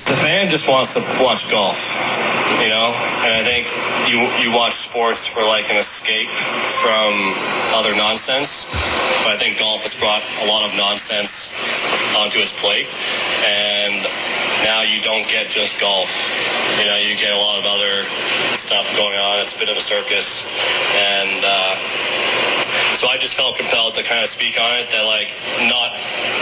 The 0.09 0.17
fan 0.17 0.49
just 0.49 0.71
wants 0.71 0.95
to 0.95 1.01
watch 1.23 1.51
golf, 1.51 1.93
you 2.65 2.71
know, 2.71 2.89
and 3.29 3.33
I 3.37 3.45
think 3.45 3.69
you 4.09 4.17
you 4.41 4.57
watch 4.57 4.73
sports 4.73 5.27
for 5.27 5.41
like 5.45 5.69
an 5.69 5.77
escape 5.77 6.31
from 6.31 7.13
other 7.77 7.95
nonsense. 7.95 8.65
But 9.21 9.35
I 9.35 9.37
think 9.37 9.59
golf 9.59 9.83
has 9.83 9.95
brought 9.95 10.25
a 10.41 10.47
lot 10.49 10.65
of 10.65 10.75
nonsense 10.81 11.53
onto 12.17 12.41
its 12.41 12.57
plate, 12.57 12.89
and 13.45 14.01
now 14.65 14.81
you 14.81 15.03
don't 15.03 15.29
get 15.29 15.53
just 15.53 15.79
golf. 15.79 16.09
You 16.81 16.87
know, 16.89 16.97
you 16.97 17.15
get 17.15 17.37
a 17.37 17.37
lot 17.37 17.59
of 17.59 17.67
other 17.69 18.05
stuff 18.57 18.97
going 18.97 19.19
on. 19.19 19.41
It's 19.41 19.57
a 19.57 19.59
bit 19.59 19.69
of 19.69 19.77
a 19.77 19.85
circus, 19.85 20.49
and 20.97 21.45
uh, 21.45 21.77
so 22.97 23.09
I 23.09 23.19
just 23.19 23.37
felt 23.37 23.57
compelled 23.57 23.95
to 23.95 24.03
kind 24.03 24.23
of 24.23 24.29
speak 24.29 24.59
on 24.59 24.73
it. 24.81 24.91
That 24.91 25.05
like 25.05 25.29
not 25.69 25.93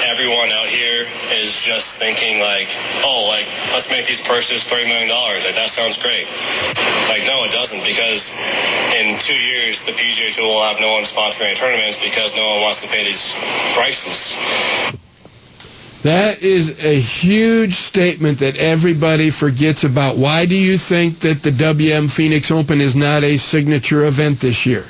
everyone 0.07 0.51
out 0.53 0.67
here 0.67 1.07
is 1.35 1.61
just 1.61 1.99
thinking 1.99 2.41
like, 2.41 2.69
oh, 3.05 3.27
like 3.29 3.47
let's 3.77 3.91
make 3.91 4.07
these 4.07 4.23
purses 4.23 4.65
three 4.65 4.85
million 4.89 5.07
dollars. 5.07 5.45
Like 5.45 5.55
that 5.55 5.69
sounds 5.69 6.01
great. 6.01 6.25
Like 7.13 7.29
no, 7.29 7.45
it 7.45 7.53
doesn't 7.53 7.85
because 7.85 8.33
in 8.97 9.13
two 9.21 9.37
years 9.37 9.85
the 9.85 9.93
PGA 9.93 10.35
Tour 10.35 10.47
will 10.49 10.63
have 10.65 10.81
no 10.81 10.95
one 10.95 11.03
sponsoring 11.03 11.49
any 11.53 11.57
tournaments 11.57 12.03
because 12.03 12.35
no 12.35 12.55
one 12.55 12.63
wants 12.63 12.81
to 12.81 12.89
pay 12.89 13.05
these 13.05 13.37
prices. 13.77 14.33
That 16.05 16.43
is 16.43 16.83
a 16.83 16.99
huge 16.99 17.75
statement 17.75 18.39
that 18.39 18.57
everybody 18.57 19.29
forgets 19.29 19.85
about. 19.85 20.17
Why 20.17 20.47
do 20.47 20.55
you 20.57 20.79
think 20.79 21.19
that 21.21 21.43
the 21.43 21.51
WM 21.51 22.09
Phoenix 22.09 22.51
Open 22.51 22.81
is 22.81 22.97
not 22.97 23.25
a 23.25 23.37
signature 23.37 24.05
event 24.07 24.41
this 24.41 24.65
year? 24.65 24.87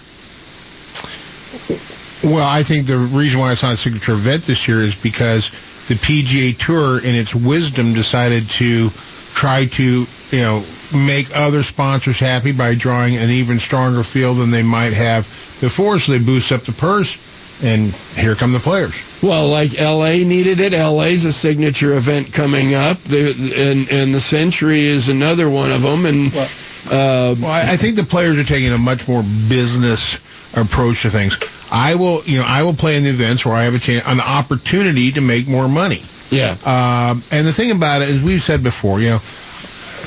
Well, 2.22 2.46
I 2.46 2.62
think 2.62 2.86
the 2.86 2.98
reason 2.98 3.40
why 3.40 3.50
it's 3.50 3.62
not 3.64 3.74
a 3.74 3.76
signature 3.76 4.12
event 4.12 4.44
this 4.44 4.68
year 4.68 4.78
is 4.80 4.94
because 4.94 5.50
the 5.88 5.94
PGA 5.94 6.56
Tour, 6.56 7.04
in 7.04 7.14
its 7.14 7.34
wisdom, 7.34 7.92
decided 7.94 8.48
to 8.50 8.90
try 9.34 9.66
to, 9.66 10.06
you 10.30 10.40
know, 10.40 10.64
make 10.94 11.34
other 11.36 11.62
sponsors 11.62 12.18
happy 12.18 12.52
by 12.52 12.74
drawing 12.74 13.16
an 13.16 13.30
even 13.30 13.58
stronger 13.58 14.02
field 14.02 14.38
than 14.38 14.50
they 14.50 14.62
might 14.62 14.92
have 14.92 15.24
before, 15.60 15.98
so 15.98 16.12
they 16.12 16.18
boost 16.18 16.52
up 16.52 16.62
the 16.62 16.72
purse, 16.72 17.62
and 17.64 17.92
here 18.16 18.34
come 18.34 18.52
the 18.52 18.58
players. 18.58 18.94
Well, 19.22 19.48
like 19.48 19.78
LA 19.80 20.24
needed 20.26 20.60
it. 20.60 20.72
LA's 20.72 21.24
a 21.24 21.32
signature 21.32 21.94
event 21.94 22.32
coming 22.32 22.74
up, 22.74 22.98
the, 22.98 23.30
and 23.56 23.90
and 23.90 24.14
the 24.14 24.20
Sentry 24.20 24.84
is 24.84 25.08
another 25.08 25.48
one 25.48 25.70
of 25.70 25.82
them. 25.82 26.04
And 26.04 26.28
uh, 26.34 27.34
Well, 27.40 27.46
I, 27.46 27.72
I 27.72 27.76
think 27.76 27.96
the 27.96 28.04
players 28.04 28.38
are 28.38 28.44
taking 28.44 28.72
a 28.72 28.78
much 28.78 29.08
more 29.08 29.22
business 29.48 30.16
approach 30.54 31.02
to 31.02 31.10
things. 31.10 31.34
I 31.70 31.94
will, 31.96 32.22
you 32.24 32.38
know, 32.38 32.44
I 32.46 32.62
will 32.62 32.74
play 32.74 32.96
in 32.96 33.02
the 33.02 33.10
events 33.10 33.44
where 33.44 33.54
I 33.54 33.64
have 33.64 33.74
a 33.74 33.78
chance, 33.78 34.06
an 34.06 34.20
opportunity 34.20 35.12
to 35.12 35.20
make 35.20 35.48
more 35.48 35.68
money. 35.68 36.00
Yeah. 36.30 36.56
Um, 36.64 37.22
and 37.30 37.46
the 37.46 37.52
thing 37.52 37.70
about 37.70 38.02
it 38.02 38.08
is, 38.08 38.22
we've 38.22 38.42
said 38.42 38.62
before, 38.62 39.00
you 39.00 39.10
know, 39.10 39.18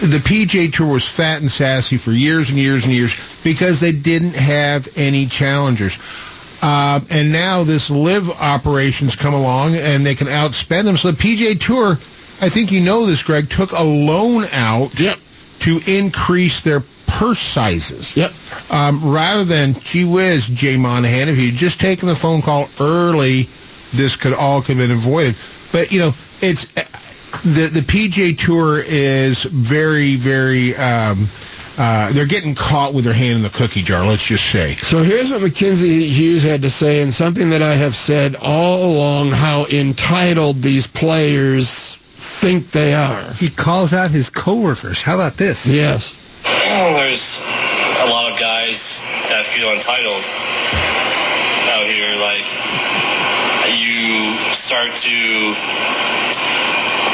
the 0.01 0.17
PJ 0.17 0.73
Tour 0.73 0.87
was 0.93 1.07
fat 1.07 1.41
and 1.41 1.51
sassy 1.51 1.97
for 1.97 2.11
years 2.11 2.49
and 2.49 2.57
years 2.57 2.85
and 2.85 2.93
years 2.93 3.43
because 3.43 3.79
they 3.79 3.91
didn't 3.91 4.35
have 4.35 4.87
any 4.95 5.25
challengers. 5.25 5.97
Uh, 6.61 6.99
and 7.09 7.31
now 7.31 7.63
this 7.63 7.89
LIV 7.89 8.29
operations 8.41 9.15
come 9.15 9.33
along 9.33 9.75
and 9.75 10.05
they 10.05 10.15
can 10.15 10.27
outspend 10.27 10.83
them. 10.83 10.97
So 10.97 11.11
the 11.11 11.17
PJ 11.17 11.59
Tour, 11.59 11.91
I 12.41 12.49
think 12.49 12.71
you 12.71 12.81
know 12.81 13.05
this, 13.05 13.23
Greg, 13.23 13.49
took 13.49 13.71
a 13.71 13.83
loan 13.83 14.45
out 14.53 14.91
to 15.59 15.79
increase 15.87 16.61
their 16.61 16.81
purse 17.07 17.39
sizes. 17.39 18.15
Yep. 18.15 18.33
Um, 18.71 19.11
rather 19.11 19.43
than, 19.43 19.73
gee 19.73 20.05
whiz, 20.05 20.47
Jay 20.47 20.77
Monahan, 20.77 21.27
if 21.29 21.37
you'd 21.37 21.55
just 21.55 21.79
taken 21.79 22.07
the 22.07 22.15
phone 22.15 22.41
call 22.41 22.67
early, 22.79 23.43
this 23.93 24.15
could 24.15 24.33
all 24.33 24.61
have 24.61 24.77
been 24.77 24.91
avoided. 24.91 25.35
But, 25.71 25.91
you 25.91 25.99
know, 25.99 26.13
it's 26.41 26.65
the 27.43 27.67
the 27.67 27.81
PJ 27.81 28.37
Tour 28.37 28.81
is 28.85 29.43
very, 29.43 30.15
very. 30.15 30.75
Um, 30.75 31.27
uh, 31.81 32.11
they're 32.11 32.25
getting 32.25 32.55
caught 32.55 32.93
with 32.93 33.05
their 33.05 33.13
hand 33.13 33.37
in 33.37 33.41
the 33.43 33.49
cookie 33.49 33.81
jar. 33.81 34.05
Let's 34.05 34.25
just 34.25 34.51
say. 34.51 34.75
So 34.75 35.01
here's 35.01 35.31
what 35.31 35.41
Mackenzie 35.41 36.07
Hughes 36.07 36.43
had 36.43 36.61
to 36.63 36.69
say, 36.69 37.01
and 37.01 37.13
something 37.13 37.51
that 37.51 37.61
I 37.61 37.75
have 37.75 37.93
said 37.93 38.35
all 38.35 38.83
along: 38.91 39.29
how 39.29 39.65
entitled 39.67 40.57
these 40.61 40.87
players 40.87 41.98
think 42.19 42.71
they 42.71 42.93
are. 42.93 43.23
He 43.33 43.49
calls 43.49 43.93
out 43.93 44.11
his 44.11 44.29
coworkers. 44.29 45.01
How 45.01 45.15
about 45.15 45.33
this? 45.33 45.65
Yes. 45.67 46.15
There's 46.43 47.39
a 48.03 48.11
lot 48.11 48.31
of 48.31 48.39
guys 48.39 49.01
that 49.31 49.45
feel 49.45 49.71
entitled 49.71 50.23
out 51.71 51.87
here. 51.87 52.11
Like 52.19 52.43
you 53.79 54.35
start 54.51 54.91
to 55.07 55.17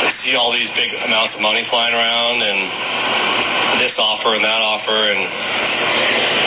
see 0.10 0.36
all 0.36 0.52
these 0.52 0.70
big 0.72 0.94
amounts 1.06 1.36
of 1.36 1.42
money 1.42 1.64
flying 1.64 1.94
around 1.94 2.42
and 2.42 2.60
this 3.80 4.00
offer 4.00 4.34
and 4.34 4.44
that 4.44 4.62
offer 4.62 5.12
and 5.12 5.20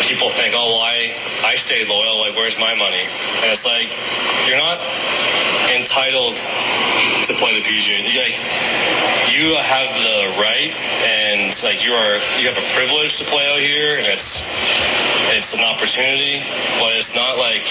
people 0.08 0.30
think, 0.30 0.54
oh, 0.56 0.72
well, 0.72 0.80
I, 0.80 1.12
I 1.44 1.54
stayed 1.54 1.88
loyal. 1.88 2.18
Like, 2.18 2.34
where's 2.34 2.58
my 2.58 2.74
money? 2.74 3.04
And 3.44 3.52
it's 3.52 3.66
like, 3.66 3.86
you're 4.48 4.56
not 4.56 4.80
entitled 5.76 6.40
to 7.28 7.34
play 7.34 7.52
the 7.54 7.64
PGA. 7.64 8.00
You, 8.08 8.20
like, 8.24 8.36
you 9.28 9.54
have 9.60 9.92
the 10.00 10.40
right 10.40 10.72
and 11.04 11.52
like 11.62 11.84
you 11.84 11.92
are, 11.92 12.16
you 12.40 12.48
have 12.48 12.56
a 12.56 12.68
privilege 12.72 13.18
to 13.18 13.24
play 13.24 13.44
out 13.44 13.60
here 13.60 13.96
and 13.96 14.06
it's, 14.08 14.44
it's 15.36 15.52
an 15.52 15.60
opportunity, 15.60 16.40
but 16.80 16.96
it's 16.96 17.14
not 17.14 17.36
like 17.36 17.68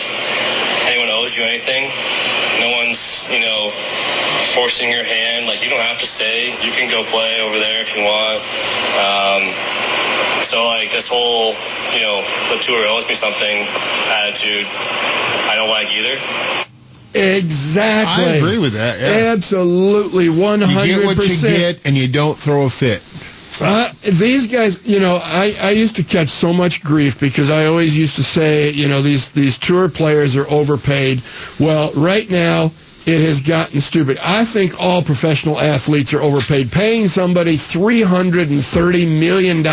anyone 0.86 1.10
owes 1.10 1.36
you 1.36 1.44
anything. 1.44 1.90
No 2.62 2.70
one's, 2.70 3.28
you 3.30 3.40
know, 3.40 3.72
forcing 4.54 4.92
your 4.92 5.04
hand. 5.04 5.46
Like, 5.46 5.64
you 5.64 5.70
don't 5.70 5.82
have 5.82 6.00
to 6.00 6.08
stay. 6.08 6.54
You 6.64 6.72
can 6.72 6.90
go 6.90 7.04
play 7.04 7.42
over 7.42 7.58
there 7.58 7.82
if 7.82 7.96
you 7.96 8.02
want. 8.02 8.42
Um, 8.98 9.44
so, 10.44 10.66
like, 10.66 10.92
this 10.92 11.08
whole, 11.08 11.54
you 11.94 12.02
know, 12.02 12.22
the 12.50 12.58
tour 12.62 12.88
owes 12.88 13.08
me 13.08 13.16
something 13.16 13.66
attitude, 14.10 14.66
I 15.50 15.54
don't 15.56 15.70
like 15.70 15.92
either. 15.94 16.67
Exactly. 17.18 18.26
I 18.26 18.28
agree 18.36 18.58
with 18.58 18.74
that. 18.74 19.00
Yeah. 19.00 19.32
Absolutely, 19.34 20.30
one 20.30 20.60
You 20.62 20.68
hundred 20.68 20.88
get 20.88 21.06
what 21.06 21.18
you 21.18 21.24
percent. 21.24 21.58
get, 21.58 21.86
and 21.86 21.98
you 21.98 22.08
don't 22.08 22.38
throw 22.38 22.66
a 22.66 22.70
fit. 22.70 23.02
Uh, 23.60 23.92
these 24.04 24.46
guys, 24.46 24.88
you 24.88 25.00
know, 25.00 25.20
I, 25.22 25.56
I 25.60 25.72
used 25.72 25.96
to 25.96 26.04
catch 26.04 26.30
so 26.30 26.54
much 26.54 26.84
grief 26.84 27.20
because 27.20 27.50
I 27.50 27.66
always 27.66 27.98
used 27.98 28.16
to 28.18 28.24
say, 28.24 28.70
you 28.70 28.88
know, 28.88 29.02
these, 29.02 29.32
these 29.32 29.58
tour 29.58 29.90
players 29.90 30.38
are 30.38 30.48
overpaid. 30.48 31.24
Well, 31.60 31.92
right 31.94 32.30
now, 32.30 32.66
it 33.08 33.22
has 33.22 33.42
gotten 33.42 33.82
stupid. 33.82 34.20
I 34.22 34.46
think 34.46 34.80
all 34.80 35.02
professional 35.02 35.60
athletes 35.60 36.14
are 36.14 36.22
overpaid. 36.22 36.72
Paying 36.72 37.08
somebody 37.08 37.56
$330 37.56 39.20
million 39.20 39.64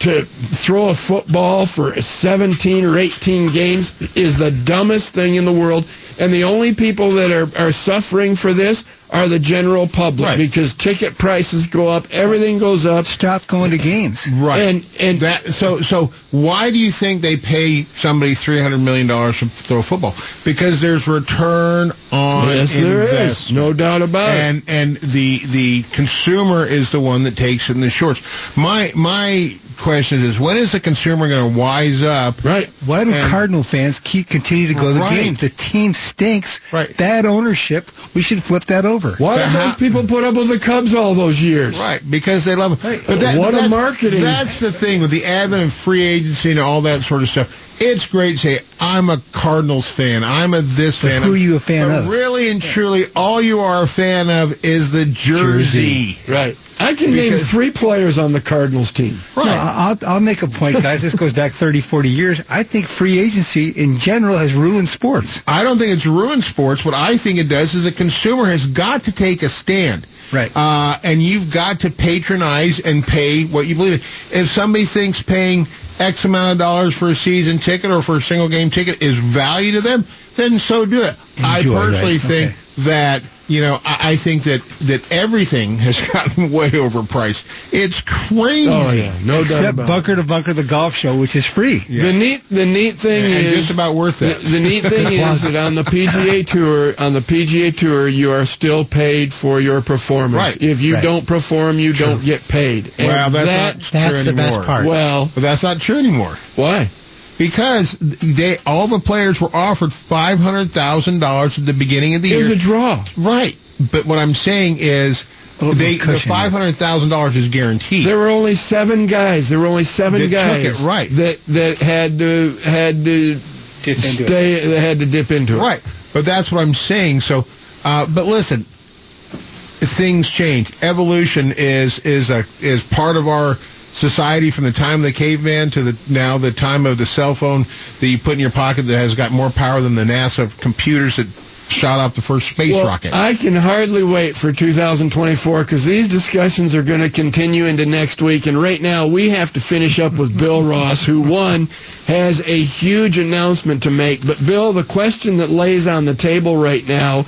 to 0.00 0.22
throw 0.24 0.88
a 0.90 0.94
football 0.94 1.66
for 1.66 1.94
17 2.00 2.84
or 2.84 2.98
18 2.98 3.50
games 3.50 4.16
is 4.16 4.38
the 4.38 4.50
dumbest 4.50 5.14
thing 5.14 5.36
in 5.36 5.44
the 5.44 5.52
world. 5.52 5.84
And 6.20 6.32
the 6.32 6.44
only 6.44 6.74
people 6.74 7.10
that 7.12 7.30
are, 7.30 7.48
are 7.62 7.72
suffering 7.72 8.34
for 8.34 8.52
this 8.52 8.84
are 9.10 9.28
the 9.28 9.38
general 9.38 9.86
public 9.86 10.36
because 10.36 10.74
ticket 10.74 11.16
prices 11.16 11.66
go 11.68 11.88
up, 11.88 12.06
everything 12.10 12.58
goes 12.58 12.86
up. 12.86 13.06
Stop 13.06 13.46
going 13.46 13.70
to 13.70 13.78
games. 13.78 14.28
Right. 14.32 14.60
And 14.62 14.86
and 15.00 15.20
that 15.20 15.44
so 15.46 15.80
so 15.80 16.06
why 16.32 16.70
do 16.70 16.78
you 16.78 16.90
think 16.90 17.22
they 17.22 17.36
pay 17.36 17.82
somebody 17.84 18.34
three 18.34 18.60
hundred 18.60 18.78
million 18.78 19.06
dollars 19.06 19.38
to 19.40 19.46
throw 19.46 19.78
a 19.78 19.82
football? 19.82 20.14
Because 20.44 20.80
there's 20.80 21.06
return 21.06 21.90
on 22.12 22.48
Yes, 22.48 22.74
there 22.76 23.02
is. 23.02 23.10
investment. 23.10 23.56
No 23.56 23.72
doubt 23.72 24.02
about 24.02 24.30
it. 24.34 24.40
and, 24.40 24.62
And 24.68 24.96
the 24.98 25.38
the 25.46 25.82
consumer 25.92 26.64
is 26.66 26.90
the 26.90 27.00
one 27.00 27.22
that 27.24 27.36
takes 27.36 27.70
it 27.70 27.74
in 27.76 27.80
the 27.82 27.90
shorts. 27.90 28.56
My 28.56 28.90
my 28.96 29.56
question 29.78 30.24
is 30.24 30.40
when 30.40 30.56
is 30.56 30.72
the 30.72 30.80
consumer 30.80 31.28
going 31.28 31.52
to 31.52 31.58
wise 31.58 32.02
up? 32.02 32.42
Right. 32.42 32.66
Why 32.86 33.04
do 33.04 33.12
And- 33.12 33.30
Cardinal 33.30 33.62
fans 33.62 34.00
keep 34.00 34.26
continue 34.28 34.68
to 34.68 34.74
go 34.74 34.88
to 34.88 34.94
the 34.94 35.00
Right. 35.00 35.24
games? 35.24 35.38
The 35.38 35.50
team 35.50 35.92
stinks. 35.92 36.60
Right. 36.72 36.96
Bad 36.96 37.26
ownership. 37.26 37.90
We 38.14 38.22
should 38.22 38.42
flip 38.42 38.64
that 38.66 38.84
over. 38.86 38.95
Why 39.18 39.36
did 39.38 39.48
those 39.52 39.74
people 39.76 40.04
put 40.04 40.24
up 40.24 40.34
with 40.34 40.48
the 40.48 40.58
Cubs 40.58 40.94
all 40.94 41.14
those 41.14 41.42
years? 41.42 41.78
Right, 41.78 42.00
because 42.10 42.44
they 42.44 42.54
love 42.54 42.72
it. 42.72 42.82
But 43.06 43.18
What 43.38 43.50
a 43.50 43.52
that's- 43.52 43.70
marketing. 43.70 44.20
That's 44.22 44.60
the 44.60 44.72
thing 44.72 45.00
with 45.00 45.10
the 45.10 45.24
advent 45.24 45.62
of 45.64 45.72
free 45.72 46.02
agency 46.02 46.50
and 46.50 46.60
all 46.60 46.80
that 46.82 47.02
sort 47.02 47.22
of 47.22 47.28
stuff. 47.28 47.64
It's 47.80 48.06
great 48.06 48.38
to 48.38 48.38
say, 48.38 48.58
I'm 48.80 49.10
a 49.10 49.20
Cardinals 49.32 49.88
fan. 49.90 50.24
I'm 50.24 50.54
a 50.54 50.62
this 50.62 51.02
But 51.02 51.10
fan. 51.10 51.22
who 51.22 51.34
are 51.34 51.36
you 51.36 51.56
a 51.56 51.60
fan 51.60 51.88
But 51.88 51.98
of? 51.98 52.08
Really 52.08 52.48
and 52.48 52.62
truly, 52.62 53.04
all 53.14 53.40
you 53.42 53.60
are 53.60 53.82
a 53.82 53.86
fan 53.88 54.30
of 54.30 54.64
is 54.64 54.92
the 54.92 55.04
jersey. 55.04 56.16
Right. 56.28 56.56
I 56.78 56.94
can 56.94 57.12
name 57.12 57.36
three 57.38 57.70
players 57.70 58.18
on 58.18 58.32
the 58.32 58.40
Cardinals 58.40 58.92
team. 58.92 59.14
No, 59.36 59.42
I'll, 59.46 59.96
I'll 60.06 60.20
make 60.20 60.42
a 60.42 60.46
point, 60.48 60.74
guys. 60.82 61.02
this 61.02 61.14
goes 61.14 61.32
back 61.32 61.52
30, 61.52 61.80
40 61.80 62.08
years. 62.08 62.44
I 62.50 62.62
think 62.62 62.84
free 62.86 63.18
agency 63.18 63.70
in 63.70 63.96
general 63.96 64.36
has 64.36 64.54
ruined 64.54 64.88
sports. 64.88 65.42
I 65.46 65.62
don't 65.62 65.78
think 65.78 65.92
it's 65.92 66.06
ruined 66.06 66.44
sports. 66.44 66.84
What 66.84 66.94
I 66.94 67.16
think 67.16 67.38
it 67.38 67.48
does 67.48 67.74
is 67.74 67.84
the 67.84 67.92
consumer 67.92 68.44
has 68.46 68.66
got 68.66 69.02
to 69.04 69.12
take 69.12 69.42
a 69.42 69.48
stand. 69.48 70.06
Right. 70.32 70.50
Uh, 70.54 70.96
and 71.04 71.22
you've 71.22 71.52
got 71.52 71.80
to 71.80 71.90
patronize 71.90 72.78
and 72.80 73.02
pay 73.02 73.44
what 73.44 73.66
you 73.66 73.74
believe 73.74 73.94
in. 73.94 74.40
If 74.40 74.48
somebody 74.48 74.84
thinks 74.84 75.22
paying 75.22 75.66
X 75.98 76.24
amount 76.24 76.52
of 76.52 76.58
dollars 76.58 76.96
for 76.98 77.08
a 77.08 77.14
season 77.14 77.58
ticket 77.58 77.90
or 77.90 78.02
for 78.02 78.16
a 78.18 78.20
single 78.22 78.48
game 78.48 78.68
ticket 78.68 79.00
is 79.00 79.18
value 79.18 79.72
to 79.72 79.80
them, 79.80 80.04
then 80.34 80.58
so 80.58 80.84
do 80.84 81.00
it. 81.02 81.14
I 81.42 81.62
personally 81.62 82.12
right. 82.14 82.20
think 82.20 82.50
Okay. 82.50 82.90
that 82.90 83.22
you 83.48 83.60
know, 83.60 83.78
I, 83.84 84.12
I 84.12 84.16
think 84.16 84.42
that 84.44 84.62
that 84.86 85.10
everything 85.12 85.76
has 85.78 86.00
gotten 86.12 86.50
way 86.50 86.70
overpriced. 86.70 87.72
It's 87.72 88.00
crazy. 88.00 88.68
Oh, 88.68 88.92
yeah. 88.92 89.12
No 89.24 89.34
doubt 89.34 89.40
Except 89.42 89.68
about 89.74 89.84
it. 89.84 89.88
Bunker 89.88 90.16
to 90.16 90.24
Bunker, 90.24 90.52
the 90.52 90.64
golf 90.64 90.94
show, 90.94 91.16
which 91.16 91.36
is 91.36 91.46
free. 91.46 91.78
The 91.78 92.12
neat, 92.12 92.42
the 92.48 92.66
neat 92.66 92.94
thing 92.94 93.24
And 93.24 93.32
is 93.46 93.52
just 93.52 93.70
about 93.72 93.94
worth 93.94 94.22
it. 94.22 94.40
The, 94.42 94.48
the 94.50 94.60
neat 94.60 94.80
thing 94.84 95.12
is 95.12 95.42
that 95.42 95.54
on 95.56 95.74
the 95.74 95.82
PGA 95.82 96.46
Tour, 96.52 96.94
on 96.98 97.12
the 97.12 97.20
PGA 97.20 97.76
Tour, 97.76 98.08
you 98.08 98.32
are 98.32 98.46
still 98.46 98.84
paid 98.84 99.32
for 99.32 99.60
your 99.60 99.80
performance. 99.82 100.34
Right. 100.34 100.62
If 100.62 100.82
you 100.82 100.94
Right. 100.94 101.02
don't 101.02 101.26
perform, 101.26 101.78
you 101.78 101.92
don't 101.92 102.22
get 102.24 102.46
paid. 102.48 102.86
And 102.98 103.08
Well, 103.08 103.30
that's 103.30 103.90
that, 103.90 104.12
not 104.12 104.16
true 104.24 104.32
anymore. 104.32 104.86
Well, 104.86 105.30
but 105.34 105.40
that's 105.42 105.62
not 105.62 105.80
true 105.80 105.98
anymore. 105.98 106.34
Why? 106.56 106.88
Because 107.38 107.92
they 107.98 108.56
all 108.64 108.86
the 108.86 108.98
players 108.98 109.40
were 109.40 109.54
offered 109.54 109.92
five 109.92 110.38
hundred 110.40 110.70
thousand 110.70 111.18
dollars 111.20 111.58
at 111.58 111.66
the 111.66 111.74
beginning 111.74 112.14
of 112.14 112.22
the 112.22 112.28
It 112.28 112.30
year. 112.32 112.38
was 112.38 112.50
a 112.50 112.56
draw. 112.56 113.04
Right. 113.18 113.56
But 113.92 114.06
what 114.06 114.18
I'm 114.18 114.32
saying 114.32 114.76
is 114.78 115.24
they, 115.60 115.96
the 115.98 116.24
five 116.26 116.50
hundred 116.52 116.76
thousand 116.76 117.10
dollars 117.10 117.36
is 117.36 117.48
guaranteed. 117.48 118.06
There 118.06 118.16
were 118.16 118.28
only 118.28 118.54
seven 118.54 119.06
guys. 119.06 119.48
There 119.50 119.58
were 119.58 119.66
only 119.66 119.84
seven 119.84 120.20
That 120.22 120.28
took 120.28 120.32
guys 120.32 120.82
it, 120.82 120.86
right. 120.86 121.10
that 121.10 121.44
that 121.48 121.78
had 121.78 122.18
to 122.18 122.56
had 122.64 123.04
to 123.04 123.34
Dip 123.82 123.96
into 123.98 124.22
it. 124.24 124.26
stay. 124.26 124.66
That 124.68 124.80
had 124.80 124.98
to 125.00 125.06
dip 125.06 125.30
into 125.30 125.56
it. 125.56 125.60
Right. 125.60 125.82
But 126.14 126.24
that's 126.24 126.50
what 126.50 126.62
I'm 126.62 126.72
saying. 126.74 127.20
So, 127.20 127.44
uh, 127.84 128.06
but 128.14 128.24
listen, 128.24 128.64
things 128.64 130.30
change. 130.30 130.72
Evolution 130.82 131.52
is 131.56 131.98
is 132.00 132.30
a 132.30 132.38
is 132.60 132.82
part 132.90 133.16
of 133.16 133.28
our 133.28 133.56
society 133.96 134.50
from 134.50 134.64
the 134.64 134.72
time 134.72 135.00
of 135.00 135.02
the 135.04 135.12
caveman 135.12 135.70
to 135.70 135.80
the 135.82 136.12
now 136.12 136.36
the 136.36 136.52
time 136.52 136.84
of 136.84 136.98
the 136.98 137.06
cell 137.06 137.34
phone 137.34 137.62
that 137.98 138.06
you 138.06 138.18
put 138.18 138.34
in 138.34 138.38
your 138.38 138.50
pocket 138.50 138.82
that 138.82 138.98
has 138.98 139.14
got 139.14 139.32
more 139.32 139.48
power 139.48 139.80
than 139.80 139.94
the 139.94 140.04
NASA 140.04 140.46
computers 140.60 141.16
that 141.16 141.26
shot 141.72 141.98
off 141.98 142.14
the 142.14 142.20
first 142.20 142.50
space 142.50 142.74
Well, 142.74 142.86
rocket. 142.86 143.12
I 143.14 143.32
can 143.34 143.54
hardly 143.56 144.04
wait 144.04 144.36
for 144.36 144.52
2024 144.52 145.64
because 145.64 145.84
these 145.84 146.06
discussions 146.06 146.74
are 146.74 146.82
going 146.82 147.00
to 147.00 147.10
continue 147.10 147.64
into 147.64 147.86
next 147.86 148.22
week. 148.22 148.46
And 148.46 148.56
right 148.60 148.80
now, 148.80 149.08
we 149.08 149.30
have 149.30 149.52
to 149.54 149.60
finish 149.60 149.98
up 149.98 150.12
with 150.16 150.38
Bill 150.38 150.62
Ross, 150.62 151.04
who 151.04 151.22
one 151.22 151.66
has 152.06 152.40
a 152.46 152.62
huge 152.62 153.18
announcement 153.18 153.82
to 153.82 153.90
make. 153.90 154.24
But 154.24 154.46
Bill, 154.46 154.72
the 154.72 154.84
question 154.84 155.38
that 155.38 155.48
lays 155.48 155.88
on 155.88 156.04
the 156.04 156.14
table 156.14 156.56
right 156.56 156.86
now 156.86 157.20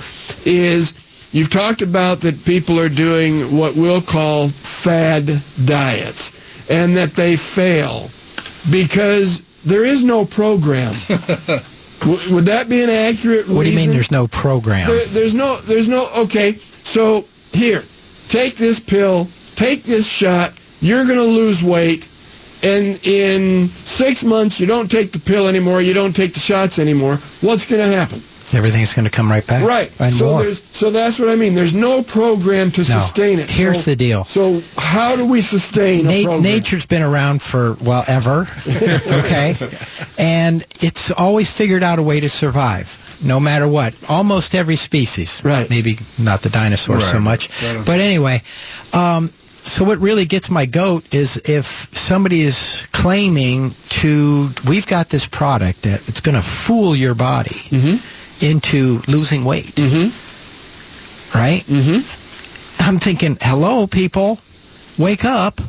is. 0.45 0.93
You've 1.31 1.51
talked 1.51 1.83
about 1.83 2.21
that 2.21 2.43
people 2.43 2.79
are 2.79 2.89
doing 2.89 3.55
what 3.55 3.75
we'll 3.75 4.01
call 4.01 4.47
fad 4.47 5.27
diets 5.63 6.38
and 6.69 6.95
that 6.97 7.11
they 7.13 7.35
fail 7.35 8.09
because 8.71 9.43
there 9.63 9.83
is 9.85 10.03
no 10.03 10.25
program. 10.25 10.93
W- 11.99 12.33
would 12.35 12.45
that 12.45 12.67
be 12.69 12.81
an 12.81 12.89
accurate 12.89 13.49
What 13.49 13.63
do 13.63 13.69
you 13.69 13.75
mean 13.75 13.89
there's 13.89 14.11
no 14.11 14.27
program? 14.27 14.87
There, 14.87 15.05
there's 15.07 15.35
no, 15.35 15.57
there's 15.57 15.89
no, 15.89 16.09
okay, 16.19 16.53
so 16.53 17.25
here, 17.51 17.81
take 18.29 18.55
this 18.55 18.79
pill, 18.79 19.27
take 19.55 19.83
this 19.83 20.07
shot, 20.07 20.53
you're 20.79 21.03
going 21.05 21.17
to 21.17 21.23
lose 21.23 21.61
weight, 21.61 22.07
and 22.63 22.99
in 23.05 23.67
six 23.67 24.23
months 24.23 24.59
you 24.61 24.67
don't 24.67 24.89
take 24.89 25.11
the 25.11 25.19
pill 25.19 25.47
anymore, 25.47 25.81
you 25.81 25.93
don't 25.93 26.15
take 26.15 26.33
the 26.33 26.39
shots 26.39 26.79
anymore, 26.79 27.15
what's 27.41 27.69
going 27.69 27.81
to 27.81 27.97
happen? 27.97 28.21
Everything's 28.55 28.93
going 28.93 29.05
to 29.05 29.11
come 29.11 29.29
right 29.29 29.45
back. 29.45 29.63
Right. 29.65 29.91
And 29.99 30.13
so 30.13 30.25
more. 30.31 30.43
there's, 30.43 30.61
so 30.63 30.91
that's 30.91 31.19
what 31.19 31.29
I 31.29 31.35
mean. 31.35 31.53
There's 31.53 31.73
no 31.73 32.03
program 32.03 32.71
to 32.71 32.79
No. 32.81 32.83
sustain 32.83 33.39
it. 33.39 33.49
Here's 33.49 33.83
So- 33.83 33.91
the 33.91 33.95
deal. 33.95 34.23
So 34.25 34.61
how 34.77 35.15
do 35.15 35.25
we 35.27 35.41
sustain 35.41 36.07
a 36.09 36.23
Na- 36.25 36.39
nature's 36.39 36.85
been 36.85 37.01
around 37.03 37.41
for 37.41 37.73
well 37.81 38.03
ever 38.07 38.41
okay 39.19 39.53
and 40.17 40.61
it's 40.81 41.11
always 41.11 41.51
figured 41.51 41.83
out 41.83 41.99
a 41.99 42.03
way 42.03 42.19
to 42.19 42.29
survive 42.29 43.17
no 43.23 43.39
matter 43.39 43.67
what 43.67 43.93
almost 44.09 44.55
every 44.55 44.75
species 44.75 45.41
right 45.43 45.69
maybe 45.69 45.97
not 46.17 46.41
the 46.41 46.49
dinosaurs 46.49 47.05
so 47.09 47.19
much 47.19 47.49
Right. 47.63 47.83
but 47.85 47.99
anyway 47.99 48.41
um, 48.93 49.29
so 49.29 49.83
what 49.83 49.99
really 49.99 50.25
gets 50.25 50.49
my 50.49 50.65
goat 50.65 51.13
is 51.13 51.37
if 51.45 51.65
somebody 51.95 52.41
is 52.41 52.87
claiming 52.91 53.71
to 53.89 54.49
we've 54.67 54.87
got 54.87 55.09
this 55.09 55.27
product 55.27 55.83
that 55.83 56.07
it's 56.07 56.21
going 56.21 56.35
to 56.35 56.41
fool 56.41 56.95
your 56.95 57.15
body 57.15 57.55
into 58.41 59.01
losing 59.07 59.43
weight. 59.43 59.77
Right? 61.35 61.61
Mm-hmm. 61.61 62.83
i'm 62.89 62.97
thinking 62.97 63.37
hello 63.41 63.87
people. 63.87 64.39
Wake 64.97 65.23
up. 65.23 65.61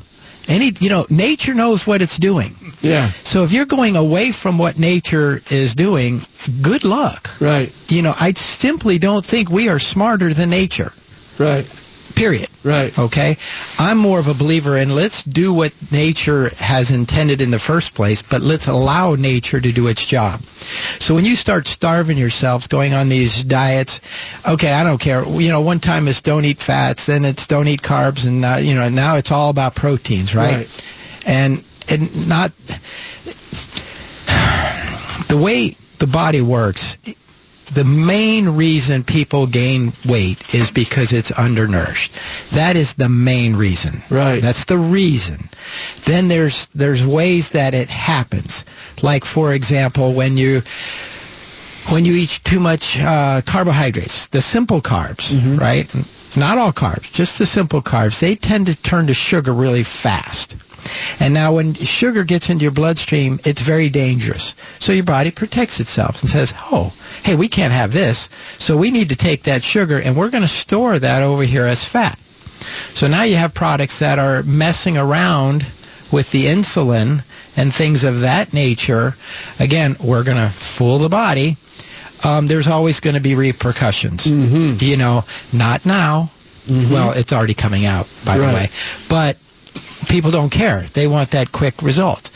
Any 0.49 0.73
you 0.81 0.89
know 0.89 1.07
nature 1.11 1.55
knows 1.55 1.87
what 1.87 2.03
it's 2.03 2.17
doing. 2.17 2.55
Yeah. 2.81 3.09
So 3.25 3.45
if 3.45 3.53
you're 3.53 3.67
going 3.67 3.97
away 3.97 4.33
from 4.33 4.59
what 4.59 4.79
nature 4.79 5.41
is 5.51 5.75
doing 5.75 6.21
good 6.63 6.85
luck. 6.85 7.31
Right. 7.41 7.73
You 7.91 8.03
know 8.03 8.15
i 8.19 8.33
simply 8.33 8.99
don't 8.99 9.25
think 9.25 9.51
we 9.51 9.69
are 9.69 9.79
smarter 9.79 10.33
than 10.33 10.51
nature. 10.51 10.93
Right 11.39 11.69
period. 12.15 12.49
Right. 12.62 12.97
Okay? 12.99 13.37
I'm 13.78 13.97
more 13.99 14.19
of 14.19 14.28
a 14.28 14.35
believer 14.35 14.77
in 14.77 14.95
let's 14.95 15.23
do 15.23 15.55
what 15.55 15.73
nature 15.91 16.51
has 16.59 16.91
intended 16.91 17.41
in 17.41 17.51
the 17.51 17.59
first 17.59 17.95
place 17.95 18.23
but 18.23 18.43
let's 18.43 18.66
allow 18.66 19.15
nature 19.15 19.61
to 19.61 19.73
do 19.73 19.87
its 19.87 20.05
job. 20.05 20.41
So 21.01 21.15
when 21.15 21.24
you 21.24 21.37
start 21.37 21.66
starving 21.66 22.19
yourselves 22.19 22.66
going 22.66 22.93
on 22.93 23.09
these 23.09 23.43
diets 23.45 24.01
okay 24.47 24.73
i 24.73 24.85
don't 24.85 25.01
care. 25.01 25.24
You 25.27 25.49
know 25.49 25.61
one 25.62 25.81
time 25.81 26.07
it's 26.09 26.20
don't 26.20 26.45
eat 26.45 26.61
fats 26.61 27.07
then 27.07 27.24
it's 27.24 27.47
don't 27.47 27.69
eat 27.69 27.82
carbs 27.82 28.27
and 28.27 28.45
uh, 28.45 28.57
you 28.61 28.74
know 28.74 28.89
now 28.89 29.16
it's 29.16 29.32
all 29.32 29.51
about 29.51 29.74
proteins 29.74 30.35
right, 30.35 30.66
Right. 30.66 30.85
and 31.27 31.65
and 31.91 32.28
not 32.28 32.51
the 35.28 35.41
way 35.43 35.70
the 35.99 36.07
body 36.07 36.43
works 36.43 36.97
the 37.73 37.85
main 37.85 38.51
reason 38.51 39.05
people 39.05 39.47
gain 39.47 39.93
weight 40.09 40.55
is 40.55 40.71
because 40.71 41.13
it's 41.13 41.31
undernourished. 41.31 42.13
That 42.53 42.77
is 42.77 42.95
the 42.95 43.09
main 43.09 43.55
reason. 43.57 44.03
Right. 44.11 44.41
That's 44.43 44.65
the 44.65 44.79
reason. 44.79 45.49
Then 46.05 46.29
there's 46.29 46.67
there's 46.69 47.07
ways 47.07 47.51
that 47.51 47.75
it 47.75 47.89
happens. 47.89 48.65
Like 49.03 49.25
for 49.25 49.55
example, 49.55 50.13
when 50.15 50.37
you 50.37 50.63
when 51.93 52.05
you 52.05 52.15
eat 52.15 52.41
too 52.45 52.61
much 52.61 52.99
uh, 52.99 53.41
carbohydrates, 53.47 54.29
the 54.29 54.41
simple 54.41 54.81
carbs, 54.81 55.59
right? 55.59 55.89
Not 56.36 56.59
all 56.59 56.73
carbs, 56.73 57.12
just 57.12 57.39
the 57.39 57.47
simple 57.47 57.82
carbs. 57.82 58.20
They 58.20 58.35
tend 58.36 58.66
to 58.66 58.77
turn 58.77 59.09
to 59.09 59.15
sugar 59.15 59.52
really 59.52 59.82
fast. 59.82 60.57
And 61.20 61.35
now 61.35 61.55
when 61.55 61.74
sugar 61.74 62.24
gets 62.24 62.51
into 62.51 62.62
your 62.62 62.73
bloodstream, 62.73 63.40
it's 63.44 63.61
very 63.61 63.89
dangerous. 63.89 64.55
So 64.78 64.93
your 64.93 65.05
body 65.05 65.31
protects 65.31 65.81
itself 65.81 66.20
and 66.20 66.31
says, 66.31 66.55
oh, 66.70 66.93
hey, 67.23 67.36
we 67.36 67.48
can't 67.48 67.73
have 67.73 67.93
this. 67.93 68.31
So 68.59 68.77
we 68.77 68.90
need 68.90 69.11
to 69.11 69.16
take 69.16 69.44
that 69.44 69.62
sugar 69.65 70.01
and 70.01 70.16
we're 70.16 70.31
going 70.31 70.43
to 70.43 70.48
store 70.48 70.98
that 70.98 71.23
over 71.23 71.43
here 71.43 71.66
as 71.66 71.85
fat. 71.85 72.19
So 72.94 73.09
now 73.09 73.23
you 73.24 73.36
have 73.36 73.55
products 73.55 73.98
that 73.98 74.19
are 74.19 74.43
messing 74.43 74.97
around 74.97 75.66
with 76.12 76.31
the 76.31 76.47
insulin 76.47 77.23
and 77.57 77.74
things 77.74 78.05
of 78.05 78.20
that 78.20 78.52
nature. 78.52 79.16
Again, 79.59 79.97
we're 80.02 80.24
going 80.24 80.39
to 80.39 80.48
fool 80.52 80.98
the 80.98 81.09
body. 81.09 81.57
Um, 82.25 82.47
there's 82.47 82.69
always 82.69 83.01
going 83.01 83.15
to 83.15 83.21
be 83.21 83.35
repercussions. 83.35 84.27
Mm-hmm. 84.27 84.85
You 84.85 84.97
know, 84.97 85.25
not 85.53 85.87
now. 85.87 86.31
Well, 86.69 87.13
it's 87.17 87.33
already 87.33 87.55
coming 87.55 87.85
out, 87.85 88.09
by 88.25 88.39
the 88.39 88.45
way. 88.45 88.67
But 89.09 89.39
people 90.09 90.31
don't 90.31 90.51
care. 90.53 90.83
They 90.83 91.09
want 91.09 91.31
that 91.31 91.51
quick 91.51 91.83
result. 91.83 92.31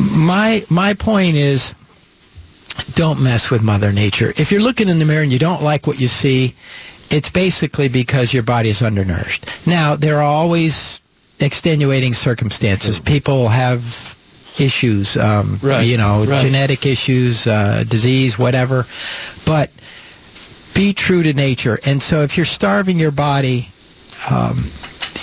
My 0.00 0.64
my 0.70 0.94
point 0.94 1.36
is 1.36 1.74
don't 2.94 3.22
mess 3.22 3.50
with 3.50 3.62
mother 3.62 3.92
nature. 3.92 4.32
If 4.36 4.52
you're 4.52 4.62
looking 4.62 4.88
in 4.88 4.98
the 4.98 5.04
mirror 5.04 5.22
and 5.22 5.32
you 5.32 5.38
don't 5.38 5.62
like 5.62 5.86
what 5.86 6.00
you 6.00 6.08
see, 6.08 6.54
it's 7.10 7.30
basically 7.30 7.88
because 7.88 8.32
your 8.32 8.42
body 8.42 8.68
is 8.68 8.82
undernourished. 8.82 9.66
Now, 9.66 9.96
there 9.96 10.18
are 10.18 10.22
always 10.22 11.00
extenuating 11.40 12.14
circumstances. 12.14 13.00
People 13.00 13.48
have 13.48 14.16
issues, 14.60 15.16
um, 15.16 15.58
Right, 15.62 15.86
you 15.86 15.96
know, 15.96 16.24
right. 16.24 16.40
genetic 16.42 16.84
issues, 16.86 17.46
uh, 17.46 17.84
disease, 17.88 18.38
whatever. 18.38 18.86
But 19.46 19.70
be 20.74 20.92
true 20.92 21.22
to 21.22 21.32
nature. 21.32 21.78
And 21.86 22.02
so 22.02 22.20
if 22.20 22.36
you're 22.36 22.46
starving 22.46 22.98
your 22.98 23.10
body, 23.12 23.68
um, 24.30 24.62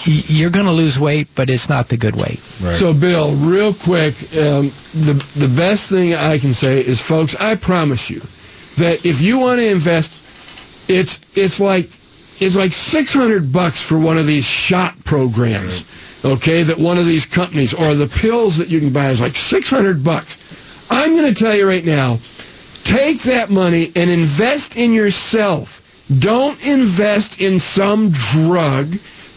you're 0.06 0.52
going 0.52 0.66
to 0.66 0.72
lose 0.72 1.00
weight, 1.00 1.28
but 1.36 1.50
it's 1.50 1.70
not 1.70 1.90
the 1.90 1.98
good 1.98 2.16
weight. 2.16 2.40
So, 2.40 2.94
Bill, 2.94 3.36
real 3.36 3.74
quick, 3.74 4.14
um, 4.38 4.70
the 4.94 5.14
the 5.36 5.52
best 5.56 5.90
thing 5.90 6.14
I 6.14 6.38
can 6.38 6.54
say 6.54 6.80
is, 6.80 7.02
folks, 7.02 7.36
I 7.36 7.56
promise 7.56 8.10
you 8.10 8.20
that 8.78 9.06
if 9.06 9.22
you 9.22 9.40
want 9.40 9.60
to 9.60 9.70
invest, 9.70 10.12
it's 10.90 11.20
it's 11.36 11.60
like 11.60 11.86
it's 12.40 12.56
like 12.56 12.72
six 12.72 13.14
hundred 13.14 13.52
bucks 13.52 13.82
for 13.84 13.98
one 13.98 14.18
of 14.18 14.28
these 14.28 14.46
shot 14.46 15.04
programs, 15.04 15.84
okay? 16.24 16.64
That 16.64 16.78
one 16.78 16.98
of 16.98 17.06
these 17.06 17.26
companies 17.26 17.74
or 17.74 17.94
the 17.96 18.08
pills 18.08 18.58
that 18.58 18.70
you 18.70 18.80
can 18.80 18.92
buy 18.92 19.10
is 19.10 19.22
like 19.22 19.36
six 19.36 19.70
hundred 19.70 20.04
bucks. 20.04 20.38
I'm 20.92 21.14
going 21.16 21.34
to 21.34 21.40
tell 21.40 21.56
you 21.56 21.68
right 21.68 21.86
now, 21.86 22.18
take 22.84 23.20
that 23.24 23.50
money 23.50 23.92
and 23.96 24.10
invest 24.10 24.76
in 24.78 24.94
yourself. 24.94 25.86
Don't 26.20 26.66
invest 26.68 27.40
in 27.40 27.60
some 27.60 28.10
drug 28.10 28.88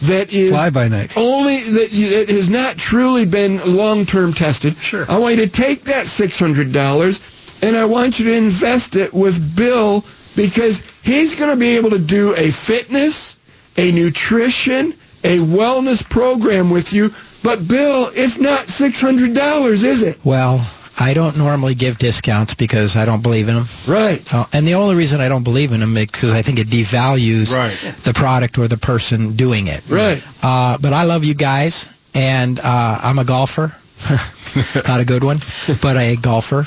that 0.03 0.33
is 0.33 0.51
Fly 0.51 0.69
by 0.71 0.87
night. 0.87 1.15
only 1.15 1.59
that, 1.59 1.93
you, 1.93 2.09
that 2.09 2.29
has 2.29 2.49
not 2.49 2.77
truly 2.77 3.25
been 3.25 3.59
long 3.75 4.05
term 4.05 4.33
tested. 4.33 4.75
Sure. 4.77 5.05
I 5.07 5.17
want 5.19 5.37
you 5.37 5.45
to 5.45 5.51
take 5.51 5.83
that 5.83 6.07
six 6.07 6.39
hundred 6.39 6.71
dollars 6.73 7.59
and 7.61 7.77
I 7.77 7.85
want 7.85 8.19
you 8.19 8.25
to 8.25 8.35
invest 8.35 8.95
it 8.95 9.13
with 9.13 9.55
Bill 9.55 10.03
because 10.35 10.83
he's 11.03 11.39
going 11.39 11.51
to 11.51 11.57
be 11.57 11.77
able 11.77 11.91
to 11.91 11.99
do 11.99 12.33
a 12.35 12.51
fitness, 12.51 13.37
a 13.77 13.91
nutrition, 13.91 14.93
a 15.23 15.39
wellness 15.39 16.07
program 16.07 16.69
with 16.69 16.93
you. 16.93 17.09
But 17.43 17.67
Bill, 17.67 18.09
it's 18.13 18.37
not 18.39 18.67
$600, 18.67 19.69
is 19.83 20.01
it? 20.03 20.17
Well, 20.23 20.65
I 20.99 21.13
don't 21.13 21.37
normally 21.37 21.75
give 21.75 21.97
discounts 21.97 22.53
because 22.53 22.95
I 22.95 23.03
don't 23.05 23.21
believe 23.23 23.49
in 23.49 23.55
them. 23.55 23.65
Right. 23.87 24.21
Uh, 24.33 24.45
and 24.53 24.65
the 24.67 24.75
only 24.75 24.95
reason 24.95 25.19
I 25.21 25.27
don't 25.27 25.43
believe 25.43 25.71
in 25.73 25.79
them 25.79 25.97
is 25.97 26.05
because 26.05 26.31
I 26.33 26.41
think 26.41 26.59
it 26.59 26.67
devalues 26.67 27.53
Right. 27.55 27.73
the 28.03 28.13
product 28.13 28.57
or 28.57 28.67
the 28.67 28.77
person 28.77 29.35
doing 29.35 29.67
it. 29.67 29.81
Right. 29.89 30.23
Uh, 30.43 30.77
but 30.79 30.93
I 30.93 31.03
love 31.03 31.25
you 31.25 31.33
guys, 31.33 31.89
and 32.13 32.59
uh, 32.63 32.99
I'm 33.03 33.19
a 33.19 33.25
golfer. 33.25 33.75
Not 34.87 34.99
a 34.99 35.05
good 35.05 35.23
one, 35.23 35.39
but 35.81 35.97
a 35.97 36.15
golfer. 36.17 36.65